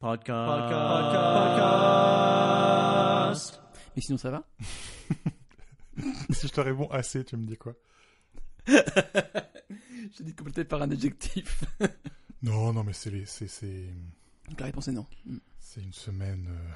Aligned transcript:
Podcast. 0.00 0.70
Podcast. 3.50 3.60
Mais 3.96 4.02
sinon, 4.02 4.16
ça 4.18 4.30
va 4.30 4.44
si 6.30 6.46
je 6.46 6.52
te 6.52 6.60
réponds 6.60 6.88
assez, 6.90 7.24
tu 7.24 7.36
me 7.36 7.44
dis 7.46 7.56
quoi? 7.56 7.72
Je 8.68 10.22
dis 10.22 10.34
complété 10.34 10.64
par 10.64 10.80
un 10.82 10.90
adjectif. 10.90 11.64
Non, 12.42 12.72
non, 12.72 12.84
mais 12.84 12.92
c'est 12.92 13.10
les, 13.10 13.26
c'est, 13.26 13.48
c'est, 13.48 13.92
Donc 14.48 14.60
la 14.60 14.66
réponse 14.66 14.86
est 14.86 14.92
non. 14.92 15.04
Mm. 15.26 15.38
c'est 15.58 15.82
une 15.82 15.92
semaine. 15.92 16.46
euh, 16.48 16.70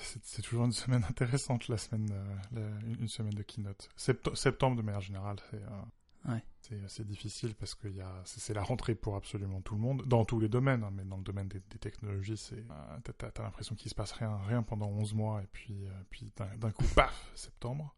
c'est, 0.00 0.18
c'est 0.24 0.42
toujours 0.42 0.64
une 0.64 0.72
semaine 0.72 1.04
intéressante, 1.08 1.68
la 1.68 1.78
semaine, 1.78 2.10
euh, 2.10 2.34
la- 2.52 2.80
une 3.00 3.06
semaine 3.06 3.34
de 3.34 3.42
keynote. 3.44 3.88
Septe- 3.96 4.34
septembre, 4.34 4.76
de 4.76 4.82
manière 4.82 5.00
générale, 5.00 5.36
c'est. 5.48 5.62
euh, 5.62 5.70
Ouais. 6.28 6.42
C'est 6.60 6.82
assez 6.84 7.04
difficile 7.04 7.54
parce 7.54 7.74
que 7.76 7.86
c'est, 8.24 8.52
la 8.54 8.62
rentrée 8.62 8.94
pour 8.96 9.14
absolument 9.14 9.60
tout 9.60 9.74
le 9.74 9.80
monde, 9.80 10.02
dans 10.06 10.24
tous 10.24 10.40
les 10.40 10.48
domaines, 10.48 10.82
hein, 10.82 10.90
mais 10.92 11.04
dans 11.04 11.16
le 11.18 11.22
domaine 11.22 11.46
des, 11.46 11.60
des 11.70 11.78
technologies, 11.78 12.36
c'est, 12.36 12.56
euh, 12.58 12.98
t'as, 13.16 13.30
t'as 13.30 13.42
l'impression 13.44 13.76
qu'il 13.76 13.88
se 13.88 13.94
passe 13.94 14.10
rien, 14.12 14.36
rien 14.38 14.62
pendant 14.64 14.88
11 14.88 15.14
mois, 15.14 15.42
et 15.42 15.46
puis, 15.52 15.86
euh, 15.86 15.90
puis 16.10 16.32
d'un, 16.36 16.70
coup, 16.72 16.84
paf, 16.96 17.30
septembre. 17.36 17.94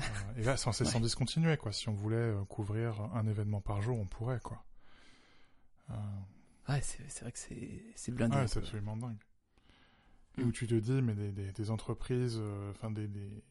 Euh, 0.00 0.04
et 0.36 0.42
là, 0.42 0.56
c'est 0.58 0.70
sans 0.72 0.94
Ouais. 0.96 1.00
discontinuer, 1.00 1.56
quoi. 1.56 1.72
Si 1.72 1.88
on 1.88 1.94
voulait 1.94 2.34
couvrir 2.48 3.00
un 3.14 3.26
événement 3.26 3.60
par 3.62 3.80
jour, 3.80 3.98
on 3.98 4.06
pourrait, 4.06 4.40
quoi. 4.40 4.62
Ouais, 6.68 6.80
c'est 6.82 7.20
vrai 7.22 7.32
que 7.32 7.38
c'est 7.38 7.82
c'est 7.94 8.12
blindé. 8.12 8.36
Ouais, 8.36 8.46
c'est 8.48 8.58
absolument 8.60 8.96
dingue. 8.96 9.18
Et 10.38 10.44
Mm. 10.44 10.48
où 10.48 10.52
tu 10.52 10.66
te 10.66 10.74
dis, 10.74 11.02
mais 11.02 11.14
des, 11.14 11.30
des, 11.32 11.52
des 11.52 11.70
entreprises, 11.70 12.40
enfin 12.70 12.90
des, 12.90 13.06
des 13.08 13.42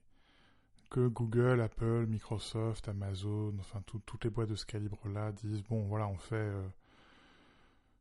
que 0.91 1.07
Google, 1.07 1.59
Apple, 1.61 2.05
Microsoft, 2.07 2.87
Amazon, 2.87 3.55
enfin 3.59 3.81
tout- 3.87 4.01
toutes 4.05 4.23
les 4.25 4.29
boîtes 4.29 4.49
de 4.49 4.55
ce 4.55 4.65
calibre-là 4.67 5.31
disent 5.31 5.63
bon 5.63 5.81
voilà 5.87 6.07
on 6.07 6.17
fait 6.17 6.35
euh, 6.35 6.67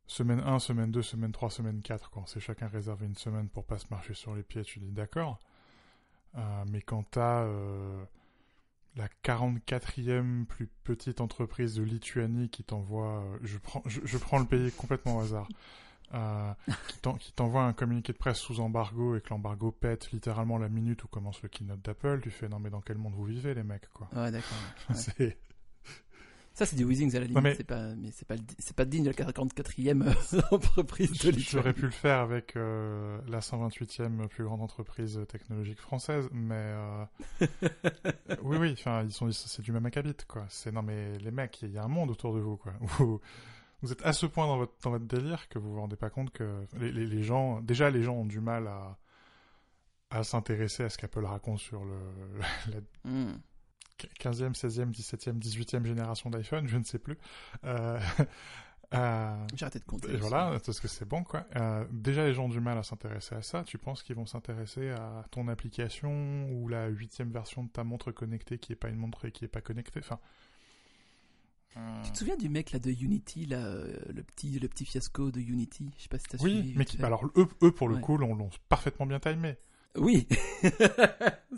semaine 0.07 0.41
1, 0.41 0.59
semaine 0.59 0.91
2, 0.91 1.01
semaine 1.01 1.31
3, 1.31 1.49
semaine 1.49 1.81
4 1.81 2.11
quand 2.11 2.25
c'est 2.27 2.39
chacun 2.41 2.67
réservé 2.67 3.05
une 3.07 3.15
semaine 3.15 3.47
pour 3.49 3.65
pas 3.65 3.77
se 3.79 3.85
marcher 3.89 4.13
sur 4.13 4.35
les 4.35 4.43
pieds, 4.43 4.63
tu 4.63 4.79
dis 4.79 4.91
d'accord. 4.91 5.39
Euh, 6.37 6.63
mais 6.69 6.81
quand 6.81 7.03
t'as 7.11 7.43
euh, 7.43 8.03
la 8.95 9.07
44e 9.23 10.45
plus 10.45 10.67
petite 10.83 11.21
entreprise 11.21 11.75
de 11.75 11.83
Lituanie 11.83 12.49
qui 12.49 12.63
t'envoie, 12.63 13.23
je 13.41 13.57
prends, 13.57 13.83
je 13.85 14.17
prends 14.17 14.39
le 14.39 14.45
pays 14.45 14.71
complètement 14.71 15.17
au 15.17 15.21
hasard, 15.21 15.47
euh, 16.13 16.51
qui 16.87 16.97
t'en- 16.99 17.15
qui 17.15 17.31
t'envoie 17.31 17.63
un 17.63 17.73
communiqué 17.73 18.13
de 18.13 18.17
presse 18.17 18.39
sous 18.39 18.59
embargo 18.59 19.15
et 19.15 19.21
que 19.21 19.29
l'embargo 19.29 19.71
pète 19.71 20.11
littéralement 20.11 20.57
la 20.57 20.69
minute 20.69 21.03
où 21.03 21.07
commence 21.07 21.41
le 21.41 21.49
keynote 21.49 21.81
d'Apple, 21.81 22.19
tu 22.21 22.29
fais 22.31 22.49
non 22.49 22.59
mais 22.59 22.69
dans 22.69 22.81
quel 22.81 22.97
monde 22.97 23.13
vous 23.15 23.25
vivez 23.25 23.53
les 23.53 23.63
mecs 23.63 23.89
quoi. 23.93 24.09
Ouais, 24.15 24.31
d'accord. 24.31 24.57
ouais. 25.19 25.37
Ça, 26.53 26.65
c'est 26.65 26.75
du 26.75 26.83
Weezings 26.83 27.15
à 27.15 27.19
la 27.21 27.25
limite. 27.27 27.41
Mais- 27.43 27.55
C'est 27.55 27.63
pas, 27.63 27.95
mais 27.95 28.11
c'est 28.11 28.27
pas, 28.27 28.35
le- 28.35 28.41
c'est 28.59 28.75
pas 28.75 28.83
digne 28.83 29.03
de 29.05 29.07
la 29.09 29.13
44e 29.13 30.01
euh, 30.03 30.41
entreprise 30.51 31.09
de 31.11 31.15
J'aurais 31.17 31.31
Lituanie. 31.31 31.73
pu 31.73 31.81
le 31.83 31.89
faire 31.91 32.19
avec 32.19 32.57
euh, 32.57 33.17
la 33.29 33.39
128e 33.39 34.27
plus 34.27 34.43
grande 34.43 34.61
entreprise 34.61 35.17
technologique 35.29 35.79
française, 35.79 36.27
mais 36.33 36.55
euh, 36.59 37.05
oui, 38.43 38.57
oui, 38.59 38.73
enfin, 38.77 39.03
ils 39.03 39.13
sont, 39.13 39.31
c'est 39.31 39.61
du 39.61 39.71
même 39.71 39.85
acabit, 39.85 40.13
quoi. 40.27 40.45
C'est 40.49 40.73
non, 40.73 40.81
mais 40.81 41.17
les 41.19 41.31
mecs, 41.31 41.61
il 41.61 41.71
y 41.71 41.77
a 41.77 41.83
un 41.85 41.87
monde 41.87 42.11
autour 42.11 42.35
de 42.35 42.41
vous, 42.41 42.57
quoi. 42.57 42.73
Vous 43.81 43.91
êtes 43.91 44.05
à 44.05 44.13
ce 44.13 44.25
point 44.25 44.47
dans 44.47 44.57
votre 44.57 44.73
dans 44.83 44.91
votre 44.91 45.05
délire 45.05 45.47
que 45.49 45.59
vous 45.59 45.73
vous 45.73 45.79
rendez 45.79 45.95
pas 45.95 46.09
compte 46.09 46.31
que 46.31 46.65
les, 46.79 46.91
les, 46.91 47.05
les 47.07 47.23
gens, 47.23 47.61
déjà, 47.61 47.89
les 47.89 48.03
gens 48.03 48.13
ont 48.15 48.25
du 48.25 48.39
mal 48.39 48.67
à 48.67 48.97
à 50.09 50.23
s'intéresser 50.23 50.83
à 50.83 50.89
ce 50.89 50.97
qu'Apple 50.97 51.23
raconte 51.25 51.59
sur 51.59 51.83
le 51.85 51.97
la 52.71 52.79
Mm. 53.09 53.33
15e, 54.19 54.53
16e, 54.55 54.91
17e, 54.91 55.39
18e 55.39 55.85
génération 55.85 56.29
d'iPhone, 56.31 56.67
je 56.67 56.77
ne 56.77 56.83
sais 56.83 56.97
plus. 56.99 57.17
Euh, 57.65 57.99
euh, 58.95 59.45
J'ai 59.55 59.63
arrêté 59.65 59.77
de 59.79 59.85
compter. 59.85 60.17
voilà, 60.17 60.59
parce 60.65 60.79
que 60.79 60.87
c'est 60.87 61.05
bon, 61.05 61.23
quoi. 61.23 61.45
Euh, 61.55 61.85
déjà, 61.91 62.25
les 62.25 62.33
gens 62.33 62.45
ont 62.45 62.49
du 62.49 62.59
mal 62.59 62.77
à 62.79 62.83
s'intéresser 62.83 63.35
à 63.35 63.41
ça. 63.43 63.63
Tu 63.63 63.77
penses 63.77 64.01
qu'ils 64.03 64.15
vont 64.15 64.25
s'intéresser 64.25 64.89
à 64.89 65.23
ton 65.29 65.47
application 65.47 66.49
ou 66.49 66.67
la 66.67 66.87
huitième 66.87 67.31
version 67.31 67.63
de 67.63 67.69
ta 67.69 67.83
montre 67.83 68.11
connectée 68.11 68.57
qui 68.57 68.73
est 68.73 68.75
pas 68.75 68.89
une 68.89 68.97
montre 68.97 69.25
et 69.25 69.31
qui 69.31 69.45
est 69.45 69.49
pas 69.49 69.61
connectée? 69.61 69.99
Enfin. 69.99 70.19
Euh, 71.77 72.01
Tu 72.03 72.11
te 72.11 72.17
souviens 72.17 72.37
du 72.37 72.49
mec 72.49 72.71
là 72.71 72.79
de 72.79 72.89
Unity, 72.91 73.45
là, 73.45 73.57
euh, 73.65 73.97
le 74.13 74.23
petit, 74.23 74.59
le 74.59 74.67
petit 74.67 74.85
fiasco 74.85 75.31
de 75.31 75.39
Unity? 75.39 75.91
Je 75.97 76.03
sais 76.03 76.09
pas 76.09 76.17
si 76.19 76.25
t'as 76.27 76.37
Oui, 76.43 76.51
suivi. 76.53 76.73
mais 76.73 76.79
vite 76.85 76.89
qui, 76.97 77.03
alors 77.03 77.25
eux, 77.35 77.47
eux 77.63 77.71
pour 77.71 77.87
le 77.89 77.95
Ouais. 77.95 78.01
coup, 78.01 78.17
l'ont 78.17 78.35
l'ont 78.35 78.49
parfaitement 78.69 79.05
bien 79.05 79.19
timé. 79.19 79.55
Oui. 79.97 80.25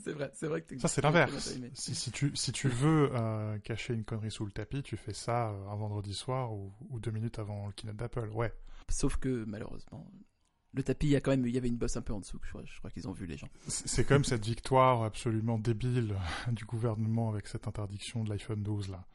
c'est 0.04 0.12
vrai, 0.12 0.32
c'est 0.34 0.48
vrai 0.48 0.62
que 0.62 0.68
t'es- 0.70 0.80
Ça, 0.80 0.88
c'est 0.88 1.02
l'inverse. 1.02 1.56
Si, 1.74 1.94
si 1.96 2.12
tu, 2.12 2.36
si 2.36 2.52
tu 2.52 2.68
veux 2.68 3.10
euh, 3.14 3.58
cacher 3.60 3.94
une 3.94 4.04
connerie 4.04 4.32
sous 4.32 4.46
le 4.46 4.52
tapis, 4.52 4.82
tu 4.84 4.98
fais 4.98 5.14
ça 5.14 5.50
euh, 5.52 5.68
un 5.70 5.76
vendredi 5.76 6.14
soir 6.14 6.52
ou, 6.54 6.72
ou 6.90 7.00
deux 7.00 7.12
minutes 7.12 7.40
avant 7.40 7.68
le 7.68 7.74
keynote 7.74 7.96
d'Apple. 7.98 8.30
Ouais. 8.34 8.52
Sauf 8.90 9.18
que 9.18 9.46
malheureusement, 9.46 10.06
le 10.74 10.82
tapis, 10.84 11.08
il 11.08 11.12
y 11.12 11.16
a 11.16 11.22
quand 11.22 11.32
même, 11.32 11.46
il 11.46 11.54
y 11.54 11.58
avait 11.58 11.68
une 11.68 11.78
bosse 11.78 11.96
un 11.98 12.02
peu 12.02 12.14
en 12.14 12.20
dessous. 12.20 12.40
Je 12.44 12.50
crois, 12.50 12.64
je 12.66 12.78
crois 12.80 12.90
qu'ils 12.90 13.08
ont 13.08 13.12
vu 13.14 13.28
les 13.28 13.38
gens. 13.38 13.50
C'est 13.68 13.88
c'est 13.88 14.04
comme 14.04 14.24
cette 14.24 14.44
victoire 14.46 15.04
absolument 15.04 15.60
débile 15.60 16.16
du 16.52 16.66
gouvernement 16.66 17.30
avec 17.30 17.46
cette 17.48 17.68
interdiction 17.68 18.24
de 18.24 18.30
l'iPhone 18.30 18.64
12 18.64 18.90
là. 18.90 19.06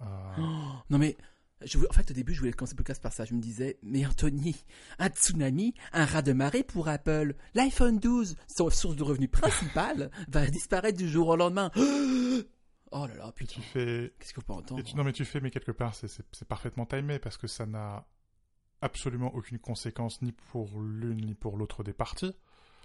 Euh, 0.00 0.04
Non 0.90 0.98
mais, 0.98 1.16
je 1.64 1.76
voulais- 1.78 1.90
en 1.90 1.92
fait 1.92 2.10
au 2.10 2.14
début 2.14 2.32
je 2.34 2.40
voulais 2.40 2.52
commencer 2.52 2.74
le 2.74 2.78
podcast 2.78 3.02
par 3.02 3.12
ça. 3.12 3.24
Je 3.24 3.34
me 3.34 3.40
disais, 3.40 3.78
mais 3.82 4.06
Anthony, 4.06 4.56
un 4.98 5.08
tsunami, 5.08 5.74
un 5.92 6.04
ras 6.04 6.22
de 6.22 6.32
marée 6.32 6.62
pour 6.62 6.88
Apple. 6.88 7.34
L'iPhone 7.54 7.98
12, 7.98 8.36
son 8.46 8.70
source 8.70 8.96
de 8.96 9.02
revenus 9.02 9.30
principale, 9.30 10.10
va 10.28 10.46
disparaître 10.46 10.98
du 10.98 11.08
jour 11.08 11.28
au 11.28 11.36
lendemain. 11.36 11.70
Oh 12.90 13.06
là 13.06 13.14
là, 13.16 13.32
putain, 13.32 13.52
tu 13.56 13.60
fais 13.60 14.14
qu'est-ce 14.18 14.32
faut 14.32 14.40
pas 14.40 14.54
entendre 14.54 14.82
tu- 14.82 14.96
non, 14.96 15.04
mais 15.04 15.12
tu 15.12 15.26
fais, 15.26 15.40
mais 15.42 15.50
quelque 15.50 15.72
part, 15.72 15.94
c'est 15.94 16.48
parfaitement 16.48 16.86
timé 16.86 17.18
parce 17.18 17.36
que 17.36 17.46
ça 17.46 17.66
n'a 17.66 18.06
absolument 18.80 19.34
aucune 19.34 19.58
conséquence 19.58 20.22
ni 20.22 20.32
pour 20.32 20.80
l'une 20.80 21.26
ni 21.26 21.34
pour 21.34 21.58
l'autre 21.58 21.84
des 21.84 21.92
parties. 21.92 22.34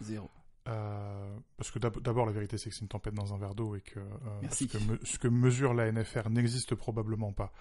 Zéro. 0.02 0.30
Euh, 0.68 1.38
parce 1.58 1.72
que 1.72 1.80
d'ab- 1.80 2.00
d'abord, 2.02 2.26
la 2.26 2.32
vérité, 2.32 2.58
c'est 2.58 2.70
que 2.70 2.76
c'est 2.76 2.82
une 2.82 2.88
tempête 2.88 3.14
dans 3.14 3.34
un 3.34 3.38
verre 3.38 3.54
d'eau 3.56 3.76
et 3.76 3.82
que, 3.82 4.00
euh, 4.00 4.04
ce, 4.52 4.64
que 4.66 4.78
me- 4.92 5.00
ce 5.04 5.18
que 5.20 5.28
mesure 5.28 5.74
la 5.74 5.88
NFR 5.92 6.30
n'existe 6.30 6.74
probablement 6.76 7.34
pas. 7.34 7.52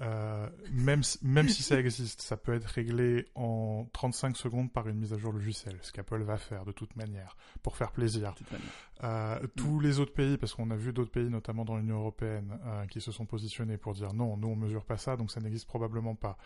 Euh, 0.00 0.48
même, 0.72 1.02
si- 1.02 1.18
même 1.22 1.48
si 1.50 1.62
ça 1.62 1.78
existe, 1.78 2.22
ça 2.22 2.38
peut 2.38 2.54
être 2.54 2.64
réglé 2.64 3.26
en 3.34 3.86
35 3.92 4.34
secondes 4.36 4.72
par 4.72 4.88
une 4.88 4.96
mise 4.98 5.12
à 5.12 5.18
jour 5.18 5.30
logicielle, 5.32 5.76
ce 5.82 5.92
qu'Apple 5.92 6.22
va 6.22 6.38
faire 6.38 6.64
de 6.64 6.72
toute 6.72 6.96
manière, 6.96 7.36
pour 7.62 7.76
faire 7.76 7.92
plaisir. 7.92 8.34
Manière. 8.50 9.40
Tous 9.56 9.78
les 9.78 10.00
autres 10.00 10.14
pays, 10.14 10.38
parce 10.38 10.54
qu'on 10.54 10.70
a 10.70 10.76
vu 10.76 10.92
d'autres 10.94 11.10
pays, 11.10 11.28
notamment 11.28 11.64
dans 11.66 11.76
l'Union 11.76 11.98
européenne, 11.98 12.58
qui 12.90 13.00
se 13.02 13.12
sont 13.12 13.26
positionnés 13.26 13.76
pour 13.76 13.92
dire 13.92 14.14
non, 14.14 14.36
nous 14.38 14.48
on 14.48 14.56
mesure 14.56 14.84
pas 14.86 14.96
ça, 14.96 15.16
donc 15.16 15.30
ça 15.30 15.40
n'existe 15.40 15.66
probablement 15.68 16.14
pas. 16.14 16.38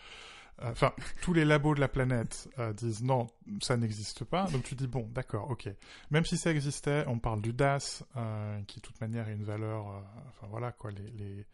Euh, 0.63 0.71
Enfin, 0.71 0.93
tous 1.23 1.33
les 1.33 1.45
labos 1.45 1.75
de 1.75 1.81
la 1.81 1.89
planète 1.89 2.49
euh, 2.59 2.73
disent 2.73 3.03
non, 3.03 3.27
ça 3.61 3.77
n'existe 3.77 4.25
pas. 4.25 4.45
Donc 4.51 4.63
tu 4.63 4.75
dis 4.75 4.87
bon, 4.87 5.09
d'accord, 5.13 5.51
ok. 5.51 5.69
Même 6.11 6.25
si 6.25 6.37
ça 6.37 6.51
existait, 6.51 7.05
on 7.09 7.19
parle 7.19 7.41
du 7.43 7.53
DAS, 7.53 8.05
euh, 8.17 8.61
qui 8.67 8.79
de 8.81 8.83
toute 8.83 9.01
manière 9.01 9.29
est 9.29 9.35
une 9.35 9.45
valeur. 9.45 9.87
enfin 10.29 10.47
voilà 10.49 10.73
quoi, 10.73 10.91
les 10.93 11.11
les 11.11 11.47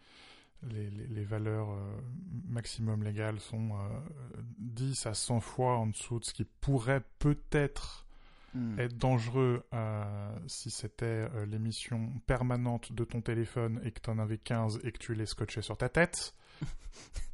les, 0.69 0.91
les, 0.91 1.07
les 1.07 1.25
valeurs 1.25 1.71
euh, 1.71 2.01
maximum 2.49 3.03
légales 3.03 3.41
sont 3.41 3.71
euh, 3.73 4.41
10 4.59 5.07
à 5.07 5.15
100 5.15 5.41
fois 5.41 5.79
en 5.79 5.87
dessous 5.87 6.19
de 6.19 6.25
ce 6.25 6.35
qui 6.35 6.45
pourrait 6.45 7.03
peut-être 7.19 8.07
Hmm. 8.53 8.81
être 8.81 8.99
dangereux 8.99 9.63
euh, 9.73 10.37
si 10.49 10.71
c'était 10.73 11.29
l'émission 11.47 12.13
permanente 12.27 12.93
de 12.93 13.05
ton 13.05 13.21
téléphone 13.21 13.81
et 13.85 13.93
que 13.93 14.01
t'en 14.01 14.19
avais 14.19 14.39
15 14.39 14.81
et 14.83 14.91
que 14.91 14.99
tu 14.99 15.15
les 15.15 15.27
scotchais 15.27 15.63
sur 15.63 15.77
ta 15.77 15.89
tête. 15.89 16.35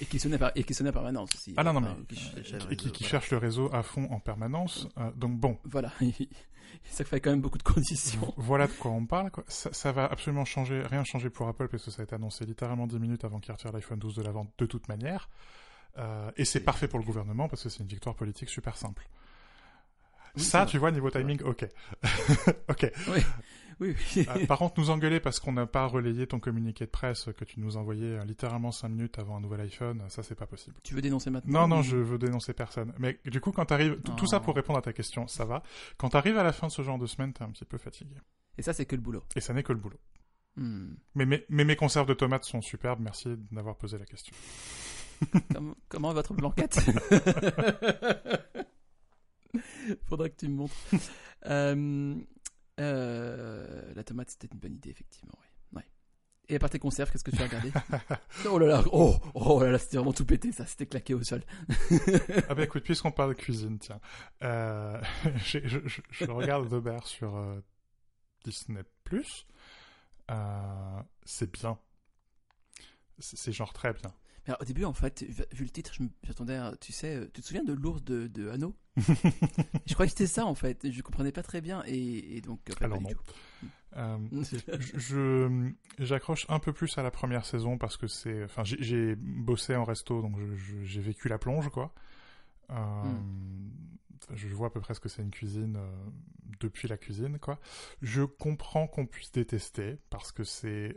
Et 0.00 0.06
qui 0.06 0.18
sonnait 0.18 0.38
par, 0.38 0.50
et 0.56 0.64
qui 0.64 0.74
en 0.82 0.90
permanence 0.92 1.30
aussi. 1.34 1.54
Ah 1.56 1.62
non, 1.62 1.72
non, 1.74 1.80
Enfin, 1.82 1.96
mais- 1.98 2.06
qui 2.06 2.14
et 2.14 2.42
qui, 2.42 2.52
réseau, 2.54 2.68
qui 2.90 3.04
voilà. 3.04 3.08
cherche 3.10 3.30
le 3.30 3.38
réseau 3.38 3.70
à 3.72 3.82
fond 3.84 4.08
en 4.10 4.18
permanence. 4.18 4.88
Euh, 4.98 5.10
donc 5.14 5.38
bon, 5.38 5.58
Voilà. 5.64 5.92
ça 6.90 7.04
fait 7.04 7.20
quand 7.20 7.30
même 7.30 7.40
beaucoup 7.40 7.58
de 7.58 7.62
conditions. 7.62 8.34
voilà 8.36 8.66
de 8.66 8.72
quoi 8.72 8.90
on 8.90 9.06
parle. 9.06 9.30
Quoi. 9.30 9.44
Ça, 9.46 9.72
ça 9.72 9.92
va 9.92 10.06
absolument 10.06 10.44
changer, 10.44 10.82
rien 10.82 11.04
changer 11.04 11.30
pour 11.30 11.46
Apple 11.46 11.68
parce 11.68 11.84
que 11.84 11.90
ça 11.92 12.02
a 12.02 12.04
été 12.04 12.14
annoncé 12.16 12.44
littéralement 12.44 12.88
10 12.88 12.98
minutes 12.98 13.24
avant 13.24 13.38
qu'il 13.38 13.52
retire 13.52 13.70
l'iPhone 13.70 13.98
12 14.00 14.16
de 14.16 14.22
la 14.22 14.32
vente 14.32 14.50
de 14.58 14.66
toute 14.66 14.88
manière. 14.88 15.28
Euh, 15.98 16.30
et 16.36 16.44
c'est 16.44 16.60
parfait 16.60 16.88
pour 16.88 16.98
le 16.98 17.04
gouvernement 17.04 17.48
parce 17.48 17.62
que 17.62 17.68
c'est 17.68 17.80
une 17.80 17.86
victoire 17.88 18.16
politique 18.16 18.48
super 18.48 18.76
simple. 18.76 19.06
Oui, 20.34 20.42
ça, 20.42 20.64
tu 20.66 20.78
vois, 20.78 20.90
niveau 20.90 21.10
timing, 21.10 21.42
ok. 21.42 21.68
ok. 22.70 22.90
Oui, 23.08 23.20
oui. 23.82 24.26
Euh, 24.28 24.46
par 24.46 24.58
contre, 24.58 24.78
nous 24.80 24.90
engueuler 24.90 25.20
parce 25.20 25.40
qu'on 25.40 25.52
n'a 25.52 25.66
pas 25.66 25.86
relayé 25.86 26.26
ton 26.26 26.40
communiqué 26.40 26.84
de 26.86 26.90
presse 26.90 27.28
que 27.36 27.44
tu 27.44 27.60
nous 27.60 27.76
envoyais 27.76 28.18
euh, 28.18 28.24
littéralement 28.24 28.72
5 28.72 28.88
minutes 28.88 29.18
avant 29.18 29.36
un 29.36 29.40
nouvel 29.40 29.60
iPhone, 29.60 30.02
ça 30.08 30.22
c'est 30.22 30.34
pas 30.34 30.46
possible. 30.46 30.76
Tu 30.82 30.94
veux 30.94 31.02
dénoncer 31.02 31.30
maintenant 31.30 31.66
Non, 31.66 31.76
non, 31.76 31.82
je 31.82 31.96
veux 31.96 32.18
dénoncer 32.18 32.52
personne. 32.52 32.92
Mais 32.98 33.18
du 33.24 33.40
coup, 33.40 33.52
quand 33.52 33.64
t'arrives, 33.66 34.00
tout, 34.02 34.12
tout 34.12 34.26
ça 34.26 34.40
pour 34.40 34.52
Oh. 34.52 34.56
répondre 34.56 34.78
à 34.78 34.82
ta 34.82 34.92
question, 34.92 35.26
ça 35.26 35.44
va. 35.44 35.62
Quand 35.96 36.10
t'arrives 36.10 36.38
à 36.38 36.42
la 36.42 36.52
fin 36.52 36.66
de 36.68 36.72
ce 36.72 36.82
genre 36.82 36.98
de 36.98 37.06
semaine, 37.06 37.32
t'es 37.32 37.42
un 37.42 37.50
petit 37.50 37.64
peu 37.64 37.78
fatigué. 37.78 38.14
Et 38.58 38.62
ça, 38.62 38.72
c'est 38.72 38.84
que 38.86 38.94
le 38.96 39.02
boulot. 39.02 39.22
Et 39.36 39.40
ça 39.40 39.54
n'est 39.54 39.62
que 39.62 39.72
le 39.72 39.78
boulot. 39.78 39.98
Hmm. 40.56 40.94
Mais, 41.14 41.24
mais, 41.24 41.46
mais 41.48 41.64
mes 41.64 41.76
conserves 41.76 42.06
de 42.06 42.14
tomates 42.14 42.44
sont 42.44 42.60
superbes, 42.60 43.00
merci 43.00 43.34
d'avoir 43.50 43.76
posé 43.76 43.96
la 43.98 44.04
question. 44.04 44.34
Comment, 45.54 45.74
comment 45.88 46.12
votre 46.12 46.34
blanquette 46.34 46.78
Faudra 50.08 50.28
que 50.28 50.36
tu 50.36 50.48
me 50.48 50.54
montres. 50.56 50.74
Euh, 51.46 52.14
euh, 52.80 53.92
la 53.94 54.04
tomate, 54.04 54.30
c'était 54.30 54.48
une 54.52 54.58
bonne 54.58 54.74
idée, 54.74 54.90
effectivement. 54.90 55.38
Ouais. 55.72 55.86
Et 56.48 56.56
à 56.56 56.58
part 56.58 56.70
tes 56.70 56.78
conserves, 56.78 57.10
qu'est-ce 57.10 57.24
que 57.24 57.30
tu 57.30 57.42
as 57.42 57.46
regardé? 57.46 57.72
Oh 58.48 58.58
là 58.58 58.66
là, 58.66 58.84
oh, 58.92 59.16
oh 59.34 59.62
là 59.62 59.70
là, 59.70 59.78
c'était 59.78 59.96
vraiment 59.96 60.12
tout 60.12 60.24
pété, 60.24 60.52
ça, 60.52 60.66
c'était 60.66 60.86
claqué 60.86 61.14
au 61.14 61.22
sol. 61.22 61.42
ah 62.48 62.54
bah 62.54 62.64
écoute, 62.64 62.82
puisqu'on 62.82 63.12
parle 63.12 63.34
de 63.34 63.40
cuisine, 63.40 63.78
tiens, 63.78 64.00
euh, 64.42 65.00
je, 65.44 65.58
je, 65.64 65.78
je, 66.10 66.24
regarde 66.30 66.68
The 66.68 66.82
Bear 66.82 67.06
sur 67.06 67.36
euh, 67.36 67.60
Disney+. 68.44 68.82
Euh, 70.30 71.02
c'est 71.24 71.50
bien. 71.50 71.78
C'est 73.18 73.52
genre 73.52 73.72
très 73.72 73.92
bien. 73.92 74.12
Mais 74.46 74.54
au 74.60 74.64
début, 74.64 74.84
en 74.84 74.92
fait, 74.92 75.22
vu 75.52 75.64
le 75.64 75.70
titre, 75.70 75.92
j'attendais, 76.24 76.58
tu 76.80 76.92
sais, 76.92 77.16
euh, 77.16 77.30
tu 77.32 77.42
te 77.42 77.46
souviens 77.46 77.62
de 77.62 77.72
l'ours 77.72 78.02
de, 78.02 78.26
de 78.26 78.50
Hanno 78.50 78.74
Je 78.96 79.94
croyais 79.94 80.10
que 80.10 80.18
c'était 80.18 80.26
ça, 80.26 80.46
en 80.46 80.54
fait. 80.54 80.90
Je 80.90 81.02
comprenais 81.02 81.32
pas 81.32 81.42
très 81.42 81.60
bien, 81.60 81.82
et, 81.86 82.40
donc. 82.40 82.60
Alors 82.80 83.00
non. 83.00 83.10
Euh, 83.94 84.16
je 84.96 85.70
j'accroche 85.98 86.46
un 86.48 86.58
peu 86.58 86.72
plus 86.72 86.96
à 86.96 87.02
la 87.02 87.10
première 87.10 87.44
saison 87.44 87.76
parce 87.76 87.98
que 87.98 88.06
c'est, 88.06 88.42
enfin, 88.44 88.62
j'ai 88.64 89.14
bossé 89.16 89.76
en 89.76 89.84
resto, 89.84 90.22
donc 90.22 90.34
j'ai 90.82 91.00
vécu 91.00 91.28
la 91.28 91.38
plonge, 91.38 91.68
quoi. 91.68 91.92
Euh, 92.70 92.74
hmm. 92.74 93.70
Je 94.34 94.48
vois 94.48 94.68
à 94.68 94.70
peu 94.70 94.80
près 94.80 94.94
ce 94.94 95.00
que 95.00 95.10
c'est 95.10 95.20
une 95.20 95.30
cuisine 95.30 95.78
depuis 96.58 96.88
la 96.88 96.96
cuisine, 96.96 97.38
quoi. 97.38 97.60
Je 98.00 98.22
comprends 98.22 98.86
qu'on 98.86 99.06
puisse 99.06 99.30
détester 99.30 99.98
parce 100.10 100.32
que 100.32 100.42
c'est 100.42 100.96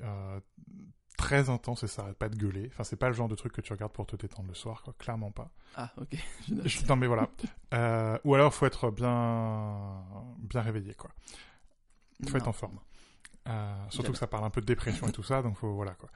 très 1.15 1.49
intense 1.49 1.83
et 1.83 1.87
ça 1.87 2.03
arrête 2.03 2.17
pas 2.17 2.29
de 2.29 2.35
gueuler. 2.35 2.69
Enfin, 2.71 2.83
c'est 2.83 2.95
pas 2.95 3.07
le 3.07 3.13
genre 3.13 3.27
de 3.27 3.35
truc 3.35 3.53
que 3.53 3.61
tu 3.61 3.73
regardes 3.73 3.91
pour 3.91 4.05
te 4.05 4.15
détendre 4.15 4.47
le 4.47 4.53
soir, 4.53 4.81
quoi. 4.83 4.93
Clairement 4.97 5.31
pas. 5.31 5.51
Ah, 5.75 5.91
ok. 5.97 6.15
non, 6.89 6.95
mais 6.95 7.07
voilà. 7.07 7.29
Euh, 7.73 8.17
ou 8.23 8.33
alors, 8.35 8.53
faut 8.53 8.65
être 8.65 8.89
bien, 8.89 10.01
bien 10.37 10.61
réveillé, 10.61 10.93
quoi. 10.93 11.09
Il 12.21 12.29
faut 12.29 12.37
être 12.37 12.47
en 12.47 12.53
forme. 12.53 12.79
Euh, 13.49 13.75
surtout 13.89 14.13
que 14.13 14.17
ça 14.17 14.27
parle 14.27 14.45
un 14.45 14.49
peu 14.49 14.61
de 14.61 14.65
dépression 14.65 15.07
et 15.07 15.11
tout 15.11 15.23
ça, 15.23 15.41
donc 15.41 15.57
faut, 15.57 15.73
voilà, 15.73 15.91
quoi. 15.95 16.09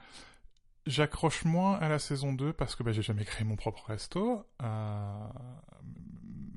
J'accroche 0.86 1.44
moins 1.44 1.74
à 1.74 1.90
la 1.90 1.98
saison 1.98 2.32
2 2.32 2.54
parce 2.54 2.76
que 2.76 2.82
bah, 2.82 2.92
j'ai 2.92 3.02
jamais 3.02 3.26
créé 3.26 3.44
mon 3.44 3.56
propre 3.56 3.84
resto. 3.88 4.46
Euh, 4.62 5.28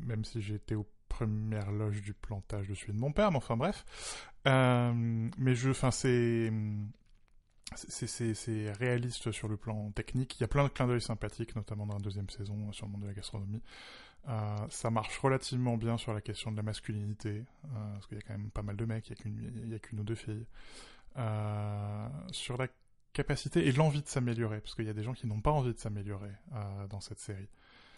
même 0.05 0.23
si 0.23 0.41
j'ai 0.41 0.55
été 0.55 0.75
aux 0.75 0.87
premières 1.09 1.71
loges 1.71 2.01
du 2.01 2.13
plantage 2.13 2.69
de 2.69 2.75
celui 2.75 2.93
de 2.93 2.99
mon 2.99 3.11
père, 3.11 3.31
mais 3.31 3.37
enfin 3.37 3.57
bref. 3.57 3.83
mais 4.45 5.53
je, 5.53 5.69
enfin, 5.69 5.91
c'est 5.91 6.49
c'est 7.75 8.71
réaliste 8.73 9.31
sur 9.31 9.47
le 9.47 9.57
plan 9.57 9.91
technique. 9.91 10.37
Il 10.39 10.41
y 10.41 10.43
a 10.43 10.47
plein 10.47 10.63
de 10.63 10.69
clins 10.69 10.87
d'œil 10.87 11.01
sympathiques, 11.01 11.55
notamment 11.55 11.85
dans 11.85 11.95
la 11.95 12.01
deuxième 12.01 12.29
saison 12.29 12.71
sur 12.71 12.85
le 12.85 12.91
monde 12.91 13.01
de 13.01 13.07
la 13.07 13.13
gastronomie. 13.13 13.61
Euh, 14.29 14.55
ça 14.69 14.89
marche 14.89 15.17
relativement 15.17 15.75
bien 15.75 15.97
sur 15.97 16.13
la 16.13 16.21
question 16.21 16.51
de 16.51 16.57
la 16.57 16.63
masculinité, 16.63 17.43
euh, 17.65 17.93
parce 17.93 18.07
qu'il 18.07 18.17
y 18.17 18.21
a 18.21 18.23
quand 18.23 18.33
même 18.33 18.51
pas 18.51 18.61
mal 18.61 18.77
de 18.77 18.85
mecs, 18.85 19.09
il 19.25 19.31
n'y 19.67 19.75
a 19.75 19.79
qu'une 19.79 19.99
ou 19.99 20.03
deux 20.03 20.15
filles. 20.15 20.45
Euh, 21.17 22.07
sur 22.31 22.57
la 22.57 22.67
capacité 23.11 23.67
et 23.67 23.71
l'envie 23.71 24.01
de 24.01 24.07
s'améliorer, 24.07 24.61
parce 24.61 24.75
qu'il 24.75 24.85
y 24.85 24.89
a 24.89 24.93
des 24.93 25.03
gens 25.03 25.13
qui 25.13 25.27
n'ont 25.27 25.41
pas 25.41 25.51
envie 25.51 25.73
de 25.73 25.77
s'améliorer 25.79 26.31
dans 26.89 27.01
cette 27.01 27.19
série. 27.19 27.49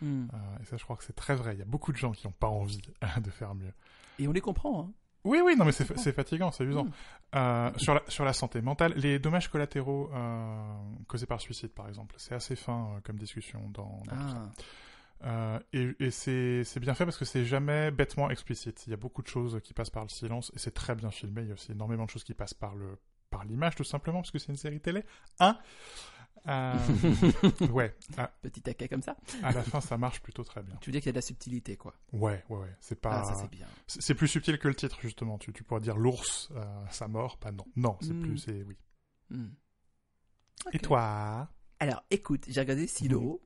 Hmm. 0.01 0.27
et 0.61 0.65
ça, 0.65 0.75
je 0.75 0.83
crois 0.83 0.97
que 0.97 1.05
c'est 1.05 1.15
très 1.15 1.35
vrai. 1.35 1.53
Il 1.53 1.59
y 1.59 1.61
a 1.61 1.65
beaucoup 1.65 1.93
de 1.93 1.97
gens 1.97 2.11
qui 2.11 2.27
n'ont 2.27 2.33
pas 2.33 2.49
envie 2.49 2.81
de 3.23 3.29
faire 3.29 3.55
mieux. 3.55 3.71
Et 4.19 4.27
on 4.27 4.33
les 4.33 4.41
comprend. 4.41 4.81
Hein. 4.81 4.93
Oui, 5.25 5.41
oui, 5.43 5.55
non, 5.55 5.65
mais 5.65 5.71
c'est 5.71 6.13
fatigant, 6.13 6.51
c'est 6.51 6.63
usant. 6.63 6.85
Mm. 6.85 6.91
Euh, 7.35 7.71
sur, 7.77 7.95
la, 7.95 8.03
sur 8.07 8.23
la 8.23 8.31
santé 8.31 8.61
mentale, 8.61 8.93
les 8.95 9.19
dommages 9.19 9.49
collatéraux 9.49 10.09
euh, 10.13 10.57
causés 11.07 11.25
par 11.25 11.41
suicide, 11.41 11.71
par 11.71 11.89
exemple, 11.89 12.15
c'est 12.17 12.35
assez 12.35 12.55
fin 12.55 12.91
euh, 12.95 12.99
comme 13.03 13.17
discussion 13.17 13.59
dans, 13.73 14.03
dans 14.05 14.15
tout 14.15 14.29
ça. 14.29 14.51
Ah. 15.23 15.59
et, 15.73 16.11
c'est 16.11 16.79
bien 16.79 16.93
fait 16.93 17.05
parce 17.05 17.17
que 17.17 17.25
c'est 17.25 17.43
jamais 17.43 17.89
bêtement 17.89 18.29
explicite. 18.29 18.85
Il 18.85 18.91
y 18.91 18.93
a 18.93 18.97
beaucoup 18.97 19.23
de 19.23 19.27
choses 19.27 19.59
qui 19.63 19.73
passent 19.73 19.89
par 19.89 20.03
le 20.03 20.09
silence 20.09 20.51
et 20.55 20.59
c'est 20.59 20.73
très 20.73 20.93
bien 20.93 21.09
filmé. 21.09 21.41
Il 21.41 21.47
y 21.47 21.51
a 21.51 21.55
aussi 21.55 21.71
énormément 21.71 22.05
de 22.05 22.09
choses 22.11 22.23
qui 22.23 22.33
passent 22.33 22.53
par 22.53 22.75
le 22.75 22.97
par 23.31 23.43
l'image 23.43 23.75
tout 23.75 23.83
simplement 23.83 24.19
parce 24.19 24.31
que 24.31 24.37
c'est 24.37 24.51
une 24.51 24.57
série 24.57 24.79
télé. 24.79 25.03
Hein 25.39 25.57
euh, 26.47 26.73
ouais. 27.71 27.95
Petit 28.41 28.61
taquet 28.61 28.87
comme 28.87 29.01
ça. 29.01 29.15
à 29.43 29.51
la 29.51 29.63
fin, 29.63 29.81
ça 29.81 29.97
marche 29.97 30.21
plutôt 30.21 30.43
très 30.43 30.61
bien. 30.61 30.75
Tu 30.81 30.89
veux 30.89 30.91
dire 30.91 31.01
qu'il 31.01 31.07
y 31.07 31.09
a 31.09 31.13
de 31.13 31.17
la 31.17 31.21
subtilité, 31.21 31.77
quoi. 31.77 31.95
Ouais, 32.13 32.43
ouais, 32.49 32.57
ouais. 32.59 32.75
C'est 32.79 32.99
pas. 32.99 33.21
Ah, 33.21 33.23
ça 33.23 33.35
c'est 33.35 33.49
bien. 33.49 33.67
C'est 33.87 34.15
plus 34.15 34.27
subtil 34.27 34.59
que 34.59 34.67
le 34.67 34.75
titre, 34.75 34.97
justement. 35.01 35.37
Tu, 35.37 35.53
tu 35.53 35.63
pourrais 35.63 35.81
dire 35.81 35.97
l'ours, 35.97 36.49
euh, 36.55 36.63
sa 36.91 37.07
mort. 37.07 37.37
Pas 37.37 37.51
non. 37.51 37.65
Non, 37.75 37.97
c'est 38.01 38.13
plus. 38.13 38.33
Hmm. 38.33 38.37
C'est 38.37 38.63
oui. 38.63 38.77
Hmm. 39.29 39.49
Et 40.73 40.79
toi? 40.79 41.49
Alors, 41.79 42.03
écoute, 42.11 42.45
j'ai 42.47 42.59
regardé 42.59 42.87
Silo. 42.87 43.41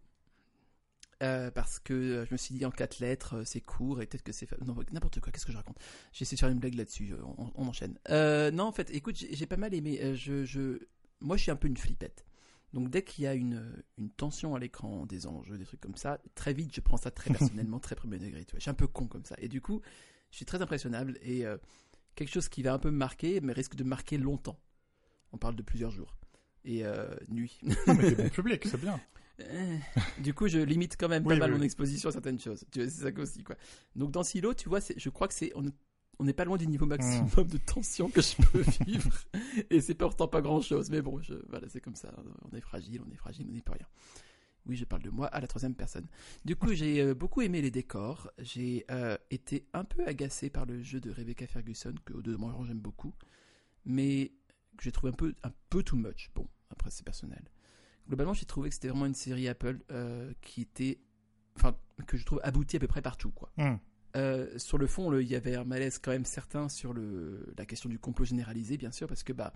Euh, 1.22 1.52
parce 1.52 1.80
que 1.80 2.24
je 2.26 2.34
me 2.34 2.38
suis 2.38 2.56
dit 2.56 2.66
en 2.66 2.72
quatre 2.72 3.00
lettres, 3.00 3.44
c'est 3.44 3.60
court 3.60 4.02
et 4.02 4.06
peut-être 4.06 4.24
que 4.24 4.32
c'est. 4.32 4.50
Non, 4.62 4.74
n'importe 4.94 5.20
quoi, 5.20 5.34
qu'est-ce 5.34 5.46
que 5.46 5.52
je 5.52 5.58
raconte? 5.58 5.78
J'ai 6.14 6.24
essayé 6.24 6.38
de 6.38 6.40
faire 6.40 6.50
une 6.50 6.60
blague 6.60 6.76
là-dessus, 6.76 7.14
on, 7.38 7.52
on, 7.56 7.68
enchaîne. 7.68 8.00
non, 8.10 8.64
en 8.64 8.72
fait, 8.72 8.90
écoute, 8.92 9.18
j'ai 9.18 9.46
pas 9.46 9.58
mal 9.58 9.74
aimé. 9.74 10.16
je, 10.16 10.46
je... 10.46 10.80
Moi, 11.20 11.36
je 11.36 11.42
suis 11.42 11.52
un 11.52 11.58
peu 11.58 11.68
une 11.68 11.76
flippette. 11.76 12.26
Donc 12.74 12.90
dès 12.90 13.04
qu'il 13.04 13.24
y 13.24 13.28
a 13.28 13.34
une, 13.34 13.84
une 13.98 14.10
tension 14.10 14.56
à 14.56 14.60
l'écran, 14.60 15.06
des 15.06 15.26
enjeux, 15.26 15.58
des 15.58 15.66
trucs 15.66 15.82
comme 15.82 15.96
ça, 15.96 16.20
très 16.36 16.54
vite 16.54 16.74
je 16.74 16.82
prends 16.82 16.98
ça 16.98 17.12
très 17.12 17.32
personnellement, 17.32 17.80
très 17.80 17.96
premier 17.96 18.20
degré. 18.20 18.46
Tu 18.46 18.52
vois. 18.52 18.60
Je 18.60 18.64
suis 18.64 18.72
un 18.72 18.76
peu 18.76 18.88
con 18.88 19.08
comme 19.08 19.26
ça. 19.26 19.36
Et 19.40 19.48
du 19.48 19.62
coup, 19.62 19.82
je 20.32 20.38
suis 20.38 20.46
très 20.46 20.62
impressionnable 20.62 21.18
et 21.22 21.46
euh, 21.46 21.58
quelque 22.16 22.32
chose 22.32 22.50
qui 22.50 22.62
va 22.62 22.74
un 22.74 22.80
peu 22.80 22.92
me 22.92 22.98
marquer, 22.98 23.42
mais 23.42 23.54
risque 23.54 23.76
de 23.76 23.84
marquer 23.84 24.18
longtemps. 24.18 24.60
On 25.32 25.38
parle 25.38 25.56
de 25.56 25.64
plusieurs 25.64 25.92
jours. 25.92 26.16
Et 26.66 26.86
euh, 26.86 27.08
nuit. 27.30 27.60
mais 27.88 28.12
bon 28.12 28.30
public, 28.30 28.66
c'est 28.66 28.80
bien. 28.80 29.00
Euh, 29.42 29.78
du 30.20 30.34
coup, 30.34 30.48
je 30.48 30.60
limite 30.60 30.98
quand 30.98 31.08
même 31.08 31.24
pas 31.24 31.38
mal 31.38 31.52
mon 31.52 31.62
exposition 31.62 32.10
à 32.10 32.12
certaines 32.12 32.40
choses. 32.40 32.66
C'est 32.74 32.90
ça 32.90 33.10
aussi, 33.18 33.44
quoi. 33.44 33.56
Donc 33.96 34.12
dans 34.12 34.24
Silo, 34.24 34.54
tu 34.54 34.70
vois, 34.70 34.80
je 34.96 35.10
crois 35.10 35.28
que 35.28 35.34
c'est 35.34 35.52
on 35.56 35.64
n'est 36.24 36.34
pas 36.34 36.46
loin 36.46 36.58
du 36.58 36.68
niveau 36.68 36.86
maximum 36.86 37.30
hmm. 37.38 37.48
de 37.48 37.58
tension 37.58 38.10
que 38.10 38.22
je 38.22 38.36
peux 38.36 38.62
vivre. 38.86 39.18
et 39.70 39.82
c'est 39.82 39.96
pourtant 39.96 40.28
pas 40.28 40.42
grand 40.42 40.62
chose. 40.62 40.90
Mais 40.90 41.02
bon, 41.02 41.22
je, 41.22 41.36
voilà, 41.50 41.68
c'est 41.70 41.82
comme 41.82 41.96
ça. 41.96 42.14
On 42.52 42.56
est 42.56 42.62
fragile, 42.62 43.02
on 43.08 43.12
est 43.12 43.18
fragile, 43.18 43.48
on 43.50 43.54
n'est 43.54 43.62
pas 43.62 43.74
rien. 43.74 43.88
Oui, 44.66 44.76
je 44.76 44.86
parle 44.86 45.02
de 45.02 45.10
moi 45.10 45.28
à 45.28 45.40
la 45.40 45.48
troisième 45.48 45.76
personne. 45.76 46.08
Du 46.46 46.56
coup, 46.56 46.74
j'ai 46.74 47.02
euh, 47.02 47.16
beaucoup 47.16 47.42
aimé 47.42 47.62
les 47.62 47.72
décors. 47.72 48.30
J'ai 48.38 48.86
euh, 48.92 49.18
été 49.32 49.66
un 49.74 49.84
peu 49.84 50.06
agacé 50.06 50.50
par 50.50 50.66
le 50.66 50.82
jeu 50.84 51.00
de 51.00 51.10
Rebecca 51.10 51.48
Ferguson, 51.48 51.96
que 52.06 52.14
au 52.14 52.22
demeurant 52.22 52.66
j'aime 52.66 52.80
beaucoup, 52.80 53.14
mais 53.86 54.32
que 54.78 54.84
j'ai 54.84 54.92
trouvé 54.92 55.12
un 55.12 55.16
peu, 55.16 55.34
un 55.44 55.52
peu 55.70 55.84
too 55.84 55.96
much. 55.96 56.30
Bon, 56.36 56.48
après 56.70 56.92
c'est 56.92 57.04
personnel. 57.04 57.44
Globalement, 58.08 58.34
j'ai 58.34 58.46
trouvé 58.46 58.70
que 58.70 58.76
c'était 58.76 58.90
vraiment 58.90 59.06
une 59.06 59.16
série 59.16 59.48
Apple 59.48 59.80
euh, 59.92 60.34
qui 60.42 60.62
était, 60.62 61.00
enfin, 61.56 61.76
que 62.08 62.18
je 62.18 62.26
trouve 62.26 62.40
aboutie 62.44 62.78
à 62.78 62.80
peu 62.80 62.88
près 62.88 63.02
partout, 63.02 63.32
quoi. 63.32 63.52
Hmm. 63.58 63.78
Euh, 64.16 64.58
sur 64.58 64.78
le 64.78 64.88
fond, 64.88 65.16
il 65.18 65.28
y 65.28 65.36
avait 65.36 65.56
un 65.56 65.64
malaise 65.64 66.00
quand 66.00 66.12
même 66.12 66.26
certain 66.26 66.70
sur 66.70 66.94
le, 66.94 67.54
la 67.58 67.66
question 67.66 67.90
du 67.90 68.00
complot 68.00 68.26
généralisé, 68.26 68.78
bien 68.78 68.92
sûr, 68.92 69.08
parce 69.08 69.24
que 69.24 69.34
bah, 69.34 69.54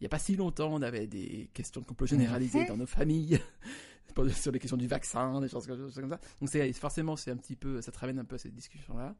il 0.00 0.04
n'y 0.04 0.06
a 0.06 0.08
pas 0.08 0.18
si 0.18 0.36
longtemps, 0.36 0.72
on 0.72 0.82
avait 0.82 1.06
des 1.06 1.50
questions 1.52 1.80
de 1.80 1.86
complot 1.86 2.06
généralisé 2.06 2.64
dans 2.66 2.76
nos 2.76 2.86
familles, 2.86 3.38
sur 4.34 4.52
les 4.52 4.58
questions 4.58 4.78
du 4.78 4.86
vaccin, 4.86 5.40
des 5.40 5.48
choses 5.48 5.66
comme 5.66 6.10
ça. 6.10 6.20
Donc 6.40 6.48
c'est 6.48 6.72
forcément, 6.72 7.16
c'est 7.16 7.30
un 7.30 7.36
petit 7.36 7.56
peu, 7.56 7.82
ça 7.82 7.92
te 7.92 7.98
ramène 7.98 8.18
un 8.18 8.24
peu 8.24 8.36
à 8.36 8.38
cette 8.38 8.54
discussion-là. 8.54 9.14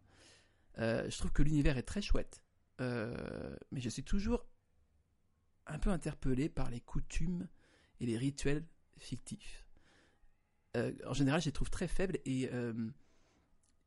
Euh, 0.78 1.08
je 1.10 1.18
trouve 1.18 1.32
que 1.32 1.42
l'univers 1.42 1.76
est 1.76 1.82
très 1.82 2.00
chouette, 2.00 2.42
euh, 2.80 3.54
mais 3.72 3.80
je 3.80 3.90
suis 3.90 4.04
toujours 4.04 4.46
un 5.66 5.78
peu 5.78 5.90
interpellé 5.90 6.48
par 6.48 6.70
les 6.70 6.80
coutumes 6.80 7.46
et 8.00 8.06
les 8.06 8.16
rituels 8.16 8.64
fictifs. 8.96 9.66
en 10.74 11.12
général, 11.12 11.40
je 11.42 11.46
les 11.46 11.52
trouve 11.52 11.70
très 11.70 11.88
faibles 11.88 12.18
et 12.24 12.48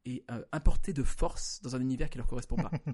et 0.05 0.23
euh, 0.31 0.43
importer 0.51 0.93
de 0.93 1.03
force 1.03 1.61
dans 1.63 1.75
un 1.75 1.81
univers 1.81 2.09
qui 2.09 2.17
leur 2.17 2.27
correspond 2.27 2.55
pas. 2.55 2.71
Je 2.85 2.91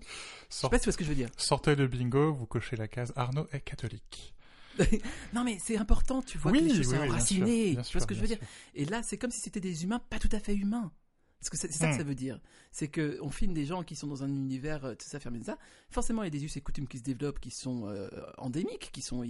sais 0.50 0.70
pas 0.70 0.78
si 0.78 0.84
tu 0.84 0.86
vois 0.86 0.94
ce 0.94 0.98
que 0.98 1.04
je 1.04 1.10
veux 1.10 1.16
dire. 1.16 1.30
Sortez 1.38 1.75
le 1.75 1.88
bingo, 1.88 2.34
vous 2.34 2.46
cochez 2.46 2.75
la 2.75 2.88
case 2.88 3.13
Arnaud 3.16 3.48
est 3.51 3.62
catholique. 3.62 4.36
non 5.34 5.44
mais 5.44 5.58
c'est 5.60 5.78
important, 5.78 6.22
tu 6.22 6.38
vois, 6.38 6.51
que 6.51 6.58
les 6.58 6.75
choses 6.75 6.92
sont 6.92 6.98
enracinées. 6.98 7.75
Tu 7.84 7.92
vois 7.94 8.01
ce 8.01 8.08
que 8.08 8.16
je 8.16 8.22
veux 8.22 8.28
dire? 8.28 8.39
Et 8.75 8.86
là, 8.86 9.04
c'est 9.04 9.18
comme 9.18 9.32
si 9.32 9.42
c'était 9.42 9.60
des 9.60 9.84
humains 9.84 10.00
pas 10.10 10.20
tout 10.20 10.30
à 10.32 10.39
fait 10.39 10.56
humains. 10.56 10.92
Parce 11.39 11.50
que 11.50 11.58
c'est 11.58 11.72
ça 11.72 11.89
que 11.89 11.96
ça 11.96 12.04
hmm. 12.04 12.08
veut 12.08 12.16
dire. 12.16 12.42
C'est 12.72 12.89
que 12.89 13.18
on 13.22 13.30
filme 13.30 13.54
des 13.54 13.66
gens 13.66 13.84
qui 13.84 13.96
sont 13.96 14.08
dans 14.08 14.24
un 14.24 14.28
univers, 14.28 14.84
euh, 14.84 14.96
tout 14.96 15.08
ça, 15.08 15.22
fermé 15.22 15.42
ça. 15.42 15.58
Forcément, 15.89 16.24
il 16.24 16.25
y 16.25 16.28
a 16.28 16.32
des 16.32 16.44
us 16.44 16.58
et 16.58 16.62
coutumes 16.62 16.88
qui 16.88 16.98
se 16.98 17.04
développent, 17.04 17.39
qui 17.39 17.51
sont 17.51 17.88
euh, 17.88 18.10
endémiques, 18.38 18.89
qui 18.92 19.01
sont 19.01 19.24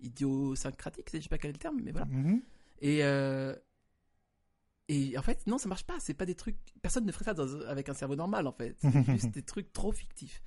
idiosyncratiques, 0.00 1.08
je 1.12 1.20
sais 1.20 1.28
pas 1.28 1.38
quel 1.38 1.50
est 1.50 1.54
le 1.54 1.58
terme, 1.60 1.80
mais 1.82 1.92
voilà. 1.92 2.06
Mm-hmm. 2.06 2.40
Et, 2.80 3.02
et 4.88 5.16
en 5.16 5.22
fait, 5.22 5.46
non, 5.46 5.58
ça 5.58 5.68
marche 5.68 5.84
pas. 5.84 5.98
C'est 5.98 6.14
pas 6.14 6.26
des 6.26 6.34
trucs. 6.34 6.56
Personne 6.82 7.06
ne 7.06 7.12
ferait 7.12 7.24
ça 7.24 7.34
avec 7.68 7.88
un 7.88 7.94
cerveau 7.94 8.16
normal, 8.16 8.46
en 8.46 8.52
fait. 8.52 8.76
C'est 8.82 9.12
juste 9.12 9.30
des 9.30 9.42
trucs 9.42 9.72
trop 9.72 9.92
fictifs. 9.92 10.42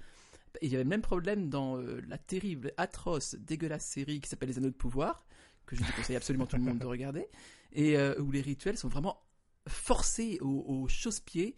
Et 0.61 0.67
il 0.67 0.71
y 0.71 0.75
avait 0.75 0.83
le 0.83 0.89
même 0.89 1.01
problème 1.01 1.49
dans 1.49 1.77
euh, 1.77 2.01
la 2.07 2.17
terrible, 2.17 2.73
atroce, 2.77 3.35
dégueulasse 3.35 3.85
série 3.85 4.21
qui 4.21 4.29
s'appelle 4.29 4.49
Les 4.49 4.57
Anneaux 4.57 4.69
de 4.69 4.75
Pouvoir, 4.75 5.25
que 5.65 5.75
je 5.75 5.83
conseille 5.95 6.15
absolument 6.15 6.45
tout 6.45 6.55
le 6.55 6.63
monde 6.63 6.79
de 6.79 6.85
regarder, 6.85 7.27
et 7.73 7.97
euh, 7.97 8.19
où 8.19 8.31
les 8.31 8.41
rituels 8.41 8.77
sont 8.77 8.87
vraiment 8.87 9.21
forcés 9.67 10.39
au, 10.41 10.63
au 10.67 10.87
chausse-pied 10.87 11.55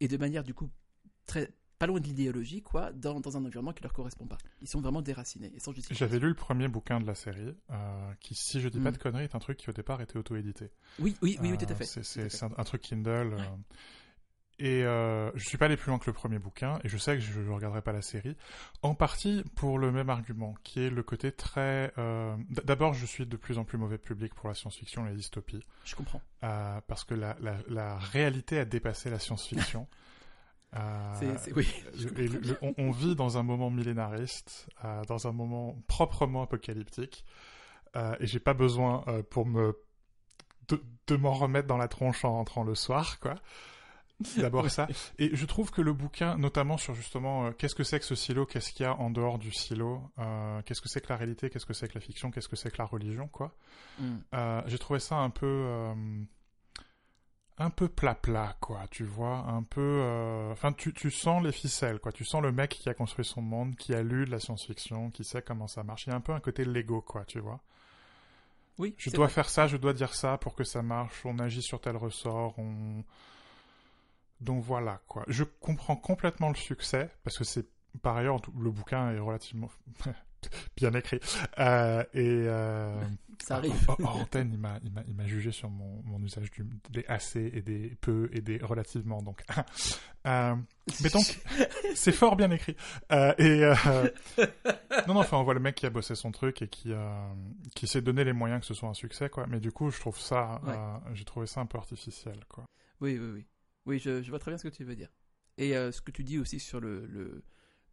et 0.00 0.08
de 0.08 0.16
manière 0.16 0.42
du 0.42 0.54
coup 0.54 0.70
très 1.26 1.50
pas 1.78 1.86
loin 1.86 2.00
de 2.00 2.04
l'idéologie, 2.04 2.62
quoi, 2.62 2.92
dans, 2.92 3.20
dans, 3.20 3.36
un 3.36 3.44
environnement 3.44 3.72
qui 3.72 3.82
leur 3.82 3.92
correspond 3.92 4.26
pas. 4.26 4.38
Ils 4.62 4.68
sont 4.68 4.80
vraiment 4.80 5.02
déracinés. 5.02 5.52
J'avais 5.90 6.18
lu 6.18 6.28
le 6.28 6.34
premier 6.34 6.68
bouquin 6.68 7.00
de 7.00 7.06
la 7.06 7.14
série, 7.14 7.54
euh, 7.70 8.12
qui, 8.20 8.34
si 8.34 8.60
je 8.60 8.68
dis 8.68 8.80
pas 8.80 8.90
mm. 8.90 8.94
de 8.94 8.98
conneries, 8.98 9.24
est 9.24 9.34
un 9.34 9.40
truc 9.40 9.58
qui 9.58 9.70
au 9.70 9.72
départ 9.72 10.00
était 10.00 10.16
auto-édité. 10.16 10.70
Oui, 10.98 11.16
oui, 11.22 11.38
oui, 11.40 11.56
tout 11.58 11.66
à 11.68 11.74
fait. 11.74 11.84
C'est 11.84 12.42
un, 12.42 12.64
truc 12.64 12.82
Kindle. 12.82 13.34
Euh, 13.34 13.38
et 14.58 14.84
euh, 14.84 15.30
je 15.34 15.44
suis 15.48 15.58
pas 15.58 15.64
allé 15.64 15.76
plus 15.76 15.90
loin 15.90 15.98
que 15.98 16.06
le 16.06 16.12
premier 16.12 16.38
bouquin, 16.38 16.78
et 16.84 16.88
je 16.88 16.96
sais 16.96 17.14
que 17.14 17.20
je 17.20 17.40
ne 17.40 17.50
regarderai 17.50 17.82
pas 17.82 17.92
la 17.92 18.02
série, 18.02 18.36
en 18.82 18.94
partie 18.94 19.42
pour 19.56 19.78
le 19.78 19.90
même 19.90 20.10
argument, 20.10 20.54
qui 20.62 20.80
est 20.80 20.90
le 20.90 21.02
côté 21.02 21.32
très... 21.32 21.92
Euh, 21.98 22.36
d'abord, 22.64 22.94
je 22.94 23.04
suis 23.04 23.26
de 23.26 23.36
plus 23.36 23.58
en 23.58 23.64
plus 23.64 23.78
mauvais 23.78 23.98
public 23.98 24.32
pour 24.34 24.48
la 24.48 24.54
science-fiction 24.54 25.06
et 25.06 25.10
la 25.10 25.16
dystopie. 25.16 25.64
Je 25.84 25.96
comprends. 25.96 26.22
Euh, 26.44 26.80
parce 26.86 27.04
que 27.04 27.14
la, 27.14 27.36
la, 27.40 27.56
la, 27.68 27.96
réalité 27.96 28.58
a 28.58 28.64
dépassé 28.64 29.10
la 29.10 29.18
science-fiction. 29.18 29.88
Euh, 30.76 31.36
oui, 31.54 31.68
on, 32.62 32.74
on, 32.78 32.90
vit 32.90 33.14
dans 33.14 33.38
un 33.38 33.42
moment 33.42 33.70
millénariste, 33.70 34.68
euh, 34.84 35.02
dans 35.04 35.26
un 35.28 35.32
moment 35.32 35.76
proprement 35.86 36.42
apocalyptique, 36.42 37.24
euh, 37.96 38.16
et 38.18 38.26
j'ai 38.26 38.40
pas 38.40 38.54
besoin 38.54 39.04
euh, 39.06 39.22
pour 39.22 39.46
me 39.46 39.78
de, 40.68 40.82
de 41.06 41.16
m'en 41.16 41.34
remettre 41.34 41.68
dans 41.68 41.76
la 41.76 41.88
tronche 41.88 42.24
en 42.24 42.32
rentrant 42.32 42.64
le 42.64 42.74
soir, 42.74 43.20
quoi. 43.20 43.36
D'abord 44.36 44.70
ça. 44.70 44.86
Et 45.18 45.34
je 45.34 45.44
trouve 45.44 45.70
que 45.72 45.82
le 45.82 45.92
bouquin, 45.92 46.38
notamment 46.38 46.78
sur 46.78 46.94
justement 46.94 47.52
qu'est-ce 47.52 47.74
que 47.74 47.82
c'est 47.82 47.98
que 47.98 48.06
ce 48.06 48.14
silo, 48.14 48.46
qu'est-ce 48.46 48.72
qu'il 48.72 48.86
y 48.86 48.88
a 48.88 48.94
en 48.94 49.10
dehors 49.10 49.38
du 49.38 49.52
silo, 49.52 50.00
qu'est-ce 50.64 50.80
que 50.80 50.88
c'est 50.88 51.00
que 51.00 51.08
la 51.08 51.16
réalité, 51.16 51.50
qu'est-ce 51.50 51.66
que 51.66 51.74
c'est 51.74 51.88
que 51.88 51.94
la 51.94 52.00
fiction, 52.00 52.30
qu'est-ce 52.30 52.48
que 52.48 52.54
c'est 52.54 52.70
que 52.70 52.78
la 52.78 52.86
religion, 52.86 53.26
quoi. 53.26 53.56
Mm. 53.98 54.62
J'ai 54.66 54.78
trouvé 54.78 55.00
ça 55.00 55.16
un 55.16 55.30
peu, 55.30 55.92
un 57.58 57.70
peu 57.70 57.88
plat 57.88 58.14
plat, 58.14 58.56
quoi. 58.60 58.82
Tu 58.90 59.04
vois, 59.04 59.38
un 59.48 59.62
peu, 59.62 59.80
euh, 59.80 60.52
enfin, 60.52 60.72
tu, 60.72 60.92
tu 60.92 61.10
sens 61.10 61.42
les 61.42 61.52
ficelles, 61.52 62.00
quoi. 62.00 62.12
Tu 62.12 62.24
sens 62.24 62.42
le 62.42 62.52
mec 62.52 62.70
qui 62.70 62.88
a 62.88 62.94
construit 62.94 63.24
son 63.24 63.42
monde, 63.42 63.76
qui 63.76 63.94
a 63.94 64.02
lu 64.02 64.24
de 64.26 64.30
la 64.30 64.40
science-fiction, 64.40 65.10
qui 65.10 65.24
sait 65.24 65.42
comment 65.42 65.68
ça 65.68 65.82
marche. 65.82 66.06
Il 66.06 66.10
y 66.10 66.12
a 66.12 66.16
un 66.16 66.20
peu 66.20 66.32
un 66.32 66.40
côté 66.40 66.64
Lego, 66.64 67.00
quoi. 67.00 67.24
Tu 67.24 67.40
vois. 67.40 67.60
Oui. 68.78 68.94
Je 68.98 69.10
dois 69.10 69.28
faire 69.28 69.48
ça, 69.48 69.68
je 69.68 69.76
dois 69.76 69.92
dire 69.92 70.14
ça 70.14 70.36
pour 70.38 70.54
que 70.56 70.64
ça 70.64 70.82
marche. 70.82 71.24
On 71.24 71.38
agit 71.38 71.62
sur 71.62 71.80
tel 71.80 71.96
ressort, 71.96 72.58
on 72.58 73.04
donc 74.40 74.62
voilà, 74.62 75.00
quoi. 75.08 75.24
Je 75.28 75.44
comprends 75.44 75.96
complètement 75.96 76.48
le 76.48 76.54
succès, 76.54 77.10
parce 77.22 77.38
que 77.38 77.44
c'est, 77.44 77.66
par 78.02 78.16
ailleurs, 78.16 78.40
le 78.58 78.70
bouquin 78.70 79.10
est 79.12 79.18
relativement 79.18 79.70
bien 80.76 80.92
écrit. 80.94 81.20
Euh, 81.58 82.02
et 82.14 82.44
euh, 82.46 83.00
ça 83.42 83.56
arrive. 83.56 83.74
Hors 83.88 84.16
antenne, 84.16 84.50
il 84.52 84.58
m'a, 84.58 84.78
il 84.82 84.92
m'a, 84.92 85.02
il 85.06 85.14
m'a 85.14 85.26
jugé 85.26 85.52
sur 85.52 85.70
mon, 85.70 86.02
mon 86.04 86.22
usage 86.22 86.50
du, 86.50 86.64
des 86.90 87.04
assez 87.06 87.50
et 87.54 87.62
des 87.62 87.96
peu 88.00 88.28
et 88.32 88.40
des 88.40 88.58
relativement. 88.58 89.22
Donc, 89.22 89.44
euh, 90.26 90.54
mais 91.02 91.10
donc, 91.10 91.40
c'est 91.94 92.12
fort 92.12 92.36
bien 92.36 92.50
écrit. 92.50 92.76
Euh, 93.12 93.34
et 93.38 93.64
euh, 93.64 93.74
non, 95.06 95.14
non, 95.14 95.20
enfin, 95.20 95.36
on 95.36 95.44
voit 95.44 95.54
le 95.54 95.60
mec 95.60 95.74
qui 95.74 95.86
a 95.86 95.90
bossé 95.90 96.14
son 96.14 96.32
truc 96.32 96.62
et 96.62 96.68
qui, 96.68 96.92
euh, 96.92 97.28
qui 97.74 97.86
s'est 97.86 98.02
donné 98.02 98.24
les 98.24 98.32
moyens 98.32 98.60
que 98.60 98.66
ce 98.66 98.74
soit 98.74 98.88
un 98.88 98.94
succès, 98.94 99.28
quoi. 99.28 99.46
Mais 99.48 99.60
du 99.60 99.72
coup, 99.72 99.90
je 99.90 100.00
trouve 100.00 100.18
ça, 100.18 100.60
j'ai 101.12 101.24
trouvé 101.24 101.46
ça 101.46 101.60
un 101.60 101.66
peu 101.66 101.78
artificiel, 101.78 102.38
quoi. 102.48 102.64
Oui, 103.00 103.18
oui, 103.18 103.30
oui. 103.34 103.46
Oui, 103.86 103.98
je, 103.98 104.22
je, 104.22 104.30
vois 104.30 104.38
très 104.38 104.50
bien 104.50 104.58
ce 104.58 104.62
que 104.66 104.74
tu 104.74 104.84
veux 104.84 104.96
dire. 104.96 105.10
Et 105.58 105.76
euh, 105.76 105.92
ce 105.92 106.00
que 106.00 106.10
tu 106.10 106.24
dis 106.24 106.38
aussi 106.38 106.58
sur 106.58 106.80
le, 106.80 107.06
le, 107.06 107.44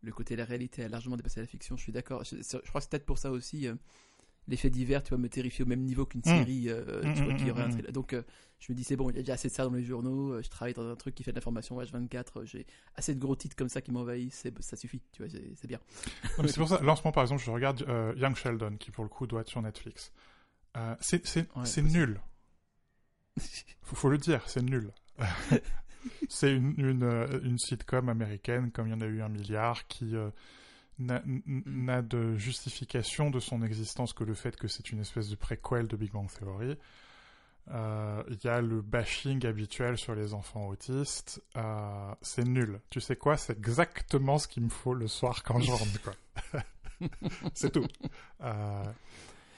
le, 0.01 0.12
côté 0.12 0.36
de 0.36 0.39
la 0.39 0.46
réalité 0.46 0.84
a 0.84 0.89
largement 0.89 1.17
dépassé 1.17 1.39
la 1.39 1.48
fiction, 1.48 1.77
je 1.77 1.84
suis 1.84 1.91
d'accord. 1.91 2.24
Je, 2.24 2.38
je, 2.38 2.58
crois 2.58 2.79
que 2.79 2.81
c'est 2.81 2.89
peut-être 2.89 3.05
pour 3.05 3.17
ça 3.17 3.31
aussi 3.31 3.67
euh, 3.67 3.75
l'effet 4.48 4.70
divers, 4.70 5.03
tu 5.03 5.10
vois, 5.10 5.17
me 5.17 5.29
terrifier 5.29 5.63
au 5.63 5.67
même 5.67 5.81
niveau 5.81 6.05
qu'une 6.05 6.22
mmh. 6.22 6.24
série, 6.24 6.70
euh, 6.70 7.01
mmh, 7.03 7.13
tu 7.13 7.24
vois, 7.24 7.34
mmh, 7.34 7.38
qui 7.38 7.51
aurait 7.51 7.63
un 7.63 7.91
Donc 7.91 8.13
euh, 8.13 8.24
je 8.60 8.72
me 8.72 8.75
dis, 8.77 8.84
c'est 8.84 8.96
bon, 8.96 9.10
il 9.10 9.15
y 9.15 9.20
a 9.20 9.22
déjà 9.22 9.34
assez 9.34 9.50
de 9.50 9.53
ça 9.53 9.63
dans 9.63 9.72
les 9.72 9.84
journaux, 9.84 10.34
euh, 10.34 10.41
je 10.41 10.50
travaille 10.50 10.74
dans 10.74 10.88
un 10.88 10.96
truc 10.96 11.15
qui 11.15 11.24
fait 11.24 11.31
de 11.31 11.38
l'information 11.38 11.79
H24, 11.79 12.46
j'ai 12.46 12.65
assez 12.96 13.15
de 13.15 13.20
gros 13.20 13.36
titres 13.36 13.55
comme 13.55 13.70
ça 13.70 13.81
qui 13.81 13.91
m'envahissent, 13.91 14.48
ça 14.60 14.75
suffit, 14.75 15.01
tu 15.12 15.24
vois, 15.24 15.31
c'est 15.55 15.67
bien. 15.67 15.79
c'est 16.46 16.58
pour 16.58 16.67
ça, 16.67 16.81
là 16.81 16.91
en 16.91 16.96
ce 16.96 17.01
moment 17.01 17.13
par 17.13 17.24
exemple, 17.24 17.41
je 17.43 17.51
regarde 17.51 17.86
Young 18.17 18.36
Sheldon, 18.36 18.77
qui 18.77 18.91
pour 18.91 19.03
le 19.03 19.10
coup 19.10 19.27
doit 19.27 19.41
être 19.41 19.50
sur 19.50 19.62
Netflix. 19.62 20.12
c'est 21.00 21.24
ouais, 21.36 21.81
nul. 21.81 22.20
faut, 23.81 23.96
faut 23.96 24.10
le 24.10 24.17
dire, 24.17 24.43
c'est 24.48 24.62
nul. 24.62 24.91
c'est 26.29 26.51
une, 26.51 26.74
une, 26.77 27.03
euh, 27.03 27.39
une, 27.43 27.58
sitcom 27.58 28.10
américaine, 28.10 28.72
comme 28.72 28.88
il 28.88 28.91
y 28.91 28.93
en 28.93 29.01
a 29.01 29.05
eu 29.05 29.22
un 29.22 29.29
milliard, 29.29 29.88
qui 29.88 30.15
euh, 30.15 30.29
n'a 31.00 32.01
de 32.01 32.36
justification 32.36 33.29
de 33.29 33.39
son 33.39 33.63
existence 33.63 34.13
que 34.13 34.24
le 34.24 34.34
fait 34.34 34.55
que 34.55 34.67
c'est 34.67 34.91
une 34.91 35.00
espèce 35.00 35.29
de 35.29 35.36
préquel 35.36 35.88
de 35.88 35.96
Big 35.96 36.12
Bang 36.12 36.27
Theory. 36.29 36.77
Euh, 37.70 38.24
il 38.29 38.39
y 38.43 38.48
a 38.48 38.60
le 38.60 38.81
bashing 38.81 39.46
habituel 39.46 39.98
sur 39.98 40.15
les 40.15 40.34
enfants 40.34 40.67
autistes. 40.67 41.41
C'est 42.22 42.43
nul. 42.43 42.79
Tu 42.89 43.00
sais 43.00 43.15
quoi? 43.15 43.38
C'est 43.38 43.58
exactement 43.58 44.38
ce 44.38 44.48
qu'il 44.48 44.63
me 44.63 44.70
faut 44.70 44.93
le 44.93 45.08
soir 45.08 45.43
quand 45.43 45.60
je 45.60 45.72
rentre. 45.72 46.15
C'est 47.53 47.72
tout. 47.72 47.86
Euh, 48.41 48.84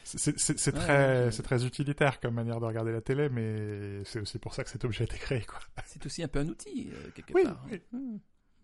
c'est 0.03 0.72
très, 0.72 1.31
c'est 1.31 1.43
très 1.43 1.65
utilitaire 1.65 2.19
comme 2.19 2.36
manière 2.36 2.60
de 2.60 2.65
regarder 2.65 2.91
la 2.91 3.01
télé, 3.01 3.29
mais 3.29 4.03
c'est 4.05 4.19
aussi 4.19 4.39
pour 4.39 4.53
ça 4.53 4.63
que 4.63 4.69
cet 4.69 4.86
objet 4.86 5.03
a 5.03 5.05
été 5.05 5.17
créé. 5.17 5.45
C'est 5.86 6.05
aussi 6.05 6.24
un 6.24 6.27
peu 6.27 6.39
un 6.39 6.48
outil 6.48 6.89
euh, 6.93 7.10
quelque 7.12 7.33
oui, 7.33 7.43
part. 7.43 7.65
Oui. 7.72 7.81
Mmh. 7.91 8.17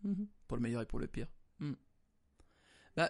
Mmh. 0.03 0.25
Pour 0.47 0.57
le 0.57 0.63
meilleur 0.63 0.81
et 0.81 0.85
pour 0.85 0.99
le 0.99 1.07
pire. 1.07 1.27
Mmh. 1.59 1.73
Bah, 2.95 3.09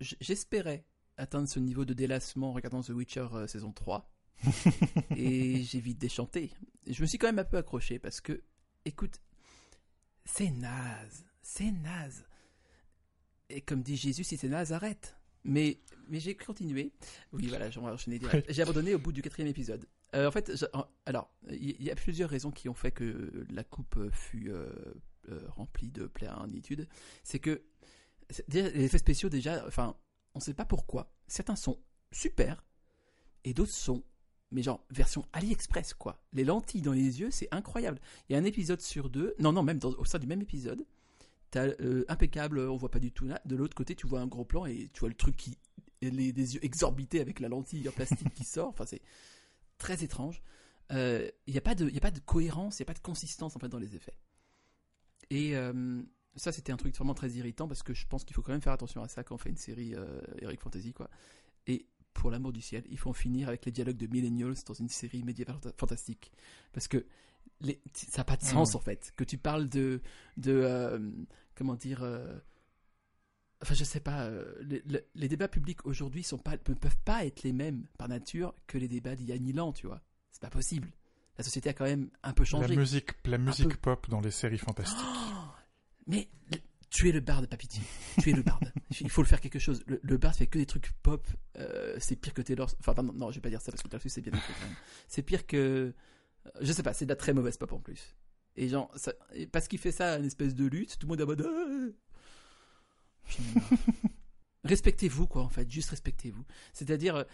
j'espérais 0.00 0.84
atteindre 1.16 1.48
ce 1.48 1.58
niveau 1.58 1.84
de 1.84 1.94
délassement 1.94 2.50
en 2.50 2.52
regardant 2.52 2.82
The 2.82 2.90
Witcher 2.90 3.28
euh, 3.32 3.46
saison 3.46 3.72
3. 3.72 4.10
et 5.16 5.62
j'ai 5.62 5.80
vite 5.80 5.98
déchanté. 5.98 6.52
Je 6.86 7.00
me 7.02 7.06
suis 7.06 7.18
quand 7.18 7.28
même 7.28 7.38
un 7.38 7.44
peu 7.44 7.58
accroché 7.58 7.98
parce 7.98 8.20
que, 8.20 8.42
écoute, 8.84 9.20
c'est 10.24 10.50
naze. 10.50 11.26
C'est 11.42 11.70
naze. 11.70 12.24
Et 13.50 13.60
comme 13.60 13.82
dit 13.82 13.96
Jésus, 13.96 14.24
si 14.24 14.36
c'est 14.36 14.48
naze, 14.48 14.72
arrête. 14.72 15.16
Mais, 15.44 15.80
mais 16.10 16.20
j'ai 16.20 16.34
continué. 16.34 16.92
Oui, 17.32 17.46
voilà, 17.46 17.68
direct. 17.68 18.46
J'ai 18.52 18.62
abandonné 18.62 18.94
au 18.94 18.98
bout 18.98 19.12
du 19.12 19.22
quatrième 19.22 19.48
épisode. 19.48 19.86
Euh, 20.14 20.28
en 20.28 20.30
fait, 20.30 20.52
alors, 21.06 21.30
il 21.48 21.82
y 21.82 21.90
a 21.90 21.94
plusieurs 21.94 22.28
raisons 22.28 22.50
qui 22.50 22.68
ont 22.68 22.74
fait 22.74 22.90
que 22.90 23.46
la 23.50 23.64
coupe 23.64 23.98
fut 24.12 24.50
euh, 24.50 24.68
euh, 25.30 25.40
remplie 25.48 25.90
de 25.90 26.06
plénitude. 26.06 26.88
C'est 27.22 27.38
que 27.38 27.62
les 28.48 28.84
effets 28.84 28.98
spéciaux, 28.98 29.28
déjà, 29.28 29.64
enfin, 29.66 29.96
on 30.34 30.40
sait 30.40 30.54
pas 30.54 30.64
pourquoi. 30.64 31.12
Certains 31.26 31.56
sont 31.56 31.78
super 32.12 32.64
et 33.44 33.54
d'autres 33.54 33.74
sont, 33.74 34.04
mais 34.50 34.62
genre, 34.62 34.84
version 34.90 35.24
AliExpress, 35.32 35.94
quoi. 35.94 36.22
Les 36.32 36.44
lentilles 36.44 36.82
dans 36.82 36.92
les 36.92 37.20
yeux, 37.20 37.30
c'est 37.30 37.48
incroyable. 37.52 38.00
Il 38.28 38.32
y 38.32 38.36
a 38.36 38.38
un 38.38 38.44
épisode 38.44 38.80
sur 38.80 39.08
deux, 39.10 39.34
non, 39.38 39.52
non, 39.52 39.62
même 39.62 39.78
dans, 39.78 39.90
au 39.90 40.04
sein 40.04 40.18
du 40.18 40.26
même 40.26 40.42
épisode, 40.42 40.84
T'as 41.50 41.66
euh, 41.80 42.04
impeccable, 42.08 42.60
on 42.60 42.76
voit 42.76 42.90
pas 42.90 43.00
du 43.00 43.10
tout 43.10 43.26
là. 43.26 43.40
De 43.44 43.56
l'autre 43.56 43.74
côté, 43.74 43.96
tu 43.96 44.06
vois 44.06 44.20
un 44.20 44.28
gros 44.28 44.44
plan 44.44 44.66
et 44.66 44.88
tu 44.92 45.00
vois 45.00 45.08
le 45.08 45.16
truc 45.16 45.36
qui. 45.36 45.58
Les, 46.02 46.32
des 46.32 46.54
yeux 46.54 46.64
exorbités 46.64 47.20
avec 47.20 47.40
la 47.40 47.48
lentille 47.48 47.86
en 47.88 47.92
plastique 47.92 48.32
qui 48.32 48.44
sort. 48.44 48.68
Enfin, 48.68 48.86
c'est 48.86 49.02
très 49.76 50.02
étrange. 50.02 50.42
Il 50.90 50.96
euh, 50.96 51.30
n'y 51.46 51.58
a, 51.58 51.60
pas 51.60 51.74
de, 51.74 51.88
y 51.88 51.96
a 51.96 52.00
pas 52.00 52.10
de 52.10 52.20
cohérence, 52.20 52.78
il 52.78 52.82
n'y 52.82 52.84
a 52.84 52.86
pas 52.86 52.94
de 52.94 53.00
consistance 53.00 53.54
en 53.54 53.58
fait 53.58 53.68
dans 53.68 53.78
les 53.78 53.94
effets. 53.94 54.16
Et 55.30 55.56
euh, 55.56 56.02
ça, 56.36 56.52
c'était 56.52 56.72
un 56.72 56.76
truc 56.76 56.94
vraiment 56.96 57.14
très 57.14 57.30
irritant 57.30 57.68
parce 57.68 57.82
que 57.82 57.94
je 57.94 58.06
pense 58.06 58.24
qu'il 58.24 58.34
faut 58.34 58.42
quand 58.42 58.52
même 58.52 58.60
faire 58.60 58.72
attention 58.72 59.02
à 59.02 59.08
ça 59.08 59.22
quand 59.24 59.34
on 59.36 59.38
fait 59.38 59.50
une 59.50 59.56
série 59.56 59.94
euh, 59.94 60.20
Eric 60.40 60.60
Fantasy, 60.60 60.92
quoi. 60.92 61.08
Et 61.66 61.86
pour 62.12 62.30
l'amour 62.30 62.52
du 62.52 62.60
ciel, 62.60 62.84
il 62.90 62.98
faut 62.98 63.10
en 63.10 63.14
finir 63.14 63.48
avec 63.48 63.64
les 63.64 63.72
dialogues 63.72 63.96
de 63.96 64.06
millennials 64.06 64.56
dans 64.66 64.74
une 64.74 64.88
série 64.88 65.22
médiévale 65.22 65.58
fantastique. 65.76 66.32
Parce 66.72 66.88
que 66.88 67.06
les, 67.60 67.80
ça 67.94 68.18
n'a 68.18 68.24
pas 68.24 68.36
de 68.36 68.44
sens, 68.44 68.74
mmh. 68.74 68.76
en 68.76 68.80
fait. 68.80 69.12
Que 69.16 69.24
tu 69.24 69.38
parles 69.38 69.68
de. 69.68 70.00
de 70.36 70.52
euh, 70.52 71.10
comment 71.54 71.76
dire. 71.76 72.02
Enfin, 73.62 73.74
je 73.74 73.84
sais 73.84 74.00
pas. 74.00 74.24
Euh, 74.24 74.54
les, 74.62 74.82
les, 75.14 75.28
débats 75.28 75.48
publics 75.48 75.84
aujourd'hui 75.84 76.26
ne 76.32 76.74
peuvent 76.74 76.96
pas 77.04 77.24
être 77.24 77.42
les 77.42 77.52
mêmes 77.52 77.86
par 77.98 78.08
nature 78.08 78.54
que 78.66 78.78
les 78.78 78.88
débats 78.88 79.16
d'il 79.16 79.26
y 79.26 79.32
a 79.32 79.38
mille 79.38 79.60
ans, 79.60 79.72
tu 79.72 79.86
vois. 79.86 80.00
C'est 80.30 80.40
pas 80.40 80.50
possible. 80.50 80.88
La 81.36 81.44
société 81.44 81.68
a 81.68 81.72
quand 81.72 81.84
même 81.84 82.10
un 82.22 82.32
peu 82.32 82.44
changé. 82.44 82.68
La 82.68 82.76
musique, 82.76 83.10
la 83.24 83.38
musique 83.38 83.76
pop 83.76 84.08
dans 84.08 84.20
les 84.20 84.30
séries 84.30 84.58
fantastiques. 84.58 84.98
Oh 85.02 85.50
mais 86.06 86.28
tu 86.90 87.08
es 87.08 87.12
le 87.12 87.20
barde, 87.20 87.46
Papiti. 87.46 87.80
Tu 88.20 88.30
es 88.30 88.32
le 88.32 88.42
barde. 88.42 88.72
Il 89.00 89.10
faut 89.10 89.22
le 89.22 89.28
faire 89.28 89.40
quelque 89.40 89.58
chose. 89.58 89.82
Le, 89.86 90.00
le 90.02 90.16
barde 90.16 90.34
fait 90.34 90.46
que 90.46 90.58
des 90.58 90.66
trucs 90.66 90.92
pop. 91.02 91.26
Euh, 91.56 91.96
c'est 91.98 92.16
pire 92.16 92.34
que 92.34 92.42
Taylor. 92.42 92.68
Enfin, 92.80 93.00
non, 93.02 93.12
non, 93.12 93.30
je 93.30 93.36
vais 93.36 93.40
pas 93.40 93.48
dire 93.48 93.60
ça 93.60 93.70
parce 93.70 93.82
que 93.82 93.88
Taylor 93.88 94.02
c'est 94.06 94.20
bien 94.20 94.32
C'est 95.06 95.22
pire 95.22 95.46
que. 95.46 95.94
Euh, 96.46 96.50
je 96.60 96.72
sais 96.72 96.82
pas, 96.82 96.92
c'est 96.92 97.04
de 97.04 97.10
la 97.10 97.16
très 97.16 97.32
mauvaise 97.32 97.56
pop 97.56 97.72
en 97.72 97.80
plus. 97.80 98.16
Et 98.56 98.68
genre, 98.68 98.90
ça, 98.96 99.12
et 99.32 99.46
parce 99.46 99.68
qu'il 99.68 99.78
fait 99.78 99.92
ça, 99.92 100.18
une 100.18 100.24
espèce 100.24 100.54
de 100.54 100.66
lutte, 100.66 100.98
tout 100.98 101.06
le 101.06 101.10
monde 101.10 101.20
est 101.20 101.24
en 101.24 101.26
mode. 101.26 101.94
Respectez-vous, 104.64 105.26
quoi, 105.26 105.42
en 105.42 105.48
fait. 105.48 105.70
Juste 105.70 105.90
respectez-vous. 105.90 106.44
C'est-à-dire, 106.72 107.16
euh, 107.16 107.24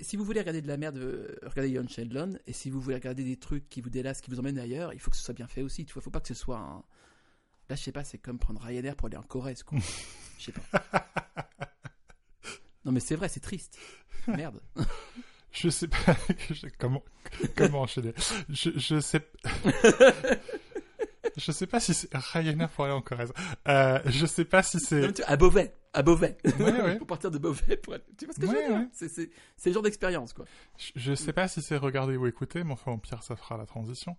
si 0.00 0.16
vous 0.16 0.24
voulez 0.24 0.40
regarder 0.40 0.62
de 0.62 0.68
la 0.68 0.76
merde, 0.76 0.96
regardez 1.42 1.70
Young 1.70 1.88
Sheldon. 1.88 2.38
Et 2.46 2.52
si 2.52 2.70
vous 2.70 2.80
voulez 2.80 2.96
regarder 2.96 3.24
des 3.24 3.36
trucs 3.36 3.68
qui 3.68 3.80
vous 3.80 3.90
délassent, 3.90 4.20
qui 4.20 4.30
vous 4.30 4.38
emmènent 4.38 4.58
ailleurs, 4.58 4.92
il 4.92 5.00
faut 5.00 5.10
que 5.10 5.16
ce 5.16 5.24
soit 5.24 5.34
bien 5.34 5.48
fait 5.48 5.62
aussi. 5.62 5.82
Il 5.82 5.88
faut 5.88 6.10
pas 6.10 6.20
que 6.20 6.28
ce 6.28 6.34
soit 6.34 6.58
un 6.58 6.84
Là, 7.68 7.76
je 7.76 7.82
sais 7.84 7.92
pas, 7.92 8.04
c'est 8.04 8.18
comme 8.18 8.38
prendre 8.38 8.60
Ryanair 8.60 8.96
pour 8.96 9.06
aller 9.06 9.16
en 9.16 9.22
Corrèze, 9.22 9.62
quoi. 9.62 9.78
Je 10.38 10.46
sais 10.46 10.52
pas. 10.52 11.08
Non, 12.84 12.92
mais 12.92 13.00
c'est 13.00 13.14
vrai, 13.14 13.28
c'est 13.28 13.40
triste. 13.40 13.78
Merde. 14.26 14.60
Je 15.52 15.68
sais 15.68 15.88
pas 15.88 16.16
comment 16.78 17.02
comment 17.54 17.82
enchaîner. 17.82 18.14
Je 18.48 18.70
je 18.76 19.00
sais 19.00 19.20
je 21.36 21.52
sais 21.52 21.66
pas 21.66 21.80
si 21.80 21.94
c'est 21.94 22.08
Ryanair 22.14 22.68
pour 22.70 22.84
aller 22.84 22.94
en 22.94 23.00
Corrèze. 23.02 23.32
Euh, 23.68 24.00
je 24.06 24.26
sais 24.26 24.44
pas 24.44 24.62
si 24.62 24.78
c'est 24.80 25.22
à 25.28 25.36
Beauvais, 25.36 25.74
à 25.92 26.02
Beauvais. 26.02 26.36
Ouais, 26.58 26.80
ouais. 26.82 26.96
pour 26.98 27.06
partir 27.06 27.30
de 27.30 27.38
Beauvais 27.38 27.76
pour 27.76 27.94
tu 28.18 28.24
vois 28.26 28.34
ce 28.34 28.40
que 28.40 28.46
je 28.46 28.52
veux 28.52 28.68
dire? 28.78 28.88
C'est 29.56 29.66
le 29.70 29.72
genre 29.72 29.82
d'expérience 29.82 30.32
quoi. 30.32 30.44
Je, 30.78 30.92
je 30.96 31.14
sais 31.14 31.32
pas 31.32 31.48
si 31.48 31.62
c'est 31.62 31.76
regarder 31.76 32.16
ou 32.16 32.26
écouter, 32.26 32.64
mais 32.64 32.72
enfin 32.72 32.96
pire 32.98 33.22
ça 33.22 33.36
fera 33.36 33.56
la 33.56 33.66
transition. 33.66 34.16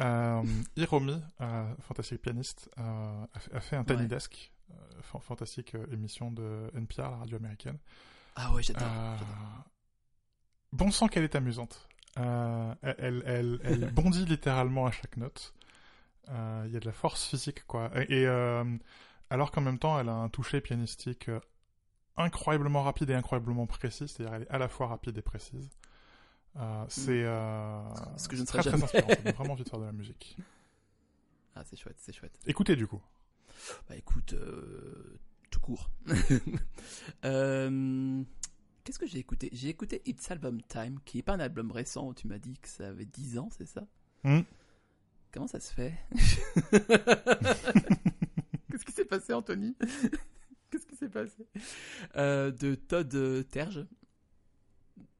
Euh, 0.00 0.42
Hiromi, 0.76 1.20
euh, 1.40 1.74
fantastique 1.80 2.22
pianiste, 2.22 2.68
euh, 2.78 3.24
a, 3.34 3.38
fait- 3.38 3.54
a 3.54 3.60
fait 3.60 3.76
un 3.76 3.84
Tiny. 3.84 4.06
Desk, 4.08 4.50
euh, 4.70 4.74
fan- 5.02 5.20
fantastique 5.20 5.74
émission 5.92 6.30
de 6.32 6.70
NPR, 6.74 7.02
la 7.10 7.16
radio 7.18 7.36
américaine. 7.36 7.78
Ah 8.34 8.52
ouais, 8.54 8.62
j'adore. 8.62 8.88
Bon 10.72 10.90
sang 10.90 11.08
qu'elle 11.08 11.24
est 11.24 11.34
amusante. 11.34 11.88
Elle, 12.16 13.22
elle, 13.26 13.60
elle 13.64 13.90
bondit 13.94 14.24
littéralement 14.24 14.86
à 14.86 14.90
chaque 14.90 15.16
note. 15.16 15.54
Euh, 16.30 16.64
Il 16.66 16.72
y 16.72 16.76
a 16.76 16.80
de 16.80 16.86
la 16.86 16.92
force 16.92 17.26
physique, 17.26 17.64
quoi. 17.66 17.90
Et, 17.96 18.22
et, 18.22 18.26
euh, 18.26 18.64
alors 19.30 19.50
qu'en 19.50 19.60
même 19.60 19.78
temps, 19.78 19.98
elle 19.98 20.08
a 20.08 20.14
un 20.14 20.28
toucher 20.28 20.60
pianistique 20.60 21.28
euh, 21.28 21.40
incroyablement 22.16 22.82
rapide 22.82 23.10
et 23.10 23.14
incroyablement 23.14 23.66
précis. 23.66 24.08
C'est-à-dire, 24.08 24.34
elle 24.34 24.42
est 24.42 24.50
à 24.50 24.58
la 24.58 24.68
fois 24.68 24.86
rapide 24.88 25.16
et 25.18 25.22
précise. 25.22 25.68
Euh, 26.56 26.84
c'est 26.88 27.24
euh, 27.24 27.82
Ce 28.16 28.28
que 28.28 28.36
je 28.36 28.42
ne 28.42 28.46
très, 28.46 28.62
très 28.62 28.82
inspirant. 28.82 29.08
Ça 29.08 29.16
donne 29.16 29.32
vraiment 29.34 29.52
envie 29.54 29.64
de 29.64 29.68
faire 29.68 29.80
de 29.80 29.86
la 29.86 29.92
musique. 29.92 30.36
Ah, 31.54 31.64
c'est 31.64 31.76
chouette, 31.76 31.96
c'est 31.98 32.12
chouette. 32.14 32.38
Écoutez, 32.46 32.76
du 32.76 32.86
coup. 32.86 33.00
Bah 33.88 33.96
écoute, 33.96 34.32
euh, 34.34 35.18
tout 35.50 35.60
court. 35.60 35.90
Euh, 37.24 38.22
Qu'est-ce 38.84 38.98
que 38.98 39.06
j'ai 39.06 39.18
écouté? 39.18 39.48
J'ai 39.52 39.68
écouté 39.68 40.02
It's 40.06 40.28
Album 40.30 40.60
Time, 40.62 40.98
qui 41.04 41.18
est 41.18 41.22
pas 41.22 41.34
un 41.34 41.40
album 41.40 41.70
récent. 41.70 42.12
Tu 42.14 42.26
m'as 42.26 42.38
dit 42.38 42.58
que 42.58 42.68
ça 42.68 42.88
avait 42.88 43.04
10 43.04 43.38
ans, 43.38 43.48
c'est 43.56 43.66
ça? 43.66 43.84
Hmm. 44.24 44.40
Comment 45.32 45.46
ça 45.46 45.60
se 45.60 45.72
fait 45.72 45.94
Qu'est-ce 48.70 48.84
qui 48.84 48.92
s'est 48.92 49.04
passé, 49.04 49.32
Anthony 49.32 49.76
Qu'est-ce 50.70 50.86
qui 50.86 50.96
s'est 50.96 51.08
passé 51.08 51.46
Euh, 52.16 52.50
De 52.50 52.74
Todd 52.74 53.14
euh, 53.14 53.42
Terge. 53.42 53.86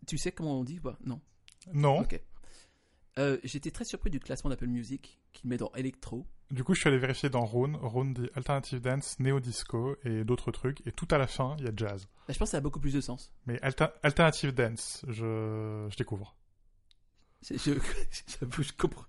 Tu 0.07 0.19
sais 0.19 0.33
comment 0.33 0.59
on 0.61 0.64
dit 0.64 0.78
ou 0.78 0.83
pas? 0.83 0.99
Non. 1.04 1.21
Non. 1.73 2.00
Ok. 2.00 2.21
Euh, 3.19 3.38
J'étais 3.45 3.71
très 3.71 3.85
surpris 3.85 4.11
du 4.11 4.21
classement 4.21 4.50
d'Apple 4.50 4.66
Music, 4.66 5.21
qu'il 5.33 5.49
met 5.50 5.57
dans 5.59 5.71
Electro. 5.75 6.26
Du 6.50 6.64
coup, 6.64 6.75
je 6.75 6.81
suis 6.81 6.88
allé 6.88 6.99
vérifier 6.99 7.28
dans 7.31 7.45
Rune. 7.47 7.76
Rune 7.81 8.12
dit 8.14 8.28
Alternative 8.35 8.81
Dance, 8.81 9.19
Neo 9.21 9.40
Disco 9.40 9.97
et 10.04 10.25
d'autres 10.25 10.50
trucs. 10.50 10.87
Et 10.87 10.92
tout 10.92 11.09
à 11.11 11.19
la 11.19 11.26
fin, 11.26 11.57
il 11.59 11.64
y 11.64 11.69
a 11.69 11.73
Jazz. 11.75 12.07
Bah, 12.26 12.35
je 12.35 12.38
pense 12.38 12.49
que 12.49 12.52
ça 12.52 12.57
a 12.59 12.61
beaucoup 12.61 12.81
plus 12.81 12.92
de 12.95 13.00
sens. 13.00 13.33
Mais 13.47 13.59
alter- 13.62 13.92
Alternative 14.02 14.52
Dance, 14.52 15.04
je, 15.09 15.87
je 15.90 15.97
découvre. 15.97 16.37
Je- 17.50 17.57
je 18.62 18.73
comprends. 18.76 19.07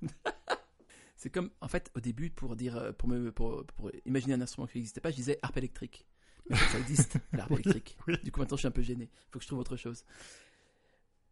C'est 1.24 1.30
comme, 1.30 1.52
en 1.62 1.70
fait, 1.70 1.90
au 1.96 2.02
début, 2.02 2.30
pour 2.32 2.58
dire, 2.58 2.76
euh, 2.76 2.92
pour 2.92 3.08
me, 3.08 3.32
pour, 3.32 3.66
pour 3.78 3.90
imaginer 4.06 4.34
un 4.34 4.42
instrument 4.42 4.68
qui 4.68 4.78
n'existait 4.78 5.00
pas, 5.00 5.10
je 5.10 5.16
disais 5.16 5.40
harpe 5.42 5.56
électrique. 5.56 6.06
Mais 6.50 6.58
ça 6.58 6.78
existe, 6.80 7.16
l'harpe 7.32 7.52
Oui, 7.52 7.62
électrique. 7.64 7.98
oui. 8.08 8.16
Du 8.26 8.32
coup, 8.34 8.42
maintenant, 8.42 8.58
je 8.58 8.62
suis 8.62 8.68
un 8.68 8.72
peu 8.72 8.82
gêné. 8.82 9.10
Faut 9.32 9.40
que 9.40 9.44
je 9.44 9.48
trouve 9.48 9.60
autre 9.60 9.78
chose. 9.78 10.04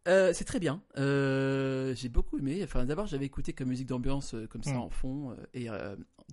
Euh, 0.08 0.32
c'est 0.34 0.46
très 0.46 0.60
bien. 0.62 0.82
Euh, 0.98 1.94
j'ai 1.94 2.08
beaucoup 2.08 2.38
aimé. 2.38 2.62
Enfin, 2.64 2.86
d'abord, 2.86 3.06
j'avais 3.08 3.26
écouté 3.26 3.52
comme 3.52 3.68
musique 3.68 3.88
d'ambiance 3.88 4.34
euh, 4.34 4.48
comme 4.48 4.64
ça 4.64 4.74
Mm. 4.76 4.78
en 4.78 4.90
fond, 4.90 5.36
et 5.54 5.68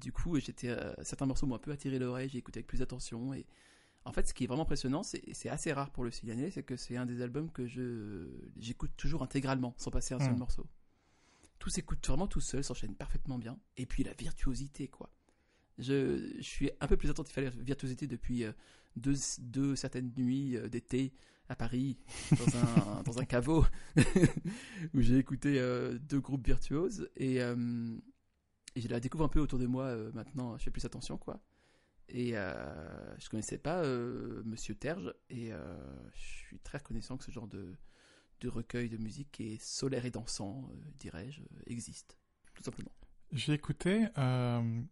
du 0.00 0.12
coup, 0.12 0.38
j'étais 0.38 0.72
certains 1.02 1.26
morceaux 1.26 1.46
m'ont 1.48 1.56
un 1.56 1.58
peu 1.58 1.72
attiré 1.72 1.98
l'oreille. 1.98 2.28
J'ai 2.28 2.38
écouté 2.38 2.58
avec 2.60 2.68
plus 2.68 2.78
d'attention. 2.78 3.34
Et 3.34 3.44
en 4.04 4.12
fait, 4.12 4.28
ce 4.28 4.32
qui 4.34 4.44
est 4.44 4.46
vraiment 4.46 4.62
impressionnant, 4.62 5.02
c'est 5.02 5.22
c'est 5.34 5.48
assez 5.48 5.72
rare 5.72 5.90
pour 5.90 6.04
le 6.04 6.12
signaler, 6.12 6.52
c'est 6.52 6.62
que 6.62 6.76
c'est 6.76 6.96
un 6.96 7.06
des 7.06 7.20
albums 7.22 7.50
que 7.50 7.66
je 7.66 8.28
j'écoute 8.56 8.92
toujours 8.96 9.24
intégralement, 9.24 9.74
sans 9.76 9.90
passer 9.90 10.14
un 10.14 10.20
seul 10.20 10.34
Mm. 10.34 10.38
morceau. 10.38 10.66
Tout 11.58 11.70
s'écoute 11.70 12.06
vraiment 12.06 12.26
tout 12.26 12.40
seul, 12.40 12.62
s'enchaîne 12.62 12.94
parfaitement 12.94 13.38
bien. 13.38 13.58
Et 13.76 13.86
puis 13.86 14.04
la 14.04 14.12
virtuosité, 14.12 14.88
quoi. 14.88 15.10
Je, 15.78 16.40
suis 16.40 16.70
un 16.80 16.86
peu 16.88 16.96
plus 16.96 17.10
attentif 17.10 17.38
à 17.38 17.42
la 17.42 17.50
virtuosité 17.50 18.06
depuis 18.06 18.44
euh, 18.44 18.52
deux, 18.96 19.76
certaines 19.76 20.12
nuits 20.16 20.56
euh, 20.56 20.68
d'été 20.68 21.12
à 21.48 21.56
Paris, 21.56 21.98
dans 22.32 22.58
un, 22.58 23.02
dans 23.02 23.18
un 23.20 23.24
caveau, 23.24 23.64
où 24.94 25.00
j'ai 25.00 25.18
écouté 25.18 25.58
euh, 25.58 25.98
deux 25.98 26.20
groupes 26.20 26.44
virtuoses. 26.44 27.08
Et, 27.16 27.40
je 28.76 28.86
la 28.86 29.00
découvre 29.00 29.24
un 29.24 29.28
peu 29.28 29.40
autour 29.40 29.58
de 29.58 29.66
moi 29.66 29.96
maintenant, 30.14 30.56
je 30.56 30.62
fais 30.62 30.70
plus 30.70 30.84
attention, 30.84 31.18
quoi. 31.18 31.42
Et 32.08 32.36
euh, 32.36 33.18
je 33.18 33.28
connaissais 33.28 33.58
pas 33.58 33.82
euh, 33.82 34.42
Monsieur 34.44 34.74
Terge, 34.74 35.12
et 35.30 35.50
je 35.50 36.20
suis 36.20 36.58
très 36.60 36.78
reconnaissant 36.78 37.16
que 37.16 37.24
ce 37.24 37.30
genre 37.30 37.48
de, 37.48 37.74
de 38.40 38.48
recueil 38.48 38.88
de 38.88 38.96
musique 38.96 39.40
est 39.40 39.60
solaire 39.60 40.04
et 40.04 40.10
dansant, 40.10 40.68
euh, 40.70 40.74
dirais-je, 40.98 41.42
euh, 41.42 41.62
existe, 41.66 42.16
tout 42.54 42.62
simplement. 42.62 42.92
J'ai 43.32 43.52
écouté 43.52 44.06
euh, 44.16 44.82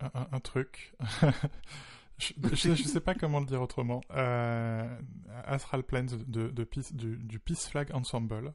un, 0.00 0.40
truc. 0.40 0.94
je, 2.18 2.34
je 2.52 2.82
sais 2.82 3.00
pas 3.00 3.14
comment 3.14 3.40
le 3.40 3.46
dire 3.46 3.62
autrement. 3.62 4.02
Astral 4.10 5.82
Planes 5.82 6.24
de, 6.26 6.48
du, 6.48 7.38
Peace 7.38 7.68
Flag 7.70 7.90
Ensemble. 7.94 8.52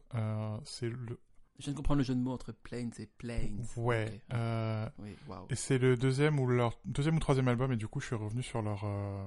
C'est 0.64 0.90
le. 0.90 1.20
Je 1.60 1.64
viens 1.66 1.74
de 1.74 1.78
comprendre 1.78 2.00
le 2.00 2.04
jeu 2.04 2.14
de 2.16 2.20
mots 2.20 2.34
entre 2.34 2.52
planes 2.52 2.92
et 3.00 3.06
planes. 3.06 3.66
Ouais. 3.78 4.22
Euh, 4.34 4.90
Oui, 5.00 5.16
et 5.50 5.56
c'est 5.56 5.78
le 5.78 5.96
deuxième 5.96 6.38
ou 6.40 6.48
leur 6.48 6.78
deuxième 6.84 7.16
ou 7.16 7.20
troisième 7.20 7.48
album 7.48 7.72
et 7.72 7.78
du 7.78 7.88
coup 7.88 8.02
je 8.02 8.08
suis 8.08 8.16
revenu 8.16 8.44
sur 8.44 8.62
leur 8.62 8.84
euh, 8.84 9.26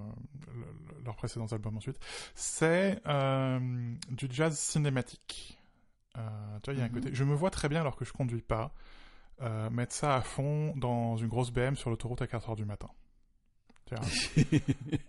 le- 0.54 1.04
leurs 1.04 1.16
précédents 1.16 1.46
albums 1.46 1.76
ensuite. 1.78 1.98
C'est 2.34 3.00
euh, 3.06 3.94
du 4.10 4.28
jazz 4.30 4.58
cinématique. 4.58 5.58
Euh, 6.18 6.20
tu 6.62 6.70
vois, 6.70 6.74
il 6.74 6.78
y 6.80 6.82
a 6.82 6.84
un 6.84 6.88
Mhm. 6.88 6.94
côté. 6.94 7.10
Je 7.14 7.24
me 7.24 7.34
vois 7.34 7.50
très 7.50 7.68
bien 7.70 7.80
alors 7.80 7.96
que 7.96 8.04
je 8.04 8.12
conduis 8.12 8.42
pas 8.42 8.72
mettre 9.70 9.92
ça 9.94 10.16
à 10.16 10.20
fond 10.20 10.74
dans 10.76 11.16
une 11.16 11.28
grosse 11.28 11.50
BM 11.52 11.76
sur 11.76 11.90
l'autoroute 11.90 12.20
à 12.22 12.26
4 12.26 12.50
heures 12.50 12.56
du 12.56 12.64
matin. 12.64 12.88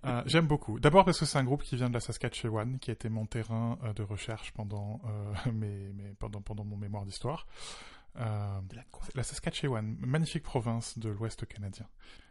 Euh, 0.05 0.23
J'aime 0.25 0.47
beaucoup. 0.47 0.79
D'abord 0.79 1.05
parce 1.05 1.19
que 1.19 1.25
c'est 1.25 1.37
un 1.37 1.43
groupe 1.43 1.63
qui 1.63 1.75
vient 1.75 1.89
de 1.89 1.93
la 1.93 1.99
Saskatchewan, 1.99 2.79
qui 2.79 2.89
a 2.91 2.93
été 2.93 3.09
mon 3.09 3.25
terrain 3.25 3.77
euh, 3.83 3.93
de 3.93 4.03
recherche 4.03 4.51
pendant 4.53 5.01
euh, 5.05 5.51
mes, 5.53 5.91
mes- 5.93 6.13
pendant 6.19 6.41
pendant 6.41 6.63
mon 6.63 6.77
mémoire 6.77 7.05
d'histoire. 7.05 7.47
Euh, 8.19 8.59
la 9.15 9.23
Saskatchewan, 9.23 9.95
magnifique 9.99 10.43
province 10.43 10.97
de 10.97 11.09
l'Ouest 11.09 11.45
canadien. 11.45 11.85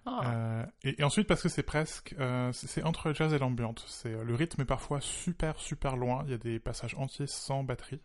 Ah, 0.07 0.21
Euh, 0.25 0.67
et, 0.83 1.01
et 1.01 1.05
ensuite 1.05 1.27
parce 1.29 1.43
que 1.43 1.49
c'est 1.49 1.63
presque, 1.63 2.15
euh, 2.19 2.51
c'est 2.53 2.83
entre 2.83 3.09
le 3.09 3.15
jazz 3.15 3.33
et 3.33 3.39
l'ambiance. 3.39 3.85
C'est 3.87 4.11
le 4.13 4.35
rythme 4.35 4.63
est 4.63 4.67
parfois 4.67 5.01
super 5.01 5.59
super 5.61 5.97
loin. 5.97 6.23
Il 6.27 6.31
y 6.31 6.35
a 6.35 6.39
des 6.39 6.59
passages 6.59 6.95
entiers 6.97 7.27
sans 7.29 7.63
batterie. 7.63 8.01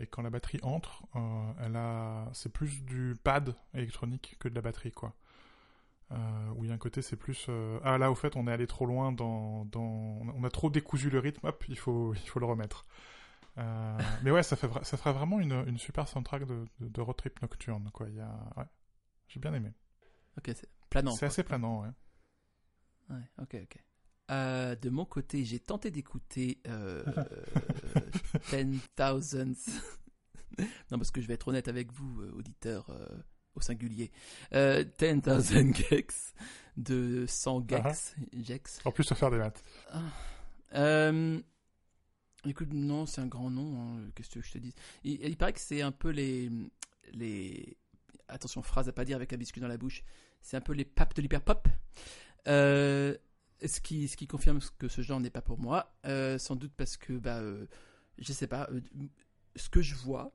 et 0.00 0.06
quand 0.06 0.22
la 0.22 0.30
batterie 0.30 0.60
entre, 0.62 1.02
elle 1.60 1.74
a, 1.74 2.28
c'est 2.32 2.52
plus 2.52 2.84
du 2.84 3.16
pad 3.24 3.54
électronique 3.74 4.36
que 4.38 4.48
de 4.48 4.54
la 4.54 4.60
batterie 4.60 4.92
quoi. 4.92 5.12
Euh, 6.10 6.70
a 6.70 6.72
un 6.72 6.78
côté 6.78 7.02
c'est 7.02 7.16
plus, 7.16 7.46
euh, 7.48 7.78
ah 7.84 7.98
là 7.98 8.10
au 8.10 8.14
fait 8.14 8.34
on 8.36 8.46
est 8.46 8.52
allé 8.52 8.66
trop 8.66 8.86
loin 8.86 9.12
dans, 9.12 9.66
dans, 9.66 10.20
on 10.34 10.44
a 10.44 10.50
trop 10.50 10.70
décousu 10.70 11.10
le 11.10 11.18
rythme, 11.18 11.46
hop 11.46 11.64
il 11.68 11.78
faut 11.78 12.14
il 12.14 12.28
faut 12.28 12.40
le 12.40 12.46
remettre. 12.46 12.86
Euh, 13.58 13.98
mais 14.22 14.30
ouais 14.30 14.42
ça 14.42 14.56
fait 14.56 14.68
ça 14.84 14.96
ferait 14.96 15.12
vraiment 15.12 15.40
une, 15.40 15.64
une 15.66 15.78
super 15.78 16.08
soundtrack 16.08 16.46
de, 16.46 16.64
de, 16.80 16.88
de 16.88 17.00
road 17.00 17.16
trip 17.16 17.40
nocturne 17.42 17.90
quoi. 17.92 18.08
Il 18.08 18.16
y 18.16 18.20
a, 18.20 18.32
ouais, 18.56 18.64
j'ai 19.28 19.40
bien 19.40 19.52
aimé. 19.52 19.72
Ok, 20.38 20.50
c'est 20.54 20.68
planant. 20.88 21.12
c'est 21.12 21.26
assez 21.26 21.42
planant 21.42 21.82
ouais. 21.82 21.90
Ouais, 23.10 23.30
ok, 23.42 23.56
ok. 23.62 23.84
Euh, 24.30 24.76
de 24.76 24.90
mon 24.90 25.06
côté, 25.06 25.42
j'ai 25.46 25.58
tenté 25.58 25.90
d'écouter 25.90 26.60
Ten 28.50 28.78
Thousands. 28.94 29.70
non, 30.90 30.98
parce 30.98 31.10
que 31.10 31.22
je 31.22 31.26
vais 31.26 31.34
être 31.34 31.48
honnête 31.48 31.68
avec 31.68 31.90
vous, 31.92 32.22
auditeurs 32.34 32.90
au 33.58 33.60
singulier. 33.60 34.10
Euh, 34.54 34.84
Ten 34.96 35.20
Thousand 35.20 35.72
Gex 35.74 36.32
de 36.76 37.26
100 37.26 37.68
Gex. 37.68 38.14
Gex. 38.42 38.80
En 38.84 38.92
plus 38.92 39.06
de 39.08 39.14
faire 39.14 39.30
des 39.30 39.38
maths. 39.38 39.62
Euh, 40.74 41.40
écoute, 42.46 42.72
non, 42.72 43.06
c'est 43.06 43.20
un 43.20 43.26
grand 43.26 43.50
nom. 43.50 43.80
hein, 43.80 44.10
Qu'est-ce 44.14 44.30
que 44.30 44.40
je 44.42 44.52
te 44.52 44.58
dis 44.58 44.74
il, 45.04 45.20
il 45.24 45.36
paraît 45.36 45.52
que 45.52 45.60
c'est 45.60 45.82
un 45.82 45.92
peu 45.92 46.10
les, 46.10 46.50
les. 47.12 47.76
Attention, 48.28 48.62
phrase 48.62 48.88
à 48.88 48.92
pas 48.92 49.04
dire 49.04 49.16
avec 49.16 49.32
un 49.32 49.36
biscuit 49.36 49.60
dans 49.60 49.68
la 49.68 49.78
bouche. 49.78 50.02
C'est 50.42 50.56
un 50.56 50.60
peu 50.60 50.72
les 50.72 50.84
papes 50.84 51.14
de 51.14 51.22
l'hyperpop. 51.22 51.66
Euh, 52.46 53.16
ce 53.64 53.80
qui, 53.80 54.06
ce 54.06 54.16
qui 54.16 54.26
confirme 54.26 54.60
que 54.78 54.86
ce 54.88 55.00
genre 55.02 55.18
n'est 55.20 55.30
pas 55.30 55.42
pour 55.42 55.58
moi. 55.58 55.96
Euh, 56.06 56.38
sans 56.38 56.54
doute 56.54 56.72
parce 56.76 56.96
que, 56.96 57.14
bah, 57.14 57.38
euh, 57.38 57.66
je 58.18 58.32
sais 58.32 58.46
pas, 58.46 58.68
euh, 58.70 58.80
ce 59.56 59.68
que 59.68 59.80
je 59.82 59.94
vois, 59.96 60.32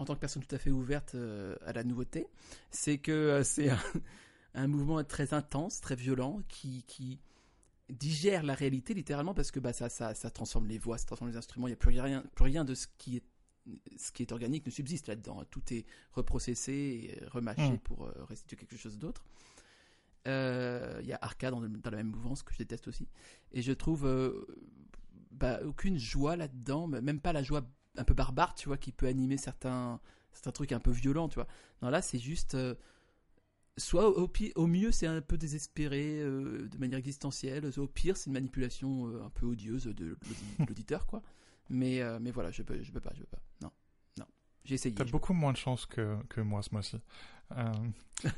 en 0.00 0.04
tant 0.06 0.14
que 0.14 0.20
personne 0.20 0.42
tout 0.42 0.54
à 0.54 0.58
fait 0.58 0.70
ouverte 0.70 1.14
euh, 1.14 1.54
à 1.64 1.72
la 1.72 1.84
nouveauté, 1.84 2.26
c'est 2.70 2.98
que 2.98 3.12
euh, 3.12 3.44
c'est 3.44 3.68
un, 3.68 3.78
un 4.54 4.66
mouvement 4.66 5.04
très 5.04 5.34
intense, 5.34 5.80
très 5.80 5.94
violent, 5.94 6.40
qui, 6.48 6.84
qui 6.86 7.20
digère 7.90 8.42
la 8.42 8.54
réalité 8.54 8.94
littéralement 8.94 9.34
parce 9.34 9.50
que 9.50 9.60
bah, 9.60 9.72
ça, 9.72 9.88
ça, 9.88 10.14
ça 10.14 10.30
transforme 10.30 10.66
les 10.66 10.78
voix, 10.78 10.96
ça 10.96 11.04
transforme 11.04 11.30
les 11.30 11.36
instruments, 11.36 11.66
il 11.66 11.70
n'y 11.70 11.74
a 11.74 11.76
plus 11.76 12.00
rien, 12.00 12.24
plus 12.34 12.44
rien 12.44 12.64
de 12.64 12.74
ce 12.74 12.86
qui 12.98 13.18
est 13.18 13.22
ce 13.96 14.10
qui 14.10 14.22
est 14.22 14.32
organique 14.32 14.64
ne 14.64 14.70
subsiste 14.70 15.06
là-dedans. 15.06 15.44
Tout 15.50 15.62
est 15.70 15.84
reprocessé 16.12 16.72
et 16.72 17.26
remâché 17.26 17.72
Mm. 17.72 17.78
pour 17.78 18.06
euh, 18.06 18.24
restituer 18.24 18.56
quelque 18.56 18.76
chose 18.76 18.98
d'autre. 18.98 19.22
Euh, 20.26 20.98
Il 21.02 21.08
y 21.08 21.12
a 21.12 21.18
Arca 21.20 21.50
dans, 21.50 21.60
dans 21.60 21.90
la 21.90 21.98
même 21.98 22.08
mouvance 22.08 22.42
que 22.42 22.52
je 22.54 22.58
déteste 22.58 22.88
aussi. 22.88 23.06
Et 23.52 23.60
je 23.60 23.72
trouve 23.72 24.06
euh, 24.06 24.46
bah, 25.30 25.60
aucune 25.64 25.98
joie 25.98 26.36
là-dedans, 26.36 26.88
même 26.88 27.20
pas 27.20 27.34
la 27.34 27.42
joie 27.42 27.62
un 27.96 28.04
peu 28.04 28.14
barbare, 28.14 28.54
tu 28.54 28.68
vois, 28.68 28.76
qui 28.78 28.92
peut 28.92 29.06
animer 29.06 29.36
certains, 29.36 30.00
certains 30.32 30.52
trucs 30.52 30.72
un 30.72 30.80
peu 30.80 30.90
violents, 30.90 31.28
tu 31.28 31.36
vois. 31.36 31.46
Non, 31.82 31.90
là, 31.90 32.02
c'est 32.02 32.18
juste. 32.18 32.54
euh, 32.54 32.74
soit 33.78 34.08
au, 34.08 34.28
pi- 34.28 34.52
au 34.56 34.66
mieux, 34.66 34.92
c'est 34.92 35.06
un 35.06 35.20
peu 35.22 35.38
désespéré 35.38 36.20
euh, 36.20 36.68
de 36.68 36.78
manière 36.78 36.98
existentielle, 36.98 37.72
soit 37.72 37.84
au 37.84 37.88
pire, 37.88 38.16
c'est 38.16 38.26
une 38.26 38.34
manipulation 38.34 39.08
euh, 39.08 39.22
un 39.24 39.30
peu 39.30 39.46
odieuse 39.46 39.84
de 39.84 40.06
l'audi- 40.06 40.56
de 40.58 40.66
l'auditeur, 40.66 41.06
quoi. 41.06 41.22
Mais, 41.68 42.00
mais 42.20 42.30
voilà, 42.32 42.50
je 42.50 42.62
peux, 42.62 42.82
je 42.82 42.90
peux 42.92 43.00
pas, 43.00 43.12
je 43.14 43.20
peux 43.20 43.26
pas. 43.26 43.42
Non. 43.62 43.70
J'ai 44.64 44.74
essayé. 44.74 44.94
T'as 44.94 45.04
beaucoup 45.04 45.32
moins 45.32 45.52
de 45.52 45.56
chance 45.56 45.86
que, 45.86 46.18
que 46.28 46.40
moi 46.42 46.62
ce 46.62 46.68
mois-ci. 46.72 46.98
Euh, 47.56 47.72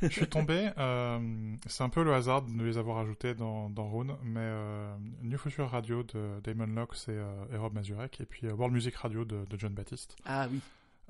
je 0.03 0.09
suis 0.09 0.27
tombé, 0.29 0.71
euh, 0.79 1.19
c'est 1.67 1.83
un 1.83 1.89
peu 1.89 2.05
le 2.05 2.15
hasard 2.15 2.43
de 2.43 2.63
les 2.63 2.79
avoir 2.79 2.99
ajoutés 2.99 3.35
dans, 3.35 3.69
dans 3.69 3.91
Rune, 3.91 4.15
mais 4.23 4.41
euh, 4.41 4.95
New 5.23 5.39
Future 5.39 5.69
Radio 5.71 6.03
de 6.05 6.41
Damon 6.45 6.67
Locke 6.67 6.95
et, 7.09 7.19
et 7.53 7.57
Rob 7.57 7.75
Mazurek, 7.75 8.21
et 8.21 8.25
puis 8.27 8.47
World 8.49 8.73
Music 8.73 8.95
Radio 8.97 9.25
de, 9.25 9.45
de 9.49 9.59
John 9.59 9.73
Baptiste, 9.75 10.17
Ah 10.25 10.47
oui. 10.51 10.61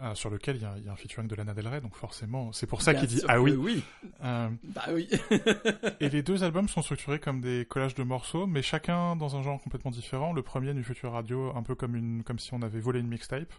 euh, 0.02 0.14
sur 0.14 0.30
lequel 0.30 0.56
il 0.56 0.62
y, 0.62 0.64
a, 0.64 0.74
il 0.78 0.84
y 0.84 0.88
a 0.88 0.92
un 0.92 0.96
featuring 0.96 1.28
de 1.28 1.34
Lana 1.34 1.52
Del 1.52 1.68
Rey, 1.68 1.82
donc 1.82 1.94
forcément, 1.94 2.50
c'est 2.52 2.66
pour 2.66 2.80
ça 2.80 2.94
qu'il 2.94 3.08
dit 3.08 3.20
Ah 3.28 3.40
oui. 3.42 3.52
oui. 3.52 3.84
Euh, 4.24 4.48
Bah 4.74 4.86
oui. 4.94 5.06
et 6.00 6.08
les 6.08 6.22
deux 6.22 6.42
albums 6.42 6.68
sont 6.68 6.80
structurés 6.80 7.20
comme 7.20 7.42
des 7.42 7.66
collages 7.68 7.94
de 7.94 8.02
morceaux, 8.04 8.46
mais 8.46 8.62
chacun 8.62 9.16
dans 9.16 9.36
un 9.36 9.42
genre 9.42 9.60
complètement 9.60 9.90
différent. 9.90 10.32
Le 10.32 10.42
premier, 10.42 10.72
New 10.72 10.82
Future 10.82 11.12
Radio, 11.12 11.52
un 11.54 11.62
peu 11.62 11.74
comme, 11.74 11.94
une, 11.94 12.22
comme 12.24 12.38
si 12.38 12.54
on 12.54 12.62
avait 12.62 12.80
volé 12.80 13.00
une 13.00 13.08
mixtape. 13.08 13.52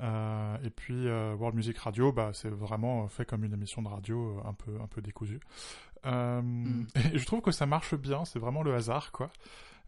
Euh, 0.00 0.56
et 0.64 0.70
puis 0.70 1.06
euh, 1.06 1.34
World 1.34 1.54
Music 1.56 1.78
Radio, 1.78 2.10
bah, 2.12 2.30
c'est 2.34 2.48
vraiment 2.48 3.06
fait 3.08 3.24
comme 3.24 3.44
une 3.44 3.52
émission 3.52 3.80
de 3.82 3.88
radio 3.88 4.38
euh, 4.38 4.48
un 4.48 4.52
peu, 4.54 4.80
un 4.80 4.86
peu 4.88 5.00
décousue. 5.00 5.40
Mm. 6.04 6.82
Et 7.14 7.18
je 7.18 7.24
trouve 7.26 7.40
que 7.40 7.50
ça 7.52 7.66
marche 7.66 7.94
bien, 7.94 8.24
c'est 8.24 8.38
vraiment 8.38 8.62
le 8.62 8.74
hasard, 8.74 9.12
quoi, 9.12 9.30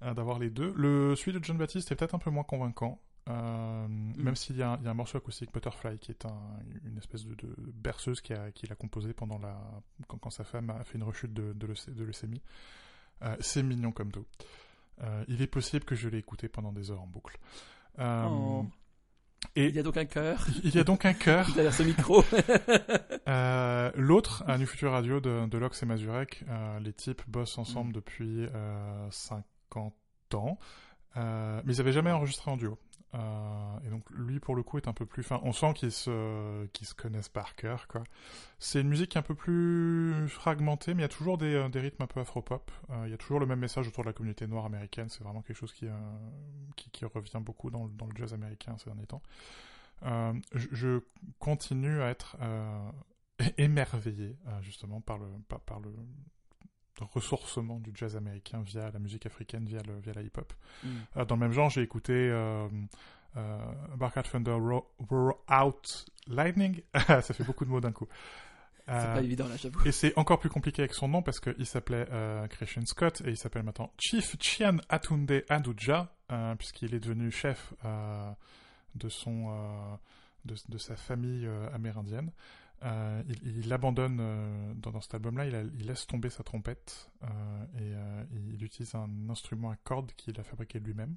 d'avoir 0.01 0.39
les 0.39 0.51
deux. 0.51 0.73
Le 0.77 1.15
celui 1.17 1.39
de 1.39 1.45
John 1.45 1.59
Baptiste 1.59 1.91
est 1.93 1.97
peut-être 1.97 2.15
un 2.15 2.19
peu 2.19 2.31
moins 2.31 2.45
convaincant. 2.45 3.01
euh, 3.29 3.87
Même 3.89 4.37
s'il 4.37 4.57
y, 4.57 4.63
a 4.63 4.71
un- 4.73 4.77
il 4.79 4.85
y 4.85 4.87
a 4.87 4.91
un 4.93 4.95
morceau 4.95 5.19
acoustique 5.19 5.53
Butterfly 5.53 5.99
qui 5.99 6.13
est 6.13 6.25
un- 6.25 6.59
une 6.85 6.97
espèce 6.99 7.25
de, 7.27 7.35
de 7.35 7.55
berceuse 7.75 8.21
qu'il 8.21 8.37
a, 8.37 8.53
qu'il 8.53 8.71
a 8.73 8.77
composé 8.77 9.13
pendant 9.13 9.39
la 9.39 9.59
quand, 10.07 10.19
quand 10.19 10.31
sa 10.31 10.45
femme 10.45 10.71
a 10.71 10.85
fait 10.85 10.97
une 10.99 11.05
rechute 11.05 11.35
de, 11.35 11.53
de, 11.53 11.67
leucé- 11.67 11.93
de 11.93 12.05
leucémie. 12.05 12.41
C'est 13.41 13.63
mignon 13.65 13.91
comme 13.93 14.13
tout. 14.13 14.25
Il 15.29 15.43
est 15.43 15.47
possible 15.47 15.85
que 15.85 15.95
je 15.97 16.09
l'ai 16.09 16.19
écouté 16.19 16.49
pendant 16.49 16.73
des 16.73 16.91
heures 16.91 17.03
en 17.03 17.07
boucle. 17.07 17.39
Euh, 17.99 18.27
Oh. 18.29 18.67
Et 19.55 19.67
Il 19.69 19.75
y 19.75 19.79
a 19.79 19.83
donc 19.83 19.97
un 19.97 20.05
cœur 20.05 20.47
il 20.65 20.75
y 20.75 20.79
a 20.79 20.85
donc 20.85 21.05
un 21.07 21.13
cœur. 21.15 21.47
derrière 21.55 21.73
ce 21.75 21.83
micro. 21.83 22.23
Euh, 23.29 23.91
L'autre, 23.97 24.45
à 24.47 24.57
New 24.57 24.67
Future 24.67 24.93
Radio 24.93 25.19
de, 25.19 25.47
de 25.47 25.59
Lox 25.59 25.83
et 25.83 25.87
Mazurek, 25.87 26.45
euh, 26.49 26.79
les 26.81 26.93
types 26.93 27.23
bossent 27.27 27.59
ensemble 27.59 27.91
Mm. 27.91 27.93
depuis 27.93 28.47
euh, 28.55 29.07
50 29.11 29.95
ans, 30.35 30.59
euh, 31.17 31.61
mais 31.65 31.75
ils 31.75 31.81
avaient 31.81 31.91
jamais 31.93 32.13
enregistré 32.13 32.51
en 32.51 32.57
duo. 32.57 32.79
Euh, 33.17 33.79
et 33.87 33.91
donc 33.91 34.09
lui, 34.11 34.41
pour 34.41 34.55
le 34.55 34.63
coup, 34.63 34.79
est 34.79 34.89
un 34.89 34.93
peu 34.93 35.07
plus 35.07 35.23
fin. 35.23 35.41
On 35.43 35.53
sent 35.53 35.73
qu'ils 35.75 35.93
se, 35.93 36.67
connaissent 36.95 37.29
par 37.29 37.55
cœur. 37.55 37.87
C'est 38.59 38.81
une 38.81 38.89
musique 38.89 39.17
un 39.17 39.23
peu 39.23 39.35
plus 39.35 40.29
fragmentée, 40.29 40.95
mais 40.95 41.01
il 41.01 41.05
y 41.05 41.07
a 41.07 41.09
toujours 41.09 41.39
des, 41.39 41.55
euh, 41.55 41.69
rythmes 41.75 42.03
un 42.03 42.07
peu 42.07 42.21
afro-pop. 42.21 42.71
Euh, 42.91 43.03
il 43.07 43.11
y 43.11 43.15
a 43.15 43.17
toujours 43.17 43.41
le 43.41 43.47
même 43.47 43.61
message 43.61 43.89
autour 43.89 44.05
de 44.05 44.09
la 44.09 44.13
communauté 44.13 44.47
noire 44.47 44.67
américaine. 44.67 45.09
C'est 45.09 45.23
vraiment 45.23 45.43
quelque 45.43 45.57
chose 45.57 45.73
qui, 45.73 45.87
revient 47.05 47.41
beaucoup 47.41 47.71
dans, 47.71 47.85
le- 47.85 48.17
jazz 48.17 48.35
américain 48.35 48.77
ces 48.79 48.91
derniers 48.91 49.07
temps. 49.07 49.23
Je, 50.55 51.01
continue 51.39 52.03
à 52.03 52.09
être 52.09 52.37
émerveillé 53.59 54.37
justement 54.61 55.01
par 55.01 55.19
le 55.19 55.91
ressourcement 57.01 57.79
du 57.79 57.91
jazz 57.95 58.17
américain 58.17 58.61
via 58.63 58.91
la 58.91 58.99
musique 58.99 59.27
africaine, 59.27 59.65
via 59.67 59.81
le 59.83 59.99
via 60.01 60.13
la 60.15 60.23
hip-hop. 60.23 60.53
Mm. 60.83 60.89
Euh, 61.17 61.25
dans 61.25 61.35
le 61.37 61.41
même 61.41 61.53
genre, 61.53 61.71
j'ai 61.71 61.83
écouté 61.83 62.13
euh, 62.15 62.69
euh, 63.37 63.59
Thunder 64.33 64.57
Roar 65.11 65.35
Out 65.65 66.07
Lightning. 66.27 66.81
Ça 67.07 67.23
fait 67.23 67.45
beaucoup 67.45 67.65
de 67.65 67.71
mots 67.71 67.81
d'un 67.81 67.93
coup. 67.93 68.07
C'est 68.87 68.93
Euh, 68.93 69.15
pas 69.15 69.23
évident 69.23 69.49
là, 69.49 69.57
j'avoue. 69.57 69.85
et 69.85 69.91
c'est 69.91 70.17
encore 70.17 70.39
plus 70.39 70.49
compliqué 70.49 70.83
avec 70.83 70.95
son 70.95 71.09
nom 71.09 71.21
parce 71.21 71.41
qu'il 71.41 71.67
s'appelait 71.67 72.07
euh, 72.13 72.47
Christian 72.47 72.87
Scott 72.87 73.21
et 73.25 73.31
il 73.31 73.37
s'appelle 73.37 73.65
maintenant 73.65 73.91
Chief 73.99 74.37
Chian 74.39 74.77
Atunde 74.89 75.43
Aduja 75.49 76.15
euh, 76.31 76.55
puisqu'il 76.55 76.95
est 76.95 77.01
devenu 77.01 77.33
chef 77.33 77.75
euh, 77.85 78.31
de 78.95 79.09
son 79.09 79.49
euh, 79.51 79.97
de, 80.45 80.55
de 80.69 80.79
sa 80.79 80.95
famille 80.95 81.47
euh, 81.47 81.69
amérindienne. 81.75 82.31
Euh, 82.83 83.23
il, 83.43 83.73
abandonne 83.73 84.19
euh, 84.21 84.75
dans, 84.75 85.01
cet 85.01 85.15
album-là, 85.15 85.47
il, 85.47 85.87
laisse 85.87 86.07
tomber 86.07 86.29
sa 86.29 86.43
trompette 86.43 87.11
euh, 87.23 87.27
et 87.79 88.39
il 88.55 88.63
utilise 88.63 88.95
un 88.95 89.31
instrument 89.31 89.71
à 89.71 89.77
cordes 89.77 90.13
qu'il 90.13 90.39
a 90.39 90.43
fabriqué 90.43 90.79
lui-même. 90.79 91.17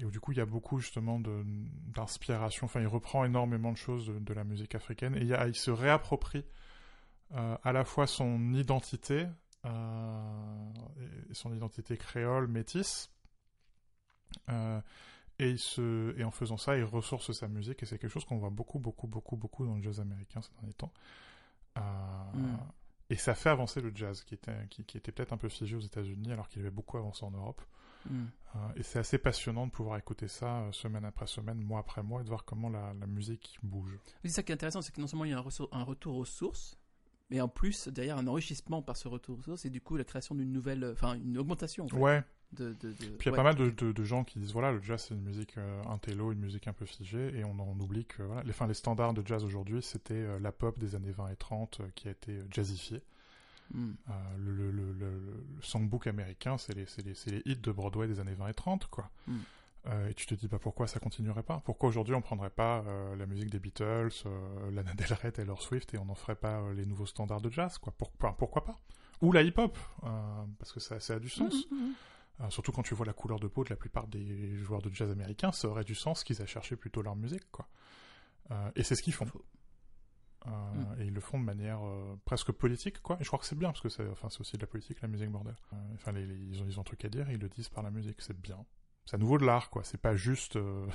Et 0.00 0.04
où 0.04 0.10
du 0.10 0.18
coup 0.18 0.32
il 0.32 0.38
y 0.38 0.40
a 0.40 0.46
beaucoup 0.46 0.80
justement 0.80 1.20
d'inspiration. 1.20 2.64
Enfin, 2.64 2.80
il 2.80 2.88
reprend 2.88 3.24
énormément 3.24 3.70
de 3.70 3.76
choses 3.76 4.08
de, 4.08 4.34
la 4.34 4.42
musique 4.42 4.74
africaine 4.74 5.14
et 5.14 5.20
il, 5.20 5.38
il 5.46 5.54
se 5.54 5.70
réapproprie 5.70 6.44
à 7.30 7.72
la 7.72 7.84
fois 7.84 8.08
son 8.08 8.52
identité, 8.52 9.28
et 9.64 11.34
son 11.34 11.54
identité 11.54 11.96
créole 11.96 12.48
métisse. 12.48 13.10
Et, 15.38 15.50
il 15.50 15.58
se, 15.58 16.16
et 16.18 16.24
en 16.24 16.30
faisant 16.30 16.56
ça, 16.56 16.76
il 16.76 16.84
ressource 16.84 17.32
sa 17.32 17.48
musique 17.48 17.82
et 17.82 17.86
c'est 17.86 17.98
quelque 17.98 18.10
chose 18.10 18.24
qu'on 18.24 18.38
voit 18.38 18.50
beaucoup, 18.50 18.78
beaucoup, 18.78 19.08
beaucoup, 19.08 19.36
beaucoup 19.36 19.66
dans 19.66 19.74
le 19.74 19.82
jazz 19.82 20.00
américain 20.00 20.40
ces 20.42 20.52
derniers 20.60 20.74
temps. 20.74 20.92
Euh, 21.76 21.80
Mm. 22.34 22.56
Et 23.10 23.16
ça 23.16 23.34
fait 23.34 23.50
avancer 23.50 23.80
le 23.80 23.92
jazz 23.94 24.22
qui 24.24 24.34
était, 24.34 24.66
qui, 24.70 24.84
qui 24.84 24.96
était 24.96 25.12
peut-être 25.12 25.32
un 25.32 25.36
peu 25.36 25.48
figé 25.48 25.76
aux 25.76 25.80
États-Unis 25.80 26.32
alors 26.32 26.48
qu'il 26.48 26.62
avait 26.62 26.70
beaucoup 26.70 26.96
avancé 26.96 27.24
en 27.24 27.30
Europe. 27.30 27.60
Mm. 28.08 28.24
Euh, 28.56 28.58
et 28.76 28.82
c'est 28.82 28.98
assez 28.98 29.18
passionnant 29.18 29.66
de 29.66 29.72
pouvoir 29.72 29.98
écouter 29.98 30.28
ça 30.28 30.60
euh, 30.60 30.72
semaine 30.72 31.04
après 31.04 31.26
semaine, 31.26 31.58
mois 31.58 31.80
après 31.80 32.02
mois, 32.02 32.20
et 32.20 32.24
de 32.24 32.28
voir 32.28 32.44
comment 32.44 32.68
la, 32.70 32.94
la 32.94 33.06
musique 33.06 33.58
bouge. 33.62 33.98
C'est 34.22 34.30
ça 34.30 34.42
qui 34.42 34.52
est 34.52 34.54
intéressant, 34.54 34.82
c'est 34.82 34.94
que 34.94 35.00
non 35.00 35.06
seulement 35.06 35.24
il 35.24 35.32
y 35.32 35.34
a 35.34 35.38
un, 35.38 35.44
un 35.72 35.82
retour 35.82 36.16
aux 36.16 36.24
sources, 36.24 36.78
mais 37.30 37.40
en 37.40 37.48
plus, 37.48 37.88
derrière 37.88 38.18
un 38.18 38.26
enrichissement 38.26 38.82
par 38.82 38.96
ce 38.96 39.08
retour 39.08 39.38
aux 39.38 39.42
sources, 39.42 39.64
et 39.64 39.70
du 39.70 39.80
coup 39.80 39.96
la 39.96 40.04
création 40.04 40.34
d'une 40.34 40.52
nouvelle, 40.52 40.84
enfin 40.92 41.14
une 41.14 41.36
augmentation 41.38 41.84
en 41.84 41.88
fait, 41.88 41.96
Ouais, 41.96 42.24
de, 42.54 42.68
de, 42.80 42.88
de- 42.88 42.92
puis 42.92 43.04
il 43.08 43.24
y 43.26 43.28
a 43.28 43.30
ouais. 43.32 43.36
pas 43.36 43.42
mal 43.42 43.54
de, 43.56 44.04
gens 44.04 44.24
qui 44.24 44.38
disent 44.38 44.52
voilà, 44.52 44.72
le 44.72 44.80
jazz 44.82 45.06
c'est 45.08 45.14
une 45.14 45.22
musique 45.22 45.56
euh, 45.58 45.82
intello, 45.84 46.32
une 46.32 46.40
musique 46.40 46.68
un 46.68 46.72
peu 46.72 46.84
figée, 46.86 47.36
et 47.38 47.44
on 47.44 47.58
oublie 47.80 48.04
que 48.04 48.22
voilà, 48.22 48.42
les, 48.42 48.74
standards 48.74 49.14
de 49.14 49.22
jazz 49.26 49.44
aujourd'hui 49.44 49.82
c'était 49.82 50.14
euh, 50.14 50.38
la 50.40 50.52
pop 50.52 50.78
des 50.78 50.94
années 50.94 51.10
20 51.12 51.28
et 51.30 51.36
30 51.36 51.80
euh, 51.80 51.84
qui 51.94 52.08
a 52.08 52.10
été 52.10 52.32
euh, 52.32 52.44
jazzifiée. 52.50 53.02
Mm. 53.72 53.90
Euh, 54.10 54.12
le, 54.38 54.52
le, 54.52 54.70
le, 54.70 54.92
le- 54.92 55.18
le 55.20 55.62
songbook 55.62 56.06
américain 56.06 56.58
c'est 56.58 56.74
les, 56.74 56.86
hits 57.46 57.56
de 57.56 57.72
Broadway 57.72 58.06
des 58.08 58.20
années 58.20 58.34
20 58.34 58.48
et 58.48 58.54
30, 58.54 58.86
quoi. 58.88 59.10
Mm. 59.26 59.36
Euh, 59.86 60.08
et 60.08 60.14
tu 60.14 60.26
te 60.26 60.34
dis 60.34 60.48
bah 60.48 60.58
pourquoi 60.58 60.86
ça 60.86 60.98
continuerait 61.00 61.42
pas? 61.42 61.60
Pourquoi 61.64 61.88
aujourd'hui 61.90 62.14
on 62.14 62.22
prendrait 62.22 62.48
pas 62.50 62.82
la 63.18 63.26
musique 63.26 63.50
des 63.50 63.58
Beatles, 63.58 64.12
Lana 64.72 64.94
Del 64.94 65.12
Rey, 65.12 65.30
Taylor 65.32 65.60
Swift 65.60 65.92
et 65.92 65.98
on 65.98 66.06
n'en 66.06 66.14
ferait 66.14 66.36
pas 66.36 66.62
les 66.74 66.86
nouveaux 66.86 67.04
standards 67.06 67.42
de 67.42 67.50
jazz 67.50 67.76
quoi? 67.76 67.92
Pourquoi 68.38 68.64
pas? 68.64 68.78
Ou 69.20 69.30
la 69.30 69.42
hip-hop 69.42 69.76
parce 70.58 70.72
que 70.72 70.80
ça, 70.80 71.00
ça 71.00 71.14
a 71.14 71.18
du 71.18 71.28
sens. 71.28 71.66
Mm, 71.70 71.74
mm, 71.74 71.88
mm. 71.88 71.92
Euh, 72.40 72.50
surtout 72.50 72.72
quand 72.72 72.82
tu 72.82 72.94
vois 72.94 73.06
la 73.06 73.12
couleur 73.12 73.38
de 73.38 73.46
peau 73.46 73.62
de 73.64 73.70
la 73.70 73.76
plupart 73.76 74.08
des 74.08 74.56
joueurs 74.56 74.82
de 74.82 74.90
jazz 74.92 75.10
américains, 75.10 75.52
ça 75.52 75.68
aurait 75.68 75.84
du 75.84 75.94
sens 75.94 76.24
qu'ils 76.24 76.40
aient 76.40 76.46
cherché 76.46 76.74
plutôt 76.76 77.00
leur 77.02 77.14
musique 77.16 77.48
quoi. 77.52 77.68
Euh, 78.50 78.70
et 78.76 78.82
c'est 78.82 78.94
ce 78.96 79.02
qu'ils 79.02 79.12
font. 79.14 79.26
Euh, 79.26 79.40
Mm. 80.46 81.00
Et 81.00 81.04
ils 81.06 81.14
le 81.14 81.20
font 81.22 81.38
de 81.40 81.44
manière 81.44 81.80
euh, 81.86 82.16
presque 82.26 82.52
politique, 82.52 83.00
quoi. 83.00 83.16
Et 83.18 83.24
je 83.24 83.28
crois 83.28 83.38
que 83.38 83.46
c'est 83.46 83.56
bien, 83.58 83.70
parce 83.70 83.80
que 83.80 83.88
c'est 83.88 84.06
enfin, 84.08 84.28
c'est 84.28 84.40
aussi 84.40 84.56
de 84.58 84.60
la 84.60 84.66
politique, 84.66 85.00
la 85.00 85.08
musique, 85.08 85.30
bordel. 85.30 85.54
Euh, 85.72 85.76
Enfin, 85.94 86.12
les- 86.12 86.26
les- 86.26 86.34
ils, 86.36 86.60
ont, 86.62 86.66
ils 86.68 86.76
ont 86.78 86.82
un 86.82 86.84
truc 86.84 87.02
à 87.06 87.08
dire, 87.08 87.30
et 87.30 87.34
ils 87.34 87.40
le 87.40 87.48
disent 87.48 87.70
par 87.70 87.82
la 87.82 87.90
musique, 87.90 88.20
c'est 88.20 88.38
bien. 88.38 88.62
C'est 89.06 89.14
à 89.16 89.18
nouveau 89.18 89.38
de 89.38 89.46
l'art, 89.46 89.70
quoi. 89.70 89.84
C'est 89.84 89.96
pas 89.96 90.14
juste 90.14 90.56
euh, 90.56 90.86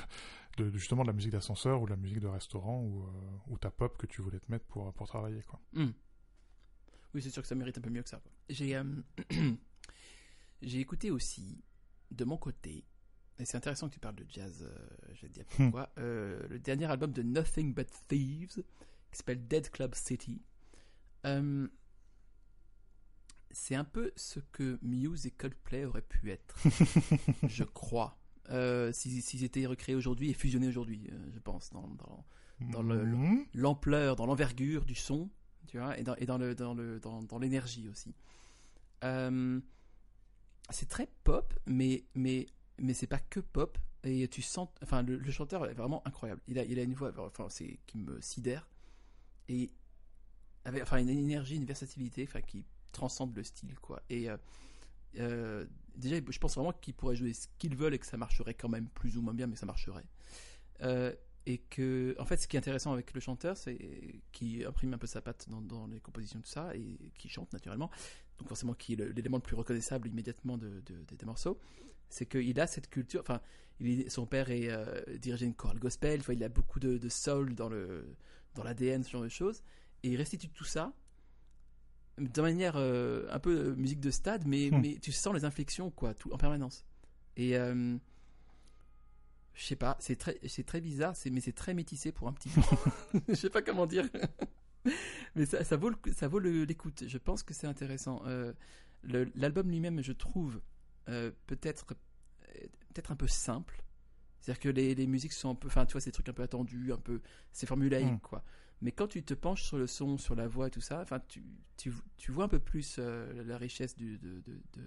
de, 0.57 0.69
justement 0.77 1.01
de 1.01 1.07
la 1.07 1.13
musique 1.13 1.31
d'ascenseur 1.31 1.81
ou 1.81 1.85
de 1.85 1.89
la 1.89 1.95
musique 1.97 2.19
de 2.19 2.27
restaurant 2.27 2.83
ou, 2.83 3.01
euh, 3.05 3.07
ou 3.47 3.57
ta 3.57 3.71
pop 3.71 3.97
que 3.97 4.05
tu 4.05 4.21
voulais 4.21 4.39
te 4.39 4.51
mettre 4.51 4.65
pour, 4.65 4.93
pour 4.93 5.07
travailler, 5.07 5.41
quoi. 5.41 5.59
Mm. 5.73 5.87
Oui, 7.15 7.21
c'est 7.23 7.31
sûr 7.31 7.41
que 7.41 7.47
ça 7.47 7.55
mérite 7.55 7.77
un 7.79 7.81
peu 7.81 7.89
mieux 7.89 8.03
que 8.03 8.09
ça. 8.09 8.21
J'ai 8.49 8.75
euh, 8.75 8.83
j'ai 10.61 10.79
écouté 10.79 11.11
aussi, 11.11 11.63
de 12.11 12.25
mon 12.25 12.37
côté, 12.37 12.85
et 13.39 13.45
c'est 13.45 13.57
intéressant 13.57 13.87
que 13.87 13.93
tu 13.93 13.99
parles 13.99 14.15
de 14.15 14.25
jazz, 14.27 14.61
euh, 14.61 14.87
je 15.13 15.21
vais 15.21 15.27
te 15.29 15.33
dire 15.33 15.45
pourquoi, 15.45 15.91
euh, 15.97 16.45
le 16.49 16.59
dernier 16.59 16.85
album 16.85 17.11
de 17.11 17.21
Nothing 17.23 17.73
But 17.73 17.89
Thieves, 18.07 18.63
qui 19.11 19.17
s'appelle 19.17 19.47
Dead 19.47 19.69
Club 19.69 19.95
City. 19.95 20.41
Euh, 21.25 21.67
c'est 23.51 23.75
un 23.75 23.83
peu 23.83 24.11
ce 24.15 24.39
que 24.51 24.77
Muse 24.81 25.25
et 25.25 25.31
Coldplay 25.31 25.85
auraient 25.85 26.01
pu 26.03 26.31
être, 26.31 26.55
je 27.47 27.63
crois. 27.63 28.17
S'ils 28.91 29.21
s'ils 29.21 29.43
étaient 29.43 29.65
recréés 29.67 29.95
aujourd'hui 29.95 30.29
et 30.31 30.33
fusionnés 30.33 30.67
aujourd'hui, 30.67 31.07
je 31.31 31.39
pense, 31.39 31.69
dans, 31.71 31.87
dans, 31.87 32.25
Dans 32.71 32.81
le- 32.81 33.05
le- 33.05 33.15
Mhm. 33.15 33.45
l'ampleur, 33.53 34.15
dans 34.15 34.25
l'envergure 34.25 34.85
du 34.85 34.95
son, 34.95 35.29
tu 35.67 35.77
vois, 35.77 35.97
et 35.99 36.03
dans, 36.03 36.15
et 36.15 36.25
dans 36.25 36.37
le 36.39 36.55
dans 36.55 36.73
le 36.73 36.99
dans, 36.99 37.21
dans 37.23 37.37
l'énergie 37.39 37.87
aussi. 37.89 38.13
C'est 40.71 40.89
très 40.89 41.07
pop, 41.23 41.53
mais 41.65 42.05
mais 42.15 42.47
mais 42.79 42.93
c'est 42.93 43.07
pas 43.07 43.19
que 43.19 43.39
pop. 43.39 43.77
Et 44.05 44.29
tu 44.29 44.41
sens, 44.41 44.69
enfin, 44.81 45.01
le, 45.03 45.29
chanteur 45.29 45.65
est 45.69 45.73
vraiment 45.73 46.01
incroyable. 46.07 46.41
Il 46.47 46.57
a 46.57 46.63
il 46.63 46.79
a 46.79 46.83
une 46.83 46.93
voix, 46.93 47.11
enfin, 47.17 47.47
c'est 47.49 47.79
qui 47.85 47.97
me 47.97 48.21
sidère 48.21 48.65
et 49.49 49.71
avec, 50.65 50.83
enfin, 50.83 50.97
une 50.97 51.09
énergie, 51.09 51.55
une 51.55 51.65
versatilité, 51.65 52.23
enfin, 52.23 52.41
qui 52.41 52.63
transcende 52.91 53.35
le 53.35 53.43
style, 53.43 53.77
quoi. 53.79 54.01
Et 54.09 54.29
euh, 54.29 54.37
euh, 55.17 55.65
déjà, 55.95 56.17
je 56.27 56.39
pense 56.39 56.55
vraiment 56.55 56.73
qu'ils 56.73 56.93
pourraient 56.93 57.15
jouer 57.15 57.33
ce 57.33 57.47
qu'ils 57.57 57.75
veulent 57.75 57.93
et 57.93 57.99
que 57.99 58.05
ça 58.05 58.17
marcherait 58.17 58.53
quand 58.53 58.69
même 58.69 58.87
plus 58.87 59.17
ou 59.17 59.21
moins 59.21 59.33
bien, 59.33 59.47
mais 59.47 59.55
ça 59.55 59.65
marcherait. 59.65 60.05
Euh, 60.81 61.13
et 61.45 61.57
que, 61.57 62.15
en 62.19 62.25
fait, 62.25 62.37
ce 62.37 62.47
qui 62.47 62.57
est 62.57 62.59
intéressant 62.59 62.93
avec 62.93 63.13
le 63.13 63.19
chanteur, 63.19 63.57
c'est 63.57 64.21
qu'il 64.31 64.65
imprime 64.65 64.93
un 64.93 64.97
peu 64.97 65.07
sa 65.07 65.21
patte 65.21 65.49
dans, 65.49 65.61
dans 65.61 65.87
les 65.87 65.99
compositions, 65.99 66.39
tout 66.39 66.49
ça, 66.49 66.75
et 66.75 67.11
qui 67.17 67.29
chante 67.29 67.51
naturellement. 67.53 67.89
Donc, 68.39 68.47
forcément, 68.47 68.73
qui 68.73 68.93
est 68.93 69.13
l'élément 69.15 69.37
le 69.37 69.43
plus 69.43 69.55
reconnaissable 69.55 70.07
immédiatement 70.07 70.57
de, 70.57 70.67
de- 70.85 71.03
de- 71.07 71.15
des 71.15 71.25
morceaux. 71.25 71.59
C'est 72.09 72.25
qu'il 72.25 72.59
a 72.59 72.67
cette 72.67 72.89
culture. 72.89 73.21
Enfin, 73.21 73.41
il 73.79 74.01
est- 74.01 74.09
son 74.09 74.25
père 74.25 74.49
est 74.49 74.69
euh, 74.69 75.01
dirigé 75.17 75.45
une 75.45 75.53
chorale 75.53 75.79
gospel. 75.79 76.21
Il 76.31 76.43
a 76.43 76.49
beaucoup 76.49 76.79
de, 76.79 76.97
de 76.97 77.09
soul 77.09 77.53
dans 77.55 77.69
le 77.69 78.15
dans 78.55 78.63
l'ADN, 78.63 79.03
ce 79.03 79.11
genre 79.11 79.21
de 79.21 79.29
choses. 79.29 79.61
Et 80.03 80.09
il 80.09 80.15
restitue 80.17 80.49
tout 80.49 80.63
ça 80.63 80.91
de 82.17 82.41
manière 82.41 82.73
euh, 82.75 83.27
un 83.31 83.39
peu 83.39 83.55
euh, 83.69 83.75
musique 83.75 83.99
de 84.01 84.09
stade, 84.11 84.45
mais, 84.47 84.69
Hmm. 84.71 84.81
mais 84.81 84.97
tu 85.01 85.11
sens 85.11 85.33
les 85.33 85.45
inflexions 85.45 85.89
quoi, 85.91 86.13
tout 86.13 86.31
en 86.33 86.37
permanence. 86.37 86.83
Et 87.37 87.55
euh, 87.57 87.95
je 89.53 89.63
sais 89.65 89.75
pas, 89.75 89.95
c'est 89.99 90.15
très, 90.17 90.37
c'est 90.47 90.65
très 90.65 90.81
bizarre, 90.81 91.15
c'est, 91.15 91.29
mais 91.29 91.41
c'est 91.41 91.53
très 91.53 91.73
métissé 91.73 92.11
pour 92.11 92.27
un 92.27 92.33
petit 92.33 92.49
groupe. 92.49 92.79
Je 93.29 93.33
sais 93.35 93.49
pas 93.49 93.61
comment 93.61 93.85
dire. 93.85 94.05
mais 95.35 95.45
ça, 95.45 95.63
ça 95.63 95.77
vaut, 95.77 95.89
le- 95.89 96.13
ça 96.13 96.27
vaut 96.27 96.39
l'écoute. 96.39 97.03
Je 97.07 97.17
pense 97.17 97.43
que 97.43 97.53
c'est 97.53 97.67
intéressant. 97.67 98.21
Euh, 98.25 98.53
l'album 99.35 99.69
lui-même, 99.69 100.01
je 100.01 100.11
trouve, 100.13 100.61
euh, 101.09 101.31
peut-être, 101.47 101.85
euh, 102.55 102.67
peut-être 102.93 103.11
un 103.11 103.15
peu 103.15 103.27
simple. 103.27 103.81
C'est-à-dire 104.39 104.59
que 104.61 104.69
les, 104.69 104.95
les 104.95 105.07
musiques 105.07 105.33
sont 105.33 105.49
un 105.51 105.55
peu, 105.55 105.67
enfin, 105.67 105.85
tu 105.85 105.93
vois, 105.93 106.01
c'est 106.01 106.09
des 106.09 106.13
trucs 106.13 106.29
un 106.29 106.33
peu 106.33 106.43
attendus, 106.43 106.93
un 106.93 106.97
peu, 106.97 107.21
c'est 107.51 107.65
formulaïque, 107.65 108.13
Mm. 108.13 108.19
quoi. 108.19 108.43
Mais 108.81 108.93
quand 108.93 109.07
tu 109.07 109.21
te 109.23 109.33
penches 109.33 109.63
sur 109.63 109.77
le 109.77 109.87
son, 109.87 110.17
sur 110.17 110.35
la 110.35 110.47
voix 110.47 110.67
et 110.67 110.71
tout 110.71 110.79
ça, 110.79 111.01
enfin, 111.01 111.19
tu, 111.27 111.43
tu, 111.75 111.91
tu 112.15 112.31
vois 112.31 112.45
un 112.45 112.47
peu 112.47 112.59
plus 112.59 112.95
euh, 112.97 113.43
la 113.43 113.57
richesse 113.57 113.95
du, 113.97 114.17
de, 114.17 114.39
de, 114.39 114.53
de, 114.73 114.83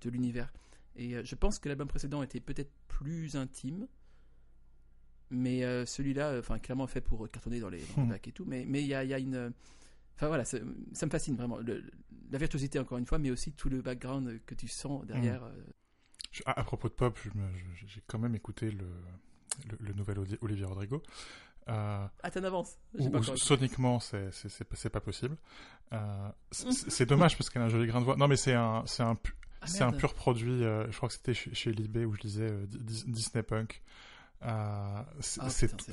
de 0.00 0.10
l'univers. 0.10 0.50
Et 0.96 1.22
je 1.22 1.34
pense 1.34 1.58
que 1.58 1.68
l'album 1.68 1.86
précédent 1.86 2.22
était 2.22 2.40
peut-être 2.40 2.72
plus 2.88 3.36
intime, 3.36 3.86
mais 5.30 5.64
euh, 5.64 5.84
celui-là, 5.86 6.28
euh, 6.30 6.40
enfin, 6.40 6.58
clairement 6.58 6.86
fait 6.86 7.00
pour 7.00 7.28
cartonner 7.30 7.60
dans 7.60 7.68
les, 7.68 7.78
dans 7.80 8.02
les 8.02 8.02
Hmm. 8.04 8.10
bacs 8.10 8.28
et 8.28 8.32
tout. 8.32 8.44
Mais 8.46 8.64
mais 8.66 8.80
il 8.82 8.86
y 8.88 8.94
a, 8.94 9.04
y 9.04 9.14
a 9.14 9.18
une, 9.18 9.34
euh, 9.34 9.50
enfin 10.16 10.28
voilà, 10.28 10.44
ça, 10.44 10.58
ça 10.92 11.06
me 11.06 11.10
fascine 11.10 11.36
vraiment. 11.36 11.58
Le- 11.58 11.82
la 12.30 12.38
virtuosité 12.38 12.78
encore 12.78 12.98
une 12.98 13.06
fois, 13.06 13.18
mais 13.18 13.30
aussi 13.30 13.52
tout 13.52 13.68
le 13.70 13.80
background 13.80 14.40
que 14.46 14.54
tu 14.54 14.68
sens 14.68 15.06
derrière. 15.06 15.42
Je- 16.30 16.42
à, 16.46 16.60
à 16.60 16.64
propos 16.64 16.88
de 16.88 16.94
pop, 16.94 17.18
j'ai 17.86 18.02
quand 18.06 18.18
même 18.18 18.34
écouté 18.34 18.70
le, 18.70 18.84
le, 19.70 19.78
le 19.80 19.92
nouvel 19.94 20.18
Oli- 20.18 20.38
Olivier 20.42 20.64
Rodrigo. 20.66 21.02
Euh, 21.68 22.06
Ah, 22.22 22.30
t'en 22.30 22.44
avances. 22.44 22.78
Soniquement, 23.36 23.98
c'est 24.00 24.30
pas- 24.90 25.00
possible. 25.00 25.36
Euh, 25.92 26.28
c'est 26.50 27.06
dommage 27.06 27.36
parce 27.36 27.48
qu'elle 27.50 27.62
a 27.62 27.66
un 27.66 27.68
joli 27.70 27.86
grain 27.86 28.00
de 28.00 28.04
voix. 28.04 28.16
Non, 28.16 28.28
mais 28.28 28.36
c'est 28.36 28.54
un, 28.54 28.84
c'est 28.86 29.02
un, 29.02 29.14
pu- 29.14 29.34
Ah, 29.62 29.66
un 29.84 29.92
pur 29.92 30.14
produit. 30.14 30.64
euh, 30.64 30.90
je 30.90 30.96
crois 30.96 31.08
que 31.08 31.14
c'était 31.14 31.34
chez, 31.34 31.54
chez 31.54 31.72
Libé 31.72 32.04
où 32.04 32.14
je 32.14 32.20
lisais 32.22 32.50
Dis- 32.68 33.04
Disney 33.06 33.42
Punk. 33.42 33.82
Euh, 34.44 35.02
c'est 35.18 35.40
Ah, 35.42 35.48
tout- 35.76 35.84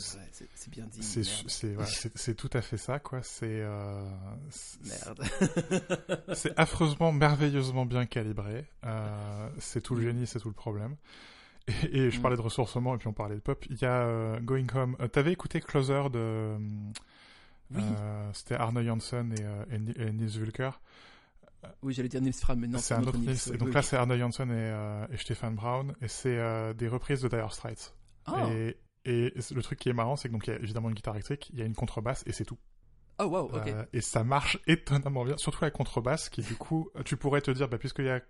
bien 0.69 0.85
dit. 0.85 1.01
c'est 1.01 1.73
voilà, 1.73 1.89
à 2.53 2.61
fait 2.61 2.77
ça 2.77 2.99
quoi. 2.99 3.23
C'est 3.23 3.45
euh, 3.61 4.07
c'est- 4.51 4.85
Merde. 4.85 5.23
c'est 6.35 6.53
affreusement, 6.59 7.11
merveilleusement 7.11 7.85
bien 7.87 8.05
calibré. 8.05 8.65
Euh, 8.85 9.49
c'est 9.57 9.81
tout 9.81 9.95
le 9.95 10.01
Mm. 10.01 10.05
génie, 10.05 10.27
c'est 10.27 10.39
tout 10.39 10.49
le 10.49 10.53
problème. 10.53 10.95
Et, 11.67 11.97
et 11.97 12.11
je 12.11 12.19
Mm. 12.19 12.21
parlais 12.21 12.37
de 12.37 12.41
ressourcement 12.41 12.93
et 12.93 12.99
puis 12.99 13.07
on 13.07 13.13
parlait 13.13 13.33
de 13.35 13.39
pop. 13.41 13.65
Il 13.71 13.77
y 13.81 13.85
a 13.85 14.03
euh, 14.03 14.39
Going 14.41 14.67
Home. 14.75 14.95
T'avais 15.11 15.31
écouté 15.31 15.59
Closer 15.59 16.03
de. 16.11 16.55
Oui. 17.73 17.81
C'était 18.33 18.53
Arno 18.55 18.83
Janssen 18.83 19.33
et, 19.33 19.73
et, 19.75 19.79
Ni- 19.79 19.93
et 19.97 20.11
Nils 20.11 20.37
Vulker. 20.37 20.69
Oui, 21.81 21.95
j'allais 21.95 22.09
dire 22.09 22.21
Nils 22.21 22.31
Fram, 22.31 22.59
mais 22.59 22.67
non, 22.67 22.77
c'est 22.77 22.93
un 22.93 23.01
autre 23.01 23.17
Nils. 23.17 23.35
Et 23.51 23.57
donc 23.57 23.69
Oui, 23.69 23.73
là, 23.73 23.81
c'est 23.81 23.95
Arno 23.95 24.15
Janssen 24.15 24.51
et, 24.51 24.53
euh, 24.53 25.07
et 25.11 25.17
Stefan 25.17 25.55
Brown. 25.55 25.95
Et 26.03 26.07
c'est 26.07 26.37
euh, 26.37 26.73
des 26.75 26.87
reprises 26.87 27.23
de 27.23 27.27
Dire 27.27 27.51
Straits. 27.51 27.95
Ah. 28.25 28.49
Et, 28.51 28.77
et 29.05 29.33
le 29.51 29.61
truc 29.61 29.79
qui 29.79 29.89
est 29.89 29.93
marrant, 29.93 30.15
c'est 30.15 30.27
que 30.29 30.33
donc 30.33 30.47
il 30.47 30.51
y 30.51 30.53
a 30.53 30.59
évidemment 30.59 30.89
une 30.89 30.95
guitare 30.95 31.15
électrique, 31.15 31.49
il 31.53 31.59
y 31.59 31.61
a 31.61 31.65
une 31.65 31.75
contrebasse 31.75 32.23
et 32.25 32.31
c'est 32.31 32.45
tout. 32.45 32.57
Oh, 33.19 33.25
wow, 33.25 33.45
ok. 33.53 33.67
Euh, 33.67 33.85
et 33.93 34.01
ça 34.01 34.23
marche 34.23 34.57
étonnamment 34.67 35.23
bien, 35.23 35.37
surtout 35.37 35.63
la 35.63 35.71
contrebasse 35.71 36.29
qui 36.29 36.41
du 36.41 36.55
coup, 36.55 36.89
tu 37.05 37.15
pourrais 37.17 37.41
te 37.41 37.51
dire, 37.51 37.69
bah, 37.69 37.77
puisqu'il 37.77 38.05
y 38.05 38.09
a 38.09 38.21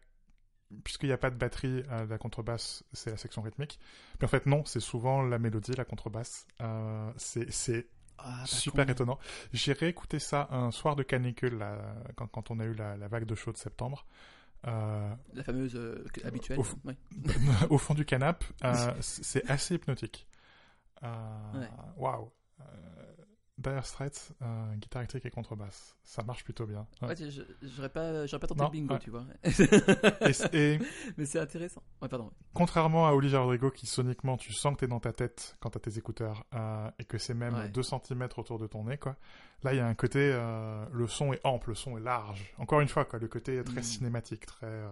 puisqu'il 0.84 1.08
n'y 1.08 1.13
a 1.13 1.17
pas 1.17 1.29
de 1.29 1.36
batterie, 1.38 1.84
euh, 1.91 2.05
la 2.08 2.17
contrebasse, 2.17 2.84
c'est 2.91 3.12
la 3.12 3.17
section 3.17 3.41
rythmique. 3.41 3.79
Mais 4.19 4.25
en 4.25 4.27
fait, 4.27 4.45
non, 4.45 4.65
c'est 4.65 4.79
souvent 4.79 5.21
la 5.21 5.38
mélodie, 5.39 5.73
la 5.73 5.86
contrebasse. 5.86 6.47
Euh, 6.62 7.12
c'est 7.17 7.88
Ah, 8.17 8.39
pas 8.41 8.45
super 8.45 8.86
con. 8.86 8.91
étonnant. 8.91 9.19
J'ai 9.53 9.73
réécouté 9.73 10.19
ça 10.19 10.47
un 10.51 10.71
soir 10.71 10.95
de 10.95 11.03
canicule, 11.03 11.58
là, 11.58 11.95
quand, 12.15 12.27
quand 12.27 12.49
on 12.51 12.60
a 12.60 12.65
eu 12.65 12.73
la, 12.73 12.97
la 12.97 13.08
vague 13.08 13.25
de 13.25 13.36
chaud 13.36 13.51
de 13.51 13.58
septembre. 13.58 14.05
La 14.65 15.43
fameuse 15.43 15.75
euh, 15.75 16.04
habituelle. 16.23 16.60
Au 16.60 16.63
fond. 16.63 16.78
ouais. 16.86 16.95
au 17.69 17.78
fond 17.78 17.93
du 17.93 18.06
canapé, 18.06 18.45
euh, 18.63 18.93
c'est 19.01 19.47
assez 19.49 19.75
hypnotique. 19.75 20.28
Euh. 21.04 21.67
Waouh. 21.97 22.32
Euh, 22.62 22.63
Dire 23.73 23.86
Straits, 23.86 24.32
euh, 24.41 24.75
guitare 24.75 25.01
électrique 25.01 25.25
et 25.25 25.30
contrebasse. 25.30 25.95
Ça 26.04 26.23
marche 26.23 26.43
plutôt 26.43 26.65
bien. 26.65 26.86
Ouais. 27.01 27.10
Ouais, 27.10 27.15
j'aurais 27.63 27.89
pas, 27.89 28.25
j'aurais 28.28 28.39
pas 28.39 28.47
tenté 28.47 28.62
Non, 28.62 28.67
le 28.67 28.71
bingo, 28.71 28.93
ouais. 28.93 28.99
tu 28.99 29.10
vois. 29.10 29.25
Et, 29.43 29.51
c- 30.34 30.45
et 30.54 30.80
mais 31.17 31.25
c'est 31.25 31.39
intéressant. 31.39 31.82
Ouais, 32.01 32.08
pardon. 32.08 32.32
contrairement 32.54 33.08
à 33.08 33.13
Olivier 33.13 33.38
Rodrigo, 33.38 33.71
qui 33.71 33.86
soniquement, 33.88 34.38
tu 34.38 34.54
sens 34.54 34.73
que 34.75 34.80
t'es 34.82 34.88
dans 34.88 34.99
ta 34.99 35.13
tête 35.13 35.56
quand 35.60 35.69
t'as 35.71 35.80
tes 35.80 35.97
écouteurs 35.97 36.45
euh, 36.54 36.89
et 36.99 37.06
que 37.06 37.17
c'est 37.17 37.34
même 37.34 37.56
Ouais. 37.56 37.69
2 37.69 37.84
cm 37.84 38.28
autour 38.38 38.60
de 38.60 38.67
ton 38.67 38.84
nez, 38.86 38.97
quoi. 38.97 39.15
Là, 39.63 39.73
il 39.73 39.78
y 39.78 39.80
a 39.80 39.88
un 39.88 39.95
côté, 39.95 40.19
euh, 40.34 40.86
le 40.91 41.08
son 41.08 41.34
est 41.34 41.41
ample, 41.43 41.69
le 41.69 41.75
son 41.75 41.97
est 41.97 42.01
large. 42.01 42.54
Encore 42.60 42.82
une 42.82 42.88
fois, 42.88 43.06
quoi, 43.06 43.17
le 43.19 43.28
côté 43.28 43.56
est 43.58 43.63
très 43.63 43.80
Mm. 43.82 43.84
cinématique, 43.84 44.45
très, 44.45 44.84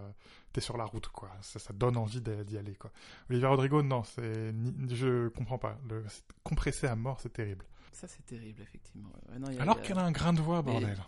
t'es 0.52 0.60
sur 0.60 0.76
la 0.76 0.84
route, 0.84 1.06
quoi. 1.08 1.30
Ça, 1.42 1.58
ça 1.60 1.72
donne 1.72 1.96
envie 1.96 2.20
d'y 2.20 2.58
aller, 2.58 2.74
quoi. 2.74 2.90
Olivier 3.30 3.46
Rodrigo, 3.46 3.82
non, 3.82 4.02
c'est, 4.02 4.52
je 4.90 5.28
comprends 5.28 5.58
pas. 5.58 5.78
Le, 5.88 6.04
compressé 6.42 6.86
à 6.88 6.96
mort, 6.96 7.20
c'est 7.20 7.32
terrible. 7.32 7.64
Ça, 7.94 8.06
c'est 8.08 8.24
terrible, 8.26 8.60
effectivement. 8.62 9.10
Ouais, 9.30 9.38
non, 9.38 9.48
il 9.50 9.54
y 9.54 9.58
a- 9.58 9.62
Alors 9.62 9.76
il 9.76 9.80
y 9.80 9.84
a- 9.84 9.86
qu'elle 9.88 9.98
a 9.98 10.04
un 10.04 10.12
grain 10.12 10.32
de 10.32 10.40
voix, 10.40 10.62
Mais- 10.62 10.72
bordel. 10.72 10.98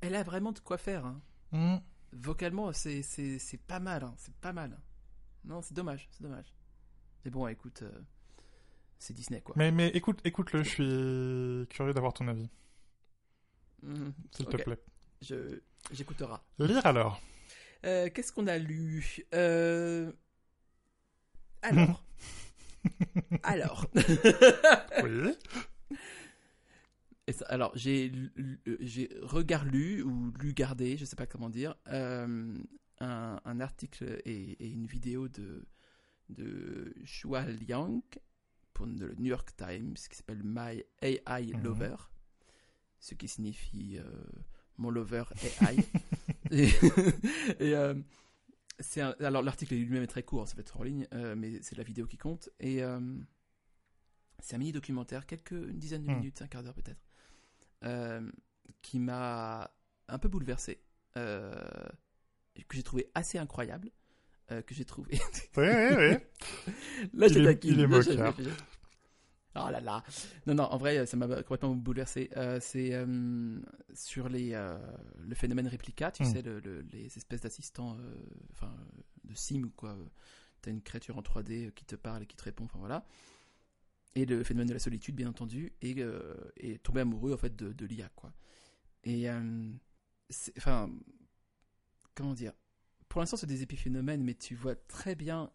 Elle 0.00 0.14
a 0.14 0.22
vraiment 0.22 0.52
de 0.52 0.58
quoi 0.60 0.78
faire. 0.78 1.04
hein. 1.06 1.20
Mm. 1.52 1.76
Vocalement, 2.12 2.72
c'est, 2.72 3.02
pas 3.66 3.80
mal. 3.80 4.04
hein. 4.04 4.14
C'est 4.18 4.34
pas 4.36 4.52
mal. 4.52 4.78
Non, 5.44 5.62
c'est 5.62 5.74
dommage. 5.74 6.08
C'est 6.10 6.22
dommage. 6.22 6.52
Mais 7.24 7.30
bon, 7.30 7.46
écoute, 7.48 7.82
euh, 7.82 8.00
c'est 8.98 9.12
Disney, 9.14 9.40
quoi. 9.40 9.54
Mais, 9.56 9.70
mais 9.72 9.88
écoute, 9.88 10.20
écoute-le, 10.24 10.62
je 10.62 10.68
suis 10.68 11.68
curieux 11.68 11.92
d'avoir 11.94 12.12
ton 12.12 12.26
avis, 12.28 12.48
Mhm. 13.82 14.12
s'il 14.32 14.46
te 14.46 14.56
plaît. 14.56 14.80
Je, 15.22 15.60
j'écouterai. 15.92 16.38
Lire 16.58 16.84
alors. 16.86 17.20
Euh, 17.84 18.10
qu'est-ce 18.10 18.32
qu'on 18.32 18.46
a 18.48 18.58
lu? 18.58 19.24
Euh, 19.34 20.12
Alors. 21.62 22.02
alors. 23.42 23.86
Oui. 25.02 25.32
Et 27.26 27.32
ça- 27.32 27.46
alors, 27.48 27.72
j'ai, 27.74 28.08
lu- 28.08 28.60
j'ai 28.80 29.10
ou 30.02 30.32
lu 30.40 30.52
gardé, 30.54 30.96
je 30.96 31.04
sais 31.04 31.16
pas 31.16 31.26
comment 31.26 31.50
dire, 31.50 31.74
euh, 31.88 32.54
un, 33.00 33.40
un 33.44 33.60
article 33.60 34.20
et, 34.24 34.52
et 34.64 34.68
une 34.68 34.86
vidéo 34.86 35.28
de, 35.28 35.66
de 36.28 36.94
Shua 37.04 37.44
Liang 37.46 38.00
pour 38.74 38.86
le 38.86 39.14
New 39.18 39.26
York 39.26 39.50
Times 39.56 39.94
qui 39.94 40.16
s'appelle 40.16 40.42
My 40.44 40.84
AI 41.02 41.52
Mhm. 41.54 41.62
Lover, 41.64 41.96
ce 43.00 43.14
qui 43.14 43.26
signifie 43.26 43.98
euh, 43.98 44.04
mon 44.78 44.90
lover 44.90 45.24
AI. 45.60 45.76
et 46.52 46.68
et, 47.60 47.74
euh, 47.74 47.94
c'est 48.78 49.00
alors 49.00 49.42
l'article 49.42 49.74
lui-même 49.74 50.02
est 50.02 50.06
très 50.08 50.22
court, 50.22 50.46
ça 50.48 50.54
va 50.54 50.60
être 50.60 50.78
en 50.78 50.82
ligne, 50.82 51.06
euh, 51.14 51.34
mais 51.36 51.60
c'est 51.62 51.76
la 51.76 51.84
vidéo 51.84 52.06
qui 52.06 52.18
compte. 52.18 52.50
Et 52.60 52.82
euh, 52.82 53.00
c'est 54.40 54.56
un 54.56 54.58
mini 54.58 54.72
documentaire, 54.72 55.26
quelques 55.26 55.52
une 55.52 55.78
dizaine 55.78 56.02
de 56.02 56.10
Hmm. 56.10 56.16
minutes, 56.18 56.42
un 56.42 56.46
quart 56.46 56.62
d'heure 56.62 56.74
peut-être, 56.74 57.00
euh, 57.84 58.30
qui 58.82 58.98
m'a 58.98 59.70
un 60.08 60.18
peu 60.18 60.28
bouleversé, 60.28 60.80
euh, 61.16 61.54
que 62.68 62.76
j'ai 62.76 62.82
trouvé 62.82 63.10
assez 63.14 63.38
incroyable, 63.38 63.90
que 64.48 64.74
j'ai 64.74 64.84
trouvé. 64.84 65.18
Oui, 65.56 65.66
oui, 65.66 65.96
oui. 65.96 66.72
Là, 67.14 67.26
Il 67.26 67.34
je 67.34 67.38
est- 67.40 67.44
taquine. 67.44 67.72
il 67.72 67.80
est 67.80 67.86
Là, 67.86 68.00
Oh 69.58 69.70
là 69.70 69.80
là. 69.80 70.02
Non, 70.46 70.54
non, 70.54 70.64
en 70.64 70.76
vrai, 70.76 71.06
ça 71.06 71.16
m'a 71.16 71.26
complètement 71.42 71.74
bouleversé. 71.74 72.30
Euh, 72.36 72.58
c'est 72.60 72.92
euh, 72.94 73.58
sur 73.94 74.28
les, 74.28 74.52
euh, 74.54 74.78
le 75.18 75.34
phénomène 75.34 75.66
réplica, 75.66 76.10
tu 76.10 76.24
Hmm. 76.24 76.32
sais, 76.32 76.42
le- 76.42 76.60
le- 76.60 76.82
les 76.92 77.06
espèces 77.16 77.40
d'assistants, 77.42 77.96
euh, 77.98 78.14
enfin, 78.52 78.72
de 79.24 79.34
sim 79.34 79.62
ou 79.64 79.70
quoi. 79.70 79.96
T'as 80.62 80.70
une 80.70 80.82
créature 80.82 81.16
en 81.18 81.22
3D 81.22 81.70
qui 81.74 81.84
te 81.84 81.96
parle 81.96 82.22
et 82.22 82.26
qui 82.26 82.36
te 82.36 82.44
répond, 82.44 82.64
enfin 82.64 82.78
voilà. 82.78 83.04
Et 84.14 84.24
le 84.24 84.42
phénomène 84.44 84.68
de 84.68 84.72
la 84.72 84.78
solitude, 84.78 85.14
bien 85.14 85.28
entendu, 85.28 85.72
et, 85.82 85.94
euh, 85.98 86.34
et 86.56 86.78
tomber 86.78 87.02
amoureux, 87.02 87.34
en 87.34 87.36
fait, 87.36 87.54
de, 87.54 87.72
de 87.72 87.86
l'IA, 87.86 88.08
quoi. 88.16 88.32
Et, 89.04 89.30
euh, 89.30 89.70
enfin, 90.58 90.90
comment 92.14 92.34
dire 92.34 92.52
Pour 93.08 93.20
l'instant, 93.20 93.36
c'est 93.36 93.46
des 93.46 93.62
épiphénomènes, 93.62 94.22
mais 94.22 94.34
tu 94.34 94.54
vois 94.54 94.74
très 94.76 95.14
bien 95.14 95.50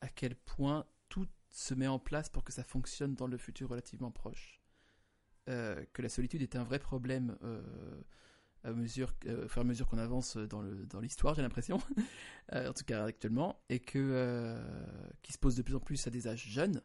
à 0.00 0.08
quel 0.08 0.34
point 0.36 0.86
tout 1.08 1.26
se 1.54 1.74
met 1.74 1.86
en 1.86 1.98
place 1.98 2.28
pour 2.28 2.44
que 2.44 2.52
ça 2.52 2.64
fonctionne 2.64 3.14
dans 3.14 3.26
le 3.28 3.38
futur 3.38 3.68
relativement 3.70 4.10
proche. 4.10 4.60
Euh, 5.48 5.84
que 5.92 6.02
la 6.02 6.08
solitude 6.08 6.42
est 6.42 6.56
un 6.56 6.64
vrai 6.64 6.78
problème 6.78 7.36
euh, 7.42 7.62
à 8.64 8.72
mesure, 8.72 9.12
euh, 9.26 9.44
au 9.44 9.48
fur 9.48 9.60
et 9.62 9.64
à 9.64 9.68
mesure 9.68 9.86
qu'on 9.86 9.98
avance 9.98 10.36
dans 10.36 10.62
le 10.62 10.86
dans 10.86 11.00
l'histoire, 11.00 11.34
j'ai 11.34 11.42
l'impression, 11.42 11.78
Euh, 12.52 12.68
en 12.68 12.74
tout 12.74 12.84
cas 12.84 13.04
actuellement, 13.04 13.58
et 13.70 13.80
que 13.80 14.58
qui 15.22 15.32
se 15.32 15.38
pose 15.38 15.56
de 15.56 15.62
plus 15.62 15.74
en 15.74 15.80
plus 15.80 16.06
à 16.06 16.10
des 16.10 16.28
âges 16.28 16.46
jeunes, 16.48 16.82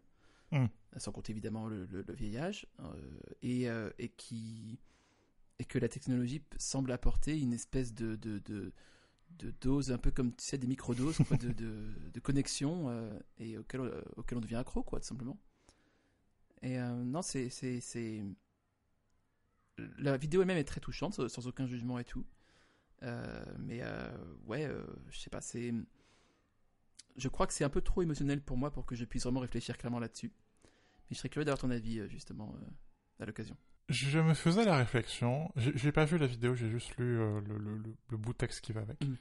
Mm. 0.51 0.65
sans 0.97 1.11
compter 1.11 1.31
évidemment 1.31 1.67
le, 1.67 1.85
le- 1.85 2.01
le 2.01 2.13
vieil 2.13 2.37
âge, 2.37 2.65
euh, 2.79 3.19
et, 3.43 3.65
et 4.03 4.09
qui 4.09 4.79
et 5.59 5.65
que 5.65 5.77
la 5.79 5.89
technologie 5.89 6.41
semble 6.57 6.91
apporter 6.93 7.37
une 7.37 7.53
espèce 7.53 7.93
de, 7.93 8.15
de, 8.15 8.39
de, 8.39 8.71
de 9.37 9.51
doses, 9.61 9.91
un 9.91 9.97
peu 9.97 10.11
comme 10.11 10.35
tu 10.35 10.43
sais, 10.43 10.57
des 10.57 10.67
microdoses 10.67 11.17
quoi, 11.27 11.37
de, 11.37 11.51
de, 11.51 11.93
de 12.13 12.19
connexion 12.19 12.89
euh, 12.89 13.19
et 13.37 13.57
auquel, 13.57 13.81
euh, 13.81 14.01
auquel 14.17 14.37
on 14.37 14.41
devient 14.41 14.55
accro, 14.55 14.83
quoi, 14.83 14.99
tout 14.99 15.07
simplement. 15.07 15.37
Et 16.61 16.79
euh, 16.79 17.03
non, 17.03 17.21
c'est. 17.21 17.49
La 19.97 20.17
vidéo 20.17 20.41
elle-même 20.41 20.57
est 20.57 20.65
très 20.65 20.81
touchante, 20.81 21.29
sans, 21.29 21.47
aucun 21.47 21.65
jugement 21.65 21.99
et 21.99 22.03
tout. 22.03 22.25
Mais 23.59 23.81
ouais, 24.45 24.69
je 25.09 25.17
sais 25.17 25.29
pas, 25.29 25.41
c'est. 25.41 25.73
Je 27.15 27.27
crois 27.27 27.47
que 27.47 27.53
c'est 27.53 27.63
un 27.63 27.69
peu 27.69 27.81
trop 27.81 28.01
émotionnel 28.01 28.41
pour 28.41 28.57
moi 28.57 28.71
pour 28.71 28.85
que 28.85 28.95
je 28.95 29.05
puisse 29.05 29.23
vraiment 29.23 29.39
réfléchir 29.39 29.77
clairement 29.77 29.99
là-dessus. 29.99 30.31
Mais 30.65 31.15
je 31.15 31.15
serais 31.15 31.29
curieux 31.29 31.45
d'avoir 31.45 31.59
ton 31.59 31.69
avis, 31.69 32.09
justement, 32.09 32.53
à 33.19 33.25
l'occasion. 33.25 33.55
Je 33.89 34.19
me 34.19 34.33
faisais 34.35 34.63
la 34.65 34.77
réflexion. 34.77 35.51
J'ai 35.55 35.91
pas 35.91 36.05
vu 36.05 36.17
la 36.17 36.27
vidéo, 36.27 36.53
j'ai 36.55 36.69
juste 36.69 36.95
lu 36.97 37.19
euh, 37.19 37.41
le, 37.41 37.57
le- 37.57 37.77
le- 37.77 37.95
le 38.09 38.17
bout 38.17 38.33
de 38.33 38.37
texte 38.37 38.61
qui 38.61 38.71
va 38.71 38.81
avec. 38.81 39.03
Mm. 39.03 39.15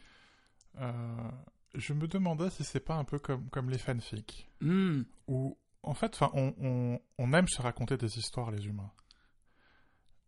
Euh, 0.80 1.30
je 1.74 1.92
me 1.94 2.06
demandais 2.06 2.50
si 2.50 2.64
c'est 2.64 2.80
pas 2.80 2.94
un 2.94 3.04
peu 3.04 3.18
comme, 3.18 3.48
comme 3.50 3.70
les 3.70 3.78
fanfics. 3.78 4.48
Hmm, 4.60 5.02
Où, 5.26 5.56
en 5.82 5.94
fait, 5.94 6.18
on, 6.34 6.54
on, 6.60 7.00
on 7.18 7.32
aime 7.32 7.48
se 7.48 7.62
raconter 7.62 7.96
des 7.96 8.18
histoires, 8.18 8.50
les 8.50 8.66
humains. 8.66 8.92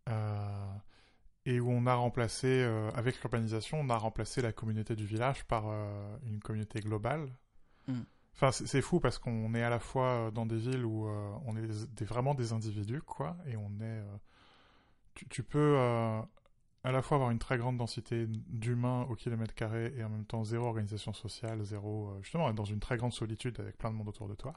Euh, 0.09 0.73
et 1.45 1.59
où 1.59 1.69
on 1.71 1.85
a 1.87 1.93
remplacé, 1.95 2.63
avec 2.95 3.19
l'urbanisation, 3.21 3.79
on 3.79 3.89
a 3.89 3.97
remplacé 3.97 4.41
la 4.41 4.51
communauté 4.51 4.95
du 4.95 5.05
village 5.05 5.43
par 5.45 5.65
une 6.25 6.39
communauté 6.39 6.79
globale. 6.81 7.27
Mm. 7.87 8.01
Enfin, 8.33 8.51
c'est 8.51 8.65
c'est 8.65 8.81
fou 8.81 8.99
parce 8.99 9.17
qu'on 9.19 9.53
est 9.55 9.61
à 9.63 9.69
la 9.69 9.79
fois 9.79 10.31
dans 10.33 10.45
des 10.45 10.57
villes 10.57 10.85
où 10.85 11.07
euh, 11.07 11.31
on 11.45 11.55
est 11.57 11.67
des- 11.67 11.87
des- 11.87 12.05
vraiment 12.05 12.33
des 12.33 12.53
individus, 12.53 13.01
quoi, 13.01 13.35
et 13.45 13.55
on 13.57 13.69
est. 13.81 13.83
euh, 13.83 14.17
tu, 15.15 15.27
tu 15.27 15.43
peux 15.43 15.75
euh, 15.77 16.21
à 16.83 16.91
la 16.91 17.01
fois 17.01 17.15
avoir 17.15 17.31
une 17.31 17.39
très 17.39 17.57
grande 17.57 17.77
densité 17.77 18.25
d'humains 18.27 19.03
au 19.09 19.15
kilomètre 19.15 19.53
carré 19.53 19.93
et 19.97 20.03
en 20.03 20.09
même 20.09 20.25
temps 20.25 20.43
zéro 20.43 20.65
organisation 20.67 21.13
sociale, 21.13 21.63
zéro. 21.63 22.09
euh, 22.11 22.21
justement, 22.23 22.49
être 22.49 22.55
dans 22.55 22.65
une 22.65 22.79
très 22.79 22.97
grande 22.97 23.13
solitude 23.13 23.59
avec 23.59 23.77
plein 23.77 23.91
de 23.91 23.95
monde 23.95 24.07
autour 24.09 24.27
de 24.27 24.35
toi. 24.35 24.53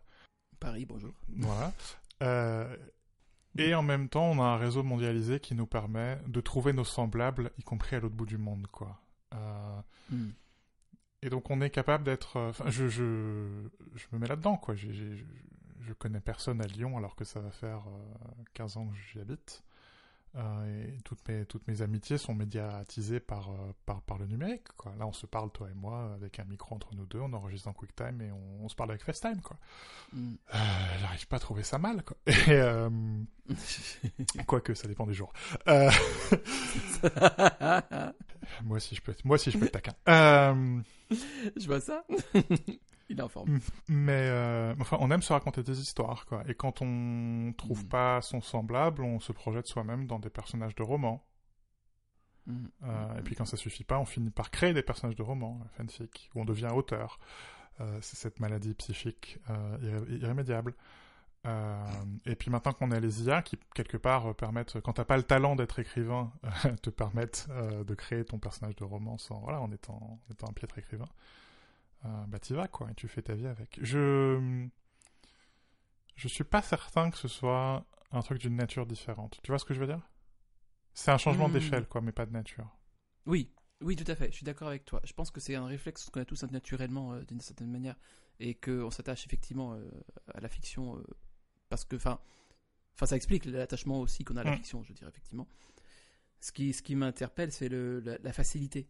Paris, 0.61 0.85
bonjour. 0.87 1.12
Voilà. 1.37 1.73
Euh, 2.23 2.77
et 3.59 3.75
en 3.75 3.83
même 3.83 4.09
temps, 4.09 4.25
on 4.31 4.40
a 4.40 4.45
un 4.45 4.57
réseau 4.57 4.85
mondialisé 4.85 5.40
qui 5.40 5.57
nous 5.57 5.67
permet 5.67 6.17
de 6.29 6.40
trouver 6.40 6.73
nos 6.73 6.85
semblables, 6.85 7.51
y 7.59 7.62
compris 7.64 7.97
à 7.97 8.01
l'autre 8.01 8.14
bout 8.14 8.25
du 8.25 8.38
monde, 8.38 8.69
quoi. 8.69 9.01
Euh, 9.35 9.81
Hmm. 10.11 10.29
et 11.23 11.29
donc, 11.29 11.51
on 11.51 11.61
est 11.61 11.71
capable 11.71 12.05
d'être. 12.05 12.38
Enfin, 12.38 12.71
je, 12.71 12.88
je, 12.88 13.69
je 13.95 14.07
me 14.12 14.19
mets 14.21 14.29
là-dedans, 14.29 14.57
quoi. 14.57 14.75
Je, 14.77 14.88
je 14.93 15.93
connais 15.95 16.21
personne 16.21 16.61
à 16.62 16.67
Lyon, 16.67 16.97
alors 16.97 17.17
que 17.17 17.25
ça 17.25 17.40
va 17.40 17.51
faire 17.51 17.83
euh, 17.88 18.43
15 18.55 18.77
ans 18.77 18.87
que 18.87 18.97
j'y 19.12 19.19
habite. 19.19 19.64
Euh, 20.37 20.88
et 20.88 21.01
toutes 21.03 21.27
mes, 21.29 21.47
toutes 21.47 21.66
mes 21.68 21.81
amitiés 21.83 22.18
sont 22.18 22.35
médiatisées 22.35 23.20
par, 23.20 23.51
euh, 23.51 23.73
par, 23.87 24.03
par 24.03 24.18
le 24.18 24.27
numérique, 24.27 24.66
quoi. 24.77 24.92
Là, 24.99 25.07
on 25.07 25.12
se 25.12 25.27
parle, 25.27 25.51
toi 25.53 25.70
et 25.70 25.75
moi, 25.75 26.12
avec 26.14 26.40
un 26.40 26.44
micro 26.44 26.75
entre 26.75 26.94
nous 26.94 27.07
deux, 27.07 27.20
on 27.20 27.33
enregistre 27.33 27.68
en 27.68 27.73
QuickTime 27.73 28.20
et 28.20 28.33
on, 28.33 28.64
on 28.64 28.68
se 28.68 28.75
parle 28.75 28.90
avec 28.90 29.05
FaceTime, 29.05 29.40
quoi. 29.40 29.57
Hmm. 30.12 30.35
Euh, 30.55 30.59
J'arrive 31.01 31.29
pas 31.29 31.37
à 31.37 31.40
trouver 31.40 31.62
ça 31.62 31.79
mal, 31.79 32.03
quoi. 32.03 32.16
Et, 32.27 32.61
quoique, 34.47 34.75
ça 34.75 34.88
dépend 34.88 35.07
des 35.07 35.14
jours. 35.14 35.33
Euh, 35.68 35.90
moi 38.64 38.79
aussi, 38.79 38.97
je 38.97 39.03
peux 39.03 39.12
être, 39.12 39.25
moi 39.25 39.37
aussi, 39.37 39.53
je 39.53 39.59
peux 39.59 39.66
être 39.66 39.73
taquin. 39.73 39.94
Euh, 40.09 40.81
je 41.57 41.66
vois 41.66 41.81
ça. 41.81 42.05
Il 43.48 43.61
mais, 43.88 44.12
euh, 44.29 44.74
enfin, 44.81 44.96
on 45.00 45.11
aime 45.11 45.22
se 45.22 45.33
raconter 45.33 45.62
des 45.62 45.81
histoires, 45.81 46.27
quoi. 46.27 46.42
Et 46.48 46.55
quand 46.55 46.83
on 46.83 47.53
trouve 47.57 47.85
Mm. 47.85 47.88
pas 47.88 48.20
son 48.22 48.40
semblable, 48.40 49.03
on 49.03 49.20
se 49.20 49.33
projette 49.33 49.66
soi-même 49.66 50.07
dans 50.07 50.18
des 50.18 50.31
personnages 50.31 50.74
de 50.74 50.83
romans. 50.83 51.24
Hmm. 52.46 52.66
Euh, 52.83 53.18
et 53.18 53.22
puis 53.22 53.35
quand 53.35 53.46
ça 53.46 53.57
suffit 53.57 53.85
pas, 53.85 53.98
on 53.98 54.05
finit 54.05 54.31
par 54.31 54.50
créer 54.50 54.74
des 54.74 54.83
personnages 54.83 55.16
de 55.16 55.22
romans, 55.22 55.61
euh, 55.62 55.68
fanfic, 55.79 56.31
où 56.35 56.42
on 56.42 56.44
devient 56.44 56.68
auteur. 56.74 57.18
Euh, 57.81 57.98
c'est 58.03 58.16
cette 58.16 58.38
maladie 58.38 58.74
psychique 58.74 59.38
irré- 59.83 60.18
irrémédiable. 60.20 60.74
Euh, 61.46 61.77
et 62.24 62.37
puis 62.37 62.50
maintenant 62.50 62.72
qu'on 62.72 62.90
a 62.90 63.00
les 63.00 63.24
IA 63.24 63.42
qui 63.42 63.59
quelque 63.74 63.96
part 63.98 64.35
permettent, 64.35 64.81
quand 64.81 64.94
t'as 64.94 65.05
pas 65.05 65.16
le 65.18 65.22
talent 65.24 65.57
d'être 65.57 65.79
écrivain, 65.79 66.33
te 66.83 66.90
permettent 66.90 67.46
euh, 67.50 67.83
de 67.85 67.94
créer 67.94 68.24
ton 68.24 68.38
personnage 68.38 68.77
de 68.77 68.85
roman 68.85 69.18
sans, 69.18 69.40
voilà, 69.40 69.61
en 69.61 69.70
étant, 69.72 70.20
en 70.29 70.33
étant 70.33 70.48
un 70.48 70.53
piètre 70.53 70.79
écrivain, 70.79 71.09
euh, 72.05 72.25
bah 72.29 72.38
t'y 72.38 72.53
vas 72.55 72.69
quoi, 72.69 72.90
et 72.90 72.95
tu 72.95 73.09
fais 73.09 73.23
ta 73.23 73.35
vie 73.35 73.47
avec. 73.47 73.79
Je, 73.83 74.69
je 76.17 76.29
suis 76.29 76.45
pas 76.45 76.62
certain 76.62 77.11
que 77.11 77.19
ce 77.19 77.29
soit 77.29 77.85
un 78.12 78.23
truc 78.23 78.38
d'une 78.40 78.57
nature 78.57 78.87
différente. 78.87 79.40
Tu 79.43 79.51
vois 79.51 79.59
ce 79.59 79.64
que 79.64 79.75
je 79.75 79.81
veux 79.81 79.87
dire? 79.87 80.01
C'est 80.95 81.11
un 81.11 81.19
changement 81.19 81.49
Hmm. 81.49 81.53
d'échelle 81.53 81.87
quoi, 81.88 82.01
mais 82.01 82.12
pas 82.12 82.27
de 82.27 82.33
nature. 82.33 82.69
Oui, 83.27 83.51
oui, 83.81 83.97
tout 83.97 84.11
à 84.11 84.14
fait. 84.14 84.31
Je 84.31 84.37
suis 84.37 84.45
d'accord 84.45 84.69
avec 84.69 84.85
toi. 84.85 85.01
Je 85.05 85.12
pense 85.12 85.31
que 85.31 85.40
c'est 85.40 85.55
un 85.55 85.67
réflexe 85.67 86.09
qu'on 86.11 86.21
a 86.21 86.25
tous 86.25 86.43
naturellement 86.45 87.12
euh, 87.14 87.23
d'une 87.25 87.40
certaine 87.40 87.71
manière 87.71 87.97
et 88.40 88.55
qu'on 88.55 88.90
s'attache 88.90 89.27
effectivement 89.27 89.75
euh, 89.75 89.90
à 90.35 90.40
la 90.40 90.49
fiction 90.49 90.97
euh, 90.99 91.03
parce 91.69 91.85
que, 91.85 91.97
enfin, 91.97 92.21
enfin, 92.95 93.07
ça 93.07 93.17
explique 93.17 93.45
l'attachement 93.47 94.01
aussi 94.01 94.25
qu'on 94.25 94.37
a 94.37 94.43
à 94.43 94.45
la 94.45 94.53
Mm. 94.53 94.57
fiction, 94.57 94.83
je 94.85 94.93
dirais 94.93 95.11
effectivement. 95.11 95.49
Ce 96.40 96.53
qui, 96.53 96.73
ce 96.73 96.83
qui 96.83 96.95
m'interpelle, 96.97 97.53
c'est 97.53 97.69
le, 97.69 98.01
la, 98.01 98.19
la 98.19 98.33
facilité. 98.33 98.88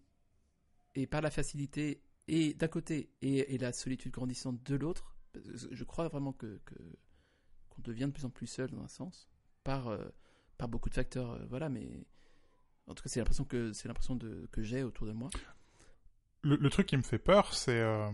Et 0.95 1.07
par 1.07 1.23
la 1.23 1.31
facilité, 1.31 2.03
et 2.29 2.55
d'un 2.55 2.69
côté, 2.69 3.11
et, 3.23 3.59
la 3.59 3.73
solitude 3.73 4.13
grandissante 4.13 4.63
de 4.65 4.77
l'autre, 4.77 5.17
je 5.35 5.85
crois 5.85 6.09
vraiment 6.09 6.33
que 6.33 6.61
qu'on 7.69 7.83
devient 7.83 8.07
de 8.07 8.13
plus 8.13 8.25
en 8.25 8.31
plus 8.31 8.47
seul 8.47 8.71
dans 8.71 8.83
un 8.83 8.89
sens, 8.89 9.29
par, 9.65 9.89
euh, 9.89 10.05
par 10.59 10.69
beaucoup 10.69 10.89
de 10.89 10.95
facteurs, 10.95 11.33
euh, 11.33 11.45
voilà, 11.49 11.69
mais 11.69 12.07
en 12.87 12.95
tout 12.95 13.03
cas, 13.03 13.09
c'est 13.09 13.21
l'impression 13.21 13.45
que 13.45 13.73
c'est 13.73 13.89
l'impression 13.89 14.19
que 14.19 14.63
j'ai 14.63 14.83
autour 14.83 15.07
de 15.07 15.13
moi. 15.13 15.31
Le, 16.43 16.69
truc 16.69 16.87
qui 16.87 16.97
me 16.97 17.03
fait 17.03 17.19
peur, 17.19 17.55
c'est. 17.55 17.81
euh, 17.81 18.11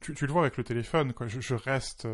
tu, 0.00 0.12
le 0.12 0.32
vois 0.32 0.42
avec 0.42 0.56
le 0.56 0.64
téléphone, 0.64 1.12
quoi. 1.12 1.28
Je 1.28 1.54
reste. 1.54 2.06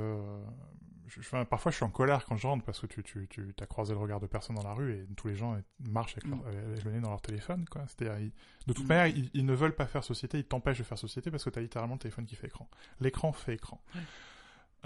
Euh, 1.16 1.20
je- 1.22 1.44
parfois, 1.44 1.70
je 1.72 1.76
suis 1.76 1.84
en 1.84 1.90
colère 1.90 2.24
quand 2.26 2.36
je 2.36 2.46
rentre 2.46 2.64
parce 2.64 2.80
que 2.80 2.86
tu, 2.86 3.02
tu, 3.02 3.28
tu 3.28 3.44
as 3.60 3.66
croisé 3.66 3.92
le 3.94 3.98
regard 4.00 4.20
de 4.20 4.26
personne 4.26 4.56
dans 4.56 4.62
la 4.62 4.74
rue 4.74 4.94
et 4.94 5.06
tous 5.16 5.28
les 5.28 5.34
gens 5.36 5.56
marchent 5.88 6.16
avec, 6.18 6.28
leur- 6.30 6.46
avec 6.46 6.84
le 6.84 6.92
nez 6.92 7.00
dans 7.00 7.10
leur 7.10 7.20
téléphone, 7.22 7.64
quoi. 7.70 7.82
C'est-à-dire, 7.86 8.18
ils- 8.18 8.32
de 8.66 8.72
toute 8.72 8.84
Mm. 8.84 8.88
manière, 8.88 9.06
ils, 9.08 9.30
ils 9.34 9.46
ne 9.46 9.54
veulent 9.54 9.74
pas 9.74 9.86
faire 9.86 10.04
société, 10.04 10.38
ils 10.38 10.44
t'empêchent 10.44 10.78
de 10.78 10.84
faire 10.84 10.98
société 10.98 11.30
parce 11.30 11.44
que 11.44 11.50
tu 11.50 11.58
as 11.58 11.62
littéralement 11.62 11.94
le 11.94 12.00
téléphone 12.00 12.26
qui 12.26 12.36
fait 12.36 12.46
écran. 12.48 12.68
L'écran 13.00 13.32
fait 13.32 13.54
écran. 13.54 13.82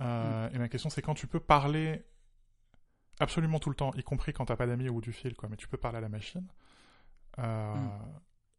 Euh, 0.00 0.48
Et 0.52 0.58
ma 0.58 0.68
question, 0.68 0.90
c'est 0.90 1.02
quand 1.02 1.14
tu 1.14 1.26
peux 1.26 1.40
parler 1.40 2.04
absolument 3.20 3.58
tout 3.58 3.68
le 3.70 3.76
temps, 3.76 3.92
y 3.94 4.02
compris 4.02 4.32
quand 4.32 4.46
t'as 4.46 4.56
pas 4.56 4.66
d'amis 4.66 4.88
au 4.88 4.94
bout 4.94 5.00
du 5.00 5.12
fil, 5.12 5.34
quoi, 5.36 5.48
mais 5.48 5.56
tu 5.56 5.68
peux 5.68 5.76
parler 5.76 5.98
à 5.98 6.00
la 6.00 6.08
machine. 6.08 6.46
Euh, 7.38 7.74
Mm. 7.74 8.00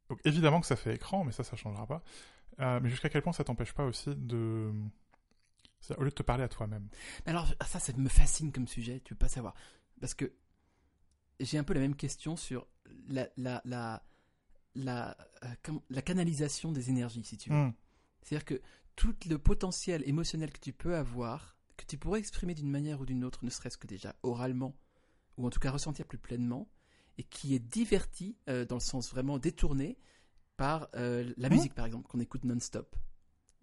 Donc 0.09 0.19
évidemment 0.25 0.59
que 0.59 0.67
ça 0.67 0.75
fait 0.75 0.93
écran, 0.95 1.23
mais 1.23 1.31
ça, 1.31 1.43
ça 1.43 1.55
changera 1.55 1.87
pas. 1.87 2.03
Euh, 2.59 2.79
mais 2.83 2.89
jusqu'à 2.89 3.09
quel 3.09 3.21
point 3.23 3.33
ça 3.33 3.43
t'empêche 3.43 3.73
pas 3.73 3.85
aussi 3.85 4.13
de... 4.15 4.71
Au 5.97 6.03
lieu 6.03 6.09
de 6.09 6.15
te 6.15 6.23
parler 6.23 6.43
à 6.43 6.47
toi-même. 6.47 6.87
Mais 7.25 7.31
Alors, 7.31 7.47
ça, 7.67 7.79
ça 7.79 7.93
me 7.93 8.09
fascine 8.09 8.51
comme 8.51 8.67
sujet, 8.67 9.01
tu 9.03 9.13
peux 9.15 9.19
pas 9.19 9.29
savoir. 9.29 9.53
Parce 9.99 10.13
que 10.13 10.31
j'ai 11.39 11.57
un 11.57 11.63
peu 11.63 11.73
la 11.73 11.79
même 11.81 11.95
question 11.95 12.35
sur 12.35 12.67
la, 13.09 13.27
la, 13.37 13.61
la, 13.65 14.03
la, 14.75 15.17
euh, 15.43 15.73
la 15.89 16.01
canalisation 16.01 16.71
des 16.71 16.89
énergies, 16.89 17.23
si 17.23 17.37
tu 17.37 17.49
veux. 17.49 17.55
Hmm. 17.55 17.73
C'est-à-dire 18.21 18.45
que 18.45 18.61
tout 18.95 19.15
le 19.29 19.37
potentiel 19.37 20.03
émotionnel 20.07 20.51
que 20.51 20.59
tu 20.59 20.71
peux 20.73 20.95
avoir, 20.95 21.57
que 21.77 21.85
tu 21.85 21.97
pourrais 21.97 22.19
exprimer 22.19 22.53
d'une 22.53 22.69
manière 22.69 23.01
ou 23.01 23.05
d'une 23.05 23.23
autre, 23.25 23.43
ne 23.43 23.49
serait-ce 23.49 23.77
que 23.77 23.87
déjà 23.87 24.15
oralement, 24.23 24.75
ou 25.37 25.45
en 25.45 25.49
tout 25.49 25.59
cas 25.59 25.71
ressentir 25.71 26.05
plus 26.05 26.17
pleinement, 26.19 26.69
et 27.17 27.23
qui 27.23 27.55
est 27.55 27.59
diverti, 27.59 28.37
euh, 28.49 28.65
dans 28.65 28.75
le 28.75 28.81
sens 28.81 29.09
vraiment 29.11 29.37
détourné, 29.39 29.97
par 30.55 30.87
euh, 30.95 31.33
la 31.37 31.49
Mhm. 31.49 31.55
musique, 31.55 31.73
par 31.73 31.85
exemple, 31.85 32.07
qu'on 32.07 32.19
écoute 32.19 32.43
non-stop. 32.45 32.95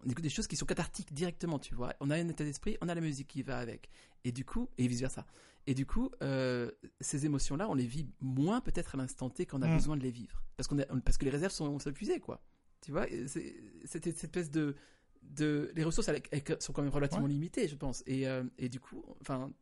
On 0.04 0.08
écoute 0.08 0.22
des 0.22 0.30
choses 0.30 0.46
qui 0.46 0.56
sont 0.56 0.66
cathartiques 0.66 1.12
directement, 1.12 1.58
tu 1.58 1.74
vois. 1.74 1.94
On 2.00 2.10
a 2.10 2.16
un 2.16 2.28
état 2.28 2.44
d'esprit, 2.44 2.76
on 2.80 2.88
a 2.88 2.94
la 2.94 3.00
musique 3.00 3.28
qui 3.28 3.42
va 3.42 3.58
avec. 3.58 3.90
Et 4.24 4.32
du 4.32 4.44
coup, 4.44 4.68
et 4.78 4.86
vice-versa. 4.86 5.26
Et 5.66 5.74
du 5.74 5.84
coup, 5.84 6.10
euh, 6.22 6.70
ces 7.00 7.26
émotions-là, 7.26 7.68
on 7.68 7.74
les 7.74 7.84
vit 7.86 8.06
moins 8.20 8.60
peut-être 8.62 8.94
à 8.94 8.98
l'instant 8.98 9.28
T 9.28 9.44
qu'on 9.46 9.60
a 9.62 9.66
Mhm. 9.68 9.74
besoin 9.76 9.96
de 9.96 10.02
les 10.02 10.10
vivre. 10.10 10.42
Parce, 10.56 10.68
qu'on 10.68 10.78
a- 10.78 10.86
parce 11.04 11.18
que 11.18 11.24
les 11.26 11.30
réserves 11.30 11.52
sont, 11.52 11.78
sont 11.78 11.90
épuisées, 11.90 12.18
quoi. 12.20 12.42
Tu 12.80 12.92
vois, 12.92 13.06
c'est 13.26 13.54
cette 13.84 14.06
espèce 14.06 14.50
de, 14.50 14.74
de. 15.22 15.70
Les 15.74 15.84
ressources 15.84 16.08
elles- 16.08 16.22
elles 16.30 16.42
sont 16.60 16.72
quand 16.72 16.82
même 16.82 16.90
relativement 16.92 17.26
limitées, 17.26 17.68
je 17.68 17.76
pense. 17.76 18.02
Et, 18.06 18.26
euh, 18.26 18.42
et 18.56 18.70
du 18.70 18.80
coup, 18.80 19.04
enfin, 19.20 19.52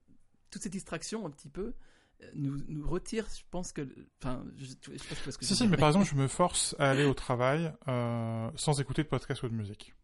toutes 0.50 0.62
ces 0.62 0.68
distractions, 0.68 1.26
un 1.26 1.30
petit 1.30 1.48
peu, 1.48 1.74
euh, 2.22 2.30
nous, 2.34 2.58
nous 2.68 2.88
retirent, 2.88 3.26
je 3.36 3.42
pense 3.50 3.72
que. 3.72 3.88
Enfin, 4.22 4.44
je, 4.56 4.66
je 4.66 4.98
sais 4.98 5.24
pas 5.24 5.32
ce 5.32 5.38
que 5.38 5.44
Si, 5.44 5.56
si, 5.56 5.66
mais 5.66 5.76
par 5.76 5.88
exemple, 5.88 6.06
je 6.06 6.14
me 6.14 6.28
force 6.28 6.76
à 6.78 6.90
aller 6.90 7.04
au 7.04 7.14
travail 7.14 7.72
euh, 7.88 8.48
sans 8.54 8.80
écouter 8.80 9.02
de 9.02 9.08
podcast 9.08 9.42
ou 9.42 9.48
de 9.48 9.54
musique. 9.54 9.94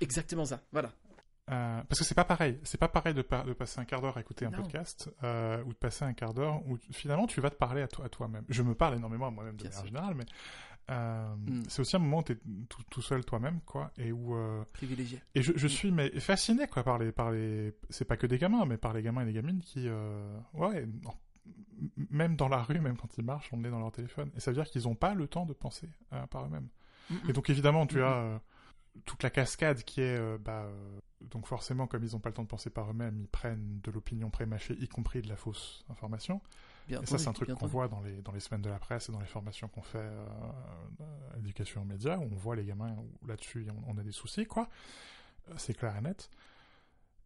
Exactement 0.00 0.44
ça, 0.44 0.60
voilà. 0.72 0.90
Euh, 1.48 1.80
parce 1.88 2.00
que 2.00 2.04
c'est 2.04 2.14
pas 2.16 2.24
pareil. 2.24 2.58
C'est 2.64 2.76
pas 2.78 2.88
pareil 2.88 3.14
de, 3.14 3.22
pa- 3.22 3.44
de 3.44 3.52
passer 3.52 3.78
un 3.78 3.84
quart 3.84 4.00
d'heure 4.00 4.16
à 4.16 4.20
écouter 4.20 4.46
un 4.46 4.50
Non. 4.50 4.62
podcast 4.62 5.08
euh, 5.22 5.62
ou 5.64 5.68
de 5.68 5.78
passer 5.78 6.04
un 6.04 6.12
quart 6.12 6.34
d'heure 6.34 6.60
où 6.66 6.76
finalement 6.90 7.28
tu 7.28 7.40
vas 7.40 7.50
te 7.50 7.54
parler 7.56 7.82
à, 7.82 7.86
toi, 7.88 8.04
à 8.06 8.08
toi-même. 8.08 8.44
Je 8.48 8.62
me 8.64 8.74
parle 8.74 8.96
énormément 8.96 9.28
à 9.28 9.30
moi-même 9.30 9.56
de 9.56 9.62
manière 9.64 9.86
générale, 9.86 10.14
mais 10.16 10.24
euh, 10.90 11.34
Mm. 11.36 11.62
c'est 11.68 11.80
aussi 11.82 11.94
un 11.96 12.00
moment 12.00 12.18
où 12.18 12.22
tu 12.24 12.32
es 12.32 12.36
tout, 12.68 12.82
tout 12.90 13.02
seul 13.02 13.24
toi-même, 13.24 13.60
quoi, 13.64 13.92
et 13.96 14.10
où 14.12 14.36
Privilégié. 14.72 15.20
et 15.36 15.42
je, 15.42 15.52
je 15.56 15.68
suis 15.68 15.92
mais 15.92 16.10
fasciné 16.20 16.66
quoi 16.66 16.82
par 16.82 16.98
les 16.98 17.12
par 17.12 17.30
les 17.30 17.72
c'est 17.90 18.04
pas 18.04 18.16
que 18.16 18.26
des 18.26 18.38
gamins, 18.38 18.64
mais 18.66 18.76
par 18.76 18.92
les 18.92 19.02
gamins 19.02 19.22
et 19.22 19.26
les 19.26 19.32
gamines 19.32 19.60
qui 19.60 19.88
ouais 20.54 20.86
non, 21.04 21.12
même 22.10 22.34
dans 22.36 22.48
la 22.48 22.62
rue, 22.62 22.80
même 22.80 22.96
quand 22.96 23.16
ils 23.18 23.24
marchent, 23.24 23.50
on 23.52 23.62
est 23.64 23.70
dans 23.70 23.78
leur 23.80 23.92
téléphone, 23.92 24.30
et 24.36 24.40
ça 24.40 24.50
veut 24.50 24.56
dire 24.56 24.64
qu'ils 24.70 24.88
ont 24.88 24.94
pas 24.96 25.14
le 25.14 25.28
temps 25.28 25.46
de 25.46 25.52
penser 25.52 25.88
par 26.30 26.44
eux-mêmes. 26.46 26.68
Et 27.28 27.32
donc 27.32 27.50
évidemment, 27.50 27.86
tu 27.86 28.02
as 28.02 28.40
toute 29.04 29.22
la 29.22 29.30
cascade 29.30 29.82
qui 29.82 30.00
est, 30.00 30.16
euh, 30.16 30.38
bah, 30.38 30.64
euh, 30.64 30.98
donc 31.20 31.46
forcément, 31.46 31.86
comme 31.86 32.02
ils 32.04 32.12
n'ont 32.12 32.20
pas 32.20 32.28
le 32.28 32.34
temps 32.34 32.42
de 32.42 32.48
penser 32.48 32.70
par 32.70 32.90
eux-mêmes, 32.90 33.18
ils 33.18 33.28
prennent 33.28 33.80
de 33.82 33.90
l'opinion 33.90 34.30
prémâchée, 34.30 34.74
y 34.80 34.88
compris 34.88 35.22
de 35.22 35.28
la 35.28 35.36
fausse 35.36 35.84
information. 35.88 36.40
Bien, 36.88 37.02
Et 37.02 37.06
ça, 37.06 37.18
c'est 37.18 37.28
un 37.28 37.32
truc 37.32 37.52
qu'on 37.52 37.66
voit 37.66 37.88
dans 37.88 38.00
les, 38.00 38.22
dans 38.22 38.32
les 38.32 38.40
semaines 38.40 38.62
de 38.62 38.70
la 38.70 38.78
presse 38.78 39.08
et 39.08 39.12
dans 39.12 39.20
les 39.20 39.26
formations 39.26 39.66
qu'on 39.66 39.82
fait 39.82 39.98
euh, 39.98 40.26
à 41.32 41.36
l'éducation 41.36 41.82
aux 41.82 41.84
médias, 41.84 42.16
où 42.18 42.22
on 42.22 42.36
voit 42.36 42.54
les 42.54 42.64
gamins 42.64 42.94
là-dessus, 43.26 43.66
on, 43.70 43.94
on 43.94 43.98
a 43.98 44.02
des 44.02 44.12
soucis, 44.12 44.46
quoi. 44.46 44.68
Euh, 45.50 45.54
C'est 45.56 45.74
clair 45.74 45.96
et 45.96 46.00
net. 46.00 46.30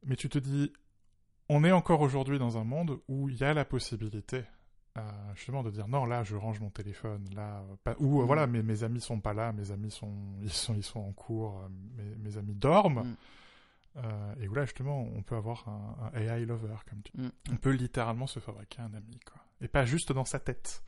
Mais 0.04 0.16
tu 0.16 0.30
te 0.30 0.38
dis, 0.38 0.72
on 1.50 1.62
est 1.64 1.72
encore 1.72 2.00
aujourd'hui 2.00 2.38
dans 2.38 2.56
un 2.56 2.64
monde 2.64 3.00
où 3.08 3.28
il 3.28 3.36
y 3.36 3.44
a 3.44 3.52
la 3.52 3.66
possibilité, 3.66 4.44
euh, 5.00 5.34
justement, 5.34 5.62
de 5.62 5.70
dire 5.70 5.88
non, 5.88 6.04
là, 6.04 6.22
je 6.24 6.36
range 6.36 6.60
mon 6.60 6.70
téléphone, 6.70 7.28
là, 7.34 7.62
pas, 7.84 7.94
ou 7.98 8.20
euh, 8.20 8.24
Mm. 8.24 8.26
voilà, 8.26 8.46
mes, 8.46 8.62
mes 8.62 8.82
amis 8.84 9.00
sont 9.00 9.20
pas 9.20 9.34
là, 9.34 9.52
mes 9.52 9.70
amis 9.72 9.90
sont, 9.90 10.12
ils 10.42 10.52
sont, 10.52 10.74
ils 10.74 10.84
sont 10.84 11.00
en 11.00 11.12
cours, 11.12 11.58
euh, 11.60 11.68
mes, 11.96 12.16
mes 12.16 12.36
amis 12.38 12.54
dorment. 12.54 13.02
Mm. 13.04 13.16
Euh, 13.96 14.34
et 14.40 14.48
où 14.48 14.54
là, 14.54 14.64
justement, 14.64 15.00
on 15.02 15.22
peut 15.22 15.34
avoir 15.36 15.68
un, 15.68 16.10
un 16.14 16.20
AI 16.20 16.44
lover, 16.46 16.76
comme 16.88 17.02
tu 17.02 17.12
Mm. 17.16 17.28
On 17.52 17.56
peut 17.56 17.70
littéralement 17.72 18.26
se 18.26 18.38
fabriquer 18.40 18.82
un 18.82 18.94
ami, 18.94 19.18
quoi. 19.26 19.42
Et 19.60 19.68
pas 19.68 19.84
juste 19.84 20.12
dans 20.12 20.24
sa 20.24 20.38
tête. 20.38 20.82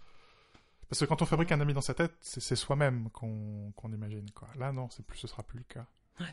Parce 0.89 1.01
que 1.01 1.05
quand 1.07 1.23
on 1.23 1.27
fabrique 1.27 1.51
un 1.53 1.61
ami 1.61 1.73
dans 1.75 1.81
sa 1.81 1.95
tête, 1.95 2.15
c'est 2.21 2.55
soi-même 2.57 3.09
qu'on 3.11 3.73
qu'on 3.77 3.91
imagine, 3.93 4.31
quoi. 4.33 4.49
Là, 4.59 4.73
non, 4.73 4.89
c'est 4.91 5.05
plus, 5.05 5.19
ce 5.19 5.27
sera 5.27 5.43
plus 5.43 5.59
le 5.59 5.65
cas. 5.65 5.87
Ouais. 6.21 6.27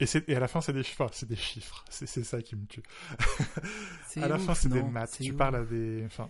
Et, 0.00 0.06
et 0.28 0.36
à 0.36 0.40
la 0.40 0.46
fin, 0.46 0.60
c'est 0.60 0.72
des 0.72 0.84
chiffres. 0.84 1.02
Enfin, 1.04 1.12
c'est 1.12 1.28
des 1.28 1.34
chiffres. 1.36 1.84
C'est 1.90 2.06
ça 2.06 2.40
qui 2.40 2.54
me 2.54 2.64
tue. 2.66 2.82
À 4.22 4.28
la 4.28 4.36
ouf, 4.36 4.44
fin, 4.44 4.54
c'est 4.54 4.68
des 4.68 4.82
maths. 4.82 5.18
Tu 5.20 5.32
ouf. 5.32 5.36
parles 5.36 5.56
à 5.56 5.64
des. 5.64 6.04
Enfin, 6.06 6.28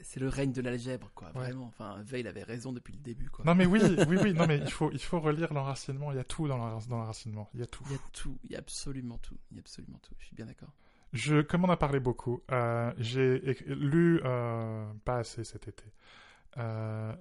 C'est- 0.00 0.20
le 0.20 0.28
règne 0.28 0.52
de 0.52 0.60
l'algèbre, 0.60 1.10
quoi, 1.14 1.28
Ouais. 1.28 1.32
vraiment. 1.34 1.66
Enfin, 1.66 2.02
Veil 2.04 2.26
avait 2.28 2.42
raison 2.42 2.72
depuis 2.72 2.92
le 2.92 2.98
début, 3.00 3.30
quoi. 3.30 3.44
non, 3.44 3.54
mais 3.54 3.64
oui, 3.66 3.80
oui, 4.08 4.18
oui. 4.22 4.34
Non, 4.34 4.46
mais 4.46 4.58
il 4.58 4.70
faut, 4.70 4.90
il 4.92 4.98
faut 4.98 5.20
relire 5.20 5.52
l'enracinement. 5.54 6.10
Il 6.12 6.16
y 6.16 6.20
a 6.20 6.24
tout 6.24 6.46
dans 6.48 6.56
l'enrac- 6.58 6.86
dans 6.88 6.98
l'enracinement. 6.98 7.48
Il 7.54 7.60
y 7.60 7.62
a 7.62 7.66
tout. 7.66 7.84
Il 7.86 7.92
y 7.92 7.94
a 7.94 7.98
tout, 8.12 8.38
il 8.44 8.50
y 8.52 8.56
a 8.56 8.58
absolument 8.58 9.18
tout, 9.18 9.36
il 9.50 9.56
y 9.56 9.60
a 9.60 9.62
absolument 9.62 9.98
tout. 10.02 10.14
Je 10.18 10.26
suis 10.26 10.36
bien 10.36 10.46
d'accord. 10.46 10.70
Je, 11.12 11.42
comme 11.42 11.64
on 11.64 11.70
a 11.70 11.76
parlé 11.76 12.00
beaucoup, 12.00 12.42
euh, 12.50 12.92
j'ai 12.98 13.38
lu 13.66 14.20
euh, 14.24 14.84
pas 15.04 15.18
assez 15.18 15.44
cet 15.44 15.68
été. 15.68 15.84
Euh, 16.58 17.14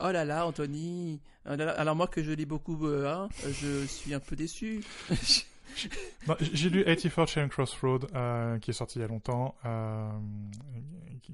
Oh 0.00 0.10
là 0.10 0.24
là, 0.24 0.46
Anthony. 0.46 1.20
Alors 1.44 1.94
moi 1.94 2.08
que 2.08 2.22
je 2.22 2.32
lis 2.32 2.46
beaucoup, 2.46 2.78
hein, 2.86 3.28
je 3.46 3.84
suis 3.86 4.12
un 4.14 4.20
peu 4.20 4.34
déçu. 4.36 4.82
j- 5.76 5.88
j'ai 6.52 6.70
lu 6.70 6.84
84 6.84 7.28
Charing 7.28 7.50
Cross 7.50 7.74
Road, 7.82 8.06
euh, 8.14 8.58
qui 8.58 8.70
est 8.70 8.74
sorti 8.74 8.98
il 8.98 9.02
y 9.02 9.04
a 9.04 9.08
longtemps, 9.08 9.54
euh, 9.64 10.08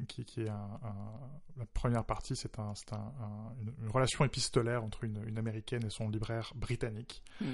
qui, 0.08 0.40
est 0.42 0.48
un, 0.48 0.54
un- 0.54 1.58
la 1.58 1.66
première 1.74 2.04
partie, 2.04 2.36
c'est 2.36 2.58
un, 2.58 2.72
c'est 2.74 2.92
un- 2.92 2.96
un- 2.96 3.54
une, 3.60 3.72
une 3.84 3.90
relation 3.90 4.24
épistolaire 4.24 4.82
entre 4.84 5.04
une, 5.04 5.22
une 5.26 5.38
américaine 5.38 5.84
et 5.84 5.90
son 5.90 6.08
libraire 6.08 6.52
britannique. 6.54 7.22
Hmm. 7.40 7.46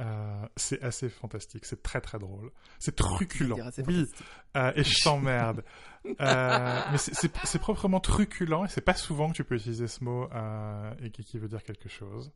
Euh, 0.00 0.46
c'est 0.56 0.82
assez 0.82 1.08
fantastique, 1.08 1.64
c'est 1.64 1.80
très 1.84 2.00
très 2.00 2.18
drôle, 2.18 2.50
c'est 2.80 2.96
truculent. 2.96 3.54
Oui. 3.86 4.06
Euh, 4.56 4.72
et 4.74 4.82
je 4.82 5.04
t'emmerde. 5.04 5.62
Euh, 6.20 6.80
mais 6.90 6.98
c'est- 6.98 7.58
proprement 7.60 8.00
truculent 8.00 8.64
et 8.64 8.68
c'est 8.68 8.80
pas 8.80 8.94
souvent 8.94 9.30
que 9.30 9.34
tu 9.36 9.44
peux 9.44 9.54
utiliser 9.54 9.86
ce 9.86 10.02
mot 10.02 10.28
et 11.00 11.10
qui, 11.10 11.22
qui 11.24 11.38
veut 11.38 11.46
dire 11.48 11.62
quelque 11.62 11.88
chose. 11.88 12.32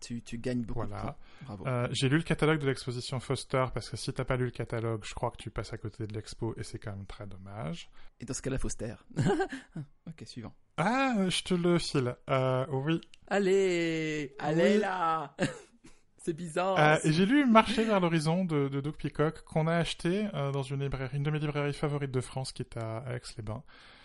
Tu, 0.00 0.20
tu 0.22 0.36
gagnes 0.38 0.62
beaucoup 0.62 0.82
de 0.84 0.88
Voilà. 0.88 1.02
points. 1.02 1.16
Bravo. 1.42 1.66
Euh, 1.66 1.88
J'ai 1.92 2.08
lu 2.08 2.16
le 2.18 2.22
catalogue 2.22 2.58
de 2.60 2.66
l'exposition 2.66 3.20
Foster 3.20 3.64
parce 3.72 3.88
que 3.90 3.96
si 3.96 4.12
t'as 4.12 4.24
pas 4.24 4.36
lu 4.36 4.44
le 4.46 4.50
catalogue, 4.50 5.02
je 5.04 5.14
crois 5.14 5.30
que 5.30 5.36
tu 5.38 5.50
passes 5.50 5.72
à 5.72 5.78
côté 5.78 6.06
de 6.06 6.12
l'expo 6.14 6.54
et 6.58 6.62
c'est 6.62 6.78
quand 6.78 6.90
même 6.92 7.06
très 7.06 7.26
dommage. 7.26 7.88
Et 8.20 8.24
dans 8.24 8.34
ce 8.34 8.42
cas-là, 8.42 8.58
taire. 8.78 9.04
ok, 10.06 10.22
suivant. 10.26 10.52
Ah, 10.76 11.14
je 11.28 11.42
te 11.42 11.54
le 11.54 11.78
file. 11.78 12.14
Euh, 12.28 12.66
oui. 12.70 13.00
Allez, 13.28 14.34
allez 14.38 14.74
Oui. 14.74 14.80
là. 14.80 15.34
c'est 16.18 16.32
bizarre. 16.34 16.78
Euh, 16.78 16.96
et 17.04 17.12
j'ai 17.12 17.26
lu 17.26 17.46
Marcher 17.50 17.84
vers 17.84 18.00
l'horizon 18.00 18.44
de, 18.44 18.68
de 18.68 18.80
Doug 18.80 18.94
Peacock 18.96 19.42
qu'on 19.44 19.66
a 19.66 19.76
acheté 19.76 20.26
euh, 20.34 20.50
dans 20.52 20.62
une 20.62 20.82
librairie, 20.82 21.16
une 21.16 21.22
de 21.22 21.30
mes 21.30 21.38
librairies 21.38 21.72
favorites 21.72 22.10
de 22.10 22.20
France 22.20 22.52
qui 22.52 22.62
est 22.62 22.76
à 22.76 23.04
Aix-les-Bains. 23.14 23.62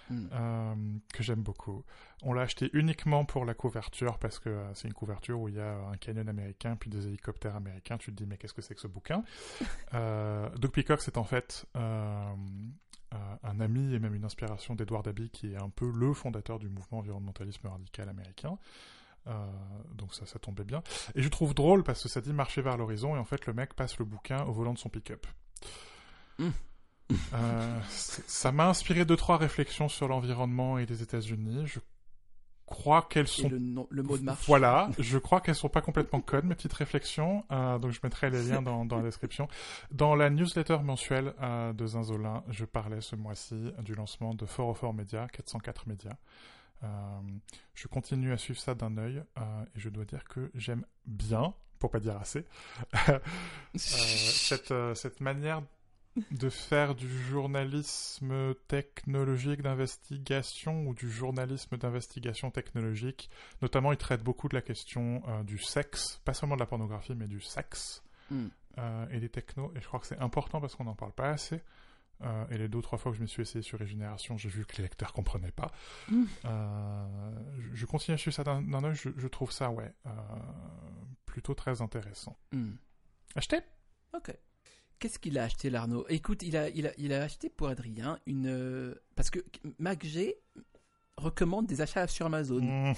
Hmm. 0.10 0.28
euh, 0.34 0.76
que 1.14 1.22
j'aime 1.24 1.42
beaucoup. 1.42 1.84
On 2.24 2.34
l'a 2.34 2.42
acheté 2.42 2.70
uniquement 2.74 3.26
pour 3.26 3.46
la 3.46 3.54
couverture 3.54 4.18
parce 4.18 4.40
que 4.40 4.50
euh, 4.50 4.74
c'est 4.74 4.88
une 4.88 4.94
couverture 4.94 5.40
où 5.40 5.50
il 5.50 5.56
y 5.56 5.60
a 5.60 5.78
un 5.92 5.98
canyon 5.98 6.28
américain 6.28 6.76
puis 6.76 6.90
des 6.90 7.08
hélicoptères 7.08 7.56
américains. 7.56 7.98
Tu 7.98 8.12
te 8.12 8.18
dis 8.18 8.26
mais 8.26 8.38
qu'est-ce 8.38 8.54
que 8.54 8.62
c'est 8.62 8.76
que 8.76 8.82
ce 8.82 8.88
bouquin? 8.88 9.24
Euh, 9.94 10.50
Doug 10.58 10.72
Peacock 10.72 11.02
c'est 11.02 11.18
en 11.18 11.24
fait 11.24 11.66
euh, 11.76 12.36
euh, 13.14 13.18
un 13.44 13.60
ami 13.60 13.96
et 13.96 14.00
même 14.00 14.14
une 14.14 14.26
inspiration 14.26 14.76
d'Edward 14.76 15.08
Abbey 15.08 15.30
qui 15.30 15.54
est 15.54 15.58
un 15.58 15.70
peu 15.70 15.92
le 15.92 16.14
fondateur 16.14 16.60
du 16.60 16.70
mouvement 16.70 17.00
environnementalisme 17.00 17.68
radical 17.68 18.08
américain. 18.08 18.60
Euh, 19.26 19.32
donc 19.96 20.14
ça, 20.14 20.28
ça 20.28 20.38
tombait 20.38 20.64
bien. 20.64 20.84
Et 21.16 21.24
je 21.24 21.30
trouve 21.30 21.56
drôle 21.56 21.84
parce 21.84 22.04
que 22.04 22.10
ça 22.10 22.22
dit 22.22 22.34
marcher 22.34 22.62
vers 22.62 22.78
l'horizon 22.78 23.16
et 23.16 23.20
en 23.20 23.26
fait 23.26 23.48
le 23.48 23.54
mec 23.54 23.74
passe 23.74 23.98
le 23.98 24.06
bouquin 24.06 24.44
au 24.44 24.52
volant 24.52 24.74
de 24.74 24.78
son 24.78 24.90
pick-up. 24.90 25.26
Mm. 26.38 26.50
Euh, 27.34 27.80
ça 27.90 28.52
m'a 28.52 28.68
inspiré 28.68 29.06
deux 29.06 29.16
trois 29.16 29.38
réflexions 29.38 29.90
sur 29.90 30.08
l'environnement 30.08 30.78
et 30.78 30.86
les 30.86 31.02
États-Unis. 31.02 31.66
Je 31.66 31.80
crois 32.68 33.02
qu'elles 33.02 33.24
Et 33.26 33.28
sont 33.28 33.50
le, 33.50 33.58
nom- 33.58 33.88
le 33.90 34.04
mot 34.04 34.16
de 34.18 34.24
marche. 34.24 34.46
voilà, 34.46 34.90
je 35.00 35.18
crois 35.18 35.42
qu'elles 35.42 35.56
sont 35.56 35.70
pas 35.70 35.82
complètement 35.82 36.22
connes, 36.22 36.46
mes 36.46 36.54
petites 36.54 36.74
réflexions. 36.74 37.44
Euh, 37.52 37.80
donc 37.80 37.92
je 37.92 38.00
mettrai 38.04 38.30
les 38.30 38.44
liens 38.44 38.62
dans, 38.62 38.86
dans 38.86 38.98
la 38.98 39.04
description. 39.04 39.48
Dans 39.92 40.14
la 40.14 40.30
newsletter 40.30 40.78
mensuelle 40.84 41.34
euh, 41.42 41.74
de 41.74 41.88
Zinzolin, 41.88 42.44
je 42.50 42.66
parlais 42.66 43.02
ce 43.02 43.16
mois-ci 43.16 43.72
du 43.80 43.96
lancement 43.96 44.36
de 44.36 44.46
Fort 44.46 44.78
Fort 44.78 44.94
Média, 44.94 45.28
404 45.34 45.88
médias. 45.88 46.16
Euh, 46.84 46.88
je 47.74 47.88
continue 47.88 48.32
à 48.34 48.38
suivre 48.38 48.60
ça 48.60 48.76
d'un 48.76 48.98
œil 48.98 49.24
et 49.76 49.80
je 49.80 49.90
dois 49.90 50.06
dire 50.06 50.24
que 50.26 50.52
j'aime 50.54 50.86
bien, 51.08 51.56
pour 51.80 51.90
pas 51.90 52.00
dire 52.00 52.18
assez, 52.18 52.46
cette, 53.76 54.74
cette 54.94 55.22
manière 55.22 55.64
de 56.32 56.50
faire 56.50 56.96
du 56.96 57.08
journalisme 57.08 58.54
technologique 58.68 59.62
d'investigation 59.62 60.88
ou 60.88 60.94
du 60.94 61.10
journalisme 61.10 61.78
d'investigation 61.78 62.52
technologique. 62.52 63.30
Notamment, 63.62 63.92
il 63.92 63.98
traite 63.98 64.24
beaucoup 64.24 64.50
de 64.50 64.56
la 64.56 64.62
question 64.62 65.22
euh, 65.28 65.44
du 65.44 65.58
sexe, 65.58 66.20
pas 66.26 66.34
seulement 66.34 66.56
de 66.56 66.62
la 66.62 66.66
pornographie, 66.66 67.16
mais 67.16 67.28
du 67.28 67.42
sexe 67.42 68.04
Hmm. 68.32 68.50
euh, 68.78 69.08
et 69.10 69.20
des 69.20 69.30
technos. 69.30 69.72
Et 69.76 69.82
je 69.82 69.88
crois 69.88 70.00
que 70.00 70.06
c'est 70.06 70.20
important 70.20 70.62
parce 70.62 70.76
qu'on 70.76 70.84
n'en 70.84 70.96
parle 70.96 71.14
pas 71.14 71.30
assez. 71.30 71.62
Euh, 72.22 72.46
et 72.52 72.58
les 72.58 72.68
deux 72.68 72.80
ou 72.80 72.82
trois 72.82 72.98
fois 72.98 73.12
que 73.12 73.18
je 73.18 73.22
me 73.22 73.28
suis 73.28 73.42
essayé 73.42 73.62
sur 73.62 73.80
Régénération, 73.80 74.38
j'ai 74.38 74.50
vu 74.50 74.66
que 74.66 74.76
les 74.78 74.84
lecteurs 74.84 75.14
comprenaient 75.14 75.52
pas. 75.52 75.72
Mm. 76.10 76.24
Euh, 76.46 77.32
je, 77.60 77.76
je 77.76 77.86
continue 77.86 78.16
à 78.16 78.18
suivre 78.18 78.36
ça 78.36 78.44
d'un 78.44 78.84
œil. 78.84 78.94
Je, 78.96 79.10
je 79.16 79.28
trouve 79.28 79.52
ça, 79.52 79.72
ouais, 79.72 79.92
euh, 80.06 80.12
plutôt 81.26 81.54
très 81.54 81.82
intéressant. 81.82 82.38
Hmm. 82.52 82.74
Acheté 83.36 83.58
Ok. 83.58 83.64
Qu'est-ce 85.00 85.18
qu'il 85.20 85.38
a 85.40 85.44
acheté, 85.44 85.70
l'Arnaud? 85.70 86.06
Écoute, 86.10 86.44
il 86.44 86.58
a, 86.58 86.70
il, 86.70 86.88
a, 86.88 86.92
il 86.98 87.14
a 87.14 87.24
acheté 87.24 87.50
pour 87.50 87.68
Adrien 87.70 88.20
une. 88.26 88.48
euh, 88.48 88.96
Parce 89.16 89.30
que 89.30 89.40
MacG 89.78 90.36
recommande 91.18 91.68
des 91.68 91.82
achats 91.82 92.08
sur 92.08 92.26
Amazon. 92.26 92.62
Mmh. 92.62 92.94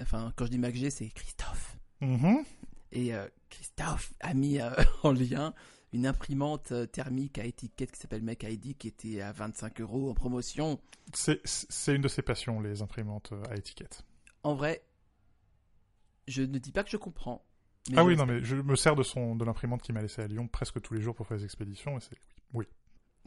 Enfin, 0.00 0.32
quand 0.36 0.46
je 0.46 0.50
dis 0.50 0.58
MacG, 0.58 0.90
c'est 0.90 1.08
Christophe. 1.08 1.76
Mhm. 2.00 2.44
Et 2.92 3.14
euh, 3.14 3.28
Christophe 3.48 4.12
a 4.20 4.34
mis 4.34 4.60
euh, 4.60 4.70
en 5.04 5.12
lien 5.12 5.54
une 5.92 6.06
imprimante 6.06 6.72
thermique 6.90 7.38
à 7.38 7.44
étiquette 7.44 7.92
qui 7.92 8.00
s'appelle 8.00 8.22
Make 8.22 8.42
ID 8.42 8.76
qui 8.76 8.88
était 8.88 9.20
à 9.20 9.30
25 9.30 9.80
euros 9.80 10.10
en 10.10 10.14
promotion. 10.14 10.80
C'est- 11.12 11.40
une 11.94 12.02
de 12.02 12.08
ses 12.08 12.22
passions, 12.22 12.60
les 12.60 12.82
imprimantes 12.82 13.32
à 13.48 13.54
étiquette. 13.56 14.02
En 14.42 14.54
vrai, 14.54 14.84
je 16.26 16.42
ne 16.42 16.58
dis 16.58 16.72
pas 16.72 16.82
que 16.82 16.90
je 16.90 16.96
comprends. 16.96 17.44
Mais 17.90 17.98
ah 17.98 18.04
oui, 18.04 18.16
non, 18.16 18.26
mais 18.26 18.42
je 18.44 18.56
me 18.56 18.76
sers 18.76 18.96
de, 18.96 19.02
son, 19.02 19.36
de 19.36 19.44
l'imprimante 19.44 19.82
qu'il 19.82 19.94
m'a 19.94 20.00
laissé 20.02 20.22
à 20.22 20.26
Lyon 20.26 20.48
presque 20.48 20.80
tous 20.80 20.94
les 20.94 21.00
jours 21.02 21.14
pour 21.14 21.26
faire 21.26 21.36
des 21.38 21.44
expéditions. 21.44 21.96
Et 21.98 22.00
c'est 22.00 22.16
oui. 22.52 22.66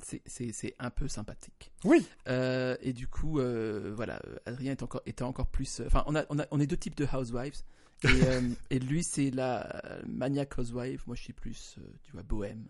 C'est- 0.03 0.22
c'est 0.28 0.51
c'est 0.51 0.76
un 0.80 0.89
peu 0.91 1.08
sympathique. 1.08 1.72
Oui. 1.84 2.05
Euh, 2.28 2.76
et 2.82 2.93
du 2.93 3.08
coup, 3.08 3.39
euh, 3.39 3.93
voilà, 3.95 4.22
Adrien 4.45 4.72
est 4.74 4.84
encore, 4.84 5.01
était 5.08 5.24
encore 5.24 5.47
plus. 5.47 5.80
euh, 5.80 5.86
Enfin, 5.88 6.03
on, 6.08 6.16
a, 6.16 6.24
on, 6.30 6.38
a, 6.39 6.45
on 6.51 6.60
est 6.60 6.68
deux 6.68 6.78
types 6.78 6.95
de 6.95 7.05
housewives. 7.12 7.55
Et, 8.03 8.08
euh, 8.28 8.41
et 8.70 8.78
lui, 8.80 9.03
c'est 9.03 9.32
la 9.32 9.82
maniac 10.05 10.55
housewife. 10.58 11.05
Moi, 11.08 11.16
je 11.16 11.24
suis 11.24 11.34
plus, 11.34 11.78
tu 12.03 12.12
vois, 12.12 12.22
bohème. 12.24 12.68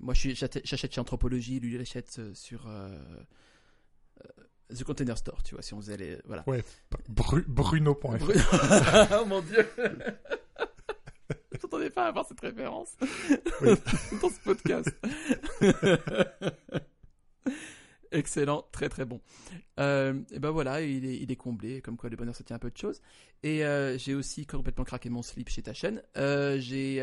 Moi, 0.00 0.12
je 0.14 0.20
suis- 0.20 0.34
j'achète 0.34 0.92
chez 0.92 1.00
Anthropologie. 1.00 1.60
Lui, 1.60 1.74
il 1.76 1.80
achète 1.80 2.20
sur 2.34 2.68
The 4.74 4.82
Container 4.82 5.16
Store, 5.16 5.42
tu 5.44 5.54
vois, 5.54 5.62
si 5.62 5.72
on 5.74 5.80
faisait 5.80 5.96
les. 5.96 6.18
Voilà. 6.24 6.44
Bru- 7.08 7.44
Bruno.fr. 7.46 8.18
Bruno- 8.18 8.40
oh 9.22 9.24
mon 9.26 9.40
dieu! 9.42 9.66
Je 11.60 11.66
m'attendais 11.66 11.90
pas 11.90 12.04
à 12.04 12.08
avoir 12.08 12.26
cette 12.26 12.40
référence 12.40 12.96
Oui. 13.62 13.70
dans 14.22 14.28
ce 14.30 14.40
podcast. 14.44 14.88
Excellent, 18.12 18.64
très 18.72 18.88
très 18.88 19.04
bon. 19.04 19.20
Euh, 19.80 20.14
et 20.30 20.38
ben 20.38 20.50
voilà, 20.50 20.80
il 20.80 21.04
est, 21.04 21.16
il 21.16 21.30
est 21.32 21.36
comblé, 21.36 21.82
comme 21.82 21.96
quoi 21.96 22.08
le 22.08 22.16
bonheur 22.16 22.34
se 22.36 22.42
tient 22.44 22.56
un 22.56 22.60
peu 22.60 22.70
de 22.70 22.76
choses. 22.76 23.02
Et 23.42 23.64
euh, 23.66 23.98
j'ai 23.98 24.14
aussi 24.14 24.46
complètement 24.46 24.84
craqué 24.84 25.10
mon 25.10 25.22
slip 25.22 25.48
chez 25.48 25.62
ta 25.62 25.74
chaîne. 25.74 26.02
Euh, 26.16 26.56
j'ai, 26.60 26.96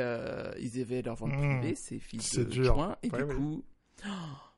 ils 0.59 0.81
avaient 0.81 1.01
leur 1.01 1.15
vente 1.15 1.33
Mmh. 1.33 1.59
privée, 1.59 1.75
c'est 1.75 1.99
fils 1.99 2.35
de 2.39 2.43
dur. 2.45 2.75
juin, 2.75 2.95
et 3.03 3.09
Ouais, 3.11 3.17
du 3.19 3.23
ouais. 3.25 3.35
coup, 3.35 3.63
oh, 4.05 4.09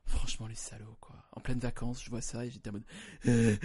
franchement, 0.06 0.46
les 0.46 0.54
salauds, 0.54 0.96
quoi. 1.00 1.16
En 1.32 1.40
pleine 1.40 1.58
vacances, 1.58 2.02
je 2.02 2.08
vois 2.10 2.20
ça 2.22 2.46
et 2.46 2.50
j'étais 2.50 2.70
en 2.70 2.74
mode. 2.74 2.84
euh, 3.28 3.56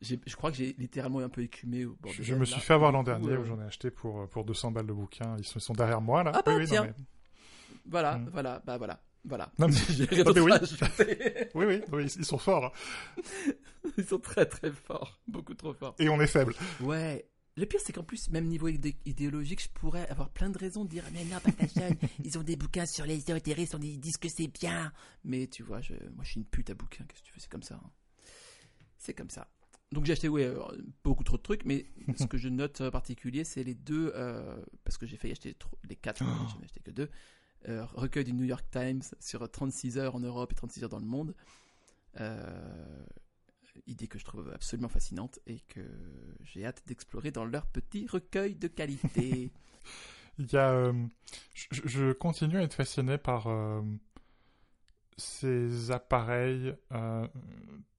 je 0.00 0.36
crois 0.36 0.50
que 0.50 0.56
j'ai 0.58 0.74
littéralement 0.78 1.18
un 1.20 1.28
peu 1.28 1.42
écumé 1.42 1.84
au 1.84 1.96
bord 2.00 2.12
Je, 2.12 2.18
de 2.18 2.22
je 2.22 2.32
la- 2.32 2.38
me 2.38 2.44
là. 2.44 2.50
suis 2.50 2.60
fait 2.60 2.74
avoir 2.74 2.92
l'an 2.92 3.02
dernier 3.02 3.32
euh, 3.32 3.38
où 3.40 3.44
j'en 3.44 3.60
ai 3.60 3.64
acheté 3.64 3.90
pour, 3.90 4.28
pour 4.28 4.44
200 4.44 4.70
balles 4.70 4.86
de 4.86 4.92
bouquins. 4.92 5.36
Ils 5.38 5.44
sont, 5.44 5.72
derrière 5.74 6.00
moi 6.00 6.22
là. 6.22 6.32
Ah 6.34 6.42
bah, 6.44 6.52
Oui, 6.54 6.62
oui, 6.62 6.64
non, 6.64 6.68
tiens. 6.68 6.82
mais- 6.86 7.04
Voilà, 7.86 8.18
Mm. 8.18 8.28
voilà, 8.32 8.62
bah 8.64 8.78
voilà. 8.78 9.00
Voilà. 9.24 9.52
Non, 9.58 9.68
mais- 9.68 9.74
Ah, 10.26 10.32
mais 10.34 10.40
oui. 10.40 10.52
oui, 11.54 11.64
oui, 11.66 11.82
oui, 11.92 12.12
ils 12.16 12.24
sont 12.24 12.38
forts. 12.38 12.72
Ils 13.98 14.04
sont 14.04 14.18
très 14.18 14.46
très 14.46 14.70
forts. 14.70 15.18
Beaucoup 15.26 15.54
trop 15.54 15.74
forts. 15.74 15.94
Et 15.98 16.08
on 16.08 16.20
est 16.20 16.26
faible. 16.26 16.54
Ouais. 16.80 17.26
Le 17.60 17.66
pire, 17.66 17.80
c'est 17.84 17.92
qu'en 17.92 18.02
plus, 18.02 18.30
même 18.30 18.46
niveau 18.46 18.68
idé- 18.68 18.96
idéologique, 19.04 19.62
je 19.62 19.68
pourrais 19.68 20.08
avoir 20.08 20.30
plein 20.30 20.48
de 20.48 20.56
raisons 20.56 20.84
de 20.84 20.88
dire 20.88 21.04
Mais 21.12 21.24
non, 21.26 21.36
Patachon, 21.44 21.94
ils 22.24 22.38
ont 22.38 22.42
des 22.42 22.56
bouquins 22.56 22.86
sur 22.86 23.04
les 23.04 23.16
ésotéristes, 23.18 23.74
on- 23.74 23.80
ils 23.82 24.00
disent 24.00 24.16
que 24.16 24.30
c'est 24.30 24.46
bien. 24.48 24.92
Mais 25.24 25.46
tu 25.46 25.62
vois, 25.62 25.82
je, 25.82 25.92
moi, 26.14 26.24
je 26.24 26.30
suis 26.30 26.40
une 26.40 26.46
pute 26.46 26.70
à 26.70 26.74
bouquins, 26.74 27.04
qu'est-ce 27.04 27.20
que 27.20 27.26
tu 27.26 27.32
fais? 27.34 27.40
C'est 27.40 27.50
comme 27.50 27.62
ça. 27.62 27.74
hein. 27.84 27.90
C'est 28.96 29.12
comme 29.12 29.28
ça. 29.28 29.46
Donc, 29.92 30.06
j'ai 30.06 30.12
acheté 30.12 30.28
ouais, 30.28 30.44
euh, 30.44 30.58
beaucoup 31.04 31.22
trop 31.24 31.36
de 31.36 31.42
trucs, 31.42 31.64
mais 31.66 31.84
ce 32.16 32.24
que 32.24 32.38
je 32.38 32.48
note 32.48 32.80
en 32.80 32.90
particulier, 32.90 33.44
c'est 33.44 33.62
les 33.62 33.74
deux, 33.74 34.12
euh, 34.14 34.56
parce 34.84 34.96
que 34.96 35.04
j'ai 35.06 35.18
failli 35.18 35.32
acheter 35.32 35.54
les 35.88 35.96
quatre, 35.96 36.22
mais 36.24 36.48
je 36.52 36.56
n'ai 36.58 36.64
acheté 36.64 36.80
que 36.80 36.90
deux. 36.90 37.10
Euh, 37.68 37.84
recueil 37.84 38.24
du 38.24 38.32
New 38.32 38.44
York 38.44 38.64
Times 38.70 39.02
sur 39.20 39.46
36 39.50 39.98
heures 39.98 40.14
en 40.14 40.20
Europe 40.20 40.50
et 40.52 40.54
36 40.54 40.84
heures 40.84 40.88
dans 40.88 40.98
le 40.98 41.04
monde. 41.04 41.34
Euh, 42.20 43.04
idée 43.90 44.08
que 44.08 44.18
je 44.18 44.24
trouve 44.24 44.50
absolument 44.54 44.88
fascinante 44.88 45.38
et 45.46 45.60
que 45.68 45.80
j'ai 46.42 46.64
hâte 46.64 46.82
d'explorer 46.86 47.30
dans 47.30 47.44
leur 47.44 47.66
petit 47.66 48.06
recueil 48.06 48.54
de 48.54 48.68
qualité. 48.68 49.50
Il 50.38 50.50
y 50.50 50.56
a, 50.56 50.70
euh, 50.70 50.92
je, 51.54 51.80
je 51.84 52.12
continue 52.12 52.58
à 52.58 52.62
être 52.62 52.74
fasciné 52.74 53.18
par 53.18 53.48
euh, 53.48 53.82
ces 55.18 55.90
appareils 55.90 56.74
euh, 56.92 57.26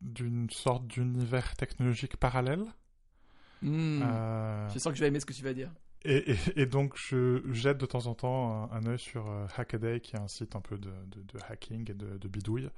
d'une 0.02 0.50
sorte 0.50 0.88
d'univers 0.88 1.56
technologique 1.56 2.18
parallèle. 2.18 2.66
Hmm. 3.62 4.02
Je 4.74 4.80
sens 4.80 4.92
que 4.92 4.96
je 4.96 5.02
vais 5.02 5.08
aimer 5.10 5.20
ce 5.20 5.26
que 5.28 5.34
tu 5.34 5.44
vas 5.44 5.54
dire. 5.54 5.72
Et, 6.04 6.66
donc, 6.66 6.94
je 6.98 7.42
jette 7.54 7.78
de 7.78 7.86
temps 7.86 8.08
en 8.08 8.16
temps 8.16 8.72
un, 8.72 8.86
œil 8.88 9.00
sur 9.00 9.30
euh, 9.30 9.46
Hackaday, 9.56 10.00
qui 10.00 10.16
est 10.16 10.20
un 10.20 10.28
site 10.28 10.56
un 10.56 10.62
peu 10.62 10.78
de, 10.78 10.90
de- 11.08 11.40
hacking 11.50 11.90
et 11.92 11.94
de, 11.94 12.18
de 12.18 12.28
bidouille. 12.28 12.70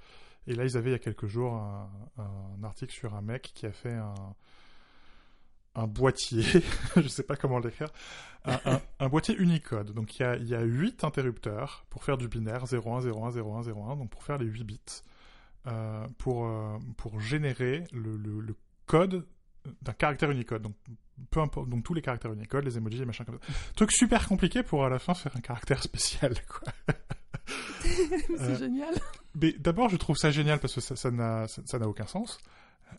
Et 0.48 0.56
là, 0.56 0.66
ils 0.66 0.76
avaient 0.78 0.90
il 0.90 0.94
y 0.94 0.96
a 0.96 1.00
quelques 1.00 1.28
jours 1.28 1.54
un, 1.54 1.90
un 2.18 2.64
article 2.64 2.92
sur 2.94 3.16
un 3.16 3.22
mec 3.22 3.52
qui 3.56 3.66
a 3.66 3.72
fait 3.72 3.94
un, 3.94 4.14
un 5.76 5.88
boîtier, 5.88 6.44
je 6.98 7.08
sais 7.08 7.24
pas 7.24 7.36
comment 7.36 7.60
l'écrire, 7.60 7.88
un, 8.46 8.82
un- 9.00 9.08
boîtier 9.10 9.36
Unicode. 9.38 9.92
Donc, 9.94 10.20
il 10.20 10.24
y 10.24 10.26
a, 10.26 10.36
il 10.36 10.48
y 10.48 10.54
a 10.56 10.62
8 10.62 11.04
interrupteurs 11.06 11.86
pour 11.90 12.04
faire 12.04 12.18
du 12.18 12.28
binaire 12.28 12.66
01, 12.72 13.00
01, 13.08 13.32
01, 13.32 13.62
01, 13.62 13.96
donc 13.96 14.10
pour 14.10 14.24
faire 14.24 14.38
les 14.38 14.46
8 14.46 14.64
bits, 14.66 14.80
euh, 15.68 16.06
pour, 16.18 16.46
euh, 16.46 16.78
pour 16.98 17.22
générer 17.22 17.86
le- 17.94 18.18
le 18.18 18.56
code 18.86 19.26
d'un 19.82 19.94
caractère 19.94 20.30
Unicode. 20.32 20.62
Donc, 20.64 20.76
peu 21.32 21.40
importe, 21.40 21.70
donc 21.70 21.84
tous 21.84 21.94
les 21.94 22.02
caractères 22.02 22.34
Unicode, 22.34 22.66
les 22.66 22.78
emojis, 22.78 22.98
les 22.98 23.06
machins 23.06 23.26
comme 23.26 23.40
ça. 23.40 23.54
Truc 23.76 23.92
super 23.92 24.28
compliqué 24.28 24.64
pour 24.64 24.86
à 24.86 24.90
la 24.90 25.00
fin 25.00 25.14
faire 25.14 25.36
un 25.36 25.42
caractère 25.42 25.82
spécial, 25.84 26.34
quoi. 26.48 26.74
c'est 27.82 28.42
Euh, 28.42 28.56
génial. 28.58 28.94
Mais 29.36 29.54
d'abord, 29.60 29.90
je 29.90 29.98
trouve 29.98 30.18
ça 30.18 30.32
génial 30.32 30.60
parce 30.60 30.76
que 30.76 30.82
ça 30.82 31.12
n'a 31.12 31.48
ça, 31.48 31.62
ça 31.66 31.78
aucun 31.88 32.06
sens. 32.08 32.40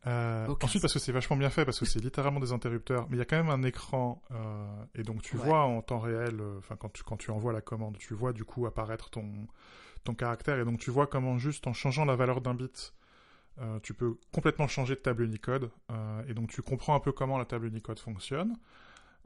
Euh, 0.09 0.47
Aucun 0.49 0.67
ensuite, 0.67 0.83
parce 0.83 0.93
que 0.93 0.99
c'est 0.99 1.13
vachement 1.13 1.37
bien 1.37 1.51
fait, 1.51 1.65
parce 1.65 1.79
que 1.79 1.85
c'est 1.87 2.01
littéralement 2.01 2.41
des 2.41 2.53
interrupteurs, 2.53 3.07
mais 3.09 3.17
il 3.17 3.19
y 3.21 3.23
a 3.23 3.25
quand 3.25 3.37
même 3.37 3.49
un 3.49 3.63
écran, 3.63 4.21
euh, 4.33 4.85
et 4.97 5.03
donc 5.05 5.23
tu 5.23 5.37
Ouais. 5.37 5.45
vois 5.45 5.61
en 5.63 5.81
temps 5.83 6.01
réel, 6.01 6.43
enfin 6.59 6.75
quand 6.77 6.93
tu 6.93 7.05
quand 7.05 7.17
tu 7.17 7.31
envoies 7.31 7.53
la 7.53 7.61
commande, 7.61 7.97
tu 7.99 8.13
vois 8.13 8.33
du 8.33 8.45
coup 8.45 8.67
apparaître 8.67 9.11
ton 9.11 9.47
ton 10.03 10.15
caractère, 10.15 10.59
et 10.59 10.65
donc 10.65 10.81
tu 10.81 10.91
vois 10.91 11.07
comment 11.07 11.39
juste 11.39 11.67
en 11.69 11.73
changeant 11.73 12.05
la 12.05 12.17
valeur 12.17 12.41
d'un 12.41 12.55
bit, 12.55 12.93
euh, 13.61 13.79
tu 13.83 13.95
peux 13.95 14.19
complètement 14.33 14.67
changer 14.67 14.95
de 14.95 15.01
table 15.01 15.25
Unicode, 15.25 15.71
euh, 15.91 16.23
et 16.27 16.35
donc 16.35 16.51
tu 16.51 16.61
comprends 16.63 16.97
un 16.97 17.01
peu 17.01 17.13
comment 17.13 17.39
la 17.39 17.45
table 17.45 17.67
Unicode 17.67 17.99
fonctionne. 17.99 18.57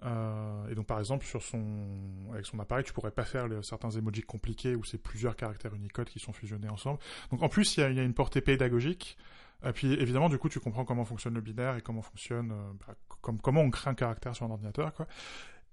Euh, 0.05 0.69
et 0.69 0.77
donc 0.77 0.87
par 0.87 1.01
exemple 1.01 1.27
sur 1.27 1.43
son 1.43 2.31
avec 2.33 2.47
son 2.47 2.61
appareil 2.61 2.85
tu 2.85 2.93
pourrais 2.93 3.11
pas 3.11 3.25
faire 3.25 3.49
certains 3.65 3.91
emojis 3.91 4.23
compliqués 4.23 4.77
où 4.77 4.85
c'est 4.85 5.03
plusieurs 5.03 5.35
caractères 5.35 5.75
Unicode 5.75 6.09
qui 6.09 6.21
sont 6.21 6.33
fusionnés 6.33 6.69
ensemble. 6.69 7.01
Donc 7.33 7.43
en 7.43 7.49
plus 7.49 7.77
il 7.77 7.81
y 7.81 7.83
a, 7.83 7.91
il 7.91 7.97
y 7.97 8.01
a 8.01 8.05
une 8.05 8.15
portée 8.15 8.41
pédagogique. 8.41 9.17
Et 9.65 9.73
puis 9.73 9.93
évidemment 9.95 10.29
du 10.29 10.39
coup 10.39 10.49
tu 10.49 10.61
comprends 10.61 10.85
comment 10.85 11.05
fonctionne 11.05 11.35
le 11.35 11.41
binaire 11.41 11.77
et 11.77 11.81
comment 11.81 12.03
fonctionne 12.03 12.55
bah, 12.87 12.95
comme, 13.21 13.41
comment 13.41 13.63
on 13.63 13.71
crée 13.71 13.91
un 13.91 13.95
caractère 13.95 14.37
sur 14.37 14.47
un 14.47 14.51
ordinateur 14.51 14.93
quoi. 14.93 15.09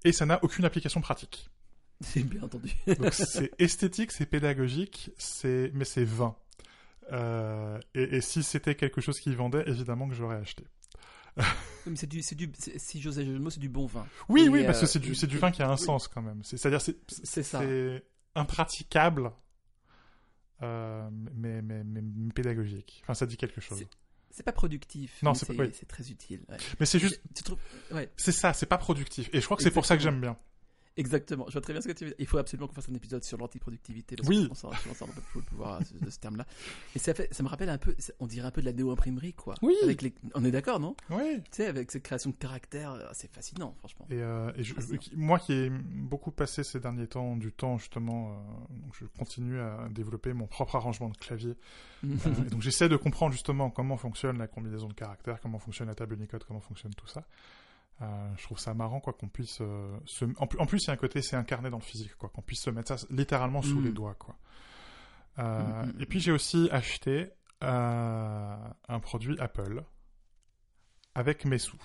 Et 0.05 0.11
ça 0.11 0.25
n'a 0.25 0.43
aucune 0.43 0.65
application 0.65 1.01
pratique. 1.01 1.51
C'est 2.01 2.23
bien 2.23 2.41
entendu. 2.41 2.73
donc 2.99 3.13
c'est 3.13 3.51
esthétique 3.57 4.11
c'est 4.11 4.25
pédagogique 4.25 5.11
c'est 5.17 5.71
mais 5.73 5.85
c'est 5.85 6.03
vain 6.03 6.35
Euh, 7.11 7.79
et, 7.93 8.17
et 8.17 8.21
si 8.21 8.41
c'était 8.43 8.75
quelque 8.75 8.99
chose 9.01 9.19
qui 9.19 9.33
vendait 9.35 9.63
évidemment 9.67 10.07
que 10.09 10.15
j'aurais 10.15 10.37
acheté 10.37 10.63
Mais 11.85 11.95
c'est 11.97 12.07
du, 12.07 12.21
c'est 12.23 12.33
du, 12.35 12.51
c'est- 12.57 12.79
si 12.79 12.99
j'osais 13.01 13.23
le 13.23 13.37
mot, 13.37 13.49
c'est 13.51 13.59
du 13.59 13.69
bon 13.69 13.85
vin. 13.85 14.07
oui 14.29 14.45
Et, 14.45 14.49
oui 14.49 14.63
euh, 14.63 14.65
parce 14.65 14.79
que 14.79 14.85
c'est 14.87 14.99
du, 14.99 15.13
c'est 15.13 15.27
du 15.27 15.37
vin 15.37 15.51
qui 15.51 15.61
a 15.61 15.69
un 15.69 15.77
sens 15.77 16.07
quand 16.07 16.21
même 16.21 16.41
c'est 16.43 16.65
à 16.65 16.69
dire 16.69 16.81
c'est 16.81 16.97
C'est 17.23 17.43
ça. 17.43 17.59
c'est 17.59 18.03
impraticable, 18.35 19.31
euh, 20.61 21.07
mais, 21.35 21.61
mais, 21.61 21.83
mais, 21.83 22.01
mais 22.01 22.33
pédagogique. 22.33 23.01
Enfin, 23.03 23.13
ça 23.13 23.25
dit 23.25 23.37
quelque 23.37 23.61
chose. 23.61 23.85
C'est 24.31 24.43
pas 24.43 24.51
productif. 24.51 25.21
Non, 25.23 25.33
c'est 25.33 25.45
c'est 25.45 25.57
oui. 25.59 25.69
c'est 25.73 25.87
très 25.87 26.09
utile. 26.09 26.41
ouais. 26.49 26.57
Mais 26.79 26.85
c'est 26.85 26.99
juste, 26.99 27.21
Tu 27.33 27.43
trouves 27.43 27.59
Ouais, 27.91 28.09
c'est 28.17 28.31
ça, 28.33 28.51
c'est 28.53 28.65
pas 28.65 28.77
productif. 28.77 29.29
Et 29.33 29.39
je 29.39 29.45
crois 29.45 29.55
que 29.57 29.63
c'est 29.63 29.71
pour 29.71 29.85
ça 29.85 29.95
que 29.95 30.03
j'aime 30.03 30.19
bien. 30.19 30.37
Exactement. 30.97 31.45
Je 31.47 31.53
vois 31.53 31.61
très 31.61 31.73
bien 31.73 31.81
ce 31.81 31.87
que 31.87 31.93
tu 31.93 32.03
veux 32.05 32.09
dire. 32.11 32.15
Il 32.19 32.27
faut 32.27 32.37
absolument 32.37 32.67
qu'on 32.67 32.73
fasse 32.73 32.89
un 32.89 32.93
épisode 32.93 33.23
sur 33.23 33.37
l'antiproductivité. 33.37 34.15
Oui. 34.27 34.47
on 34.49 34.55
s'en 34.55 34.69
peut 34.69 35.21
le 35.35 35.41
pouvoir 35.41 35.79
de 35.79 36.09
ce 36.09 36.19
terme-là. 36.19 36.45
Et 36.95 36.99
ça, 36.99 37.13
fait, 37.13 37.33
ça 37.33 37.43
me 37.43 37.47
rappelle 37.47 37.69
un 37.69 37.77
peu, 37.77 37.95
on 38.19 38.27
dirait 38.27 38.47
un 38.47 38.51
peu 38.51 38.61
de 38.61 38.65
la 38.65 38.73
néo-imprimerie, 38.73 39.33
quoi. 39.33 39.55
Oui. 39.61 39.75
Avec 39.83 40.01
les, 40.01 40.13
on 40.33 40.43
est 40.45 40.51
d'accord, 40.51 40.79
non? 40.79 40.95
Oui. 41.09 41.37
Tu 41.45 41.49
sais, 41.51 41.67
avec 41.67 41.91
cette 41.91 42.03
création 42.03 42.29
de 42.31 42.35
caractère, 42.35 42.91
euh, 42.91 43.07
c'est 43.13 43.31
fascinant, 43.33 43.75
franchement. 43.79 44.07
Et, 44.09 44.21
euh, 44.21 44.51
et 44.55 44.63
je- 44.63 44.73
moi 45.15 45.39
qui 45.39 45.53
ai 45.53 45.69
beaucoup 45.69 46.31
passé 46.31 46.63
ces 46.63 46.79
derniers 46.79 47.07
temps 47.07 47.35
du 47.35 47.51
temps 47.51 47.77
justement, 47.77 48.31
euh, 48.31 48.35
donc 48.83 48.93
je 48.99 49.05
continue 49.17 49.59
à 49.59 49.87
développer 49.89 50.33
mon 50.33 50.47
propre 50.47 50.75
arrangement 50.75 51.09
de 51.09 51.17
clavier. 51.17 51.55
Euh, 52.03 52.07
et 52.45 52.49
donc 52.49 52.61
j'essaie 52.61 52.87
de 52.89 52.95
comprendre 52.97 53.33
justement 53.33 53.69
comment 53.69 53.97
fonctionne 53.97 54.37
la 54.37 54.47
combinaison 54.47 54.87
de 54.87 54.93
caractères, 54.93 55.39
comment 55.41 55.59
fonctionne 55.59 55.87
la 55.87 55.95
table 55.95 56.15
Unicode, 56.15 56.43
comment 56.43 56.59
fonctionne 56.59 56.93
tout 56.93 57.07
ça. 57.07 57.23
Euh, 58.01 58.29
je 58.37 58.43
trouve 58.43 58.59
ça 58.59 58.73
marrant 58.73 58.99
quoi 58.99 59.13
qu'on 59.13 59.29
puisse 59.29 59.59
euh, 59.61 59.97
se... 60.05 60.25
en, 60.37 60.47
plus- 60.47 60.59
en 60.59 60.65
plus 60.65 60.83
il 60.83 60.87
y 60.87 60.89
a 60.89 60.93
un 60.93 60.97
côté 60.97 61.21
c'est 61.21 61.37
incarné 61.37 61.69
dans 61.69 61.77
le 61.77 61.83
physique 61.83 62.13
quoi 62.15 62.27
qu'on 62.27 62.41
puisse 62.41 62.61
se 62.61 62.69
mettre 62.69 62.97
ça 62.97 63.07
littéralement 63.09 63.61
sous 63.61 63.79
Mm. 63.79 63.85
les 63.85 63.91
doigts 63.93 64.15
quoi. 64.15 64.35
Euh, 65.39 65.83
Mm, 65.85 65.87
mm, 65.89 66.01
Et 66.01 66.05
puis 66.05 66.19
j'ai 66.19 66.31
aussi 66.33 66.67
acheté 66.71 67.29
euh, 67.63 68.57
un 68.89 68.99
produit 68.99 69.39
Apple 69.39 69.83
avec 71.13 71.45
mes 71.45 71.57
sous. 71.57 71.77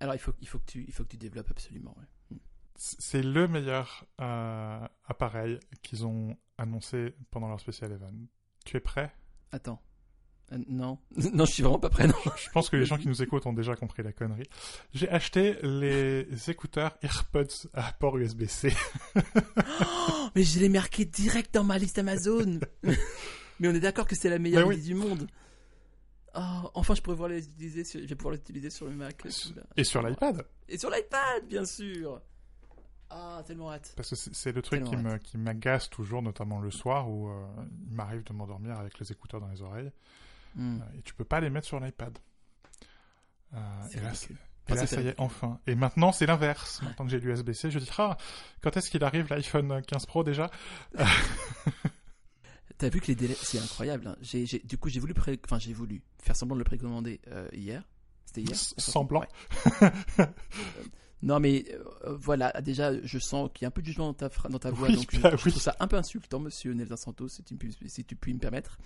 Alors, 0.00 0.14
il 0.14 0.18
faut, 0.20 0.32
il, 0.40 0.46
faut 0.46 0.60
que 0.60 0.64
tu, 0.66 0.84
il 0.86 0.92
faut 0.92 1.02
que 1.02 1.08
tu 1.08 1.16
développes 1.16 1.50
absolument. 1.50 1.92
ouais. 1.98 2.36
C'est 2.76 3.22
le 3.22 3.48
meilleur 3.48 4.06
appareil 4.18 5.58
qu'ils 5.82 6.06
ont 6.06 6.36
annoncé 6.58 7.16
pendant 7.32 7.48
leur 7.48 7.58
spécial 7.58 7.90
event. 7.90 8.12
Tu 8.64 8.76
es 8.76 8.80
prêt? 8.80 9.12
Attends. 9.50 9.82
Euh, 10.52 10.58
non. 10.68 10.98
non, 11.34 11.44
je 11.44 11.52
suis 11.52 11.62
vraiment 11.62 11.78
pas 11.78 11.90
prêt, 11.90 12.06
non. 12.06 12.14
Je 12.36 12.48
pense 12.50 12.70
que 12.70 12.76
les 12.76 12.86
gens 12.86 12.96
qui 12.96 13.08
nous 13.08 13.22
écoutent 13.22 13.46
ont 13.46 13.52
déjà 13.52 13.76
compris 13.76 14.02
la 14.02 14.12
connerie. 14.12 14.48
J'ai 14.94 15.08
acheté 15.10 15.56
les 15.62 16.26
écouteurs 16.48 16.96
AirPods 17.02 17.68
à 17.74 17.92
port 17.92 18.16
USB-C. 18.16 18.72
Oh, 19.16 20.28
mais 20.34 20.42
je 20.42 20.58
l'ai 20.60 20.68
marqué 20.68 21.04
direct 21.04 21.52
dans 21.54 21.64
ma 21.64 21.78
liste 21.78 21.98
Amazon. 21.98 22.60
mais 22.82 23.68
on 23.68 23.74
est 23.74 23.80
d'accord 23.80 24.06
que 24.06 24.16
c'est 24.16 24.30
la 24.30 24.38
meilleure 24.38 24.66
Mais 24.68 24.74
oui. 24.74 24.80
idée 24.80 24.88
du 24.88 24.94
monde. 24.94 25.26
Oh, 26.34 26.70
enfin, 26.74 26.94
je 26.94 27.00
pourrais 27.02 27.16
pouvoir 27.16 27.30
les 27.30 27.44
utiliser. 27.46 27.84
Sur, 27.84 28.00
je 28.00 28.06
vais 28.06 28.14
pouvoir 28.14 28.32
les 28.34 28.40
utiliser 28.40 28.70
sur 28.70 28.86
le 28.86 28.92
Mac. 28.94 29.26
Et 29.76 29.84
sur 29.84 30.02
l'iPad. 30.02 30.46
Et 30.68 30.78
sur 30.78 30.90
l'iPad, 30.90 31.46
bien 31.48 31.64
sûr. 31.64 32.20
Ah, 33.10 33.42
tellement 33.46 33.72
hâte. 33.72 33.92
Parce 33.96 34.10
que 34.10 34.16
c'est 34.16 34.52
le 34.52 34.60
truc 34.60 34.84
qui 34.84 34.90
Tellement 34.90 35.12
me- 35.12 35.18
qui 35.18 35.38
m'agace 35.38 35.88
toujours, 35.88 36.20
notamment 36.22 36.60
le 36.60 36.70
soir, 36.70 37.08
où 37.10 37.28
euh, 37.30 37.46
il 37.88 37.94
m'arrive 37.96 38.22
de 38.22 38.32
m'endormir 38.34 38.78
avec 38.78 38.98
les 38.98 39.10
écouteurs 39.10 39.40
dans 39.40 39.48
les 39.48 39.62
oreilles. 39.62 39.90
Hmm. 40.58 40.80
euh, 40.82 40.98
et 40.98 41.02
tu 41.02 41.14
peux 41.14 41.24
pas 41.24 41.40
les 41.40 41.48
mettre 41.50 41.66
sur 41.66 41.80
l'iPad. 41.80 42.18
Euh, 43.54 43.58
et 43.94 44.00
là. 44.00 44.12
Et 44.70 44.86
ça 44.86 45.00
y 45.00 45.08
est, 45.08 45.14
enfin. 45.18 45.60
Et 45.66 45.74
maintenant, 45.74 46.12
c'est 46.12 46.26
l'inverse. 46.26 46.82
Maintenant 46.82 47.06
que 47.06 47.10
j'ai 47.10 47.20
l'USB-C, 47.20 47.70
je 47.70 47.78
dis, 47.78 47.88
ah, 47.96 48.18
quand 48.60 48.76
est-ce 48.76 48.90
qu'il 48.90 49.02
arrive 49.02 49.26
l'iPhone 49.30 49.80
15 49.80 50.04
Pro 50.04 50.22
déjà 50.24 50.50
T'as 52.76 52.90
vu 52.90 53.00
que 53.00 53.06
les 53.06 53.14
délais, 53.14 53.36
c'est 53.40 53.58
incroyable. 53.58 54.06
hein. 54.08 54.16
Du 54.64 54.76
coup, 54.78 54.88
j'ai 54.88 55.00
voulu, 55.00 55.14
pré... 55.14 55.40
enfin, 55.44 55.58
j'ai 55.58 55.72
voulu 55.72 56.02
faire 56.22 56.36
semblant 56.36 56.54
de 56.54 56.60
le 56.60 56.64
précommander 56.64 57.20
euh, 57.28 57.48
hier. 57.52 57.82
C'était 58.26 58.42
hier. 58.42 58.56
Semblant. 58.56 59.24
Ouais. 59.80 59.88
Euh, 61.22 61.26
non, 61.26 61.40
mais 61.40 61.64
euh, 62.04 62.16
voilà. 62.16 62.52
Déjà, 62.62 62.92
je 63.02 63.18
sens 63.18 63.50
qu'il 63.52 63.62
y 63.62 63.66
a 63.66 63.68
un 63.68 63.70
peu 63.72 63.82
de 63.82 63.86
jugement 63.86 64.06
dans 64.06 64.14
ta, 64.14 64.28
fra- 64.28 64.48
dans 64.48 64.58
ta 64.58 64.70
voix, 64.70 64.88
Oui, 64.88 64.94
donc 64.96 65.08
je, 65.14 65.20
bah 65.20 65.30
je 65.36 65.44
oui. 65.44 65.50
trouve 65.50 65.62
ça 65.62 65.74
un 65.80 65.88
peu 65.88 65.96
insultant, 65.96 66.38
Monsieur 66.38 66.72
Nelson 66.74 66.96
Santos, 66.96 67.28
si 67.28 67.42
tu, 67.42 67.56
si 67.86 68.04
tu 68.04 68.16
puis 68.16 68.32
me 68.34 68.38
permettre. 68.38 68.78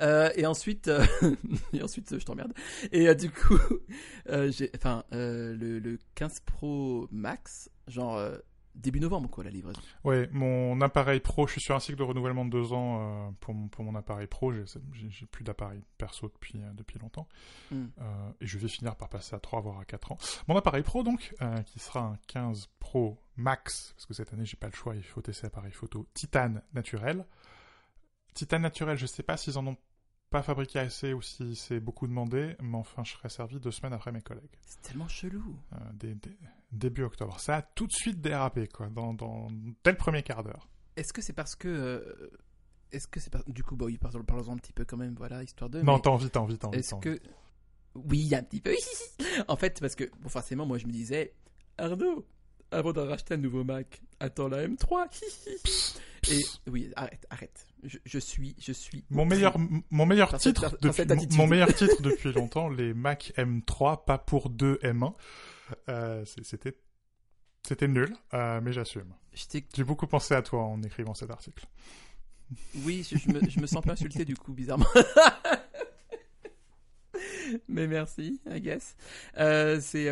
Euh, 0.00 0.30
et 0.36 0.46
ensuite, 0.46 0.88
euh, 0.88 1.04
et 1.72 1.82
ensuite, 1.82 2.12
euh, 2.12 2.18
je 2.18 2.24
t'emmerde. 2.24 2.52
Et 2.92 3.08
euh, 3.08 3.14
du 3.14 3.30
coup, 3.30 3.58
euh, 4.30 4.50
j'ai, 4.52 4.70
enfin, 4.76 5.04
euh, 5.12 5.54
le, 5.56 5.78
le 5.78 5.98
15 6.14 6.40
Pro 6.46 7.08
Max, 7.10 7.70
genre, 7.88 8.16
euh, 8.16 8.36
début 8.74 9.00
novembre, 9.00 9.28
quoi, 9.28 9.44
la 9.44 9.50
livraison. 9.50 9.80
Ouais, 10.04 10.28
mon 10.32 10.80
appareil 10.80 11.20
pro, 11.20 11.46
je 11.46 11.52
suis 11.52 11.60
sur 11.60 11.74
un 11.74 11.80
cycle 11.80 11.98
de 11.98 12.02
renouvellement 12.02 12.44
de 12.44 12.50
deux 12.50 12.72
ans 12.72 13.00
euh, 13.00 13.30
pour, 13.40 13.54
mon, 13.54 13.68
pour 13.68 13.84
mon 13.84 13.94
appareil 13.94 14.26
pro. 14.26 14.52
J'ai 14.52 15.26
plus 15.26 15.44
d'appareil 15.44 15.82
perso 15.98 16.28
depuis, 16.28 16.60
euh, 16.62 16.72
depuis 16.74 16.98
longtemps. 16.98 17.28
Hmm. 17.70 17.86
Euh, 18.00 18.30
et 18.40 18.46
je 18.46 18.58
vais 18.58 18.68
finir 18.68 18.96
par 18.96 19.08
passer 19.08 19.34
à 19.34 19.40
3 19.40 19.60
voire 19.60 19.78
à 19.78 19.84
4 19.84 20.12
ans. 20.12 20.18
Mon 20.48 20.56
appareil 20.56 20.82
pro, 20.82 21.02
donc, 21.02 21.34
qui 21.66 21.78
sera 21.78 22.00
un 22.00 22.18
15 22.28 22.68
Pro 22.78 23.18
Max, 23.36 23.92
parce 23.94 24.06
que 24.06 24.14
cette 24.14 24.32
année, 24.32 24.44
j'ai 24.44 24.56
pas 24.56 24.66
le 24.66 24.74
choix, 24.74 24.96
il 24.96 25.02
faut 25.02 25.22
tester 25.22 25.46
l'appareil 25.46 25.72
photo 25.72 26.06
Titane 26.14 26.62
naturel. 26.74 27.24
Titane 28.34 28.62
naturel, 28.62 28.96
je 28.96 29.06
sais 29.06 29.22
pas 29.22 29.36
s'ils 29.36 29.58
en 29.58 29.66
ont 29.66 29.76
pas 30.30 30.42
fabriqué 30.42 30.78
assez 30.78 31.12
ou 31.12 31.20
si 31.22 31.54
c'est 31.56 31.80
beaucoup 31.80 32.06
demandé, 32.06 32.56
mais 32.62 32.76
enfin, 32.78 33.02
je 33.04 33.12
serai 33.12 33.28
servi 33.28 33.58
deux 33.60 33.70
semaines 33.72 33.92
après 33.92 34.12
mes 34.12 34.20
collègues. 34.22 34.50
C'est 34.66 34.80
tellement 34.82 35.08
chelou. 35.08 35.56
Euh, 35.74 35.76
dé- 35.94 36.14
dé- 36.14 36.36
début 36.72 37.02
octobre. 37.02 37.38
Ça 37.40 37.56
a 37.56 37.62
tout 37.62 37.86
de 37.86 37.92
suite 37.92 38.20
dérapé, 38.20 38.68
quoi, 38.68 38.88
dans, 38.88 39.12
dans, 39.12 39.48
dès 39.84 39.90
le 39.90 39.96
premier 39.96 40.22
quart 40.22 40.42
d'heure. 40.44 40.68
Est-ce 40.96 41.12
que 41.12 41.20
c'est 41.22 41.32
parce 41.32 41.54
que. 41.56 41.68
euh, 41.68 42.30
Est-ce 42.92 43.08
que 43.08 43.18
c'est 43.20 43.30
parce. 43.30 43.44
Du 43.48 43.62
coup, 43.64 43.76
bah 43.76 43.86
oui, 43.86 43.98
parlons 43.98 44.22
parlons 44.24 44.52
un 44.52 44.56
petit 44.56 44.72
peu 44.72 44.84
quand 44.84 44.96
même, 44.96 45.14
voilà, 45.16 45.42
histoire 45.42 45.68
de. 45.68 45.82
Non, 45.82 45.94
mais 45.96 46.00
t'as 46.02 46.10
envie, 46.10 46.30
t'as 46.30 46.40
envie, 46.40 46.58
t'as 46.58 46.68
envie. 46.68 46.78
Est-ce 46.78 46.94
envie. 46.94 47.02
que. 47.18 47.20
Oui, 47.94 48.32
un 48.34 48.42
petit 48.44 48.60
peu. 48.60 48.74
en 49.48 49.56
fait, 49.56 49.80
parce 49.80 49.96
que, 49.96 50.04
bon, 50.20 50.28
forcément, 50.28 50.64
moi, 50.64 50.78
je 50.78 50.86
me 50.86 50.92
disais, 50.92 51.34
Arnaud, 51.76 52.24
avant 52.70 52.92
de 52.92 53.00
racheter 53.00 53.34
un 53.34 53.38
nouveau 53.38 53.64
Mac, 53.64 54.00
attends 54.20 54.46
la 54.48 54.68
M3. 54.68 55.08
Et 56.30 56.44
oui, 56.70 56.90
arrête, 56.96 57.26
arrête. 57.30 57.66
Je, 57.82 57.98
je 58.04 58.18
suis, 58.18 58.54
je 58.58 58.72
suis. 58.72 59.04
Mon 59.10 59.24
meilleur, 59.24 59.56
mon 59.90 60.06
meilleur 60.06 60.30
cette- 60.40 60.54
titre 60.54 60.76
depuis, 60.80 61.04
mon- 61.06 61.36
mon 61.36 61.46
meilleur 61.46 61.74
titre 61.74 62.00
depuis 62.02 62.32
longtemps, 62.32 62.68
les 62.68 62.94
Mac 62.94 63.32
M3, 63.36 64.04
pas 64.04 64.18
pour 64.18 64.50
deux 64.50 64.78
M1. 64.82 65.14
Euh, 65.88 66.24
c'était, 66.24 66.76
c'était 67.66 67.88
nul, 67.88 68.14
euh, 68.34 68.60
mais 68.62 68.72
j'assume. 68.72 69.14
J'ai 69.74 69.84
beaucoup 69.84 70.06
pensé 70.06 70.34
à 70.34 70.42
toi 70.42 70.62
en 70.64 70.82
écrivant 70.82 71.14
cet 71.14 71.30
article. 71.30 71.66
Oui, 72.84 73.06
je, 73.08 73.16
je 73.16 73.28
me, 73.30 73.40
je 73.48 73.60
me 73.60 73.66
sens 73.66 73.82
pas 73.84 73.92
insulté 73.92 74.24
du 74.24 74.36
coup, 74.36 74.52
bizarrement. 74.52 74.86
Mais 77.68 77.86
merci, 77.88 78.40
I 78.48 78.60
guess. 78.60 78.96
Euh, 79.36 79.80
c'est, 79.80 80.08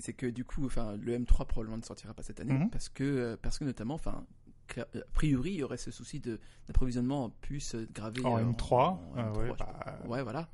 c'est, 0.00 0.12
que 0.12 0.26
du 0.26 0.44
coup, 0.44 0.66
enfin, 0.66 0.96
le 0.96 1.16
M3 1.18 1.46
probablement 1.46 1.76
ne 1.76 1.82
sortira 1.82 2.12
pas 2.14 2.22
cette 2.22 2.40
année 2.40 2.52
Mhm. 2.54 2.70
parce 2.70 2.88
que, 2.88 3.36
parce 3.40 3.58
que 3.58 3.64
notamment, 3.64 3.94
enfin, 3.94 4.26
a 4.78 4.86
priori, 5.12 5.50
il 5.52 5.56
y 5.56 5.62
aurait 5.62 5.76
ce 5.76 5.90
souci 5.90 6.20
de 6.20 6.38
d'approvisionnement 6.66 7.24
en 7.24 7.30
puces 7.30 7.76
gravées 7.92 8.24
En 8.24 8.38
euh, 8.38 8.42
M3, 8.52 8.74
en 8.74 9.00
euh, 9.16 9.22
M3, 9.22 9.36
ouais, 9.38 9.46
je 9.46 9.50
sais 9.50 9.56
bah, 9.58 9.98
ouais, 10.08 10.22
voilà. 10.22 10.48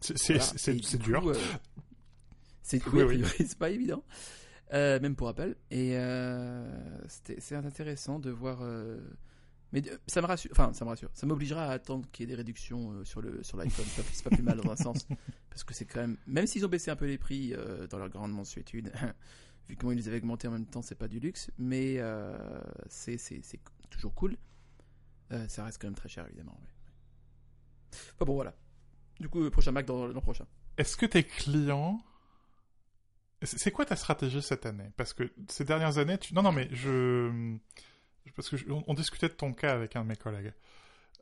c'est, 0.00 0.18
c'est, 0.18 0.72
Voilà. 0.72 0.98
dur. 0.98 1.28
euh, 1.30 1.34
c'est 2.62 2.86
Oui, 2.88 3.02
oui, 3.02 3.22
oui. 3.24 3.28
c'est 3.48 3.58
pas 3.58 3.70
évident, 3.70 4.04
Euh, 4.72 5.00
même 5.00 5.16
pour 5.16 5.28
Apple. 5.28 5.56
Et 5.70 5.96
euh, 5.96 6.98
c'est 7.08 7.56
intéressant 7.56 8.18
de 8.20 8.30
voir. 8.30 8.58
euh, 8.62 9.00
mais 9.72 9.82
ça 10.06 10.20
me 10.20 10.26
rassure. 10.26 10.50
Enfin, 10.52 10.72
ça 10.72 10.84
me 10.84 10.90
rassure. 10.90 11.10
Ça 11.14 11.26
m'obligera 11.26 11.64
à 11.66 11.70
attendre 11.72 12.08
qu'il 12.12 12.24
y 12.24 12.28
ait 12.28 12.34
des 12.34 12.36
réductions 12.36 12.92
euh, 12.92 13.04
sur 13.04 13.20
le 13.22 13.42
sur 13.42 13.56
l'iPhone. 13.56 13.84
C'est 13.88 14.22
pas- 14.24 14.30
plus 14.30 14.42
mal 14.42 14.60
dans 14.60 14.70
un 14.70 14.76
sens, 14.76 15.06
parce 15.50 15.64
que 15.64 15.74
c'est 15.74 15.84
quand 15.86 16.00
même. 16.00 16.16
Même 16.26 16.46
s'ils 16.46 16.64
ont 16.64 16.68
baissé 16.68 16.90
un 16.90 16.96
peu 16.96 17.06
les 17.06 17.18
prix 17.18 17.52
euh, 17.54 17.86
dans 17.88 17.98
leur 17.98 18.08
grande 18.10 18.32
mansuétude, 18.32 18.92
vu 19.70 19.76
comment 19.76 19.92
ils 19.92 19.96
les 19.98 20.08
avaient 20.08 20.18
augmentés 20.18 20.48
en 20.48 20.52
même 20.52 20.66
temps, 20.66 20.82
c'est 20.82 20.94
pas 20.94 21.08
du 21.08 21.18
luxe, 21.20 21.50
mais 21.58 21.94
euh, 21.98 22.36
c'est 22.88 23.18
toujours 23.90 24.14
cool. 24.14 24.36
Euh, 25.32 25.46
ça 25.48 25.64
reste 25.64 25.80
quand 25.80 25.86
même 25.86 25.94
très 25.94 26.08
cher, 26.08 26.26
évidemment. 26.26 26.58
Enfin 27.92 28.24
bon, 28.24 28.34
voilà. 28.34 28.54
Du 29.18 29.28
coup, 29.28 29.40
le 29.42 29.50
prochain 29.50 29.72
Mac 29.72 29.86
dans 29.86 30.06
l'an 30.06 30.20
prochain. 30.20 30.46
Est-ce 30.76 30.96
que 30.96 31.06
tes 31.06 31.24
clients... 31.24 32.00
C'est 33.42 33.70
quoi 33.70 33.86
ta 33.86 33.96
stratégie 33.96 34.42
cette 34.42 34.66
année? 34.66 34.90
Parce 34.96 35.14
que 35.14 35.32
ces 35.48 35.64
dernières 35.64 35.96
années, 35.98 36.18
tu... 36.18 36.34
Non, 36.34 36.42
non, 36.42 36.52
mais 36.52 36.68
je... 36.72 37.56
Parce 38.36 38.50
que 38.50 38.56
je- 38.58 38.66
on 38.68 38.94
discutait 38.94 39.28
de 39.28 39.32
ton 39.34 39.52
cas 39.54 39.72
avec 39.72 39.96
un 39.96 40.02
de 40.02 40.08
mes 40.08 40.16
collègues. 40.16 40.52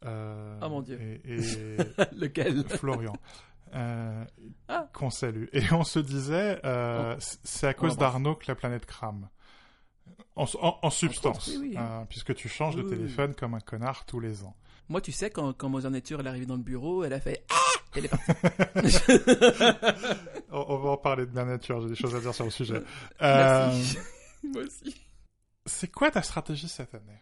Euh, 0.05 0.59
Oh, 0.63 0.69
mon 0.69 0.83
Dieu. 0.83 1.01
Et, 1.01 1.21
et 1.35 1.77
Lequel? 2.17 2.65
Florian. 2.69 3.13
Euh, 3.75 4.25
Ah. 4.69 4.89
Qu'on 4.93 5.11
salue. 5.11 5.47
Et 5.53 5.63
on 5.73 5.85
se 5.85 5.99
disait, 5.99 6.61
euh, 6.65 7.17
Oh. 7.19 7.23
c'est 7.45 7.67
à 7.67 7.75
cause 7.75 7.97
d'Arnaud 7.97 8.35
que 8.37 8.45
la 8.49 8.55
planète 8.55 8.87
crame. 8.87 9.29
En, 10.37 10.45
en- 10.61 10.79
en 10.83 10.91
substance. 10.91 11.49
oui, 11.49 11.59
oui. 11.71 11.75
Euh, 11.77 12.05
puisque 12.09 12.35
tu 12.35 12.49
changes 12.49 12.77
Oui, 12.77 12.85
de 12.85 12.89
téléphone 12.89 13.35
comme 13.35 13.55
un 13.55 13.61
connard 13.61 14.05
tous 14.07 14.21
les 14.21 14.45
ans. 14.45 14.57
Moi, 14.89 15.01
tu 15.01 15.13
sais, 15.13 15.31
quand, 15.31 15.53
quand 15.53 15.69
Mother 15.69 15.91
Nature 15.91 16.21
elle 16.21 16.27
est 16.27 16.31
arrivée 16.31 16.47
dans 16.47 16.57
le 16.57 16.63
bureau, 16.63 17.05
elle 17.05 17.13
a 17.13 17.21
fait 17.21 17.45
Ah 17.51 17.55
Elle 17.95 18.07
est 18.07 18.09
partie. 18.09 18.33
on, 20.51 20.65
on 20.69 20.77
va 20.79 20.91
en 20.91 20.97
parler 20.97 21.27
de 21.27 21.35
la 21.35 21.45
nature, 21.45 21.81
j'ai 21.83 21.89
des 21.89 21.95
choses 21.97 22.15
à 22.15 22.21
dire 22.21 22.35
sur 22.35 22.45
le 22.45 22.51
sujet. 22.51 22.83
Euh, 23.23 23.67
Merci. 23.71 23.99
Moi 24.45 24.63
aussi. 24.63 24.95
C'est 25.67 25.91
quoi 25.91 26.11
ta 26.11 26.23
stratégie 26.23 26.69
cette 26.69 26.95
année? 26.95 27.21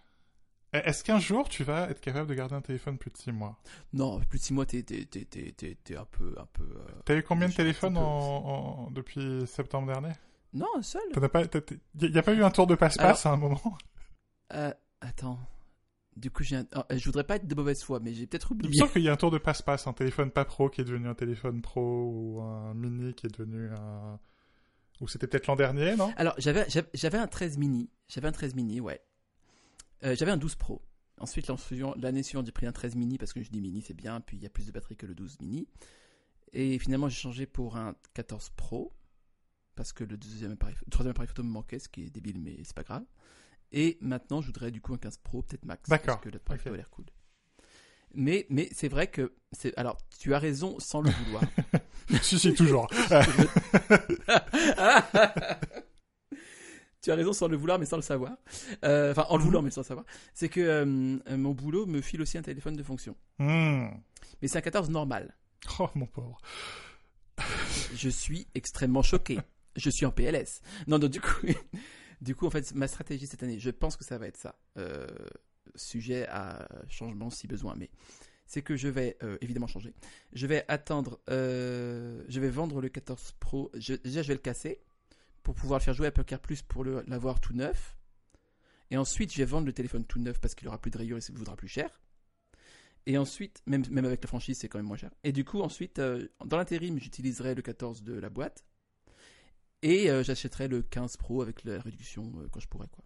Est-ce 0.85 1.03
qu'un 1.05 1.19
jour 1.19 1.49
tu 1.49 1.65
vas 1.65 1.89
être 1.91 2.01
capable 2.01 2.29
de 2.29 2.35
garder 2.35 2.55
un 2.55 2.61
téléphone 2.61 2.99
plus 2.99 3.11
de 3.11 3.17
6 3.17 3.33
mois? 3.33 3.59
Non, 3.93 4.21
plus 4.29 4.39
de 4.39 4.45
6 4.45 4.53
mois, 4.55 4.67
t'es, 4.67 4.83
t'es, 4.83 5.05
t'es, 5.05 5.25
t'es, 5.25 5.53
t'es- 5.53 5.77
t'es 5.83 5.97
un 5.97 6.05
peu. 6.05 6.35
Un 6.39 6.47
peu 6.53 6.65
euh, 6.65 6.85
T'as 7.05 7.17
eu 7.17 7.23
combien 7.23 7.49
de 7.49 7.55
téléphones 7.55 7.97
en, 7.99 8.03
en- 8.87 8.91
depuis 8.91 9.47
septembre 9.47 9.87
dernier? 9.89 10.13
Non, 10.53 10.67
un 10.77 10.83
seul. 10.83 11.03
Il 11.15 12.11
n'y 12.11 12.19
a 12.19 12.23
pas 12.23 12.33
eu 12.35 12.43
un 12.45 12.51
tour 12.51 12.67
de 12.67 12.75
passe-passe 12.75 13.27
à 13.27 13.31
un 13.33 13.37
moment? 13.37 13.61
Euh, 14.55 14.73
attends. 15.01 15.39
Du 16.17 16.31
coup, 16.31 16.43
j'ai 16.45 16.57
un... 16.57 16.67
ah, 16.73 16.87
je 16.97 17.05
voudrais 17.05 17.25
pas 17.25 17.37
être 17.37 17.47
de 17.47 17.55
mauvaise 17.55 17.83
foi, 17.83 18.01
mais 18.01 18.15
j'ai 18.15 18.27
peut-être 18.27 18.49
Il 18.53 18.57
me 18.57 18.65
oublié. 18.65 18.79
semble 18.79 18.93
qu'il 18.93 19.03
y 19.03 19.09
a 19.09 19.13
un 19.13 19.17
tour 19.17 19.31
de 19.31 19.37
passe-passe, 19.39 19.87
un 19.87 19.93
téléphone 19.93 20.31
pas 20.31 20.47
pro 20.47 20.71
qui 20.71 20.81
est 20.81 20.85
devenu 20.85 21.09
un 21.09 21.15
téléphone 21.15 21.61
pro 21.61 22.11
ou 22.11 22.41
un 22.41 22.73
mini 22.73 23.13
qui 23.13 23.27
est 23.27 23.37
devenu 23.39 23.69
un. 23.73 24.19
Ou 25.03 25.09
c'était 25.09 25.27
peut-être 25.27 25.47
l'an 25.47 25.57
dernier, 25.57 25.95
non? 25.95 26.11
Alors, 26.17 26.33
j'avais, 26.39 26.65
j'avais, 26.71 26.89
j'avais 26.95 27.19
un 27.19 27.27
13 27.27 27.59
mini. 27.59 27.91
J'avais 28.09 28.29
un 28.29 28.33
13 28.33 28.55
mini, 28.55 28.81
ouais. 28.81 29.03
Euh, 30.05 30.15
j'avais 30.17 30.33
un 30.33 30.37
12 30.37 30.55
Pro. 30.57 30.83
Ensuite, 31.19 31.51
l'année 31.97 32.23
suivante, 32.23 32.47
j'ai 32.47 32.53
pris 32.53 32.67
un 32.67 32.73
13 32.73 32.95
mini 32.95 33.17
parce 33.17 33.33
que 33.33 33.43
je 33.43 33.51
dis 33.51 33.61
mini, 33.61 33.81
c'est 33.81 33.95
bien. 33.95 34.21
Puis 34.21 34.37
il 34.37 34.43
y 34.43 34.47
a 34.47 34.51
plus 34.51 34.67
de 34.67 34.73
batterie 34.73 34.97
que 34.97 35.07
le 35.07 35.15
12 35.15 35.41
mini. 35.41 35.67
Et 36.53 36.79
finalement, 36.79 37.09
j'ai 37.09 37.21
changé 37.21 37.47
pour 37.47 37.77
un 37.77 37.95
14 38.15 38.51
Pro 38.51 38.93
parce 39.75 39.93
que 39.93 40.05
le 40.05 40.17
deuxième 40.17 40.53
appareil, 40.53 40.77
le 40.85 40.91
troisième 40.91 41.11
appareil 41.11 41.29
photo 41.29 41.43
me 41.43 41.51
manquait, 41.51 41.79
ce 41.79 41.89
qui 41.89 42.05
est 42.05 42.11
débile, 42.11 42.41
mais 42.41 42.57
c'est 42.65 42.75
pas 42.75 42.83
grave. 42.83 43.05
Et 43.73 43.99
maintenant, 44.01 44.41
je 44.41 44.47
voudrais 44.47 44.71
du 44.71 44.81
coup 44.81 44.95
un 44.95 44.99
15 44.99 45.19
Pro, 45.19 45.43
peut-être 45.43 45.65
max. 45.65 45.89
D'accord. 45.89 46.17
Parce 46.17 46.25
que 46.25 46.31
l'appareil 46.31 46.59
photo 46.59 46.75
a 46.75 46.77
l'air 46.77 46.91
cool. 46.91 47.07
Mais, 48.15 48.47
mais 48.49 48.69
c'est 48.73 48.89
vrai 48.89 49.09
que. 49.09 49.35
Alors, 49.77 49.99
tu 50.19 50.35
as 50.35 50.39
raison 50.39 50.79
sans 50.79 51.03
le 51.03 51.11
vouloir. 51.11 51.43
Si, 52.23 52.39
si, 52.39 52.55
toujours. 52.55 52.89
tu 57.07 57.13
as 57.13 57.15
raison 57.15 57.33
sans 57.33 57.47
le 57.49 57.57
vouloir 57.57 57.79
mais 57.79 57.87
sans 57.87 57.97
le 57.97 58.03
savoir. 58.03 58.37
Euh, 58.85 59.13
Enfin, 59.13 59.27
en 59.29 59.37
le 59.37 59.45
voulant 59.45 59.63
mais 59.63 59.71
sans 59.71 59.83
le 59.83 59.87
savoir. 59.87 60.05
C'est 60.35 60.49
que 60.49 60.61
euh, 60.61 61.17
euh, 61.29 61.37
mon 61.37 61.53
boulot 61.53 61.87
me 61.87 62.01
file 62.01 62.21
aussi 62.21 62.37
un 62.37 62.43
téléphone 62.43 62.75
de 62.77 62.83
fonction. 62.83 63.15
Hmm. 63.39 63.87
Mais 64.43 64.49
c'est 64.49 64.59
un 64.59 64.63
14 64.63 64.91
normal. 64.91 65.37
Oh, 65.79 65.89
mon 65.95 66.07
pauvre. 66.07 66.39
Je 67.95 68.09
suis 68.09 68.47
extrêmement 68.55 69.03
choqué. 69.03 69.39
Je 69.77 69.91
suis 69.91 70.05
en 70.07 70.11
PLS. 70.11 70.61
Non, 70.87 70.99
non, 70.99 71.09
du 71.09 71.21
coup, 71.21 71.47
du 72.21 72.35
coup, 72.35 72.47
en 72.47 72.51
fait, 72.51 72.75
ma 72.75 72.89
stratégie 72.89 73.27
cette 73.27 73.43
année, 73.43 73.59
je 73.59 73.71
pense 73.71 73.97
que 73.97 74.05
ça 74.05 74.19
va 74.19 74.27
être 74.27 74.37
ça. 74.37 74.57
Euh, 74.79 75.07
sujet 75.75 76.27
à 76.29 76.69
changement 76.89 77.31
si 77.31 77.47
besoin, 77.47 77.75
mais 77.77 77.91
c'est 78.47 78.63
que 78.63 78.77
je 78.77 78.89
vais 78.89 79.17
euh, 79.23 79.37
évidemment 79.41 79.67
changer. 79.67 79.93
Je 80.33 80.47
vais 80.47 80.65
attendre, 80.69 81.21
euh, 81.31 82.23
je 82.29 82.41
vais 82.41 82.49
vendre 82.49 82.81
le 82.81 82.89
14 82.89 83.35
Pro. 83.39 83.71
Je- 83.75 83.95
déjà, 83.95 84.23
je 84.23 84.29
vais 84.29 84.35
le 84.35 84.41
casser 84.41 84.81
pour 85.47 85.55
pouvoir 85.55 85.79
le 85.79 85.85
faire 85.85 85.95
jouer 85.95 86.09
à 86.09 86.11
Poker 86.11 86.41
Plus 86.41 86.63
pour 86.63 86.85
l'avoir 86.85 87.39
tout 87.39 87.55
neuf. 87.55 87.97
Et 88.91 88.97
ensuite, 88.97 89.33
je 89.33 89.39
vais 89.39 89.45
vendre 89.45 89.65
le 89.65 89.73
téléphone 89.73 90.05
tout 90.05 90.19
neuf 90.19 90.41
parce 90.41 90.57
qu'il 90.57 90.67
aura 90.67 90.81
plus 90.81 90.91
de 90.91 90.99
rayures 90.99 91.19
et 91.19 91.21
ça 91.21 91.33
vaudra 91.33 91.55
plus 91.55 91.69
cher. 91.69 92.01
Et 93.07 93.17
ensuite, 93.17 93.63
même, 93.65 93.85
même 93.89 94.05
avec 94.07 94.25
la 94.25 94.27
franchise, 94.27 94.59
c'est 94.59 94.69
quand 94.69 94.81
même 94.81 94.89
moins 94.89 94.97
cher. 94.97 95.13
Et 95.23 95.31
du 95.31 95.45
coup, 95.45 95.61
ensuite, 95.61 96.01
euh, 96.01 96.27
dans 96.45 96.57
l'intérim, 96.57 96.99
j'utiliserai 96.99 97.55
le 97.55 97.63
14 97.63 98.03
de 98.03 98.15
la 98.15 98.29
boîte. 98.29 98.65
Et 99.83 100.11
euh, 100.11 100.25
j'achèterai 100.25 100.67
le 100.67 100.83
15 100.83 101.17
Pro 101.17 101.43
avec 101.43 101.63
la 101.63 101.81
réduction 101.81 102.33
euh, 102.41 102.49
quand 102.51 102.59
je 102.59 102.67
pourrai. 102.67 102.89
quoi. 102.89 103.05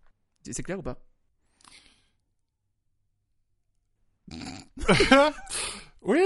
C'est 0.51 0.63
clair 0.63 0.79
ou 0.79 0.83
pas? 0.83 0.99
Oui. 6.01 6.23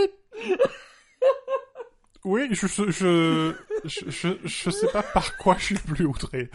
Oui, 2.25 2.49
je, 2.53 2.67
je, 2.67 3.55
je, 3.85 4.37
je, 4.45 4.71
sais 4.71 4.87
pas 4.89 5.03
par 5.03 5.37
quoi 5.37 5.57
je 5.59 5.65
suis 5.65 5.75
plus 5.75 6.07
outré. 6.07 6.51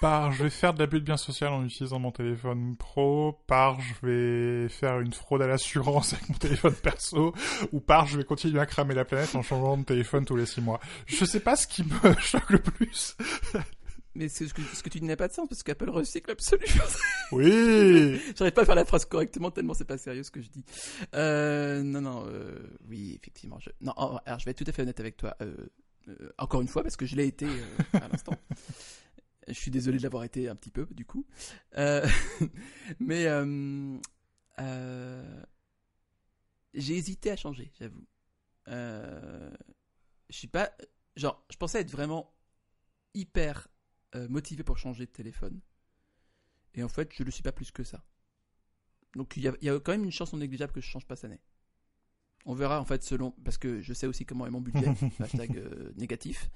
Par 0.00 0.32
je 0.32 0.42
vais 0.44 0.50
faire 0.50 0.74
de 0.74 0.80
l'abus 0.80 1.00
de 1.00 1.04
bien 1.04 1.16
social 1.16 1.52
en 1.52 1.64
utilisant 1.64 1.98
mon 2.00 2.10
téléphone 2.10 2.76
pro, 2.76 3.40
par 3.46 3.80
je 3.80 3.94
vais 4.06 4.68
faire 4.68 5.00
une 5.00 5.12
fraude 5.12 5.42
à 5.42 5.46
l'assurance 5.46 6.14
avec 6.14 6.28
mon 6.28 6.36
téléphone 6.36 6.74
perso, 6.74 7.32
ou 7.72 7.80
par 7.80 8.06
je 8.06 8.18
vais 8.18 8.24
continuer 8.24 8.58
à 8.58 8.66
cramer 8.66 8.94
la 8.94 9.04
planète 9.04 9.34
en 9.36 9.42
changeant 9.42 9.76
de 9.76 9.84
téléphone 9.84 10.24
tous 10.24 10.36
les 10.36 10.46
six 10.46 10.60
mois. 10.60 10.80
Je 11.06 11.24
sais 11.24 11.40
pas 11.40 11.54
ce 11.54 11.66
qui 11.66 11.84
me 11.84 12.14
choque 12.18 12.50
le 12.50 12.58
plus. 12.58 13.16
Mais 14.16 14.28
ce 14.28 14.44
que, 14.52 14.62
ce 14.62 14.82
que 14.82 14.88
tu 14.88 14.98
dis 15.00 15.06
n'a 15.06 15.16
pas 15.16 15.28
de 15.28 15.32
sens 15.32 15.46
parce 15.48 15.62
qu'Apple 15.62 15.90
recycle 15.90 16.30
absolument. 16.30 16.84
Oui. 17.32 18.18
J'arrive 18.36 18.54
pas 18.54 18.62
à 18.62 18.64
faire 18.64 18.74
la 18.74 18.86
phrase 18.86 19.04
correctement 19.04 19.50
tellement 19.50 19.74
c'est 19.74 19.84
pas 19.84 19.98
sérieux 19.98 20.22
ce 20.22 20.30
que 20.30 20.40
je 20.40 20.48
dis. 20.48 20.64
Euh, 21.14 21.82
non, 21.82 22.00
non, 22.00 22.24
euh, 22.26 22.58
oui, 22.88 23.14
effectivement. 23.14 23.58
Je, 23.60 23.70
non, 23.82 23.92
alors 23.92 24.38
je 24.38 24.44
vais 24.46 24.52
être 24.52 24.58
tout 24.64 24.64
à 24.66 24.72
fait 24.72 24.82
honnête 24.82 25.00
avec 25.00 25.18
toi. 25.18 25.36
euh, 25.42 25.54
encore 26.38 26.62
une 26.62 26.68
fois 26.68 26.82
parce 26.82 26.96
que 26.96 27.04
je 27.04 27.14
l'ai 27.16 27.26
été 27.26 27.46
à 27.92 28.08
l'instant. 28.08 28.34
Je 29.48 29.52
suis 29.52 29.70
désolé 29.70 29.98
de 29.98 30.02
l'avoir 30.02 30.24
été 30.24 30.48
un 30.48 30.56
petit 30.56 30.72
peu, 30.72 30.88
du 30.90 31.04
coup. 31.04 31.24
Mais 32.98 33.28
j'ai 36.74 36.96
hésité 36.96 37.30
à 37.30 37.36
changer, 37.36 37.70
j'avoue. 37.78 38.04
Je 38.66 39.50
suis 40.30 40.48
pas. 40.48 40.72
Genre, 41.14 41.46
je 41.48 41.56
pensais 41.58 41.80
être 41.80 41.92
vraiment 41.92 42.34
hyper 43.14 43.68
euh, 44.14 44.28
motivé 44.28 44.62
pour 44.62 44.78
changer 44.78 45.06
de 45.06 45.10
téléphone. 45.10 45.60
Et 46.74 46.82
en 46.82 46.88
fait, 46.88 47.10
je 47.14 47.22
le 47.22 47.30
suis 47.30 47.42
pas 47.42 47.52
plus 47.52 47.70
que 47.70 47.82
ça. 47.84 48.04
Donc, 49.14 49.36
il 49.36 49.42
y, 49.44 49.48
a- 49.48 49.56
il 49.62 49.66
y 49.66 49.70
a 49.70 49.80
quand 49.80 49.92
même 49.92 50.04
une 50.04 50.12
chance 50.12 50.32
non 50.32 50.38
négligeable 50.38 50.72
que 50.72 50.80
je 50.80 50.86
change 50.86 51.06
pas 51.06 51.16
cette 51.16 51.24
année. 51.30 51.40
On 52.44 52.54
verra 52.54 52.80
en 52.80 52.84
fait 52.84 53.02
selon. 53.02 53.32
Parce 53.44 53.58
que 53.58 53.80
je 53.80 53.92
sais 53.92 54.06
aussi 54.06 54.24
comment 54.24 54.46
est 54.46 54.50
mon 54.50 54.60
budget. 54.60 54.86
hashtag 55.20 55.56
euh, 55.56 55.92
négatif. 55.96 56.48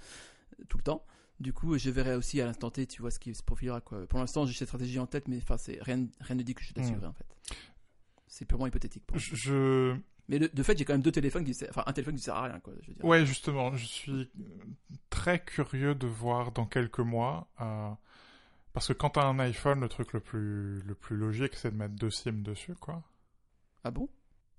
euh, 0.61 0.64
Tout 0.68 0.78
le 0.78 0.84
temps. 0.84 1.05
Du 1.40 1.55
coup, 1.55 1.76
je 1.78 1.88
verrai 1.88 2.14
aussi 2.16 2.38
à 2.42 2.44
l'instant 2.44 2.70
T, 2.70 2.86
tu 2.86 3.01
vois, 3.01 3.11
ce 3.11 3.18
qui 3.18 3.34
se 3.34 3.42
profilera. 3.42 3.80
Quoi. 3.80 4.07
Pour 4.07 4.18
l'instant, 4.18 4.44
j'ai 4.44 4.53
cette 4.53 4.68
stratégie 4.68 4.98
en 4.98 5.07
tête, 5.07 5.26
mais 5.26 5.38
enfin, 5.38 5.57
c'est 5.57 5.82
rien, 5.82 6.07
rien 6.20 6.36
ne 6.36 6.42
dit 6.42 6.55
que 6.55 6.62
je 6.62 6.72
t'assurerai 6.74 7.07
en 7.07 7.14
fait. 7.14 7.26
C'est 8.26 8.44
purement 8.44 8.66
hypothétique 8.66 9.05
pour 9.07 9.18
je- 9.18 9.96
Mais 10.30 10.38
de, 10.38 10.48
de 10.52 10.62
fait, 10.62 10.78
j'ai 10.78 10.84
quand 10.86 10.94
même 10.94 11.02
deux 11.02 11.12
téléphones 11.12 11.44
qui 11.44 11.52
servent, 11.52 11.70
enfin 11.70 11.82
un 11.86 11.92
téléphone 11.92 12.14
qui 12.16 12.22
sert 12.22 12.36
à 12.36 12.44
rien, 12.44 12.60
quoi. 12.60 12.72
Je 12.80 12.88
veux 12.88 12.94
dire. 12.94 13.04
Ouais, 13.04 13.26
justement, 13.26 13.74
je 13.76 13.84
suis 13.84 14.30
très 15.10 15.44
curieux 15.44 15.94
de 15.94 16.06
voir 16.06 16.52
dans 16.52 16.64
quelques 16.66 17.00
mois. 17.00 17.48
euh, 17.60 17.90
parce 18.72 18.86
que 18.88 18.92
quand 18.92 19.10
t'as 19.10 19.24
un 19.26 19.38
iPhone, 19.40 19.80
le 19.80 19.88
truc 19.88 20.12
le 20.12 20.20
plus, 20.20 20.80
le 20.82 20.94
plus 20.94 21.16
logique, 21.16 21.54
c'est 21.56 21.72
de 21.72 21.76
mettre 21.76 21.94
deux 21.96 22.10
SIM 22.10 22.42
dessus, 22.42 22.74
quoi. 22.76 23.02
Ah 23.84 23.90
bon? 23.90 24.08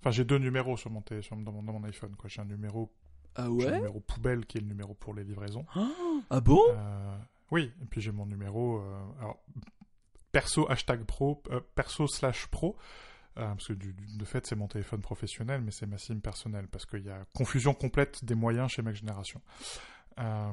Enfin, 0.00 0.10
j'ai 0.10 0.24
deux 0.24 0.38
numéros 0.38 0.76
sur 0.76 0.90
mon, 0.90 1.00
télé- 1.00 1.22
sur- 1.22 1.36
dans, 1.36 1.52
mon, 1.52 1.62
dans 1.62 1.72
mon 1.72 1.84
iPhone, 1.84 2.14
quoi. 2.16 2.28
J'ai 2.28 2.42
un 2.42 2.44
numéro, 2.44 2.92
Ah 3.34 3.46
un 3.46 3.50
ouais? 3.50 3.72
numéro 3.76 4.00
poubelle 4.00 4.44
qui 4.44 4.58
est 4.58 4.60
le 4.60 4.66
numéro 4.66 4.92
pour 4.94 5.14
les 5.14 5.24
livraisons. 5.24 5.64
Ah 6.28 6.40
bon? 6.40 6.60
Euh, 6.70 7.16
oui, 7.50 7.72
et 7.82 7.86
puis 7.86 8.00
j'ai 8.02 8.12
mon 8.12 8.26
numéro 8.26 8.80
euh, 8.80 9.00
alors, 9.20 9.38
perso 10.32 10.70
hashtag 10.70 11.04
pro, 11.04 11.42
euh, 11.50 11.60
perso 11.74 12.06
slash 12.06 12.46
pro, 12.48 12.76
euh, 13.38 13.48
parce 13.48 13.68
que 13.68 13.72
du, 13.72 13.94
de 13.94 14.24
fait 14.24 14.46
c'est 14.46 14.56
mon 14.56 14.68
téléphone 14.68 15.00
professionnel, 15.00 15.60
mais 15.62 15.70
c'est 15.70 15.86
ma 15.86 15.98
SIM 15.98 16.20
personnelle, 16.20 16.68
parce 16.68 16.86
qu'il 16.86 17.04
y 17.04 17.10
a 17.10 17.24
confusion 17.34 17.74
complète 17.74 18.24
des 18.24 18.34
moyens 18.34 18.70
chez 18.70 18.82
Mac 18.82 18.94
Génération. 18.94 19.40
Euh, 20.18 20.52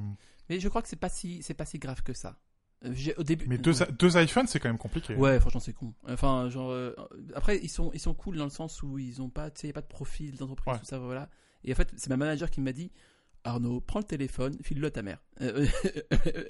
Mais 0.50 0.60
je 0.60 0.68
crois 0.70 0.82
que 0.82 0.88
c'est 0.88 0.96
pas 0.96 1.10
si, 1.10 1.44
c'est 1.44 1.54
pas 1.54 1.66
si 1.66 1.80
grave 1.80 2.02
que 2.04 2.14
ça. 2.14 2.38
Euh, 2.86 2.94
au 3.18 3.24
début. 3.24 3.46
mais 3.48 3.58
deux, 3.58 3.82
ouais. 3.82 3.92
deux 3.92 4.18
iPhones 4.18 4.48
c'est 4.48 4.60
quand 4.62 4.70
même 4.70 4.78
compliqué. 4.78 5.14
Ouais, 5.16 5.40
franchement, 5.42 5.60
c'est 5.60 5.74
con. 5.74 5.94
Enfin, 6.08 6.50
genre, 6.50 6.72
euh, 6.72 6.94
après, 7.36 7.58
ils 7.62 7.68
sont, 7.70 7.92
ils 7.94 8.00
sont 8.00 8.14
cool 8.14 8.38
dans 8.38 8.46
le 8.46 8.50
sens 8.50 8.82
où 8.84 8.98
ils 8.98 9.22
ont 9.22 9.30
pas, 9.30 9.52
tu 9.52 9.60
sais, 9.62 9.68
y 9.68 9.72
a 9.72 9.74
pas 9.74 9.82
de 9.82 9.88
profil 9.88 10.38
d'entreprise, 10.38 10.74
Ouais. 10.74 10.80
tout 10.80 10.86
ça, 10.86 10.98
voilà. 10.98 11.30
Et 11.66 11.74
en 11.74 11.76
fait, 11.76 11.92
c'est 11.98 12.10
ma 12.10 12.16
manager 12.16 12.50
qui 12.50 12.62
m'a 12.62 12.72
dit, 12.72 12.90
Arnaud, 13.44 13.82
prends 13.82 14.00
le 14.00 14.06
téléphone, 14.06 14.56
file-le 14.64 14.88
à 14.88 14.92
ta 14.92 15.02
mère. 15.02 15.20
Euh, 15.42 15.68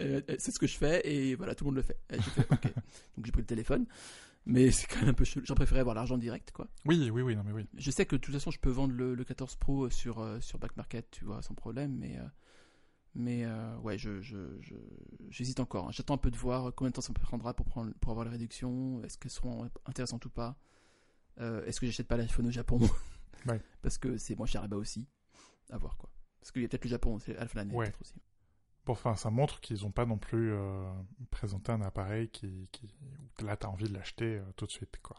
euh, 0.02 0.22
c'est 0.38 0.52
ce 0.52 0.60
que 0.60 0.68
je 0.68 0.78
fais 0.78 1.02
et 1.04 1.34
voilà, 1.34 1.56
tout 1.56 1.64
le 1.66 1.70
monde 1.72 1.78
le 1.78 1.82
fait. 1.82 1.98
Donc 3.18 3.26
j'ai 3.26 3.32
pris 3.32 3.42
le 3.42 3.48
téléphone, 3.48 3.88
mais 4.46 4.72
c'est 4.72 4.88
quand 4.88 5.00
même 5.02 5.10
un 5.10 5.14
peu 5.14 5.24
chelou. 5.26 5.46
J'en 5.46 5.56
préférais 5.56 5.82
avoir 5.82 5.96
l'argent 5.96 6.18
direct, 6.18 6.52
quoi. 6.52 6.68
Oui, 6.86 7.10
oui, 7.12 7.22
oui, 7.22 7.36
non 7.36 7.44
mais 7.44 7.52
oui. 7.52 7.68
Je 7.78 7.92
sais 7.92 8.06
que 8.06 8.16
de 8.16 8.22
toute 8.22 8.34
façon, 8.34 8.52
je 8.52 8.60
peux 8.60 8.70
vendre 8.72 8.94
le, 8.94 9.14
le 9.16 9.24
14 9.24 9.56
Pro 9.58 9.90
sur, 9.90 10.20
euh, 10.20 10.40
sur 10.42 10.58
Back 10.60 10.76
Market, 10.78 11.10
tu 11.12 11.26
vois, 11.26 11.42
sans 11.42 11.54
problème, 11.56 11.96
mais. 11.98 12.18
euh, 12.18 12.24
mais 13.16 13.44
euh, 13.46 13.76
ouais, 13.80 13.98
je, 13.98 14.22
je, 14.22 14.60
je- 14.62 14.76
j'hésite 15.30 15.60
encore. 15.60 15.88
hein. 15.88 15.92
J'attends 15.92 16.14
un 16.14 16.18
peu 16.20 16.30
de 16.32 16.38
voir 16.38 16.74
combien 16.76 16.90
de 16.92 16.94
temps 16.96 17.02
ça 17.02 17.12
me 17.12 17.20
prendra 17.20 17.56
pour, 17.56 17.66
prendre, 17.66 17.92
pour 18.00 18.12
avoir 18.12 18.24
les 18.26 18.32
réductions. 18.32 19.04
Est-ce 19.04 19.18
qu'elles 19.18 19.32
seront 19.32 19.68
intéressantes 19.86 20.26
ou 20.26 20.30
pas? 20.30 20.58
Euh, 21.40 21.66
Est-ce 21.66 21.80
que 21.80 21.86
j'achète 21.88 22.08
pas 22.08 22.18
l'iPhone 22.18 22.48
au 22.48 22.52
Japon? 22.52 22.80
Ouais. 23.46 23.62
Parce 23.82 23.98
que 23.98 24.18
c'est 24.18 24.36
moins 24.36 24.46
cher 24.46 24.62
là-bas 24.62 24.76
aussi. 24.76 25.08
À 25.72 25.78
voir 25.78 25.98
quoi. 25.98 26.10
Parce 26.42 26.52
qu'il 26.52 26.62
y 26.62 26.66
a 26.66 26.68
peut-être 26.68 26.84
le 26.84 26.90
Japon 26.90 27.20
c'est 27.20 27.34
l'année 27.56 27.74
Ouais. 27.74 27.86
peut-être 27.86 28.02
aussi. 28.02 28.16
Bon, 28.90 28.94
enfin, 28.94 29.16
ça 29.16 29.30
montre 29.30 29.62
qu'ils 29.62 29.84
n'ont 29.84 29.92
pas 29.92 30.08
non 30.08 30.18
plus 30.18 30.52
euh, 30.52 30.90
présenté 31.30 31.72
un 31.72 31.82
appareil 31.82 32.28
qui, 32.30 32.68
qui... 32.72 32.90
où 33.40 33.46
là 33.46 33.56
t'as 33.56 33.68
envie 33.68 33.88
de 33.88 33.94
l'acheter 33.94 34.38
euh, 34.38 34.44
tout 34.56 34.66
de 34.66 34.72
suite, 34.72 34.98
quoi. 35.04 35.16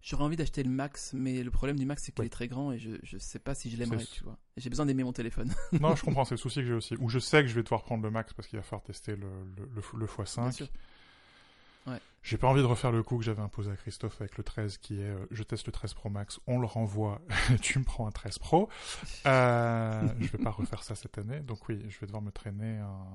J'aurais 0.00 0.22
envie 0.22 0.36
d'acheter 0.36 0.62
le 0.62 0.70
Max, 0.70 1.12
mais 1.12 1.42
le 1.42 1.50
problème 1.50 1.76
du 1.76 1.86
Max 1.86 2.04
c'est 2.04 2.12
qu'il 2.12 2.20
Ouais. 2.22 2.26
est 2.26 2.30
très 2.30 2.46
grand 2.46 2.70
et 2.70 2.78
je, 2.78 2.92
je 3.02 3.18
sais 3.18 3.40
pas 3.40 3.56
si 3.56 3.68
je 3.68 3.76
l'aimerais, 3.78 4.04
tu 4.04 4.22
vois. 4.22 4.38
J'ai 4.56 4.70
besoin 4.70 4.86
d'aimer 4.86 5.02
mon 5.02 5.12
téléphone. 5.12 5.52
non, 5.80 5.96
je 5.96 6.04
comprends, 6.04 6.24
c'est 6.24 6.34
le 6.36 6.38
souci 6.38 6.60
que 6.60 6.66
j'ai 6.66 6.72
aussi. 6.72 6.94
Ou 7.00 7.08
je 7.08 7.18
sais 7.18 7.42
que 7.42 7.48
je 7.48 7.54
vais 7.56 7.64
devoir 7.64 7.82
prendre 7.82 8.04
le 8.04 8.12
max 8.12 8.32
parce 8.32 8.46
qu'il 8.46 8.60
va 8.60 8.62
falloir 8.62 8.84
tester 8.84 9.16
le, 9.16 9.26
le, 9.56 9.68
le, 9.74 9.82
le 9.98 10.06
x5. 10.06 10.68
Ouais. 11.86 11.98
J'ai 12.22 12.36
pas 12.36 12.46
envie 12.48 12.60
de 12.60 12.66
refaire 12.66 12.92
le 12.92 13.02
coup 13.02 13.16
que 13.16 13.24
j'avais 13.24 13.40
imposé 13.40 13.70
à 13.70 13.76
Christophe 13.76 14.20
avec 14.20 14.36
le 14.36 14.44
13 14.44 14.76
qui 14.78 15.00
est 15.00 15.04
euh, 15.04 15.26
je 15.30 15.42
teste 15.42 15.66
le 15.66 15.72
13 15.72 15.94
Pro 15.94 16.10
Max, 16.10 16.38
on 16.46 16.58
le 16.58 16.66
renvoie, 16.66 17.20
tu 17.62 17.78
me 17.78 17.84
prends 17.84 18.06
un 18.06 18.10
13 18.10 18.38
Pro. 18.38 18.68
Euh, 19.26 20.06
je 20.20 20.28
vais 20.28 20.38
pas 20.42 20.50
refaire 20.50 20.82
ça 20.82 20.94
cette 20.94 21.18
année, 21.18 21.40
donc 21.40 21.68
oui, 21.68 21.82
je 21.88 21.98
vais 21.98 22.06
devoir 22.06 22.22
me 22.22 22.30
traîner 22.30 22.78
un, 22.78 23.06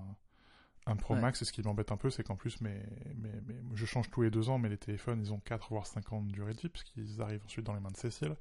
un 0.87 0.95
Pro 0.95 1.13
Ouais. 1.15 1.21
Max. 1.21 1.41
Et 1.41 1.45
ce 1.45 1.51
qui 1.53 1.61
m'embête 1.61 1.91
un 1.91 1.97
peu, 1.97 2.09
c'est 2.09 2.23
qu'en 2.23 2.35
plus, 2.35 2.59
mes, 2.61 2.81
mes, 3.15 3.29
mes- 3.47 3.61
je 3.75 3.85
change 3.85 4.09
tous 4.09 4.21
les 4.23 4.31
deux 4.31 4.49
ans, 4.49 4.57
mais 4.57 4.69
les 4.69 4.77
téléphones, 4.77 5.19
ils 5.21 5.31
ont 5.33 5.39
4 5.39 5.67
voire 5.69 5.85
5 5.87 6.11
ans 6.13 6.21
de 6.21 6.31
durée 6.31 6.53
de 6.53 6.59
vie, 6.61 6.69
parce 6.69 6.83
qu'ils 6.83 7.21
arrivent 7.21 7.43
ensuite 7.45 7.65
dans 7.65 7.73
les 7.73 7.79
mains 7.81 7.91
de 7.91 7.97
Cécile. 7.97 8.35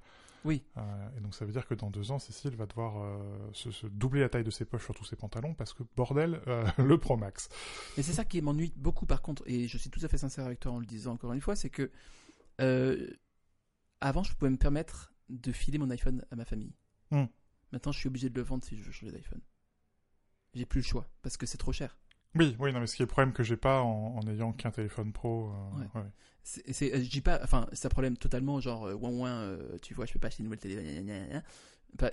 Oui. 0.44 0.62
Euh, 0.76 1.08
et 1.16 1.20
donc 1.20 1.34
ça 1.34 1.44
veut 1.44 1.52
dire 1.52 1.66
que 1.66 1.74
dans 1.74 1.90
deux 1.90 2.10
ans, 2.10 2.18
Cécile 2.18 2.54
va 2.54 2.66
devoir 2.66 2.98
euh, 2.98 3.50
se, 3.52 3.70
se 3.70 3.86
doubler 3.86 4.20
la 4.20 4.28
taille 4.28 4.44
de 4.44 4.50
ses 4.50 4.64
poches 4.64 4.84
sur 4.84 4.94
tous 4.94 5.04
ses 5.04 5.16
pantalons, 5.16 5.54
parce 5.54 5.72
que 5.72 5.82
bordel, 5.96 6.40
euh, 6.46 6.66
le 6.78 6.98
Pro 6.98 7.16
Max. 7.16 7.48
Mais 7.96 8.02
c'est 8.02 8.12
ça 8.12 8.24
qui 8.24 8.40
m'ennuie 8.42 8.72
beaucoup 8.76 9.06
par 9.06 9.22
contre, 9.22 9.42
et 9.46 9.66
je 9.66 9.78
suis 9.78 9.90
tout 9.90 10.00
à 10.04 10.08
fait 10.08 10.18
sincère 10.18 10.44
avec 10.44 10.60
toi 10.60 10.72
en 10.72 10.78
le 10.78 10.86
disant 10.86 11.12
encore 11.14 11.32
une 11.32 11.40
fois, 11.40 11.56
c'est 11.56 11.70
que 11.70 11.90
avant 14.00 14.22
je 14.22 14.34
pouvais 14.34 14.50
me 14.50 14.58
permettre 14.58 15.14
de 15.30 15.50
filer 15.50 15.78
mon 15.78 15.90
iPhone 15.90 16.24
à 16.30 16.36
ma 16.36 16.44
famille. 16.44 16.74
Hmm. 17.10 17.24
Maintenant 17.72 17.92
je 17.92 17.98
suis 17.98 18.08
obligé 18.08 18.28
de 18.28 18.34
le 18.34 18.42
vendre 18.42 18.62
si 18.62 18.76
je 18.76 18.82
veux 18.82 18.92
changer 18.92 19.12
d'iPhone. 19.12 19.40
J'ai 20.52 20.66
plus 20.66 20.80
le 20.80 20.86
choix 20.86 21.08
parce 21.22 21.36
que 21.36 21.46
c'est 21.46 21.58
trop 21.58 21.72
cher. 21.72 21.96
Oui, 22.36 22.56
oui, 22.58 22.72
non, 22.72 22.80
mais 22.80 22.86
ce 22.86 22.96
qui 22.96 23.02
est 23.02 23.06
le 23.06 23.10
problème 23.10 23.32
que 23.32 23.42
j'ai 23.42 23.56
pas 23.56 23.82
en, 23.82 24.20
ayant 24.28 24.52
qu'un 24.52 24.70
téléphone 24.70 25.12
pro. 25.12 25.50
euh, 25.50 25.80
Ouais. 25.80 26.00
ouais. 26.02 26.08
C'est, 26.42 26.92
euh, 26.94 27.02
je 27.02 27.08
dis 27.08 27.22
pas, 27.22 27.40
enfin 27.42 27.66
c'est 27.72 27.86
un 27.86 27.88
problème 27.88 28.18
totalement 28.18 28.60
genre 28.60 28.86
euh, 28.86 28.94
ouin 28.94 29.10
ouin, 29.10 29.30
euh, 29.30 29.78
tu 29.80 29.94
vois, 29.94 30.04
je 30.04 30.12
peux 30.12 30.18
pas 30.18 30.26
acheter 30.26 30.42
une 30.42 30.50
nouvelle 30.50 30.58
télé, 30.58 31.02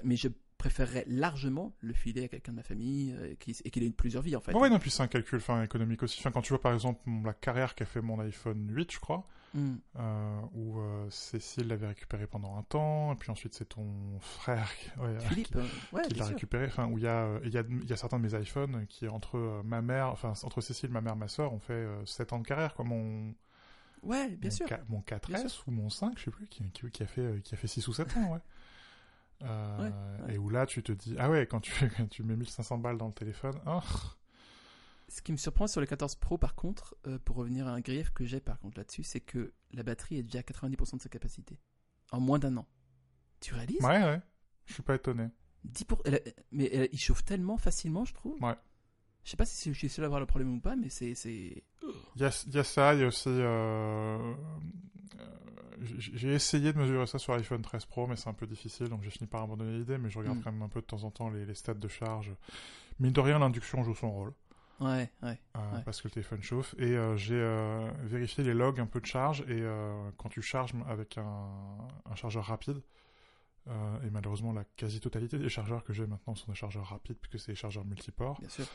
mais 0.05 0.15
je 0.15 0.29
préférerais 0.57 1.03
largement 1.07 1.75
le 1.81 1.91
filer 1.91 2.25
à 2.25 2.27
quelqu'un 2.29 2.51
de 2.53 2.57
ma 2.57 2.63
famille 2.63 3.13
euh, 3.17 3.33
qui, 3.39 3.57
et 3.65 3.71
qu'il 3.71 3.83
ait 3.83 3.87
une 3.87 3.93
plusieurs 3.93 4.23
vies 4.23 4.35
en 4.35 4.39
fait. 4.39 4.53
Ouais, 4.53 4.69
non, 4.69 4.79
puis 4.79 4.89
c'est 4.91 5.03
un 5.03 5.07
calcul 5.07 5.41
fin, 5.41 5.63
économique 5.63 6.01
aussi. 6.03 6.19
Enfin, 6.19 6.31
quand 6.31 6.41
tu 6.41 6.49
vois 6.53 6.61
par 6.61 6.73
exemple 6.73 7.01
la 7.25 7.33
carrière 7.33 7.75
qu'a 7.75 7.85
fait 7.85 7.99
mon 7.99 8.19
iPhone 8.21 8.67
8, 8.69 8.91
je 8.91 8.99
crois, 8.99 9.27
Hmm. 9.53 9.75
euh, 9.99 10.41
où 10.53 10.79
euh, 10.79 11.09
Cécile 11.09 11.67
l'avait 11.67 11.87
récupéré 11.87 12.25
pendant 12.25 12.55
un 12.57 12.63
temps, 12.63 13.11
et 13.11 13.15
puis 13.17 13.31
ensuite 13.31 13.53
c'est 13.53 13.65
ton 13.67 14.17
frère 14.21 14.73
qui, 14.77 14.89
ouais, 14.99 15.19
Philippe, 15.19 15.55
euh, 15.57 15.67
ouais, 15.91 16.07
qui 16.07 16.13
l'a 16.13 16.25
récupéré. 16.25 16.67
Enfin, 16.67 16.87
où 16.87 16.97
il 16.97 17.03
y 17.03 17.07
a, 17.07 17.25
euh, 17.25 17.39
il 17.43 17.53
y, 17.53 17.57
a, 17.57 17.63
y 17.67 17.91
a 17.91 17.97
certains 17.97 18.17
de 18.17 18.23
mes 18.23 18.39
iPhones 18.41 18.85
qui, 18.87 19.09
entre 19.09 19.37
euh, 19.37 19.61
ma 19.63 19.81
mère, 19.81 20.07
enfin, 20.07 20.31
entre 20.43 20.61
Cécile, 20.61 20.89
ma 20.89 21.01
mère, 21.01 21.17
ma 21.17 21.27
soeur, 21.27 21.51
ont 21.53 21.59
fait 21.59 21.85
7 22.05 22.31
ans 22.31 22.39
de 22.39 22.47
carrière, 22.47 22.73
quoi. 22.75 22.85
Mon, 22.85 23.33
Ouais, 24.03 24.29
bien 24.35 24.49
mon, 24.49 24.55
sûr. 24.55 24.67
Mon 24.89 25.01
4S 25.01 25.27
Bien 25.27 25.45
ou 25.67 25.71
mon 25.71 25.89
5, 25.89 26.17
je 26.17 26.23
sais 26.25 26.31
plus, 26.31 26.47
qui, 26.47 26.63
qui, 26.71 26.89
qui 26.91 27.03
a 27.03 27.07
fait, 27.07 27.21
euh, 27.21 27.39
qui 27.41 27.53
a 27.53 27.57
fait 27.57 27.67
6 27.67 27.87
ou 27.87 27.93
7 27.93 28.15
ans, 28.17 28.33
ouais. 28.33 28.39
Euh, 29.43 29.77
Ouais, 29.77 29.93
ouais. 30.27 30.35
Et 30.35 30.37
où 30.37 30.49
là, 30.49 30.65
tu 30.65 30.83
te 30.83 30.91
dis, 30.91 31.15
ah 31.19 31.29
ouais, 31.29 31.47
quand 31.47 31.59
tu, 31.61 31.71
quand 31.97 32.07
tu 32.09 32.23
mets 32.23 32.35
1500 32.35 32.77
balles 32.77 32.97
dans 32.97 33.07
le 33.07 33.13
téléphone, 33.13 33.59
oh, 33.65 33.79
Ce 35.13 35.21
qui 35.21 35.33
me 35.33 35.37
surprend 35.37 35.67
sur 35.67 35.81
le 35.81 35.87
14 35.87 36.15
Pro, 36.15 36.37
par 36.37 36.55
contre, 36.55 36.95
euh, 37.05 37.19
pour 37.19 37.35
revenir 37.35 37.67
à 37.67 37.71
un 37.71 37.81
grief 37.81 38.11
que 38.11 38.23
j'ai 38.23 38.39
par 38.39 38.57
contre 38.59 38.77
là-dessus, 38.77 39.03
c'est 39.03 39.19
que 39.19 39.51
la 39.73 39.83
batterie 39.83 40.17
est 40.17 40.23
déjà 40.23 40.39
à 40.39 40.41
90% 40.43 40.95
de 40.97 41.01
sa 41.01 41.09
capacité. 41.09 41.59
En 42.13 42.21
moins 42.21 42.39
d'un 42.39 42.55
an. 42.55 42.65
Tu 43.41 43.53
réalises? 43.53 43.81
Ouais, 43.83 44.01
ouais, 44.03 44.21
je 44.65 44.73
suis 44.73 44.83
pas 44.83 44.95
étonné. 44.95 45.27
10 45.65 45.83
pour... 45.83 46.01
elle 46.05 46.15
a- 46.15 46.19
Mais 46.51 46.69
elle- 46.71 46.89
il 46.93 46.97
chauffe 46.99 47.25
tellement 47.25 47.57
facilement, 47.57 48.05
je 48.05 48.13
trouve. 48.13 48.41
Ouais. 48.41 48.55
Je 49.25 49.31
sais 49.31 49.37
pas 49.37 49.45
si 49.45 49.73
je 49.73 49.77
suis 49.77 49.89
seul 49.89 50.05
à 50.05 50.07
avoir 50.07 50.19
le 50.21 50.25
problème 50.25 50.53
ou 50.55 50.59
pas, 50.61 50.75
mais 50.77 50.89
c'est. 50.89 51.11
Il 51.11 52.21
y 52.21 52.23
a, 52.23 52.43
il 52.47 52.53
y 52.55 52.57
a 52.57 52.63
ça, 52.63 52.93
il 52.95 53.01
y 53.01 53.03
a 53.03 53.07
aussi. 53.07 53.27
euh, 53.29 54.33
euh, 55.19 55.35
j'ai 55.97 56.33
essayé 56.33 56.71
de 56.73 56.77
mesurer 56.77 57.05
ça 57.07 57.19
sur 57.19 57.35
l'iPhone 57.35 57.61
13 57.61 57.85
Pro, 57.85 58.07
mais 58.07 58.15
c'est 58.15 58.29
un 58.29 58.33
peu 58.33 58.47
difficile, 58.47 58.87
donc 58.87 59.03
j'ai 59.03 59.09
fini 59.09 59.27
par 59.27 59.41
abandonner 59.43 59.77
l'idée, 59.79 59.97
mais 59.97 60.09
je 60.09 60.17
regarde 60.19 60.37
Mm. 60.37 60.41
quand 60.43 60.51
même 60.51 60.61
un 60.61 60.69
peu 60.69 60.79
de 60.81 60.85
temps 60.85 61.03
en 61.03 61.11
temps 61.11 61.29
les, 61.29 61.45
les 61.45 61.53
stats 61.55 61.73
de 61.73 61.87
charge. 61.87 62.33
Mine 62.99 63.11
de 63.13 63.19
rien, 63.19 63.39
l'induction 63.39 63.83
joue 63.83 63.95
son 63.95 64.11
rôle, 64.11 64.33
Ouais, 64.81 65.09
ouais. 65.23 65.39
euh, 65.55 65.75
Ouais. 65.75 65.81
parce 65.85 66.01
que 66.01 66.07
le 66.07 66.11
téléphone 66.11 66.41
chauffe, 66.41 66.75
et 66.77 66.97
euh, 66.97 67.15
j'ai 67.15 67.35
euh, 67.39 67.89
vérifié 68.03 68.43
les 68.43 68.53
logs 68.53 68.79
un 68.79 68.85
peu 68.87 68.99
de 68.99 69.05
charge, 69.05 69.41
et 69.47 69.63
quand 70.17 70.29
tu 70.29 70.41
charges 70.41 70.73
avec 70.87 71.17
un, 71.17 71.87
un 72.05 72.15
chargeur 72.15 72.43
rapide, 72.45 72.81
et 73.67 74.09
malheureusement 74.11 74.51
la 74.53 74.63
quasi-totalité 74.75 75.37
des 75.37 75.49
chargeurs 75.49 75.83
que 75.83 75.93
j'ai 75.93 76.07
maintenant 76.07 76.35
sont 76.35 76.51
des 76.51 76.57
chargeurs 76.57 76.85
rapides, 76.87 77.17
puisque 77.21 77.39
c'est 77.39 77.51
des 77.51 77.55
chargeurs 77.57 77.85
multiports, 77.85 78.39
Bien 78.39 78.49
sûr. 78.49 78.65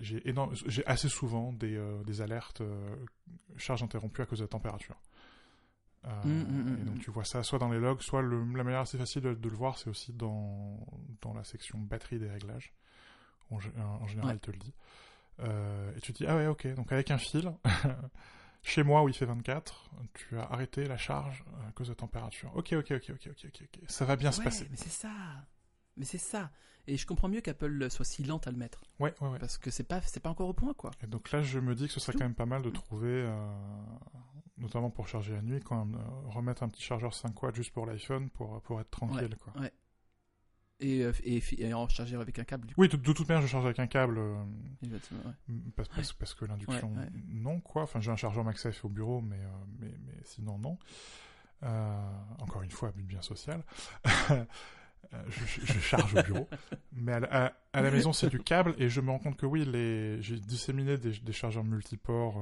j'ai 0.00 0.28
énorme- 0.28 0.54
j'ai 0.66 0.86
assez 0.86 1.08
souvent 1.08 1.52
des, 1.52 1.80
des 2.06 2.20
alertes 2.20 2.62
charge 3.56 3.82
interrompue 3.82 4.22
à 4.22 4.26
cause 4.26 4.38
de 4.38 4.44
la 4.44 4.48
température. 4.48 4.96
Euh, 6.04 6.10
Mm, 6.24 6.72
mm, 6.72 6.78
et 6.80 6.84
donc 6.84 6.98
tu 6.98 7.10
vois 7.12 7.24
ça 7.24 7.42
soit 7.44 7.60
dans 7.60 7.68
les 7.70 7.78
logs, 7.78 8.00
soit 8.00 8.22
le, 8.22 8.38
la 8.56 8.64
manière 8.64 8.80
assez 8.80 8.98
facile 8.98 9.22
de, 9.22 9.34
de 9.34 9.48
le 9.48 9.54
voir, 9.54 9.78
c'est 9.78 9.88
aussi 9.88 10.12
dans, 10.12 10.84
dans 11.20 11.32
la 11.32 11.44
section 11.44 11.78
batterie 11.78 12.18
des 12.18 12.28
réglages. 12.28 12.72
En, 13.52 13.58
gé- 13.58 13.80
en 13.80 14.06
général, 14.06 14.30
Ouais. 14.30 14.36
il 14.36 14.40
te 14.40 14.50
le 14.50 14.58
dit. 14.58 14.74
Euh, 15.40 15.96
et 15.96 16.00
tu 16.00 16.12
te 16.12 16.18
dis, 16.18 16.26
ah 16.26 16.36
ouais, 16.36 16.46
ok, 16.46 16.66
donc 16.74 16.92
avec 16.92 17.10
un 17.10 17.18
fil, 17.18 17.52
chez 18.62 18.82
moi 18.82 19.02
où 19.02 19.08
il 19.08 19.14
fait 19.14 19.24
24, 19.26 19.90
tu 20.14 20.38
as 20.38 20.44
arrêté 20.44 20.86
la 20.86 20.96
charge 20.96 21.44
à 21.68 21.72
cause 21.72 21.88
de 21.88 21.94
température. 21.94 22.50
Ok, 22.54 22.72
ok, 22.74 22.92
ok, 22.92 23.10
ok, 23.10 23.28
ok, 23.30 23.44
ok, 23.46 23.62
ok. 23.62 23.80
Ça 23.88 24.04
va 24.04 24.16
bien 24.16 24.30
se 24.32 24.38
Ouais, 24.38 24.44
passer. 24.44 24.66
mais 24.70 24.76
c'est 24.76 24.88
ça. 24.90 25.10
Mais 25.96 26.04
c'est 26.04 26.18
ça. 26.18 26.50
Et 26.86 26.96
je 26.96 27.06
comprends 27.06 27.28
mieux 27.28 27.40
qu'Apple 27.40 27.88
soit 27.90 28.04
si 28.04 28.24
lente 28.24 28.46
à 28.46 28.50
le 28.50 28.56
mettre. 28.56 28.82
Ouais, 28.98 29.14
ouais, 29.20 29.28
ouais. 29.28 29.38
Parce 29.38 29.56
que 29.58 29.70
c'est 29.70 29.84
pas, 29.84 30.00
c'est 30.02 30.20
pas 30.20 30.30
encore 30.30 30.48
au 30.48 30.52
point, 30.54 30.74
quoi. 30.74 30.90
Et 31.02 31.06
donc 31.06 31.30
là, 31.30 31.42
je 31.42 31.58
me 31.60 31.74
dis 31.74 31.86
que 31.86 31.92
ce 31.92 32.00
serait 32.00 32.12
Tout. 32.12 32.18
quand 32.18 32.24
même 32.24 32.34
pas 32.34 32.46
mal 32.46 32.62
de 32.62 32.70
trouver, 32.70 33.08
euh, 33.26 33.52
notamment 34.58 34.90
pour 34.90 35.06
charger 35.08 35.32
la 35.32 35.42
nuit, 35.42 35.60
quand 35.60 35.84
même, 35.84 35.94
euh, 36.00 36.28
remettre 36.30 36.62
un 36.62 36.68
petit 36.68 36.82
chargeur 36.82 37.14
5 37.14 37.40
watts 37.42 37.54
juste 37.54 37.72
pour 37.72 37.86
l'iPhone 37.86 38.30
pour, 38.30 38.60
pour 38.62 38.80
être 38.80 38.90
tranquille. 38.90 39.36
Quoi. 39.38 39.52
Et, 40.82 41.02
euh, 41.04 41.12
et, 41.24 41.72
en 41.72 41.88
charger 41.88 42.16
avec 42.16 42.38
un 42.38 42.44
câble, 42.44 42.66
du 42.66 42.74
coup. 42.74 42.80
Oui, 42.82 42.88
de, 42.88 42.96
de 42.96 43.12
toute 43.12 43.28
manière, 43.28 43.40
je 43.42 43.46
charge 43.46 43.64
avec 43.64 43.78
un 43.78 43.86
câble, 43.86 44.18
euh, 44.18 44.34
ouais. 44.82 44.98
parce, 45.76 45.88
parce, 45.88 46.12
parce 46.12 46.34
que 46.34 46.44
l'induction, 46.44 46.90
Ouais, 46.92 46.98
ouais. 47.04 47.08
non, 47.28 47.60
quoi. 47.60 47.82
Enfin, 47.84 48.00
j'ai 48.00 48.10
un 48.10 48.16
chargeur 48.16 48.44
MagSafe 48.44 48.84
au 48.84 48.88
bureau, 48.88 49.20
mais, 49.20 49.36
euh, 49.36 49.48
mais, 49.80 49.94
mais 50.06 50.14
sinon, 50.24 50.58
non. 50.58 50.78
Euh, 51.62 52.02
encore 52.40 52.62
une 52.62 52.70
fois, 52.72 52.90
but 52.92 53.04
bien 53.06 53.22
social. 53.22 53.62
Je, 55.28 55.44
je- 55.44 55.66
je 55.66 55.78
charge 55.78 56.14
au 56.14 56.22
bureau. 56.22 56.48
Mais 56.92 57.12
à, 57.12 57.20
la- 57.20 57.46
à- 57.48 57.52
à 57.74 57.82
la 57.82 57.90
maison, 57.90 58.14
c'est 58.14 58.28
du 58.30 58.38
câble, 58.38 58.74
et 58.78 58.88
je 58.88 59.00
me 59.02 59.10
rends 59.10 59.18
compte 59.18 59.36
que 59.36 59.44
oui, 59.44 59.64
les, 59.66 60.22
j'ai 60.22 60.38
disséminé 60.38 60.96
des, 60.96 61.10
des 61.18 61.32
chargeurs 61.32 61.64
multiports 61.64 62.40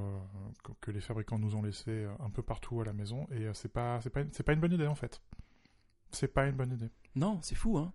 que, 0.62 0.70
que 0.80 0.90
les 0.92 1.00
fabricants 1.00 1.38
nous 1.38 1.56
ont 1.56 1.62
laissés 1.62 2.06
un 2.20 2.30
peu 2.30 2.42
partout 2.42 2.80
à 2.80 2.84
la 2.84 2.92
maison, 2.92 3.26
et 3.32 3.48
c'est 3.54 3.72
pas, 3.72 4.00
c'est 4.02 4.10
pas, 4.10 4.22
pas 4.22 4.52
une 4.52 4.60
bonne 4.60 4.72
idée 4.72 4.86
en 4.86 4.94
fait. 4.94 5.20
C'est 6.12 6.28
pas 6.32 6.46
une 6.46 6.54
bonne 6.54 6.72
idée. 6.72 6.90
Non, 7.16 7.40
c'est 7.42 7.56
fou, 7.56 7.76
hein. 7.76 7.92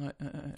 Ouais, 0.00 0.12
ouais, 0.20 0.26
ouais. 0.26 0.54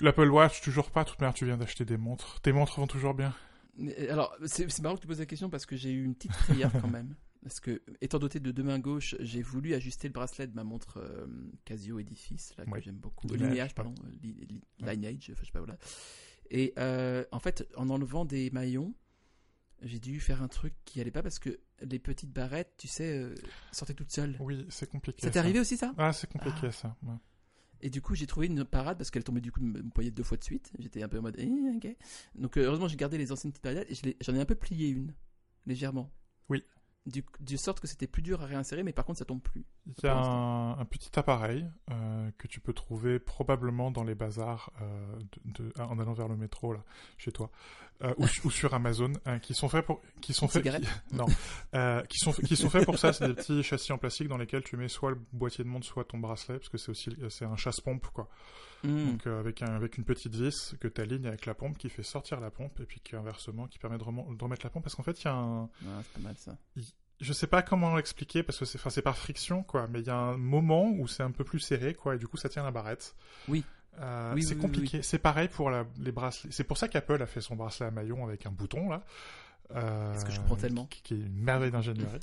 L'Apple 0.00 0.28
Watch, 0.30 0.60
toujours 0.62 0.90
pas. 0.90 1.04
Toute 1.04 1.20
manière, 1.20 1.34
tu 1.34 1.44
viens 1.44 1.56
d'acheter 1.58 1.84
des 1.84 1.96
montres. 1.96 2.40
Tes 2.40 2.52
montres 2.52 2.78
vont 2.80 2.86
toujours 2.86 3.14
bien. 3.14 3.34
Mais, 3.76 4.08
Alors, 4.08 4.34
c'est 4.46 4.78
marrant 4.80 4.96
que 4.96 5.00
tu 5.02 5.06
poses 5.06 5.18
la 5.20 5.26
question 5.26 5.50
parce 5.50 5.66
que 5.66 5.76
j'ai 5.76 5.90
eu 5.92 6.04
une 6.04 6.14
petite 6.14 6.32
frayeur 6.32 6.72
quand 6.80 6.88
même. 6.88 7.14
Parce 7.42 7.58
que, 7.58 7.80
étant 8.02 8.18
doté 8.18 8.38
de 8.38 8.50
deux 8.50 8.62
mains 8.62 8.78
gauches, 8.78 9.16
j'ai 9.18 9.40
voulu 9.40 9.72
ajuster 9.72 10.08
le 10.08 10.12
bracelet 10.12 10.46
de 10.46 10.54
ma 10.54 10.62
montre 10.62 10.98
euh, 10.98 11.26
Casio 11.64 11.98
Edifice, 11.98 12.52
là, 12.58 12.66
que 12.66 12.70
Ouais. 12.70 12.82
j'aime 12.82 12.96
beaucoup. 12.98 13.28
Lineage, 13.28 13.48
Lineage, 13.50 13.74
pardon. 13.74 13.94
pardon. 13.94 14.10
euh, 14.12 14.18
li- 14.22 14.34
li- 14.46 14.60
Ouais. 14.82 14.94
Lineage, 14.94 15.32
je 15.34 15.44
sais 15.46 15.50
pas, 15.50 15.60
voilà. 15.60 15.78
Et 16.50 16.74
euh, 16.78 17.24
en 17.32 17.38
fait, 17.38 17.66
en 17.78 17.88
enlevant 17.88 18.26
des 18.26 18.50
maillons, 18.50 18.92
j'ai 19.80 19.98
dû 19.98 20.20
faire 20.20 20.42
un 20.42 20.48
truc 20.48 20.74
qui 20.84 21.00
allait 21.00 21.10
pas 21.10 21.22
parce 21.22 21.38
que 21.38 21.58
les 21.80 21.98
petites 21.98 22.30
barrettes, 22.30 22.74
tu 22.76 22.88
sais, 22.88 23.16
euh, 23.18 23.34
sortaient 23.72 23.94
toutes 23.94 24.12
seules. 24.12 24.36
Oui, 24.38 24.66
c'est 24.68 24.90
compliqué. 24.90 25.22
Ça 25.22 25.30
t'est 25.30 25.38
arrivé 25.38 25.60
aussi, 25.60 25.78
ça? 25.78 25.94
Ah, 25.96 26.12
c'est 26.12 26.30
compliqué 26.30 26.70
ça. 26.72 26.94
ouais. 27.04 27.14
Et 27.82 27.90
du 27.90 28.02
coup, 28.02 28.14
j'ai 28.14 28.26
trouvé 28.26 28.46
une 28.46 28.64
parade 28.64 28.98
parce 28.98 29.10
qu'elle 29.10 29.24
tombait 29.24 29.40
du 29.40 29.52
coup 29.52 29.60
de 29.60 29.64
mon 29.64 29.90
poignet 29.90 30.10
deux 30.10 30.22
fois 30.22 30.36
de 30.36 30.44
suite. 30.44 30.72
J'étais 30.78 31.02
un 31.02 31.08
peu 31.08 31.18
en 31.18 31.22
mode, 31.22 31.36
eh, 31.38 31.48
ok. 31.76 31.96
Donc, 32.34 32.56
euh, 32.56 32.64
heureusement, 32.64 32.88
j'ai 32.88 32.96
gardé 32.96 33.18
les 33.18 33.32
anciennes 33.32 33.52
petites 33.52 33.64
barrettes 33.64 33.90
et 33.90 34.16
j'en 34.20 34.34
ai 34.34 34.40
un 34.40 34.44
peu 34.44 34.54
plié 34.54 34.88
une, 34.88 35.14
légèrement. 35.66 36.10
Oui. 36.48 36.62
Du, 37.10 37.58
sorte 37.58 37.80
que 37.80 37.86
c'était 37.86 38.06
plus 38.06 38.22
dur 38.22 38.42
à 38.42 38.46
réinsérer, 38.46 38.82
mais 38.82 38.92
par 38.92 39.04
contre, 39.04 39.18
ça 39.18 39.24
tombe 39.24 39.40
plus. 39.40 39.64
Il 39.86 40.04
y 40.04 40.06
a 40.06 40.16
un, 40.16 40.78
un 40.78 40.84
petit 40.84 41.10
appareil 41.18 41.66
euh, 41.90 42.30
que 42.38 42.46
tu 42.46 42.60
peux 42.60 42.72
trouver 42.72 43.18
probablement 43.18 43.90
dans 43.90 44.04
les 44.04 44.14
bazars 44.14 44.70
euh, 44.80 45.18
de, 45.46 45.64
de- 45.64 45.80
en 45.80 45.98
allant 45.98 46.12
vers 46.12 46.28
le 46.28 46.36
métro 46.36 46.72
là, 46.72 46.84
chez 47.18 47.32
toi, 47.32 47.50
euh, 48.02 48.14
ou, 48.18 48.26
ou 48.44 48.50
sur 48.50 48.72
Amazon, 48.74 49.12
euh, 49.26 49.38
qui 49.38 49.54
sont 49.54 49.68
faits 49.68 49.84
pour, 49.84 50.00
qui 50.20 50.32
sont 50.32 50.46
faits, 50.48 50.62
qui- 50.82 50.88
non, 51.16 51.26
qui 52.08 52.18
sont 52.18 52.32
qui 52.32 52.56
sont 52.56 52.70
faits 52.70 52.84
pour 52.84 52.98
ça. 52.98 53.12
C'est 53.12 53.26
des 53.28 53.34
petits 53.34 53.62
châssis 53.62 53.92
en 53.92 53.98
plastique 53.98 54.28
dans 54.28 54.38
lesquels 54.38 54.62
tu 54.62 54.76
mets 54.76 54.88
soit 54.88 55.10
le 55.10 55.18
boîtier 55.32 55.64
de 55.64 55.68
montre, 55.68 55.86
soit 55.86 56.04
ton 56.04 56.18
bracelet, 56.18 56.58
parce 56.58 56.68
que 56.68 56.78
c'est 56.78 56.90
aussi 56.90 57.10
c'est 57.28 57.44
un 57.44 57.56
chasse-pompe 57.56 58.06
quoi. 58.08 58.28
Hmm. 58.82 59.10
Donc 59.12 59.26
euh, 59.26 59.38
avec 59.40 59.60
un, 59.62 59.74
avec 59.74 59.98
une 59.98 60.04
petite 60.04 60.34
vis 60.34 60.74
que 60.80 60.88
tu 60.88 61.00
alignes 61.00 61.26
avec 61.26 61.44
la 61.46 61.54
pompe 61.54 61.76
qui 61.76 61.88
fait 61.90 62.02
sortir 62.02 62.40
la 62.40 62.50
pompe 62.50 62.80
et 62.80 62.84
puis 62.84 63.00
qui 63.00 63.14
inversement 63.14 63.66
qui 63.66 63.78
permet 63.78 63.98
de, 63.98 64.04
remettre 64.04 64.64
la 64.64 64.70
pompe 64.70 64.84
parce 64.84 64.94
qu'en 64.94 65.02
fait 65.02 65.20
il 65.20 65.24
y 65.26 65.28
a 65.28 65.34
un 65.34 65.64
Ah, 65.64 66.00
c'est 66.02 66.12
pas 66.14 66.20
mal 66.20 66.34
ça. 66.38 66.56
je 67.20 67.32
sais 67.34 67.46
pas 67.46 67.60
comment 67.62 67.94
l'expliquer 67.94 68.42
parce 68.42 68.58
que 68.58 68.64
c'est 68.64 68.78
enfin 68.84 69.02
par 69.02 69.18
friction 69.18 69.62
quoi 69.62 69.86
mais 69.88 70.00
il 70.00 70.06
y 70.06 70.10
a 70.10 70.16
un 70.16 70.36
moment 70.38 70.88
où 70.90 71.06
c'est 71.08 71.22
un 71.22 71.30
peu 71.30 71.44
plus 71.44 71.60
serré 71.60 71.92
quoi 71.94 72.14
et 72.14 72.18
du 72.18 72.26
coup 72.26 72.38
ça 72.38 72.48
tient 72.48 72.62
la 72.62 72.70
barrette 72.70 73.14
Oui. 73.48 73.64
Euh, 73.98 74.32
Oui, 74.34 74.42
c'est 74.42 74.50
oui, 74.50 74.54
oui, 74.56 74.60
compliqué 74.62 75.02
c'est 75.02 75.18
pareil 75.18 75.48
pour 75.48 75.68
la- 75.68 75.84
les 75.98 76.12
bracelets 76.12 76.50
c'est 76.52 76.64
pour 76.64 76.78
ça 76.78 76.88
qu'Apple 76.88 77.20
a 77.20 77.26
fait 77.26 77.40
son 77.42 77.56
bracelet 77.56 77.86
à 77.86 77.90
maillon 77.90 78.24
avec 78.26 78.46
un 78.46 78.50
bouton 78.50 78.88
là 78.88 79.04
euh, 79.72 80.14
Est-ce 80.14 80.24
que 80.24 80.30
je 80.32 80.38
comprends 80.40 80.56
tellement 80.56 80.86
qui, 80.86 81.02
qui 81.02 81.14
est 81.14 81.18
une 81.18 81.34
merveille 81.42 81.70
d'ingénierie 81.72 82.20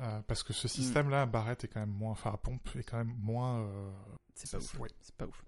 Euh, 0.00 0.20
parce 0.26 0.42
que 0.42 0.52
ce 0.52 0.66
système 0.66 1.10
là 1.10 1.22
à 1.22 1.26
barrette 1.26 1.62
est 1.64 1.68
quand 1.68 1.78
même 1.80 1.90
moins 1.90 2.10
enfin 2.12 2.32
à 2.32 2.36
pompe 2.38 2.66
est 2.76 2.82
quand 2.82 2.96
même 2.96 3.14
moins 3.20 3.60
euh, 3.60 3.90
C'est 4.34 4.50
pas 4.50 4.58
ouf. 4.58 4.78
ouais. 4.80 4.88
C'est 5.00 5.14
pas 5.14 5.26
ouf. 5.26 5.44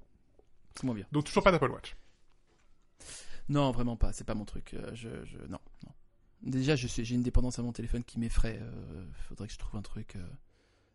C'est 0.74 0.84
moins 0.84 0.94
bien. 0.94 1.06
donc 1.12 1.24
toujours 1.24 1.42
pas 1.44 1.52
d'Apple 1.52 1.70
Watch 1.70 1.96
Non, 3.48 3.70
vraiment 3.72 3.96
pas. 3.96 4.12
C'est 4.12 4.24
pas 4.24 4.34
mon 4.34 4.44
truc. 4.44 4.74
Euh, 4.74 4.90
Je, 4.94 5.08
je, 5.24 5.36
non, 5.48 5.58
non. 5.84 5.92
Déjà, 6.42 6.76
je 6.76 6.86
suis- 6.86 7.04
j'ai 7.04 7.14
une 7.14 7.22
dépendance 7.22 7.58
à 7.58 7.62
mon 7.62 7.72
téléphone 7.72 8.04
qui 8.04 8.18
m'effraie. 8.18 8.58
Euh, 8.60 9.06
faudrait 9.28 9.46
que 9.46 9.52
je 9.54 9.58
trouve 9.58 9.76
un 9.78 9.82
truc. 9.82 10.16
euh, 10.16 10.26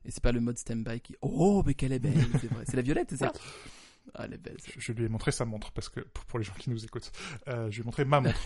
Et 0.06 0.12
c'est 0.12 0.22
pas 0.24 0.32
le 0.32 0.42
mode 0.42 0.58
stand-by 0.58 1.00
qui. 1.02 1.16
Oh, 1.22 1.64
mais 1.66 1.74
qu'elle 1.74 1.92
est 1.94 2.00
belle, 2.00 2.26
c'est 2.40 2.48
vrai. 2.52 2.64
C'est 2.68 2.76
la 2.76 2.82
violette, 2.82 3.10
c'est 3.10 3.18
ça? 3.18 3.32
Ah, 4.16 4.26
elle 4.26 4.34
est 4.34 4.38
belle. 4.38 4.58
je, 4.66 4.80
je 4.80 4.92
lui 4.92 5.06
ai 5.06 5.10
montré 5.10 5.32
sa 5.32 5.46
montre 5.46 5.72
parce 5.72 5.88
que 5.90 6.00
pour, 6.02 6.26
pour 6.26 6.40
les 6.40 6.46
gens 6.46 6.54
qui 6.58 6.70
nous 6.72 6.84
écoutent 6.84 7.12
euh, 7.48 7.70
je 7.70 7.76
lui 7.76 7.82
ai 7.82 7.86
montré 7.86 8.06
ma 8.06 8.20
montre 8.22 8.40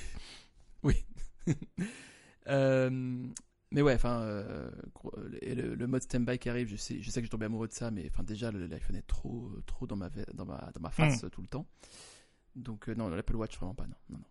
Euh, 2.48 3.28
mais 3.74 3.82
ouais, 3.82 3.94
enfin, 3.96 4.22
euh, 4.22 4.70
le, 5.42 5.76
le 5.76 5.88
mode 5.88 6.02
stand-by 6.04 6.40
qui 6.40 6.48
arrive, 6.50 6.68
je 6.70 6.76
sais, 6.78 7.02
je 7.02 7.10
sais 7.12 7.20
que 7.22 7.26
je 7.26 7.32
tombé 7.32 7.46
amoureux 7.48 7.68
de 7.68 7.74
ça, 7.74 7.92
mais 7.92 8.08
enfin 8.10 8.24
déjà 8.24 8.52
l'iPhone 8.52 8.96
est 8.96 9.06
trop, 9.08 9.52
trop 9.66 9.86
dans 9.88 9.96
ma, 9.98 10.08
ve- 10.08 10.32
dans 10.34 10.46
ma, 10.46 10.72
dans 10.74 10.82
ma 10.82 10.90
face 10.92 11.24
euh, 11.26 11.30
tout 11.30 11.42
le 11.42 11.48
temps. 11.48 11.66
Donc 12.56 12.88
euh, 12.88 12.94
non, 12.96 13.10
l'Apple 13.10 13.36
Watch 13.36 13.58
vraiment 13.58 13.74
pas, 13.76 13.86
non, 13.88 13.96
non, 14.10 14.18
non. 14.20 14.26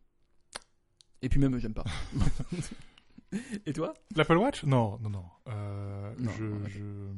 Et 1.23 1.29
puis 1.29 1.39
même 1.41 1.59
j'aime 1.59 1.75
pas. 1.75 1.85
et 3.67 3.73
toi? 3.73 3.95
L'Apple 4.17 4.37
Watch? 4.37 4.65
Non, 4.65 4.99
non, 5.01 5.11
non. 5.11 5.25
Euh, 5.49 6.15
Non, 6.19 6.31
je, 6.33 6.45
ouais. 6.45 6.69
je- 6.71 7.13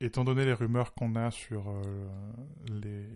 Étant 0.00 0.22
donné 0.24 0.44
les 0.44 0.52
rumeurs 0.52 0.94
qu'on 0.94 1.16
a 1.16 1.30
sur 1.32 1.64
les... 2.68 3.08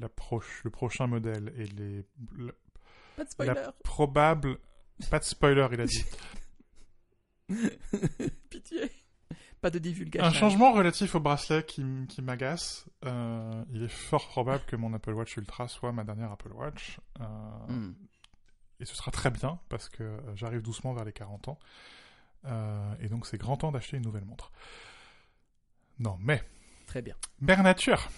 l'approche, 0.00 0.62
le 0.62 0.70
prochain 0.70 1.08
modèle 1.08 1.52
et 1.56 1.64
les 1.64 2.04
Pas 3.16 3.24
de 3.24 3.28
spoiler. 3.30 3.54
la 3.54 3.72
probable, 3.82 4.58
pas 5.10 5.18
de 5.18 5.24
spoiler, 5.24 5.66
il 5.72 5.80
a 5.80 5.86
dit, 5.86 6.04
Pitié. 8.50 8.90
Pas 9.60 9.70
de 9.70 9.78
divulgation. 9.78 10.26
un 10.26 10.32
changement 10.32 10.72
relatif 10.72 11.16
au 11.16 11.20
bracelet 11.20 11.64
qui, 11.64 11.82
m'agace. 12.22 12.86
Euh, 13.04 13.64
il 13.72 13.82
est 13.82 13.88
fort 13.88 14.28
probable 14.28 14.64
que 14.66 14.76
mon 14.76 14.94
Apple 14.94 15.12
Watch 15.12 15.36
Ultra 15.36 15.66
soit 15.66 15.90
ma 15.90 16.04
dernière 16.04 16.30
Apple 16.30 16.52
Watch. 16.52 17.00
Euh, 17.20 17.24
Hmm. 17.68 17.92
Et 18.80 18.84
ce 18.84 18.94
sera 18.94 19.10
très 19.10 19.30
bien 19.30 19.58
parce 19.68 19.88
que 19.88 20.04
euh, 20.04 20.36
j'arrive 20.36 20.62
doucement 20.62 20.92
vers 20.92 21.04
les 21.04 21.12
40 21.12 21.48
ans. 21.48 21.58
Euh, 22.44 22.94
et 23.00 23.08
donc 23.08 23.26
c'est 23.26 23.38
grand 23.38 23.56
temps 23.56 23.72
d'acheter 23.72 23.96
une 23.96 24.04
nouvelle 24.04 24.24
montre. 24.24 24.52
Non, 25.98 26.16
mais 26.20 26.42
Très 26.86 27.02
bien. 27.02 27.16
Mère 27.40 27.62
Nature. 27.62 28.08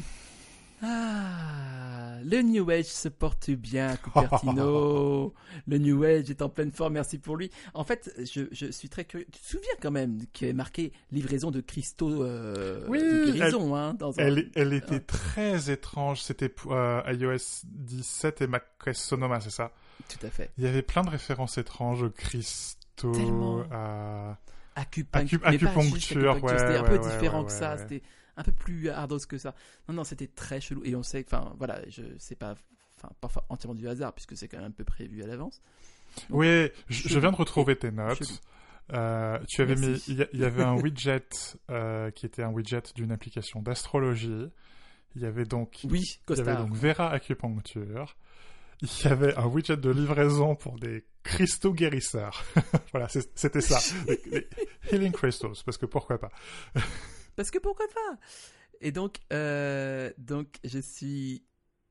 Ah, 0.83 2.16
le 2.24 2.43
New 2.43 2.70
Age 2.70 2.87
se 2.87 3.09
porte 3.09 3.51
bien, 3.51 3.97
Cupertino. 3.97 5.35
le 5.66 5.78
New 5.78 6.05
Age 6.05 6.31
est 6.31 6.43
en 6.43 6.49
pleine 6.49 6.72
forme, 6.72 6.95
merci 6.95 7.18
pour 7.18 7.37
lui. 7.37 7.51
En 7.74 7.85
fait, 7.85 8.12
je, 8.18 8.43
je 8.51 8.70
suis 8.70 8.89
très 8.89 9.05
curieux. 9.05 9.26
Tu 9.31 9.41
te 9.41 9.47
souviens 9.47 9.74
quand 9.81 9.91
même 9.91 10.20
qu'il 10.33 10.47
y 10.47 10.51
avait 10.51 10.57
marqué 10.57 10.93
livraison 11.12 11.51
de 11.51 11.61
cristaux 11.61 12.22
euh, 12.22 12.85
Oui, 12.89 12.99
de 12.99 13.33
guérison, 13.33 13.74
hein, 13.76 13.95
dans 13.95 14.18
un... 14.18 14.22
Elle, 14.22 14.51
elle 14.55 14.72
était 14.72 15.01
très 15.01 15.70
étrange. 15.70 16.22
C'était 16.22 16.49
pour, 16.49 16.72
euh, 16.72 17.03
iOS 17.09 17.64
17 17.64 18.43
et 18.43 18.47
macOS 18.47 18.97
Sonoma, 18.97 19.41
c'est 19.41 19.51
ça? 19.51 19.72
Tout 20.09 20.26
à 20.26 20.31
fait. 20.31 20.51
Il 20.57 20.64
y 20.64 20.66
avait 20.66 20.83
plein 20.83 21.03
de 21.03 21.11
références 21.11 21.59
étranges 21.59 22.03
aux 22.03 22.11
cristaux, 22.11 23.12
Tellement. 23.12 23.64
à... 23.70 24.39
Acupuncture, 24.76 25.43
ouais, 25.43 26.59
c'était 26.59 26.76
un 26.76 26.85
peu 26.85 26.93
ouais, 26.93 26.99
différent 26.99 27.45
que 27.45 27.53
ça, 27.53 27.76
c'était 27.76 28.03
un 28.37 28.43
peu 28.43 28.53
plus 28.53 28.89
hardos 28.89 29.18
que 29.28 29.39
ça. 29.39 29.55
Non, 29.89 29.95
non, 29.95 30.05
c'était 30.05 30.26
très 30.28 30.61
chelou. 30.61 30.83
Et 30.85 30.95
on 30.95 31.03
sait, 31.03 31.24
enfin, 31.26 31.55
voilà, 31.59 31.81
je 31.89 32.03
sais 32.18 32.37
pas, 32.37 32.55
enfin, 32.97 33.28
fa- 33.28 33.45
entièrement 33.49 33.74
du 33.74 33.89
hasard, 33.89 34.12
puisque 34.12 34.37
c'est 34.37 34.49
quand 34.49 34.59
même 34.59 34.68
un 34.68 34.70
peu 34.70 34.85
prévu 34.85 35.22
à 35.22 35.26
l'avance. 35.26 35.61
Donc, 36.28 36.41
Oui, 36.41 36.68
je, 36.89 37.18
viens 37.18 37.31
de 37.31 37.37
retrouver 37.37 37.76
tes 37.76 37.91
notes. 37.91 38.43
Euh, 38.93 39.39
tu 39.49 39.62
avais 39.62 39.76
mis, 39.76 40.03
il 40.09 40.26
y, 40.33 40.45
avait 40.45 40.64
un 40.64 40.74
widget 40.74 41.28
euh, 41.70 42.11
qui 42.11 42.26
était 42.26 42.43
un 42.43 42.51
widget 42.51 42.83
d'une 42.97 43.12
application 43.12 43.62
d'astrologie. 43.62 44.49
Il 45.14 45.22
y 45.22 45.26
avait 45.26 45.45
donc 45.45 45.78
Oui, 45.85 46.03
Il 46.28 46.37
y 46.37 46.41
avait 46.41 46.57
donc 46.57 46.74
Vera 46.74 47.11
Acupuncture. 47.11 48.16
Il 48.83 48.89
y 49.05 49.07
avait 49.09 49.37
un 49.37 49.47
widget 49.47 49.76
de 49.76 49.91
livraison 49.91 50.57
pour 50.57 50.78
des 50.78 51.05
cristaux 51.22 51.74
guérisseurs. 51.74 52.45
voilà, 52.93 53.09
c'était 53.09 53.61
ça. 53.61 53.78
Healing 54.91 55.12
crystals, 55.12 55.62
parce 55.64 55.76
que 55.76 55.87
pourquoi 55.87 56.18
pas. 56.18 56.31
Parce 57.41 57.51
que 57.51 57.59
pourquoi 57.59 57.86
pas? 57.88 58.18
Et 58.82 58.93
donc, 58.93 59.16
euh, 59.32 60.12
donc 60.18 60.57
je 60.62 60.78
suis. 60.78 61.43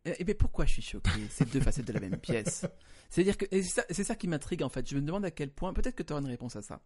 Et 0.06 0.24
mais 0.24 0.36
pourquoi 0.36 0.66
je 0.66 0.74
suis 0.74 0.82
choqué? 0.84 1.10
C'est 1.32 1.50
deux 1.50 1.60
facettes 1.60 1.88
de 1.88 1.94
la 1.94 2.00
même 2.00 2.20
pièce. 2.20 2.68
C'est-à-dire 3.10 3.36
que 3.36 3.46
c'est 3.52 4.04
ça, 4.04 4.16
qui 4.16 4.28
m'intrigue 4.28 4.62
en 4.62 4.70
fait. 4.70 4.88
Je 4.88 4.94
me 4.96 5.02
demande 5.02 5.26
à 5.26 5.32
quel 5.32 5.50
point. 5.50 5.74
Peut-être 5.74 5.96
que 5.96 6.04
tu 6.04 6.14
auras 6.14 6.22
une 6.22 6.28
réponse 6.28 6.56
à 6.56 6.62
ça. 6.62 6.84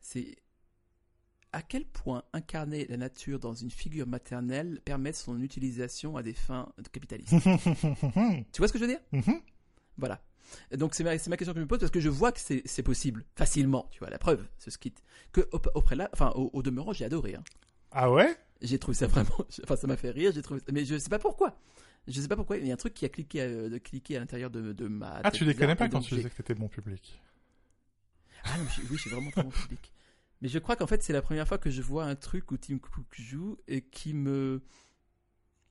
C'est 0.00 0.36
à 1.52 1.62
quel 1.62 1.84
point 1.84 2.22
incarner 2.32 2.86
la 2.86 2.96
nature 2.96 3.40
dans 3.40 3.54
une 3.54 3.72
figure 3.72 4.06
maternelle 4.06 4.80
permet 4.84 5.12
son 5.12 5.40
utilisation 5.42 6.16
à 6.16 6.22
des 6.22 6.32
fins 6.34 6.72
de 6.78 6.88
capitalisme. 6.88 7.40
tu 8.52 8.58
vois 8.60 8.68
ce 8.68 8.72
que 8.72 8.78
je 8.78 8.84
veux 8.84 8.90
dire? 8.90 9.00
Mhm. 9.10 9.40
Voilà. 9.96 10.22
Donc 10.76 10.94
c'est 10.94 11.02
ma, 11.02 11.10
ma 11.10 11.36
question 11.36 11.52
que 11.54 11.58
je 11.58 11.64
me 11.64 11.66
pose 11.66 11.80
parce 11.80 11.90
que 11.90 11.98
je 11.98 12.08
vois 12.08 12.30
que 12.30 12.38
c'est 12.40 12.82
possible 12.84 13.24
facilement. 13.34 13.88
Tu 13.90 13.98
vois 13.98 14.10
la 14.10 14.18
preuve, 14.18 14.46
ce 14.58 14.70
skit 14.70 14.94
que 15.32 15.40
au, 15.52 15.56
au 15.74 15.80
préla- 15.82 16.08
enfin 16.12 16.30
au, 16.36 16.50
au 16.52 16.62
demeurant 16.62 16.92
j'ai 16.92 17.04
adoré. 17.04 17.34
hein. 17.34 17.42
Ah 17.98 18.10
ouais? 18.12 18.36
J'ai 18.62 18.78
trouvé 18.78 18.94
ça 18.96 19.06
vraiment. 19.06 19.36
Enfin, 19.64 19.76
ça 19.76 19.86
m'a 19.86 19.96
fait 19.96 20.10
rire. 20.10 20.32
J'ai 20.34 20.42
trouvé. 20.42 20.60
Mais 20.72 20.84
je 20.84 20.96
sais 20.98 21.08
pas 21.08 21.18
pourquoi. 21.18 21.58
Je 22.08 22.20
sais 22.20 22.28
pas 22.28 22.36
pourquoi. 22.36 22.56
Il 22.58 22.66
y 22.66 22.70
a 22.70 22.74
un 22.74 22.78
truc 22.78 22.94
qui 22.94 23.04
a 23.04 23.08
cliqué, 23.08 23.40
euh, 23.40 23.68
de 23.68 23.78
cliquer 23.78 24.16
à 24.16 24.20
l'intérieur 24.20 24.50
de, 24.50 24.72
de 24.72 24.86
ma. 24.88 25.20
Ah, 25.24 25.30
tu 25.30 25.44
les 25.44 25.54
connais 25.54 25.74
bizarre, 25.74 25.76
pas 25.76 25.88
quand 25.88 26.00
tu 26.00 26.10
j'ai- 26.10 26.16
disais 26.16 26.30
que 26.30 26.36
t'étais 26.36 26.54
bon 26.54 26.68
public. 26.68 27.20
Ah 28.44 28.58
non, 28.58 28.64
oui, 28.90 28.98
suis 28.98 29.10
vraiment 29.10 29.30
très 29.30 29.42
bon 29.42 29.50
public. 29.50 29.92
Mais 30.40 30.48
je 30.48 30.58
crois 30.58 30.76
qu'en 30.76 30.86
fait, 30.86 31.02
c'est 31.02 31.12
la 31.12 31.22
première 31.22 31.48
fois 31.48 31.58
que 31.58 31.70
je 31.70 31.82
vois 31.82 32.04
un 32.04 32.14
truc 32.14 32.50
où 32.52 32.56
Tim 32.56 32.78
Cook 32.78 33.06
joue 33.12 33.56
et 33.66 33.80
qui 33.82 34.14
me. 34.14 34.62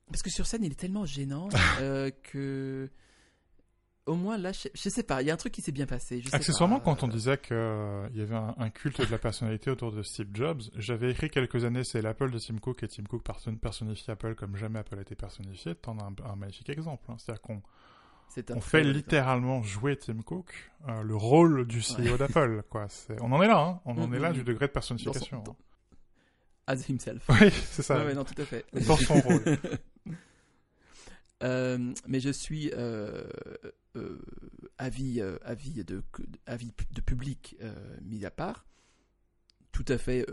Parce 0.07 0.21
que 0.21 0.29
sur 0.29 0.45
scène, 0.45 0.63
il 0.63 0.71
est 0.71 0.79
tellement 0.79 1.05
gênant 1.05 1.47
euh, 1.79 2.11
que. 2.23 2.89
Au 4.05 4.13
moins, 4.15 4.37
là, 4.37 4.51
je, 4.51 4.67
je 4.73 4.89
sais 4.89 5.01
pas, 5.01 5.23
il 5.23 5.27
y 5.27 5.31
a 5.31 5.33
un 5.33 5.37
truc 5.37 5.51
qui 5.51 5.61
s'est 5.63 5.71
bien 5.71 5.87
passé. 5.87 6.21
Je 6.21 6.29
sais 6.29 6.35
Accessoirement, 6.35 6.79
pas, 6.79 6.85
quand 6.85 7.01
on 7.03 7.07
euh, 7.07 7.11
disait 7.11 7.37
qu'il 7.39 7.55
y 8.19 8.21
avait 8.21 8.35
un, 8.35 8.53
un 8.57 8.69
culte 8.69 9.01
de 9.01 9.11
la 9.11 9.17
personnalité 9.17 9.71
autour 9.71 9.91
de 9.91 10.03
Steve 10.03 10.27
Jobs, 10.31 10.61
j'avais 10.75 11.09
écrit 11.11 11.29
quelques 11.31 11.65
années 11.65 11.83
c'est 11.83 12.03
l'Apple 12.03 12.29
de 12.29 12.37
Tim 12.37 12.57
Cook 12.59 12.83
et 12.83 12.87
Tim 12.87 13.03
Cook 13.03 13.23
person- 13.25 13.57
personnifie 13.57 14.11
Apple 14.11 14.35
comme 14.35 14.55
jamais 14.57 14.77
Apple 14.79 14.99
a 14.99 15.01
été 15.01 15.15
personnifié. 15.15 15.73
T'en 15.73 15.97
as 15.97 16.03
un, 16.03 16.13
un 16.31 16.35
magnifique 16.35 16.69
exemple. 16.69 17.03
hein. 17.09 17.15
C'est-à-dire 17.17 17.41
qu'on 17.41 17.61
on 18.55 18.59
fait 18.61 18.83
littéralement 18.83 19.63
jouer 19.63 19.95
Tim 19.97 20.21
Cook 20.21 20.71
euh, 20.87 21.01
le 21.01 21.15
rôle 21.15 21.65
du 21.65 21.79
CEO 21.81 22.17
d'Apple. 22.17 22.61
Quoi. 22.69 22.87
On 23.21 23.31
en 23.31 23.41
est 23.41 23.47
là, 23.47 23.59
hein. 23.59 23.79
on 23.85 23.97
en 23.99 24.11
est 24.13 24.19
là 24.19 24.29
mm, 24.31 24.33
du 24.33 24.43
degré 24.43 24.65
de 24.65 24.69
Dans 24.69 24.73
personnification. 24.73 25.43
son- 25.45 25.51
hein. 25.51 25.55
As 26.67 26.89
himself. 26.89 27.23
Oui, 27.29 27.49
c'est 27.51 27.81
ça. 27.83 27.97
Ouais, 27.99 28.05
ouais, 28.05 28.13
non, 28.13 28.23
tout 28.23 28.39
à 28.39 28.45
fait. 28.45 28.65
Dans 28.87 28.97
son 28.97 29.15
rôle. 29.19 29.43
Euh, 31.43 31.93
mais 32.07 32.19
je 32.19 32.29
suis 32.29 32.71
euh, 32.73 33.23
euh, 33.97 34.19
avis, 34.77 35.19
euh, 35.21 35.37
avis, 35.43 35.83
de, 35.83 36.01
avis 36.45 36.71
de 36.91 37.01
public 37.01 37.57
euh, 37.61 37.73
mis 38.03 38.25
à 38.25 38.31
part, 38.31 38.65
tout 39.71 39.85
à 39.89 39.97
fait 39.97 40.25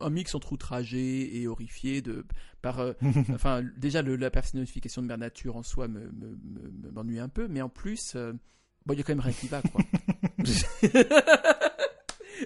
un 0.00 0.10
mix 0.10 0.34
entre 0.34 0.52
outragé 0.52 1.40
et 1.40 1.46
horrifié 1.48 2.02
de 2.02 2.24
par 2.62 2.80
enfin 3.34 3.62
déjà 3.76 4.02
le- 4.02 4.16
la 4.16 4.30
personnification 4.30 5.02
de 5.02 5.06
Mère 5.08 5.18
Nature 5.18 5.56
en 5.56 5.62
soi 5.62 5.88
me, 5.88 6.00
me- 6.00 6.36
me- 6.42 6.70
me- 6.70 6.90
m'ennuie 6.92 7.18
un 7.20 7.28
peu 7.28 7.46
mais 7.48 7.62
en 7.62 7.68
plus 7.68 8.16
bon 8.86 8.94
il 8.94 8.98
y 8.98 9.00
a 9.00 9.02
quand 9.04 9.12
même 9.12 9.20
rien 9.20 9.32
qui 9.32 9.48
va 9.48 9.60
quoi. 9.62 9.80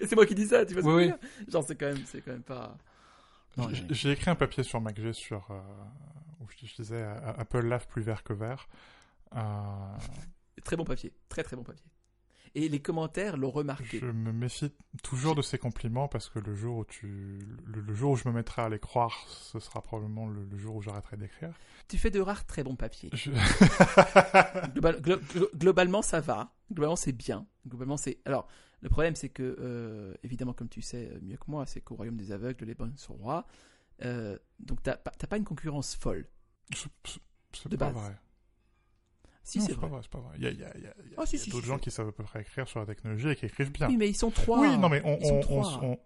C'est 0.06 0.14
moi 0.14 0.24
qui 0.26 0.34
dis 0.34 0.46
ça 0.46 0.64
tu 0.64 0.72
vois 0.74 0.82
ce 0.82 0.86
que 0.88 0.92
Oui, 0.94 1.04
je 1.08 1.10
veux 1.12 1.18
dire? 1.18 1.52
Genre 1.52 1.64
c'est 1.66 1.76
quand 1.76 1.86
même 1.86 2.02
c'est 2.06 2.22
quand 2.22 2.32
même 2.32 2.42
pas 2.42 2.76
j'ai- 3.90 4.12
écrit 4.12 4.30
un 4.30 4.34
papier 4.34 4.62
sur 4.62 4.80
MacG 4.80 5.12
sur 5.12 5.50
où 6.42 6.48
je, 6.50 6.74
disais 6.82 7.02
Apple 7.38 7.66
lave 7.66 7.86
plus 7.86 8.02
vert 8.02 8.22
que 8.24 8.32
vert. 8.32 8.68
Euh, 9.34 9.40
très 10.64 10.76
bon 10.76 10.84
papier 10.84 11.12
très 11.30 11.42
très 11.42 11.56
bon 11.56 11.62
papier 11.64 11.86
et 12.54 12.68
les 12.68 12.82
commentaires 12.82 13.38
l'ont 13.38 13.50
remarqué 13.50 13.98
je 13.98 14.04
me 14.04 14.30
méfie 14.30 14.70
toujours 15.02 15.34
de 15.34 15.40
ces 15.40 15.56
compliments 15.56 16.06
parce 16.06 16.28
que 16.28 16.38
le 16.38 16.54
jour 16.54 16.76
où 16.78 16.84
tu 16.84 17.38
le, 17.66 17.80
le 17.80 17.94
jour 17.94 18.12
où 18.12 18.16
je 18.16 18.28
me 18.28 18.34
mettrai 18.34 18.60
à 18.60 18.68
les 18.68 18.78
croire, 18.78 19.24
ce 19.28 19.58
sera 19.58 19.80
probablement 19.80 20.28
le, 20.28 20.44
le 20.44 20.58
jour 20.58 20.76
où 20.76 20.82
j'arrêterai 20.82 21.16
d'écrire. 21.16 21.54
tu 21.88 21.96
fais 21.96 22.10
de 22.10 22.20
rares 22.20 22.44
très 22.44 22.62
bons 22.62 22.76
papiers 22.76 23.08
Je- 23.14 23.30
Global- 24.74 25.00
glo- 25.00 25.20
glo- 25.32 25.48
globalement, 25.56 26.02
ça 26.02 26.20
va. 26.20 26.52
Globalement, 26.70 26.96
c'est 26.96 27.12
bien. 27.12 27.46
Globalement, 27.66 27.96
c'est. 27.96 28.18
Alors, 28.26 28.46
le 28.82 28.88
problème, 28.90 29.14
c'est 29.14 29.28
que, 29.30 29.56
euh, 29.58 30.14
évidemment, 30.22 30.52
comme 30.52 30.68
tu 30.68 30.82
sais 30.82 31.10
euh, 31.12 31.18
mieux 31.22 31.36
que 31.38 31.44
moi, 31.50 31.64
c'est 31.66 31.80
qu'au 31.80 31.94
royaume 31.94 32.16
des 32.16 32.32
aveugles, 32.32 32.64
les 32.66 32.74
bonnes 32.74 32.96
sont 32.96 33.14
rois. 33.14 33.46
Euh, 34.04 34.38
donc, 34.58 34.82
t'as 34.82 34.96
pas 34.96 35.36
une 35.36 35.44
concurrence 35.44 35.94
folle. 35.94 36.26
C'est- 36.74 37.68
pas 37.76 37.76
base. 37.76 37.94
vrai. 37.94 38.16
Si, 39.44 39.60
c'est 39.60 39.72
vrai. 39.72 39.88
c'est 40.02 40.10
pas 40.10 40.20
vrai. 40.20 40.36
Il 40.38 40.44
y 40.44 40.46
a, 40.46 40.50
y 40.52 40.64
a- 40.64 40.78
y 40.78 40.80
a- 40.80 40.84
y 40.84 40.86
a- 40.86 40.94
Ah, 41.18 41.26
si, 41.26 41.36
il 41.36 41.38
y 41.38 41.42
a 41.42 41.44
si, 41.44 41.50
d'autres 41.50 41.62
si, 41.64 41.68
gens 41.68 41.78
qui 41.78 41.90
savent 41.90 42.08
à 42.08 42.12
peu 42.12 42.22
près 42.24 42.40
écrire 42.42 42.68
sur 42.68 42.80
la 42.80 42.86
technologie 42.86 43.28
et 43.28 43.36
qui 43.36 43.46
écrivent 43.46 43.72
bien. 43.72 43.88
Oui, 43.88 43.96
mais 43.96 44.08
ils 44.08 44.16
sont 44.16 44.30
trois. 44.30 44.60
Oui, 44.60 44.78
non, 44.78 44.88
mais 44.88 45.02
on, 45.04 45.18
on- 45.22 45.84
on- 45.92 45.98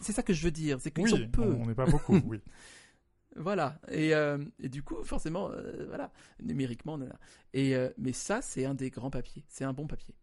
C'est 0.00 0.12
ça 0.12 0.22
que 0.22 0.32
je 0.32 0.44
veux 0.44 0.50
dire. 0.50 0.80
C'est 0.80 0.90
qu'ils 0.90 1.04
oui, 1.04 1.10
sont 1.10 1.28
peu. 1.28 1.42
on 1.42 1.66
n'est 1.66 1.74
pas 1.74 1.86
beaucoup, 1.86 2.16
oui. 2.26 2.40
Voilà. 3.36 3.80
Et, 3.90 4.14
euh, 4.14 4.38
et 4.60 4.68
du 4.68 4.82
coup, 4.84 5.02
forcément, 5.02 5.50
euh, 5.50 5.86
voilà, 5.88 6.12
numériquement, 6.40 6.94
on 6.94 7.00
est 7.02 7.08
là. 7.08 7.18
Et, 7.52 7.74
euh, 7.74 7.90
mais 7.98 8.12
ça, 8.12 8.40
c'est 8.42 8.64
un 8.64 8.74
des 8.74 8.90
grands 8.90 9.10
papiers. 9.10 9.44
C'est 9.48 9.64
un 9.64 9.72
bon 9.72 9.86
papier. 9.88 10.14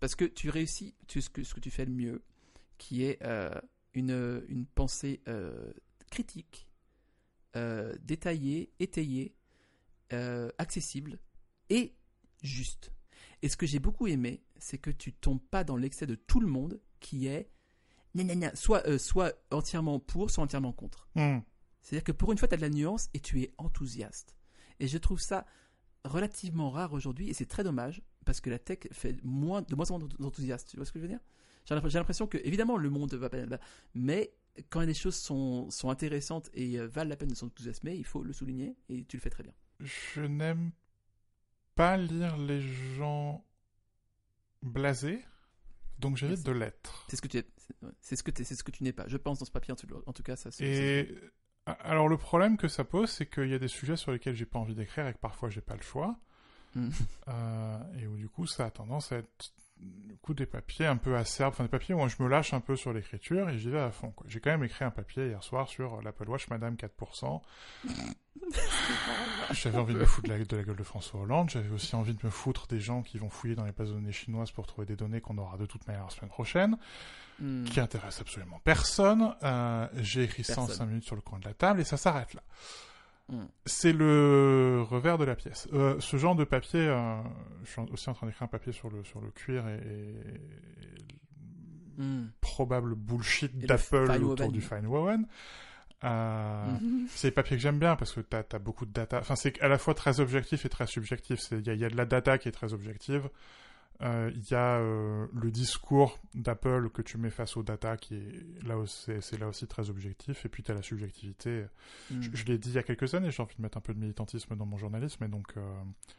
Parce 0.00 0.14
que 0.14 0.24
tu 0.24 0.48
réussis 0.48 0.94
tu, 1.06 1.20
ce, 1.20 1.28
que, 1.28 1.42
ce 1.44 1.52
que 1.54 1.60
tu 1.60 1.70
fais 1.70 1.84
le 1.84 1.92
mieux, 1.92 2.22
qui 2.78 3.04
est 3.04 3.20
une, 3.92 4.42
une 4.48 4.64
pensée 4.64 5.20
critique, 6.10 6.66
euh, 7.56 7.94
détaillée, 8.02 8.72
étayée, 8.78 9.34
euh, 10.12 10.50
accessible 10.58 11.18
et 11.68 11.94
juste. 12.42 12.92
Et 13.42 13.48
ce 13.48 13.56
que 13.56 13.66
j'ai 13.66 13.78
beaucoup 13.78 14.06
aimé, 14.06 14.42
c'est 14.58 14.78
que 14.78 14.90
tu 14.90 15.12
tombes 15.12 15.40
pas 15.40 15.64
dans 15.64 15.76
l'excès 15.76 16.06
de 16.06 16.14
tout 16.14 16.40
le 16.40 16.46
monde 16.46 16.80
qui 17.00 17.26
est 17.26 17.50
gna, 18.14 18.54
soit, 18.54 18.86
euh, 18.86 18.98
soit 18.98 19.34
entièrement 19.50 19.98
pour, 19.98 20.30
soit 20.30 20.44
entièrement 20.44 20.72
contre. 20.72 21.08
Hmm. 21.14 21.38
C'est-à-dire 21.82 22.04
que 22.04 22.12
pour 22.12 22.32
une 22.32 22.38
fois, 22.38 22.48
tu 22.48 22.54
as 22.54 22.58
de 22.58 22.62
la 22.62 22.68
nuance 22.68 23.08
et 23.14 23.20
tu 23.20 23.40
es 23.42 23.52
enthousiaste. 23.56 24.36
Et 24.78 24.88
je 24.88 24.98
trouve 24.98 25.20
ça 25.20 25.46
relativement 26.04 26.70
rare 26.70 26.92
aujourd'hui 26.92 27.28
et 27.28 27.34
c'est 27.34 27.46
très 27.46 27.64
dommage 27.64 28.02
parce 28.24 28.40
que 28.40 28.50
la 28.50 28.58
tech 28.58 28.80
fait 28.92 29.16
moins, 29.22 29.62
de 29.62 29.74
moins 29.74 29.90
en 29.90 29.98
moins 29.98 30.08
d'enthousiastes. 30.18 30.68
Tu 30.70 30.76
vois 30.76 30.86
ce 30.86 30.92
que 30.92 30.98
je 30.98 31.04
veux 31.04 31.08
dire? 31.08 31.20
J'ai 31.66 31.74
l'impression- 31.74 32.26
que, 32.26 32.38
évidemment, 32.38 32.76
le 32.76 32.90
monde 32.90 33.14
va 33.14 33.28
pas. 33.30 33.38
Mais 33.94 34.32
quand 34.68 34.80
les 34.80 34.94
choses 34.94 35.16
sont, 35.16 35.70
sont 35.70 35.90
intéressantes 35.90 36.50
et 36.54 36.78
euh, 36.78 36.86
valent 36.86 37.08
la 37.10 37.16
peine 37.16 37.28
de 37.30 37.34
s'enthousiasmer, 37.34 37.94
il 37.94 38.04
faut 38.04 38.22
le 38.22 38.32
souligner 38.32 38.76
et 38.88 39.04
tu 39.04 39.16
le 39.16 39.20
fais 39.22 39.30
très 39.30 39.42
bien. 39.42 39.52
Je 39.80 40.20
n'aime 40.22 40.72
pas 41.74 41.96
lire 41.96 42.36
les 42.36 42.60
gens 42.60 43.44
blasés, 44.62 45.24
donc 45.98 46.16
j'évite 46.16 46.42
de 46.44 46.52
l'être. 46.52 47.06
C'est 47.08 47.16
ce 47.16 47.22
que 47.22 47.28
tu 47.28 47.38
es- 47.38 47.46
c'est- 48.00 48.16
ce 48.16 48.22
que 48.22 48.30
tu 48.30 48.44
c'est 48.44 48.54
ce 48.54 48.62
que 48.64 48.70
tu 48.70 48.82
n'es 48.84 48.92
pas. 48.92 49.08
Je 49.08 49.16
pense 49.16 49.38
dans 49.38 49.44
ce 49.46 49.50
papier 49.50 49.72
en 49.72 50.12
tout, 50.12 50.22
cas 50.22 50.36
ça. 50.36 50.50
Et 50.60 51.08
alors 51.66 52.08
le 52.08 52.16
problème 52.18 52.56
que 52.56 52.68
ça 52.68 52.84
pose, 52.84 53.10
c'est 53.10 53.26
qu'il 53.26 53.48
y 53.48 53.54
a 53.54 53.58
des 53.58 53.68
sujets 53.68 53.96
sur 53.96 54.12
lesquels 54.12 54.34
j'ai 54.34 54.46
pas 54.46 54.58
envie 54.58 54.74
d'écrire 54.74 55.06
et 55.06 55.14
que 55.14 55.18
parfois 55.18 55.48
j'ai 55.50 55.60
pas 55.62 55.76
le 55.76 55.82
choix, 55.82 56.18
Mm. 56.76 56.90
Euh, 57.26 57.78
et 57.98 58.06
où 58.06 58.16
du 58.16 58.28
coup 58.28 58.46
ça 58.46 58.66
a 58.66 58.70
tendance 58.70 59.10
à 59.10 59.16
être 59.16 59.52
du 59.80 60.16
coup 60.16 60.34
des 60.34 60.46
papiers 60.46 60.86
un 60.86 60.96
peu 60.96 61.16
acerbes, 61.16 61.52
enfin 61.52 61.64
des 61.64 61.70
papiers 61.70 61.94
où 61.94 62.08
je 62.08 62.22
me 62.22 62.28
lâche 62.28 62.52
un 62.52 62.60
peu 62.60 62.76
sur 62.76 62.92
l'écriture 62.92 63.48
et 63.48 63.58
j'y 63.58 63.70
vais 63.70 63.80
à 63.80 63.90
fond. 63.90 64.12
J'ai 64.26 64.40
quand 64.40 64.50
même 64.50 64.64
écrit 64.64 64.84
un 64.84 64.90
papier 64.90 65.26
hier 65.28 65.42
soir 65.42 65.68
sur 65.68 66.02
l'Apple 66.02 66.28
Watch 66.28 66.48
Madame 66.48 66.74
4%. 66.74 67.40
J'avais 69.52 69.78
envie 69.78 69.94
de 69.94 69.98
me 69.98 70.04
foutre 70.06 70.28
de 70.28 70.32
la, 70.34 70.44
de 70.44 70.56
la 70.56 70.62
gueule 70.62 70.76
de 70.76 70.82
François 70.82 71.20
Hollande. 71.20 71.50
J'avais 71.50 71.70
aussi 71.70 71.94
envie 71.96 72.14
de 72.14 72.20
me 72.24 72.30
foutre 72.30 72.66
des 72.68 72.80
gens 72.80 73.02
qui 73.02 73.18
vont 73.18 73.30
fouiller 73.30 73.54
dans 73.54 73.64
les 73.64 73.72
bases 73.72 73.88
de 73.88 73.94
données 73.94 74.12
chinoises 74.12 74.50
pour 74.50 74.66
trouver 74.66 74.86
des 74.86 74.96
données 74.96 75.20
qu'on 75.20 75.38
aura 75.38 75.56
de 75.56 75.66
toute 75.66 75.86
manière 75.86 76.04
la 76.04 76.10
semaine 76.10 76.30
prochaine, 76.30 76.76
Mm. 77.40 77.64
qui 77.64 77.80
intéressent 77.80 78.20
absolument 78.20 78.60
personne. 78.64 79.34
Euh, 79.42 79.88
J'ai 79.96 80.24
écrit 80.24 80.44
ça 80.44 80.60
en 80.60 80.66
Personne. 80.66 80.76
5 80.76 80.86
minutes 80.86 81.04
sur 81.04 81.16
le 81.16 81.22
coin 81.22 81.38
de 81.38 81.46
la 81.46 81.54
table 81.54 81.80
et 81.80 81.84
ça 81.84 81.96
s'arrête 81.96 82.34
là. 82.34 82.42
Mm. 83.30 83.46
C'est 83.66 83.92
le 83.92 84.82
revers 84.88 85.18
de 85.18 85.24
la 85.24 85.36
pièce. 85.36 85.68
Euh, 85.72 85.96
ce 86.00 86.16
genre 86.16 86.34
de 86.34 86.44
papier, 86.44 86.80
euh, 86.88 87.20
je 87.64 87.70
suis 87.70 87.80
aussi 87.92 88.10
en 88.10 88.14
train 88.14 88.26
d'écrire 88.26 88.44
un 88.44 88.48
papier 88.48 88.72
sur 88.72 88.90
le, 88.90 89.04
sur 89.04 89.20
le 89.20 89.30
cuir 89.30 89.66
et, 89.68 89.74
et 89.76 92.02
Mm. 92.02 92.30
probable 92.40 92.94
bullshit 92.94 93.52
le 93.60 93.66
d'Apple 93.66 94.10
autour 94.24 94.50
du 94.52 94.62
Fine 94.62 94.86
Woven. 94.86 95.26
Euh, 96.02 96.66
Mhm. 96.80 97.06
c'est 97.10 97.28
des 97.28 97.32
papiers 97.32 97.56
que 97.58 97.62
j'aime 97.62 97.78
bien 97.78 97.94
parce 97.94 98.12
que 98.12 98.20
t'as 98.20 98.42
as 98.52 98.58
beaucoup 98.58 98.86
de 98.86 98.92
data. 98.92 99.18
Enfin, 99.18 99.36
c'est 99.36 99.60
à 99.60 99.68
la 99.68 99.76
fois 99.76 99.92
très 99.94 100.18
objectif 100.20 100.64
et 100.64 100.70
très 100.70 100.86
subjectif. 100.86 101.40
C'est- 101.40 101.58
Il 101.58 101.66
y, 101.66 101.70
a- 101.70 101.74
il 101.74 101.80
y 101.80 101.84
a 101.84 101.90
de 101.90 101.96
la 101.96 102.06
data 102.06 102.38
qui 102.38 102.48
est 102.48 102.52
très 102.52 102.72
objective. 102.72 103.28
Euh, 104.02 104.30
Il 104.34 104.48
y 104.50 104.54
a 104.54 104.78
euh, 104.78 105.26
le 105.34 105.50
discours 105.50 106.18
d'Apple 106.34 106.88
que 106.90 107.02
tu 107.02 107.18
mets 107.18 107.28
face 107.30 107.56
aux 107.56 107.62
data 107.62 107.96
qui 107.98 108.14
est 108.16 108.66
là 108.66 108.78
aussi, 108.78 109.10
c'est- 109.20 109.38
là 109.38 109.46
aussi 109.48 109.66
très 109.66 109.90
objectif. 109.90 110.46
Et 110.46 110.48
puis 110.48 110.62
tu 110.62 110.70
as 110.70 110.74
la 110.74 110.82
subjectivité. 110.82 111.66
Mm. 112.10 112.22
Je, 112.22 112.30
je 112.34 112.44
l'ai 112.46 112.56
dit 112.58 112.70
il 112.70 112.74
y 112.76 112.78
a 112.78 112.82
quelques 112.82 113.12
années, 113.14 113.30
j'ai 113.30 113.42
envie 113.42 113.56
de 113.56 113.62
mettre 113.62 113.76
un 113.76 113.82
peu 113.82 113.92
de 113.92 113.98
militantisme 113.98 114.56
dans 114.56 114.64
mon 114.66 114.78
journalisme. 114.78 115.22
Et 115.24 115.28
donc, 115.28 115.54
euh, 115.56 115.60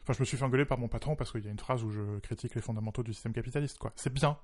enfin, 0.02 0.12
je 0.12 0.20
me 0.20 0.24
suis 0.24 0.36
fait 0.36 0.44
engueuler 0.44 0.64
par 0.64 0.78
mon 0.78 0.86
patron 0.88 1.16
parce 1.16 1.32
qu'il 1.32 1.44
y 1.44 1.48
a 1.48 1.50
une 1.50 1.58
phrase 1.58 1.82
où 1.82 1.90
je 1.90 2.18
critique 2.20 2.54
les 2.54 2.60
fondamentaux 2.62 3.02
du 3.02 3.12
système 3.14 3.32
capitaliste. 3.32 3.78
quoi. 3.78 3.92
C'est 3.96 4.12
bien. 4.12 4.38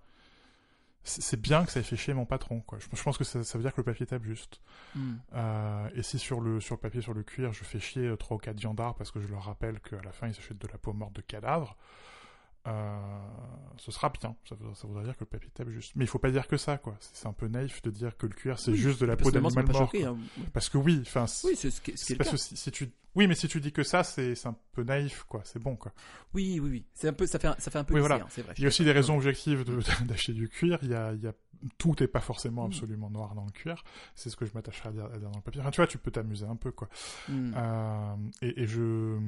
C'est 1.04 1.40
bien 1.40 1.64
que 1.64 1.70
ça 1.72 1.80
ait 1.80 1.84
fait 1.84 1.96
chier 1.96 2.12
mon 2.12 2.26
patron. 2.26 2.60
Quoi. 2.60 2.78
Je, 2.80 2.86
je 2.94 3.02
pense 3.02 3.16
que 3.16 3.24
ça, 3.24 3.42
ça 3.42 3.56
veut 3.56 3.62
dire 3.62 3.72
que 3.72 3.80
le 3.80 3.84
papier 3.84 4.04
tape 4.04 4.24
juste. 4.24 4.60
Mm. 4.94 5.14
Et 5.94 6.02
si 6.02 6.18
sur 6.18 6.40
le, 6.40 6.60
sur 6.60 6.74
le 6.74 6.80
papier, 6.80 7.00
sur 7.00 7.14
le 7.14 7.22
cuir, 7.22 7.52
je 7.52 7.64
fais 7.64 7.78
chier 7.80 8.14
trois 8.18 8.36
ou 8.36 8.40
quatre 8.40 8.58
viandards 8.58 8.94
parce 8.96 9.10
que 9.10 9.20
je 9.20 9.28
leur 9.28 9.44
rappelle 9.44 9.80
qu'à 9.80 10.02
la 10.02 10.12
fin, 10.12 10.26
ils 10.28 10.34
s'achètent 10.34 10.60
de 10.60 10.68
la 10.68 10.76
peau 10.76 10.92
morte 10.92 11.14
de 11.14 11.22
cadavre, 11.22 11.76
euh, 11.76 11.84
ce 13.76 13.90
sera 13.92 14.10
bien. 14.10 14.34
Ça, 14.48 14.56
voudrait 14.86 15.04
dire 15.04 15.14
que 15.16 15.20
le 15.24 15.26
papier 15.26 15.50
tape 15.54 15.68
juste. 15.70 15.92
Mais 15.96 16.04
il 16.04 16.08
faut 16.08 16.18
pas 16.18 16.30
dire 16.30 16.46
que 16.48 16.56
ça, 16.56 16.78
quoi. 16.78 16.96
C'est 17.00 17.26
un 17.26 17.32
peu 17.32 17.48
naïf 17.48 17.80
de 17.82 17.90
dire 17.90 18.16
que 18.16 18.26
le 18.26 18.34
cuir, 18.34 18.58
c'est 18.58 18.72
Oui, 18.72 18.76
juste 18.76 19.00
de 19.00 19.06
la 19.06 19.16
peau 19.16 19.30
d'animal 19.30 19.66
mort. 19.66 19.76
choqué, 19.86 20.04
hein. 20.04 20.16
Parce 20.52 20.68
que 20.68 20.78
oui, 20.78 20.98
enfin, 21.02 21.26
Oui, 21.44 21.54
c'est 21.56 21.70
ce 21.70 21.80
parce 22.14 22.28
cas. 22.30 22.32
que 22.32 22.36
si, 22.38 22.56
si 22.56 22.70
tu... 22.70 22.90
Oui, 23.14 23.26
mais 23.26 23.34
si 23.34 23.48
tu 23.48 23.60
dis 23.60 23.72
que 23.72 23.82
ça, 23.82 24.04
c'est 24.04 24.34
un 24.46 24.56
peu 24.72 24.82
naïf, 24.84 25.24
quoi. 25.28 25.40
C'est 25.44 25.58
bon, 25.58 25.76
quoi. 25.76 25.92
Oui, 26.34 26.60
oui, 26.60 26.70
oui. 26.70 26.86
C'est 26.94 27.08
un 27.08 27.12
peu, 27.12 27.26
ça 27.26 27.38
fait, 27.38 27.48
un, 27.48 27.56
ça 27.58 27.70
fait 27.70 27.78
un 27.78 27.84
peu 27.84 27.94
Oui, 27.94 28.00
voilà. 28.00 28.24
c'est 28.30 28.42
vrai. 28.42 28.54
Il 28.58 28.62
y 28.62 28.64
a 28.64 28.68
aussi 28.68 28.84
des 28.84 28.92
raisons 28.92 29.16
objectives 29.16 29.64
d'acheter 30.06 30.32
du 30.32 30.48
cuir. 30.48 30.78
Il 30.82 30.88
y 30.90 30.94
a, 30.94 31.12
il 31.14 31.20
y 31.22 31.26
a... 31.26 31.32
Tout 31.76 31.94
n'est 31.98 32.06
pas 32.06 32.20
forcément 32.20 32.64
Mm. 32.64 32.70
absolument 32.70 33.10
noir 33.10 33.34
dans 33.34 33.44
le 33.44 33.50
cuir. 33.50 33.82
C'est 34.14 34.30
ce 34.30 34.36
que 34.36 34.46
je 34.46 34.52
m'attacherai 34.54 34.90
à 34.90 34.92
dire, 34.92 35.04
à 35.06 35.18
dire 35.18 35.30
dans 35.30 35.38
le 35.38 35.42
papier. 35.42 35.60
Enfin, 35.60 35.70
tu 35.72 35.76
vois, 35.80 35.88
tu 35.88 35.98
peux 35.98 36.12
t'amuser 36.12 36.46
un 36.46 36.54
peu, 36.54 36.70
quoi. 36.70 36.88
Mm. 37.28 37.52
Euh, 37.56 38.14
et, 38.42 38.62
et 38.62 38.66
je... 38.66 39.18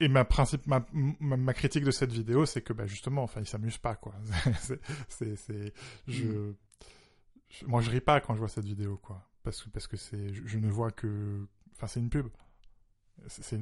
Et 0.00 0.08
ma, 0.08 0.24
principe, 0.24 0.66
ma, 0.66 0.86
ma, 0.92 1.36
ma 1.36 1.52
critique 1.54 1.82
de 1.84 1.90
cette 1.90 2.12
vidéo, 2.12 2.46
c'est 2.46 2.62
que 2.62 2.72
bah, 2.72 2.86
justement, 2.86 3.22
enfin, 3.24 3.40
il 3.40 3.46
s'amuse 3.48 3.78
pas, 3.78 3.96
quoi. 3.96 4.14
C'est, 5.08 5.72
je, 6.06 6.24
Mm. 6.24 6.54
je- 7.48 7.66
moi, 7.66 7.80
je 7.80 7.90
ris 7.90 8.00
pas 8.00 8.20
quand 8.20 8.34
je 8.34 8.38
vois 8.38 8.48
cette 8.48 8.64
vidéo, 8.66 8.96
quoi. 8.98 9.24
parce 9.42 9.62
que 9.62 9.68
parce 9.70 9.86
que 9.86 9.96
c'est 9.96 10.32
je, 10.34 10.42
je 10.46 10.58
ne 10.58 10.70
vois 10.70 10.90
que 10.90 11.46
enfin 11.74 11.86
c'est 11.86 12.00
une 12.00 12.10
pub. 12.10 12.28
C'est 13.26 13.56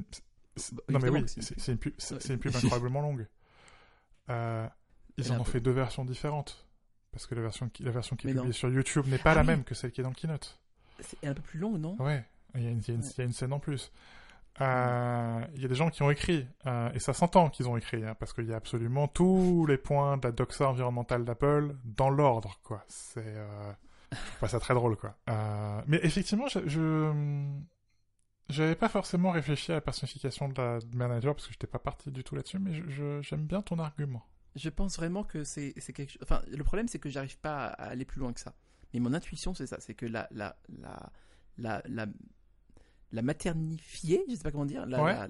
non 0.89 0.99
mais 0.99 1.09
oui, 1.09 1.23
c'est 1.27 1.71
une 1.71 1.77
pub. 1.77 1.93
c'est 1.97 2.29
une 2.29 2.39
pub, 2.39 2.53
incroyablement 2.55 3.01
longue. 3.01 3.27
Euh, 4.29 4.67
ils 5.17 5.31
en 5.31 5.39
ont 5.39 5.43
fait 5.45 5.61
deux 5.61 5.71
versions 5.71 6.03
différentes 6.05 6.67
parce 7.11 7.25
que 7.25 7.33
la 7.35 7.41
version 7.41 7.69
qui 7.69 7.83
la 7.83 7.91
version 7.91 8.15
qui 8.15 8.27
est 8.27 8.33
publiée 8.33 8.51
sur 8.53 8.69
YouTube 8.69 9.05
n'est 9.07 9.17
pas 9.17 9.31
Ah 9.31 9.35
la 9.35 9.41
oui. 9.41 9.47
même 9.47 9.63
que 9.63 9.73
celle 9.75 9.91
qui 9.91 10.01
est 10.01 10.03
dans 10.03 10.09
le 10.09 10.15
keynote. 10.15 10.59
C'est 10.99 11.25
un 11.25 11.33
peu 11.33 11.41
plus 11.41 11.59
long, 11.59 11.77
non? 11.77 11.95
Ouais, 12.01 12.25
il 12.55 12.63
y 12.63 12.67
a 12.67 12.71
une, 12.71 12.79
il 12.79 12.87
y 12.87 12.91
a 12.91 12.93
une- 12.95 13.01
Ouais. 13.01 13.07
il 13.15 13.17
y 13.19 13.21
a 13.21 13.25
une 13.25 13.33
scène 13.33 13.53
en 13.53 13.59
plus. 13.59 13.91
Euh, 14.61 15.41
Il 15.55 15.61
y 15.61 15.65
a 15.65 15.67
des 15.67 15.75
gens 15.75 15.89
qui 15.89 16.01
ont 16.01 16.09
écrit, 16.09 16.47
euh, 16.65 16.91
et 16.93 16.99
ça 16.99 17.13
s'entend 17.13 17.49
qu'ils 17.49 17.67
ont 17.69 17.77
écrit, 17.77 18.03
hein, 18.03 18.15
parce 18.19 18.33
qu'il 18.33 18.45
y 18.47 18.53
a 18.53 18.55
absolument 18.57 19.07
tous 19.07 19.65
les 19.67 19.77
points 19.77 20.17
de 20.17 20.27
la 20.27 20.31
doxa 20.31 20.67
environnementale 20.69 21.25
d'Apple 21.25 21.75
dans 21.85 22.09
l'ordre, 22.09 22.59
quoi. 22.63 22.83
C'est, 22.87 23.21
euh, 23.25 23.71
ça 24.47 24.59
très 24.59 24.73
drôle, 24.73 24.95
quoi. 24.95 25.15
Euh, 25.29 25.81
mais 25.87 25.99
effectivement, 26.03 26.47
je, 26.47 26.59
je 26.67 27.11
j'avais 28.49 28.75
pas 28.75 28.89
forcément 28.89 29.31
réfléchi 29.31 29.71
à 29.71 29.75
la 29.75 29.81
personnification 29.81 30.47
de 30.47 30.55
la 30.57 30.79
manager 30.93 31.35
parce 31.35 31.47
que 31.47 31.53
j'étais 31.53 31.67
pas 31.67 31.79
parti 31.79 32.11
du 32.11 32.23
tout 32.23 32.35
là-dessus, 32.35 32.59
mais 32.59 32.71
j'aime 33.21 33.45
bien 33.45 33.61
ton 33.61 33.77
argument. 33.77 34.23
Je 34.55 34.69
pense 34.69 34.97
vraiment 34.97 35.23
que 35.23 35.43
c'est 35.43 35.73
quelque 35.73 36.11
chose. 36.11 36.21
Enfin, 36.23 36.41
le 36.49 36.63
problème, 36.63 36.87
c'est 36.87 36.97
que 36.97 37.09
j'arrive 37.09 37.37
pas 37.39 37.65
à 37.67 37.89
aller 37.89 38.05
plus 38.05 38.19
loin 38.19 38.33
que 38.33 38.39
ça. 38.39 38.55
Mais 38.93 38.99
mon 39.01 39.13
intuition, 39.13 39.53
c'est 39.53 39.67
ça 39.67 39.79
c'est 39.79 39.93
que 39.93 40.05
la, 40.05 40.27
la, 40.31 40.55
la, 41.57 41.81
la, 41.85 42.05
la 43.11 43.21
maternifier, 43.21 44.23
je 44.29 44.35
sais 44.35 44.43
pas 44.43 44.51
comment 44.51 44.65
dire, 44.65 44.85
la, 44.85 45.03
Ouais. 45.03 45.13
la, 45.13 45.27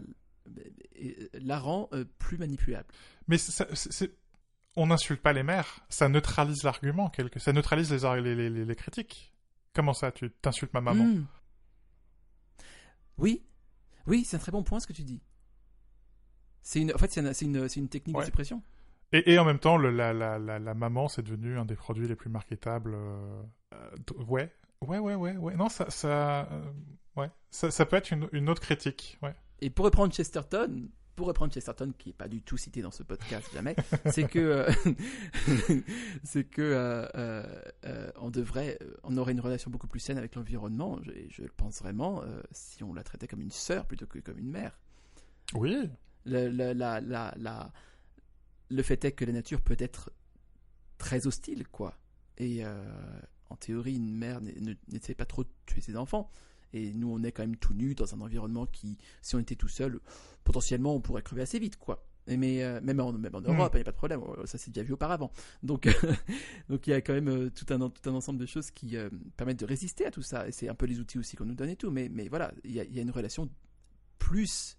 euh, 1.02 1.28
la 1.34 1.60
rend 1.60 1.90
euh, 1.94 2.06
plus 2.20 2.38
manipulable. 2.38 2.88
Mais 3.28 3.38
ça- 3.38 3.68
c'est, 3.74 3.92
c'est- 3.92 4.18
on 4.76 4.88
n'insulte 4.88 5.22
pas 5.22 5.34
les 5.34 5.44
mères, 5.44 5.80
ça 5.90 6.08
neutralise 6.10 6.64
l'argument, 6.64 7.10
quelque... 7.10 7.40
ça 7.40 7.52
neutralise 7.54 7.92
les, 7.92 8.06
ar- 8.06 8.16
les, 8.18 8.36
les, 8.36 8.50
les- 8.50 8.66
les 8.66 8.76
critiques. 8.76 9.34
Comment 9.74 9.94
ça, 9.94 10.12
tu 10.12 10.32
t'insultes 10.32 10.74
ma 10.74 10.82
maman 10.82 11.04
Hmm. 11.06 11.26
Oui, 13.18 13.44
oui, 14.06 14.24
c'est 14.26 14.36
un 14.38 14.40
très 14.40 14.52
bon 14.52 14.64
point 14.64 14.80
ce 14.80 14.88
que 14.88 14.94
tu 14.94 15.04
dis. 15.04 15.22
C'est 16.62 16.82
une, 16.82 16.94
en 16.94 16.98
fait, 16.98 17.12
c'est 17.12 17.22
une, 17.22 17.34
c'est 17.34 17.80
une, 17.80 17.90
technique 17.90 18.16
Ouais. 18.16 18.24
de 18.24 18.28
suppression. 18.28 18.62
et, 19.12 19.34
et 19.34 19.40
en 19.40 19.46
même 19.46 19.60
temps, 19.60 19.78
le, 19.78 19.90
la, 19.90 20.14
la, 20.14 20.38
la, 20.38 20.60
la 20.60 20.74
maman, 20.74 21.08
c'est 21.08 21.24
devenu 21.24 21.58
un 21.58 21.66
des 21.66 21.76
produits 21.76 22.08
les 22.08 22.16
plus 22.16 22.30
marketables. 22.30 22.94
euh, 22.94 23.42
ouais, 24.28 24.52
ouais, 24.82 25.00
ouais, 25.00 25.16
ouais, 25.16 25.38
ouais. 25.38 25.56
Non, 25.56 25.70
ça, 25.70 25.90
ça, 25.90 26.48
euh, 26.52 26.72
ouais, 27.18 27.30
ça, 27.52 27.72
ça 27.72 27.86
peut 27.86 27.96
être 27.98 28.12
une, 28.12 28.30
une 28.32 28.50
autre 28.50 28.62
critique. 28.62 29.18
Ouais. 29.22 29.36
Et 29.62 29.70
pour 29.70 29.86
reprendre 29.86 30.14
Chesterton, 30.14 30.90
pour 31.16 31.26
reprendre 31.28 31.52
Chesterton, 31.52 31.92
qui 31.98 32.10
est 32.12 32.14
pas 32.14 32.28
du 32.28 32.42
tout 32.44 32.58
cité 32.58 32.82
dans 32.84 32.92
ce 32.92 33.02
podcast 33.04 33.50
jamais, 33.54 33.76
c'est 34.12 34.28
que 34.30 34.38
euh, 34.40 34.72
c'est 36.24 36.44
que 36.44 36.62
euh, 36.62 37.08
euh, 37.86 38.12
on 38.18 38.30
devrait, 38.30 38.78
on 39.04 39.18
aurait 39.18 39.32
une 39.32 39.40
relation 39.40 39.72
beaucoup 39.72 39.88
plus 39.88 40.00
saine 40.00 40.18
avec 40.18 40.36
l'environnement. 40.36 41.00
Je, 41.04 41.12
je 41.30 41.42
le 41.44 41.50
pense 41.56 41.80
vraiment 41.82 42.24
si 42.52 42.84
on 42.84 42.94
la 42.94 43.04
traitait 43.04 43.28
comme 43.28 43.42
une 43.42 43.52
sœur 43.52 43.86
plutôt 43.86 44.06
que 44.06 44.20
comme 44.20 44.38
une 44.38 44.52
mère. 44.52 44.78
Oui, 45.54 45.90
Le, 46.26 46.50
le- 46.50 46.74
la, 46.74 47.00
la, 47.02 47.34
la- 47.38 47.72
le 48.70 48.84
fait 48.84 49.04
est 49.06 49.14
que 49.14 49.24
la 49.26 49.32
nature 49.32 49.62
peut 49.62 49.78
être 49.80 50.12
très 50.98 51.26
hostile, 51.26 51.68
quoi. 51.70 51.98
Et 52.38 52.64
en 53.50 53.56
théorie, 53.56 53.96
une 53.96 54.14
mère 54.14 54.42
n'est- 54.42 54.60
ne- 54.60 54.74
n'essaie 54.92 55.16
pas 55.16 55.26
trop 55.26 55.44
de 55.44 55.50
tuer 55.66 55.82
ses 55.82 55.96
enfants. 55.96 56.30
Et 56.74 56.94
nous, 56.94 57.12
on 57.12 57.24
est 57.24 57.32
quand 57.32 57.44
même 57.44 57.56
tout 57.56 57.74
nus 57.74 57.96
dans 57.96 58.14
un 58.14 58.22
environnement 58.22 58.66
qui, 58.66 58.98
si 59.22 59.36
on 59.36 59.40
était 59.40 59.56
tout 59.56 59.68
seul, 59.68 60.00
potentiellement, 60.44 60.96
on 60.96 61.02
pourrait 61.02 61.22
crever 61.22 61.42
assez 61.42 61.60
vite, 61.60 61.78
quoi. 61.78 62.06
Mais 62.28 62.62
euh, 62.62 62.82
même 62.82 63.00
en, 63.00 63.14
même 63.14 63.34
en 63.36 63.40
Europe, 63.42 63.72
il 63.74 63.78
n'y 63.78 63.82
a 63.82 63.86
pas 63.86 63.92
de 63.92 63.96
problème. 63.96 64.22
Euh, 64.22 64.46
Ça 64.46 64.58
s'est 64.58 64.70
déjà 64.70 64.84
vu 64.84 64.94
auparavant. 64.94 65.32
Donc, 65.64 65.88
donc 66.70 66.86
il 66.86 66.90
y 66.90 66.94
a 66.94 67.00
quand 67.00 67.14
même 67.14 67.30
euh, 67.30 67.50
tout 67.50 67.74
un, 67.74 67.90
tout 67.90 68.10
un 68.10 68.14
ensemble 68.14 68.40
de 68.40 68.46
choses 68.46 68.70
qui 68.72 68.98
euh, 68.98 69.10
permettent 69.38 69.62
de 69.62 69.66
résister 69.66 70.06
à 70.06 70.12
tout 70.12 70.22
ça. 70.22 70.46
Et 70.46 70.52
c'est 70.52 70.68
un 70.68 70.76
peu 70.76 70.86
les 70.88 71.00
outils 71.00 71.18
aussi 71.18 71.38
qu'on 71.38 71.46
nous 71.46 71.56
donne 71.56 71.70
et 71.70 71.78
tout. 71.78 71.90
Mais, 71.90 72.10
mais 72.10 72.28
voilà, 72.28 72.52
il 72.66 72.72
y 72.74 72.82
a, 72.82 72.84
il 72.84 72.94
y 72.94 73.00
a 73.00 73.02
une 73.02 73.12
relation 73.12 73.50
plus 74.20 74.78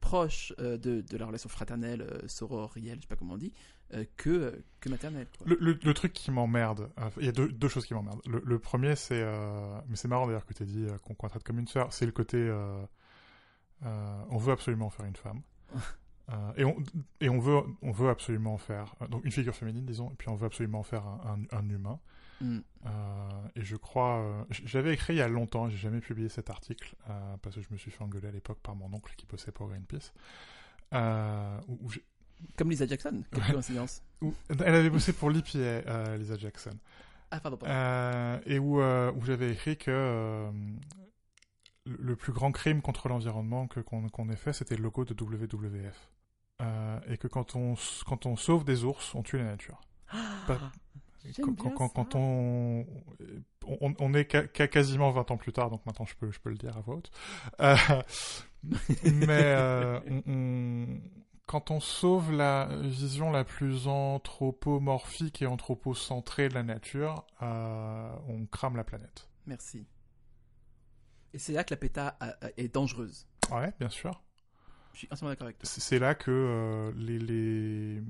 proche 0.00 0.52
euh, 0.58 0.76
de, 0.76 1.00
de 1.00 1.16
la 1.16 1.26
relation 1.26 1.48
fraternelle, 1.48 2.02
euh, 2.02 2.26
sororielle, 2.28 2.96
je 2.96 3.02
sais 3.02 3.08
pas 3.08 3.16
comment 3.16 3.34
on 3.34 3.38
dit, 3.38 3.52
euh, 3.52 3.77
que, 4.16 4.30
euh, 4.30 4.64
que 4.80 4.88
maternelle. 4.88 5.26
quoi. 5.38 5.46
Le, 5.48 5.56
le- 5.60 5.78
le 5.82 5.94
truc 5.94 6.12
qui 6.12 6.30
m'emmerde, 6.30 6.90
euh, 6.98 7.08
il 7.18 7.26
y 7.26 7.28
a 7.28 7.32
deux, 7.32 7.48
deux 7.48 7.68
choses 7.68 7.86
qui 7.86 7.94
m'emmerdent. 7.94 8.20
Le, 8.26 8.42
le 8.44 8.58
premier, 8.58 8.96
c'est, 8.96 9.22
euh, 9.22 9.80
mais 9.88 9.96
c'est 9.96 10.08
marrant 10.08 10.26
d'ailleurs 10.26 10.44
que 10.46 10.54
tu 10.54 10.62
aies 10.62 10.66
dit 10.66 10.84
euh, 10.86 10.98
qu'on 10.98 11.14
qu'on 11.14 11.28
traite 11.28 11.42
comme 11.44 11.58
une 11.58 11.68
sœur, 11.68 11.92
c'est 11.92 12.06
le 12.06 12.12
côté, 12.12 12.36
euh, 12.36 12.84
euh, 13.84 14.22
on 14.30 14.38
veut 14.38 14.52
absolument 14.52 14.90
faire 14.90 15.06
une 15.06 15.16
femme. 15.16 15.42
Euh, 16.30 16.52
et 16.58 16.64
on, 16.66 16.76
et 17.22 17.30
on, 17.30 17.38
veut, 17.38 17.62
on 17.80 17.90
veut 17.90 18.10
absolument 18.10 18.52
en 18.52 18.58
faire, 18.58 18.94
euh, 19.00 19.06
donc 19.06 19.24
une 19.24 19.32
figure 19.32 19.54
féminine, 19.54 19.86
disons, 19.86 20.10
et 20.10 20.14
puis 20.14 20.28
on 20.28 20.34
veut 20.34 20.44
absolument 20.44 20.80
en 20.80 20.82
faire 20.82 21.06
un, 21.06 21.38
un- 21.50 21.58
un 21.58 21.68
humain. 21.70 21.98
Mm. 22.42 22.58
Euh, 22.84 22.90
et 23.56 23.62
je 23.62 23.76
crois, 23.76 24.18
euh, 24.18 24.44
j'avais 24.50 24.92
écrit 24.92 25.14
il 25.14 25.16
y 25.16 25.22
a 25.22 25.28
longtemps, 25.28 25.70
j'ai 25.70 25.78
jamais 25.78 26.00
publié 26.00 26.28
cet 26.28 26.50
article 26.50 26.94
euh, 27.08 27.36
parce 27.40 27.56
que 27.56 27.62
je 27.62 27.68
me 27.70 27.78
suis 27.78 27.90
fait 27.90 28.04
engueuler 28.04 28.28
à 28.28 28.30
l'époque 28.32 28.58
par 28.62 28.76
mon 28.76 28.92
oncle 28.92 29.14
qui 29.16 29.24
bossait 29.24 29.52
pour 29.52 29.68
Greenpeace. 29.68 30.12
Euh, 30.92 31.58
où- 31.66 31.78
où 31.86 31.90
Comme 32.56 32.70
Lisa 32.70 32.86
Jackson, 32.86 33.22
quelle 33.32 33.42
Ouais. 33.44 33.52
coïncidence. 33.52 34.02
elle 34.50 34.74
avait 34.74 34.90
bossé 34.90 35.12
pour 35.12 35.30
l'EPA, 35.30 35.58
euh, 35.58 36.16
Lisa 36.16 36.36
Jackson. 36.36 36.76
Ah, 37.30 37.40
pardon, 37.40 37.56
pardon. 37.58 37.74
Euh, 37.74 38.38
et 38.46 38.58
où, 38.58 38.80
euh, 38.80 39.12
où 39.12 39.24
j'avais 39.24 39.52
écrit 39.52 39.76
que 39.76 39.90
euh, 39.90 40.50
le, 41.84 42.16
plus 42.16 42.32
grand 42.32 42.52
crime 42.52 42.80
contre 42.82 43.08
l'environnement 43.08 43.66
que 43.66 43.80
qu'on 43.80 44.08
qu'on 44.08 44.28
ait 44.30 44.36
fait, 44.36 44.52
c'était 44.52 44.76
le 44.76 44.82
logo 44.82 45.04
de 45.04 45.14
WWF. 45.14 46.10
Et 47.08 47.16
que 47.18 47.28
quand 47.28 47.54
on, 47.54 47.74
quand 48.06 48.26
on 48.26 48.34
sauve 48.36 48.64
des 48.64 48.82
ours, 48.84 49.14
on 49.14 49.22
tue 49.22 49.38
la 49.38 49.44
nature. 49.44 49.80
pas- 50.46 50.58
J'aime 51.24 51.44
Quand, 51.44 51.52
bien 51.64 51.70
quand, 51.76 51.88
quand 51.90 52.12
ça. 52.12 52.18
on, 52.18 52.86
on, 53.66 53.94
on 53.98 54.14
est 54.14 54.24
qu'à 54.24 54.68
quasiment 54.68 55.10
20 55.10 55.30
ans 55.30 55.36
plus 55.36 55.52
tard, 55.52 55.68
donc 55.70 55.84
maintenant 55.84 56.06
je 56.06 56.14
peux, 56.14 56.30
je 56.30 56.38
peux 56.40 56.48
le 56.50 56.56
dire 56.56 56.76
à 56.76 56.80
voix 56.80 56.96
haute. 56.96 57.10
Mais 59.04 59.56
on- 60.10 60.22
on- 60.26 61.00
quand 61.48 61.70
on 61.70 61.80
sauve 61.80 62.30
la 62.32 62.68
vision 62.82 63.30
la 63.32 63.42
plus 63.42 63.88
anthropomorphique 63.88 65.42
et 65.42 65.46
anthropocentrée 65.46 66.48
de 66.50 66.54
la 66.54 66.62
nature, 66.62 67.24
euh, 67.42 68.14
on 68.28 68.44
crame 68.46 68.76
la 68.76 68.84
planète. 68.84 69.28
Merci. 69.46 69.86
Et 71.32 71.38
c'est 71.38 71.52
là 71.54 71.64
que 71.64 71.72
la 71.72 71.78
PETA 71.78 72.16
a- 72.20 72.46
a- 72.46 72.50
est 72.56 72.72
dangereuse. 72.72 73.26
Ouais, 73.50 73.72
bien 73.80 73.88
sûr. 73.88 74.22
Je 74.92 74.98
suis 74.98 75.08
entièrement 75.10 75.30
d'accord 75.32 75.46
avec 75.46 75.58
toi. 75.58 75.68
C'est 75.68 75.98
là 75.98 76.14
que 76.14 76.30
euh, 76.30 76.92
les, 76.96 77.18
les... 77.18 78.02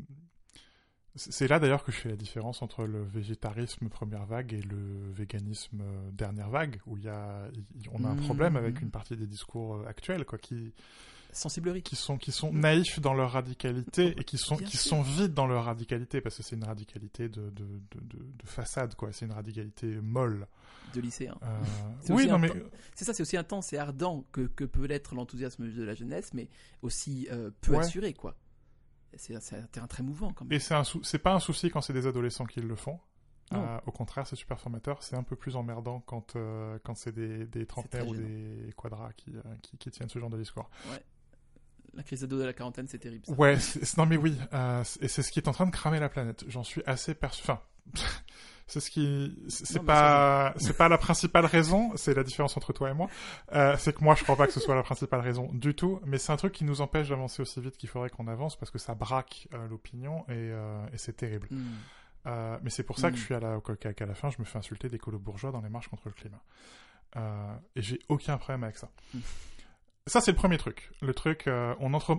C'est 1.15 1.49
là 1.49 1.59
d'ailleurs 1.59 1.85
que 1.85 1.93
je 1.93 1.97
fais 1.97 2.09
la 2.11 2.17
différence 2.17 2.63
entre 2.63 2.85
le 2.85 3.03
végétarisme 3.03 3.89
première 3.89 4.25
vague 4.27 4.53
et 4.53 4.63
le 4.63 5.11
véganisme 5.13 5.81
euh, 5.81 6.11
dernière 6.13 6.49
vague, 6.51 6.81
où 6.87 6.97
il 6.97 7.05
y 7.05 7.09
a, 7.09 7.49
on 7.93 8.05
a 8.05 8.09
un 8.09 8.17
problème 8.17 8.57
avec 8.57 8.81
une 8.81 8.91
partie 8.91 9.17
des 9.17 9.27
discours 9.27 9.77
euh, 9.77 9.87
actuels, 9.87 10.25
quoi, 10.25 10.39
qui, 10.39 10.73
Sensiblerie. 11.33 11.83
qui 11.83 11.97
sont 11.97 12.17
qui 12.19 12.33
sont 12.33 12.53
naïfs 12.53 13.01
dans 13.01 13.15
leur 13.15 13.33
radicalité 13.33 14.15
et 14.19 14.25
qui 14.25 14.39
sont 14.39 14.57
Bien 14.57 14.67
qui 14.67 14.77
sûr. 14.77 14.89
sont 14.91 15.03
vides 15.03 15.35
dans 15.35 15.47
leur 15.47 15.65
radicalité 15.65 16.21
parce 16.21 16.37
que 16.37 16.43
c'est 16.43 16.57
une 16.57 16.65
radicalité 16.65 17.29
de 17.29 17.51
de, 17.51 17.65
de, 17.65 18.01
de, 18.01 18.19
de 18.19 18.47
façade, 18.47 18.95
quoi. 18.95 19.13
C'est 19.13 19.27
une 19.27 19.33
radicalité 19.33 19.87
molle. 20.01 20.47
de 20.95 21.01
lycéen. 21.01 21.37
Euh, 21.43 21.61
C'est 22.01 22.13
oui, 22.15 22.27
non 22.27 22.39
mais 22.39 22.51
C'est 22.95 23.05
ça, 23.05 23.13
c'est 23.13 23.23
aussi 23.23 23.37
intense 23.37 23.73
et 23.75 23.79
ardent 23.79 24.25
que, 24.33 24.43
que 24.43 24.65
peut 24.65 24.87
l'être 24.87 25.15
l'enthousiasme 25.15 25.71
de 25.71 25.83
la 25.83 25.95
jeunesse, 25.95 26.33
mais 26.33 26.49
aussi 26.83 27.29
euh, 27.31 27.51
peu 27.61 27.73
Ouais. 27.73 27.79
assuré, 27.81 28.15
quoi. 28.15 28.35
C'est 29.17 29.35
un 29.35 29.63
terrain 29.73 29.87
très 29.87 30.03
mouvant, 30.03 30.33
quand 30.33 30.45
même. 30.45 30.53
Et 30.53 30.59
c'est 30.61 30.75
un 30.75 30.85
sou- 30.85 31.03
c'est 31.03 31.19
pas 31.19 31.35
un 31.35 31.41
souci 31.41 31.71
quand 31.71 31.81
c'est 31.83 31.93
des 31.95 32.07
adolescents 32.07 32.45
qui 32.47 32.61
le 32.61 32.75
font. 32.77 32.99
Euh, 33.55 33.81
au 33.87 33.91
contraire, 33.93 34.27
c'est 34.27 34.37
super 34.37 34.61
formateur. 34.61 35.03
C'est 35.03 35.17
un 35.17 35.23
peu 35.23 35.35
plus 35.35 35.57
emmerdant 35.57 36.01
quand 36.01 36.37
euh, 36.37 36.79
quand 36.85 36.95
c'est 36.95 37.13
des, 37.13 37.47
des 37.47 37.65
trentenaires 37.65 38.07
ou 38.07 38.15
des 38.15 38.71
quadras 38.77 39.13
qui, 39.15 39.31
euh, 39.35 39.41
qui 39.63 39.79
qui 39.79 39.91
tiennent 39.91 40.11
ce 40.11 40.19
genre 40.19 40.29
de 40.29 40.37
discours. 40.37 40.69
La 41.95 42.03
crise 42.03 42.21
d'ado 42.21 42.39
de 42.39 42.45
la 42.45 42.53
quarantaine, 42.53 42.87
c'est 42.89 42.99
terrible. 42.99 43.25
ça. 43.27 43.33
Ouais, 43.33 43.57
non 43.97 44.07
mais 44.07 44.17
oui, 44.17 44.37
euh, 44.53 44.85
et 45.01 45.09
c'est 45.09 45.23
ce 45.23 45.33
qui 45.33 45.39
est 45.39 45.49
en 45.49 45.53
train 45.53 45.67
de 45.67 45.71
cramer 45.73 45.99
la 46.01 46.09
planète. 46.09 46.45
J'en 46.49 46.63
suis 46.65 46.83
assez 46.87 47.15
perçu. 47.15 47.43
Enfin, 47.43 47.61
c'est 48.67 48.81
ce 48.81 48.91
qui, 48.91 49.37
c'est 49.49 49.83
pas, 49.83 50.53
c'est 50.59 50.77
pas 50.77 50.89
la 50.89 50.99
principale 50.99 51.47
raison. 51.47 51.91
C'est 51.97 52.15
la 52.15 52.23
différence 52.23 52.57
entre 52.57 52.73
toi 52.73 52.91
et 52.91 52.95
moi. 52.95 53.09
Euh, 53.53 53.75
c'est 53.79 53.95
que 53.97 54.05
moi, 54.05 54.15
je 54.15 54.23
crois 54.23 54.37
pas 54.37 54.47
que 54.47 54.53
ce 54.53 54.61
soit 54.61 54.75
la 54.75 54.83
principale 54.83 55.21
raison 55.21 55.51
du 55.53 55.75
tout. 55.75 56.01
Mais 56.05 56.19
c'est 56.19 56.31
un 56.33 56.37
truc 56.37 56.53
qui 56.53 56.65
nous 56.65 56.81
empêche 56.81 57.09
d'avancer 57.09 57.43
aussi 57.43 57.61
vite 57.61 57.77
qu'il 57.77 57.89
faudrait 57.89 58.11
qu'on 58.11 58.29
avance 58.29 58.57
parce 58.57 58.71
que 58.71 58.79
ça 58.79 58.95
braque 58.95 59.49
euh, 59.55 59.67
l'opinion 59.69 60.25
et, 60.29 60.53
et 60.93 60.99
c'est 60.99 61.15
terrible. 61.17 61.49
Hmm. 61.51 62.59
Mais 62.63 62.69
c'est 62.71 62.83
pour 62.83 62.99
ça 62.99 63.11
que 63.11 63.15
Mm. 63.15 63.19
je 63.19 63.25
suis 63.25 63.35
à 63.35 63.41
la, 63.41 63.59
qu'à 63.81 63.95
qu'à 63.95 64.05
la 64.05 64.15
fin, 64.15 64.29
je 64.29 64.37
me 64.39 64.45
fais 64.45 64.59
insulter 64.59 64.91
des 64.91 64.99
colos 64.99 65.19
bourgeois 65.19 65.51
dans 65.51 65.63
les 65.63 65.71
marches 65.71 65.89
contre 65.89 66.03
le 66.09 66.13
climat. 66.13 66.43
Et 67.75 67.81
j'ai 67.81 67.99
aucun 68.11 68.37
problème 68.37 68.65
avec 68.65 68.77
ça. 68.77 68.91
Mm. 69.15 69.19
Ça, 70.09 70.21
c'est 70.21 70.33
le 70.33 70.37
premier 70.37 70.59
truc. 70.59 70.91
Le 71.01 71.15
truc, 71.15 71.47
euh, 71.47 71.75
on 71.81 71.95
entre. 71.95 72.19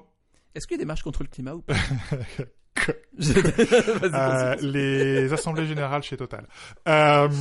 Est-ce 0.56 0.66
qu'il 0.68 0.78
y 0.78 0.80
a 0.80 0.84
des 0.84 0.86
marches 0.86 1.03
contre 1.03 1.24
le 1.24 1.30
climat 1.30 1.53
ou 1.56 1.61
pas 1.61 1.76
Euh, 4.14 4.56
les 4.61 5.34
assemblées 5.34 5.66
générales 5.68 6.02
chez 6.03 6.16
Total. 6.18 6.48
Euh, 6.88 7.28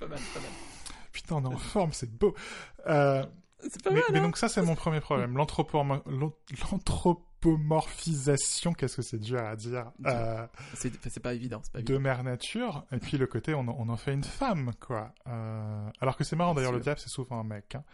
Pas 0.00 0.06
mal, 0.06 0.18
pas 0.18 0.40
mal. 0.40 0.50
putain, 1.12 1.36
on 1.36 1.42
est 1.44 1.54
en 1.54 1.56
forme, 1.56 1.92
c'est 1.92 2.10
beau. 2.10 2.34
Euh, 2.86 3.24
C'est 3.60 3.82
pas 3.82 3.90
mais, 3.90 3.96
mal, 3.96 4.04
mais 4.12 4.18
hein 4.18 4.22
donc 4.22 4.36
ça, 4.36 4.48
c'est 4.48 4.62
mon 4.62 4.74
premier 4.76 5.00
problème. 5.00 5.36
L'anthropo- 5.36 6.02
l'an- 6.06 6.32
l'anthropomorphisation, 6.72 8.72
qu'est-ce 8.74 8.96
que 8.96 9.02
c'est 9.02 9.18
dur 9.18 9.40
à 9.44 9.56
dire, 9.56 9.90
euh, 10.06 10.46
C'est 10.74 11.20
pas 11.20 11.34
évident. 11.34 11.60
Pas 11.72 11.80
de 11.80 11.84
évident. 11.84 12.00
mère 12.00 12.22
nature, 12.24 12.84
et 12.92 12.98
puis 12.98 13.18
le 13.18 13.26
côté 13.26 13.54
on, 13.54 13.60
en- 13.60 13.76
on 13.78 13.88
en 13.88 13.96
fait 13.96 14.12
une 14.12 14.24
femme, 14.24 14.72
quoi. 14.80 15.12
Euh, 15.26 15.88
alors 16.00 16.16
que 16.16 16.24
c'est 16.24 16.36
marrant, 16.36 16.54
d'ailleurs, 16.54 16.72
le 16.72 16.80
diable, 16.80 17.00
c'est 17.00 17.08
souvent 17.10 17.40
un 17.40 17.44
mec. 17.44 17.74
hein. 17.74 17.84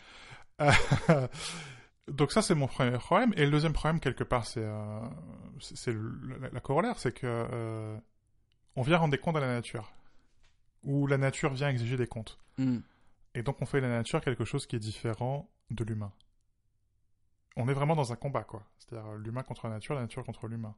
Donc 2.09 2.33
ça, 2.33 2.43
c'est 2.43 2.55
mon 2.55 2.67
premier 2.67 2.99
problème. 2.99 3.33
Et 3.37 3.45
le 3.45 3.51
deuxième 3.51 3.73
problème, 3.73 3.99
quelque 4.01 4.25
part, 4.25 4.47
c'est 4.47 4.63
euh, 4.63 5.01
la, 6.41 6.49
la 6.51 6.61
corollaire, 6.61 6.99
c'est 6.99 7.13
que 7.13 7.27
euh, 7.27 7.97
on 8.77 8.83
vient 8.83 8.99
rendre 8.99 9.13
des 9.13 9.19
comptes 9.19 9.37
à 9.37 9.41
la 9.41 9.47
nature. 9.47 9.91
Ou 10.83 11.07
la 11.07 11.17
nature 11.17 11.53
vient 11.55 11.69
exiger 11.71 11.97
des 11.97 12.07
comptes. 12.07 12.39
Hmm. 12.59 12.81
Et 13.35 13.43
donc 13.43 13.61
on 13.63 13.67
fait 13.67 13.81
de 13.81 13.87
la 13.87 13.97
nature 13.97 14.21
quelque 14.21 14.45
chose 14.45 14.67
qui 14.67 14.77
est 14.77 14.81
différent 14.81 15.51
de 15.71 15.83
l'humain. 15.83 16.13
On 17.57 17.69
est 17.69 17.73
vraiment 17.75 17.97
dans 17.97 18.13
un 18.13 18.17
combat, 18.17 18.45
quoi. 18.45 18.65
C'est-à-dire 18.79 19.13
l'humain 19.15 19.43
contre 19.43 19.67
la 19.69 19.75
nature, 19.75 19.95
la 19.95 20.03
nature 20.03 20.25
contre 20.25 20.47
l'humain. 20.47 20.75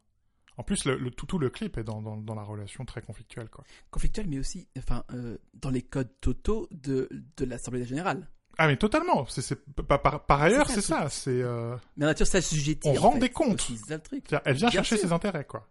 En 0.58 0.62
plus, 0.62 0.84
le, 0.84 0.96
le- 0.96 1.10
tout, 1.10 1.26
tout 1.26 1.38
le 1.38 1.50
clip 1.50 1.76
est 1.76 1.84
dans, 1.84 2.00
dans, 2.00 2.16
dans 2.16 2.34
la 2.34 2.42
relation 2.42 2.84
très 2.84 3.02
conflictuelle, 3.02 3.50
quoi. 3.50 3.64
Conflictuel, 3.90 4.26
mais 4.28 4.38
aussi, 4.38 4.68
enfin, 4.78 5.04
euh, 5.12 5.36
dans 5.54 5.70
les 5.70 5.82
codes 5.82 6.12
totaux 6.20 6.68
de, 6.70 7.08
de 7.36 7.44
l'Assemblée 7.44 7.84
générale. 7.84 8.28
Ah 8.58 8.66
mais 8.66 8.76
totalement. 8.76 9.26
C'est 9.28 9.58
par, 9.86 10.42
ailleurs, 10.42 10.68
c'est 10.68 10.80
ça. 10.80 11.08
C'est 11.10 11.30
euh, 11.42 11.76
Mais 11.96 12.04
la 12.06 12.12
nature 12.12 12.26
s'assujettit. 12.26 12.88
On 12.88 12.96
en 12.96 13.00
rend 13.00 13.12
fait. 13.12 13.18
des 13.20 13.28
comptes. 13.30 13.68
Le 13.88 13.98
truc. 13.98 14.24
elle 14.44 14.54
vient 14.54 14.68
Bien 14.68 14.70
chercher 14.70 14.96
sûr. 14.96 15.08
ses 15.08 15.12
intérêts, 15.12 15.44
quoi. 15.44 15.66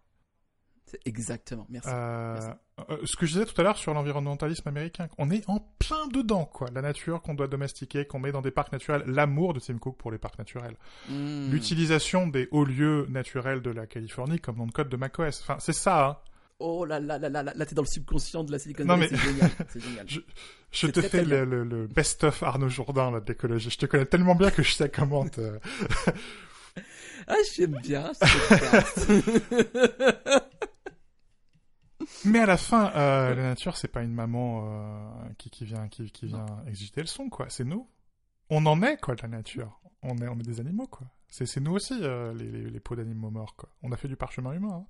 Exactement. 1.04 1.66
Merci. 1.68 1.88
Euh, 1.92 2.34
Merci. 2.34 2.48
euh, 2.90 2.96
ce 3.04 3.16
que 3.16 3.26
je 3.26 3.32
disais 3.32 3.44
tout 3.44 3.60
à 3.60 3.64
l'heure 3.64 3.76
sur 3.76 3.92
l'environnementalisme 3.92 4.68
américain, 4.68 5.08
on 5.18 5.30
est 5.30 5.42
en 5.48 5.58
plein 5.80 6.06
dedans, 6.06 6.44
quoi. 6.44 6.68
La 6.72 6.80
nature 6.80 7.22
qu'on 7.22 7.34
doit 7.34 7.48
domestiquer, 7.48 8.06
qu'on 8.06 8.20
met 8.20 8.30
dans 8.30 8.40
des 8.40 8.52
parcs 8.52 8.70
naturels, 8.72 9.02
l'amour 9.06 9.52
de 9.52 9.58
Tim 9.58 9.78
Cook 9.78 9.96
pour 9.96 10.12
les 10.12 10.18
parcs 10.18 10.38
naturels, 10.38 10.76
Hmm. 11.08 11.50
l'utilisation 11.50 12.28
des 12.28 12.48
hauts 12.52 12.64
lieux 12.64 13.06
naturels 13.10 13.62
de 13.62 13.70
la 13.70 13.86
Californie 13.86 14.38
comme 14.38 14.56
nom 14.58 14.66
de 14.66 14.72
code 14.72 14.88
de 14.88 14.96
macOS. 14.96 15.40
Enfin, 15.42 15.56
c'est 15.58 15.72
ça. 15.72 16.06
Hein. 16.06 16.16
Oh 16.58 16.84
là 16.86 17.00
là 17.00 17.18
là 17.18 17.28
là 17.28 17.42
là, 17.42 17.52
là 17.54 17.66
t'es 17.66 17.74
dans 17.74 17.82
le 17.82 17.86
subconscient 17.88 18.42
de 18.44 18.50
la 18.52 18.58
Silicon 18.58 18.84
Non, 18.84 18.96
Valley, 18.96 19.08
mais- 19.12 19.18
c'est 19.18 19.24
génial. 19.24 19.50
Génial. 19.74 20.06
Je 20.70 20.86
te 20.86 21.00
très, 21.00 21.08
fais 21.08 21.22
très 21.24 21.44
le, 21.44 21.86
best-of 21.86 22.42
Arnaud 22.42 22.68
Jourdain 22.68 23.10
là, 23.10 23.20
d'écologie. 23.20 23.70
Je 23.70 23.78
te 23.78 23.86
connais 23.86 24.06
tellement 24.06 24.34
bien 24.34 24.50
que 24.50 24.62
je 24.62 24.72
sais 24.72 24.88
comment 24.88 25.26
te... 25.28 25.58
Ah, 27.28 27.34
j'aime 27.56 27.76
bien 27.82 28.12
ce. 28.14 28.24
Mais 32.28 32.38
à 32.40 32.46
la 32.46 32.56
fin, 32.56 32.92
euh, 32.94 33.34
la 33.34 33.42
nature, 33.42 33.76
c'est 33.76 33.88
pas 33.88 34.02
une 34.02 34.14
maman 34.14 34.64
euh, 34.64 35.28
qui, 35.38 35.50
qui 35.50 35.64
vient, 35.64 35.88
qui, 35.88 36.10
qui 36.12 36.26
vient 36.26 36.46
exiger 36.68 36.92
le 36.98 37.06
son, 37.06 37.28
quoi. 37.28 37.46
C'est 37.48 37.64
nous. 37.64 37.90
On 38.48 38.64
en 38.66 38.80
est, 38.82 39.00
quoi, 39.00 39.16
de 39.16 39.22
la 39.22 39.28
nature. 39.28 39.80
On 40.02 40.16
est, 40.18 40.28
on 40.28 40.38
est 40.38 40.42
des 40.46 40.60
animaux, 40.60 40.86
quoi. 40.86 41.08
C'est, 41.44 41.60
nous 41.60 41.72
aussi, 41.72 41.92
euh, 42.02 42.32
les, 42.34 42.50
les, 42.50 42.70
les 42.70 42.80
peaux 42.80 42.96
d'animaux 42.96 43.30
morts, 43.30 43.56
quoi. 43.56 43.68
On 43.82 43.92
a 43.92 43.96
fait 43.96 44.08
du 44.08 44.16
parchemin 44.16 44.52
humain. 44.52 44.86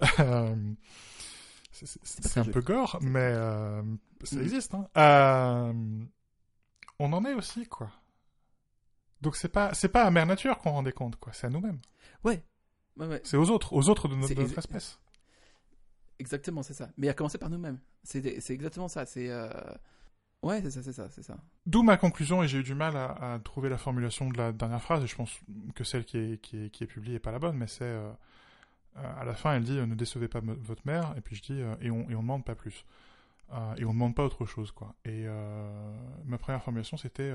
hein. 0.00 0.06
Euh, 0.20 0.56
c'est, 1.72 2.38
un 2.38 2.44
peu 2.44 2.62
gore, 2.62 2.98
mais 3.02 3.20
euh, 3.20 3.82
ça 4.24 4.36
Mm. 4.36 4.42
existe. 4.42 4.74
Hein. 4.74 4.88
Euh, 4.96 5.72
on 6.98 7.12
en 7.12 7.24
est 7.26 7.34
aussi, 7.34 7.66
quoi. 7.66 7.90
Donc 9.20 9.36
c'est 9.36 9.48
pas, 9.50 9.74
c'est 9.74 9.88
pas 9.90 10.04
à 10.04 10.10
mère 10.10 10.24
nature 10.26 10.58
qu'on 10.58 10.70
rend 10.70 10.82
des 10.82 10.92
comptes, 10.92 11.16
quoi. 11.16 11.32
C'est 11.34 11.46
à 11.46 11.50
nous-mêmes. 11.50 11.80
Ouais. 12.24 12.42
Ouais, 12.96 13.06
ouais. 13.06 13.20
C'est 13.24 13.36
aux 13.36 13.50
autres, 13.50 13.74
aux 13.74 13.88
autres 13.90 14.08
de, 14.08 14.14
notre- 14.14 14.34
de 14.34 14.42
espèce. 14.58 14.98
Exactement, 16.18 16.62
c'est 16.62 16.72
ça. 16.74 16.88
Mais 16.96 17.08
à 17.10 17.14
commencer 17.14 17.36
par 17.38 17.50
nous-mêmes. 17.50 17.78
C'est 18.02 18.40
c'est 18.40 18.54
exactement 18.54 18.88
ça. 18.88 19.04
C'est. 19.04 19.28
Ouais, 20.46 20.62
c'est 20.62 20.70
ça, 20.70 20.80
c'est 20.80 20.92
ça, 20.92 21.08
c'est 21.10 21.24
ça. 21.24 21.36
D'où 21.66 21.82
ma 21.82 21.96
conclusion, 21.96 22.40
et 22.40 22.46
j'ai 22.46 22.58
eu 22.58 22.62
du 22.62 22.76
mal 22.76 22.96
à, 22.96 23.40
trouver 23.42 23.68
la 23.68 23.78
formulation 23.78 24.30
de 24.30 24.38
la 24.38 24.52
dernière 24.52 24.80
phrase, 24.80 25.02
et 25.02 25.08
je 25.08 25.16
pense 25.16 25.40
que 25.74 25.82
celle 25.82 26.04
qui 26.04 26.18
est, 26.18 26.86
publiée 26.86 27.14
n'est 27.14 27.18
pas 27.18 27.32
la 27.32 27.40
bonne, 27.40 27.56
mais 27.56 27.66
c'est 27.66 27.82
euh, 27.82 28.12
euh, 28.96 29.20
à 29.20 29.24
la 29.24 29.34
fin, 29.34 29.54
elle 29.54 29.64
dit 29.64 29.76
euh, 29.76 29.86
ne 29.86 29.96
décevez 29.96 30.28
pas 30.28 30.38
votre 30.40 30.82
mère, 30.86 31.14
et 31.16 31.20
puis 31.20 31.34
je 31.34 31.42
dis 31.42 31.60
et 31.80 31.90
on 31.90 32.06
on 32.06 32.20
demande 32.20 32.44
pas 32.44 32.54
plus, 32.54 32.84
et 33.76 33.84
on 33.84 33.92
demande 33.92 34.14
pas 34.14 34.22
autre 34.22 34.46
chose 34.46 34.70
quoi. 34.70 34.94
Et 35.04 35.26
ma 36.24 36.38
première 36.38 36.62
formulation 36.62 36.96
c'était 36.96 37.34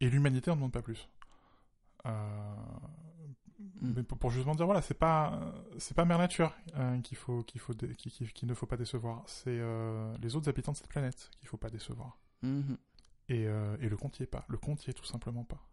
et 0.00 0.08
l'humanité 0.08 0.52
on 0.52 0.54
demande 0.54 0.72
pas 0.72 0.82
plus. 0.82 1.08
Mm. 3.84 3.92
mais 3.96 4.02
pour, 4.02 4.18
pour 4.18 4.30
justement 4.30 4.54
dire 4.54 4.66
voilà 4.66 4.82
c'est 4.82 4.94
pas 4.98 5.40
c'est 5.78 5.94
pas 5.94 6.04
mère 6.04 6.18
nature 6.18 6.52
hein, 6.74 7.00
qu'il 7.00 7.16
faut 7.16 7.42
qu'il 7.42 7.60
faut 7.60 7.74
qu'il 7.74 8.48
ne 8.48 8.54
faut 8.54 8.66
pas 8.66 8.76
décevoir 8.76 9.22
c'est 9.26 9.58
euh, 9.58 10.12
les 10.22 10.36
autres 10.36 10.48
habitants 10.48 10.72
de 10.72 10.76
cette 10.76 10.88
planète 10.88 11.30
qu'il 11.38 11.48
faut 11.48 11.56
pas 11.56 11.70
décevoir 11.70 12.18
Mhm. 12.42 12.76
et, 13.30 13.46
euh, 13.46 13.76
et 13.80 13.88
le 13.88 13.96
est 14.22 14.26
pas. 14.26 14.44
Le 14.48 14.58
est 14.90 14.92
tout 14.92 15.04
simplement 15.06 15.44
pas. 15.44 15.66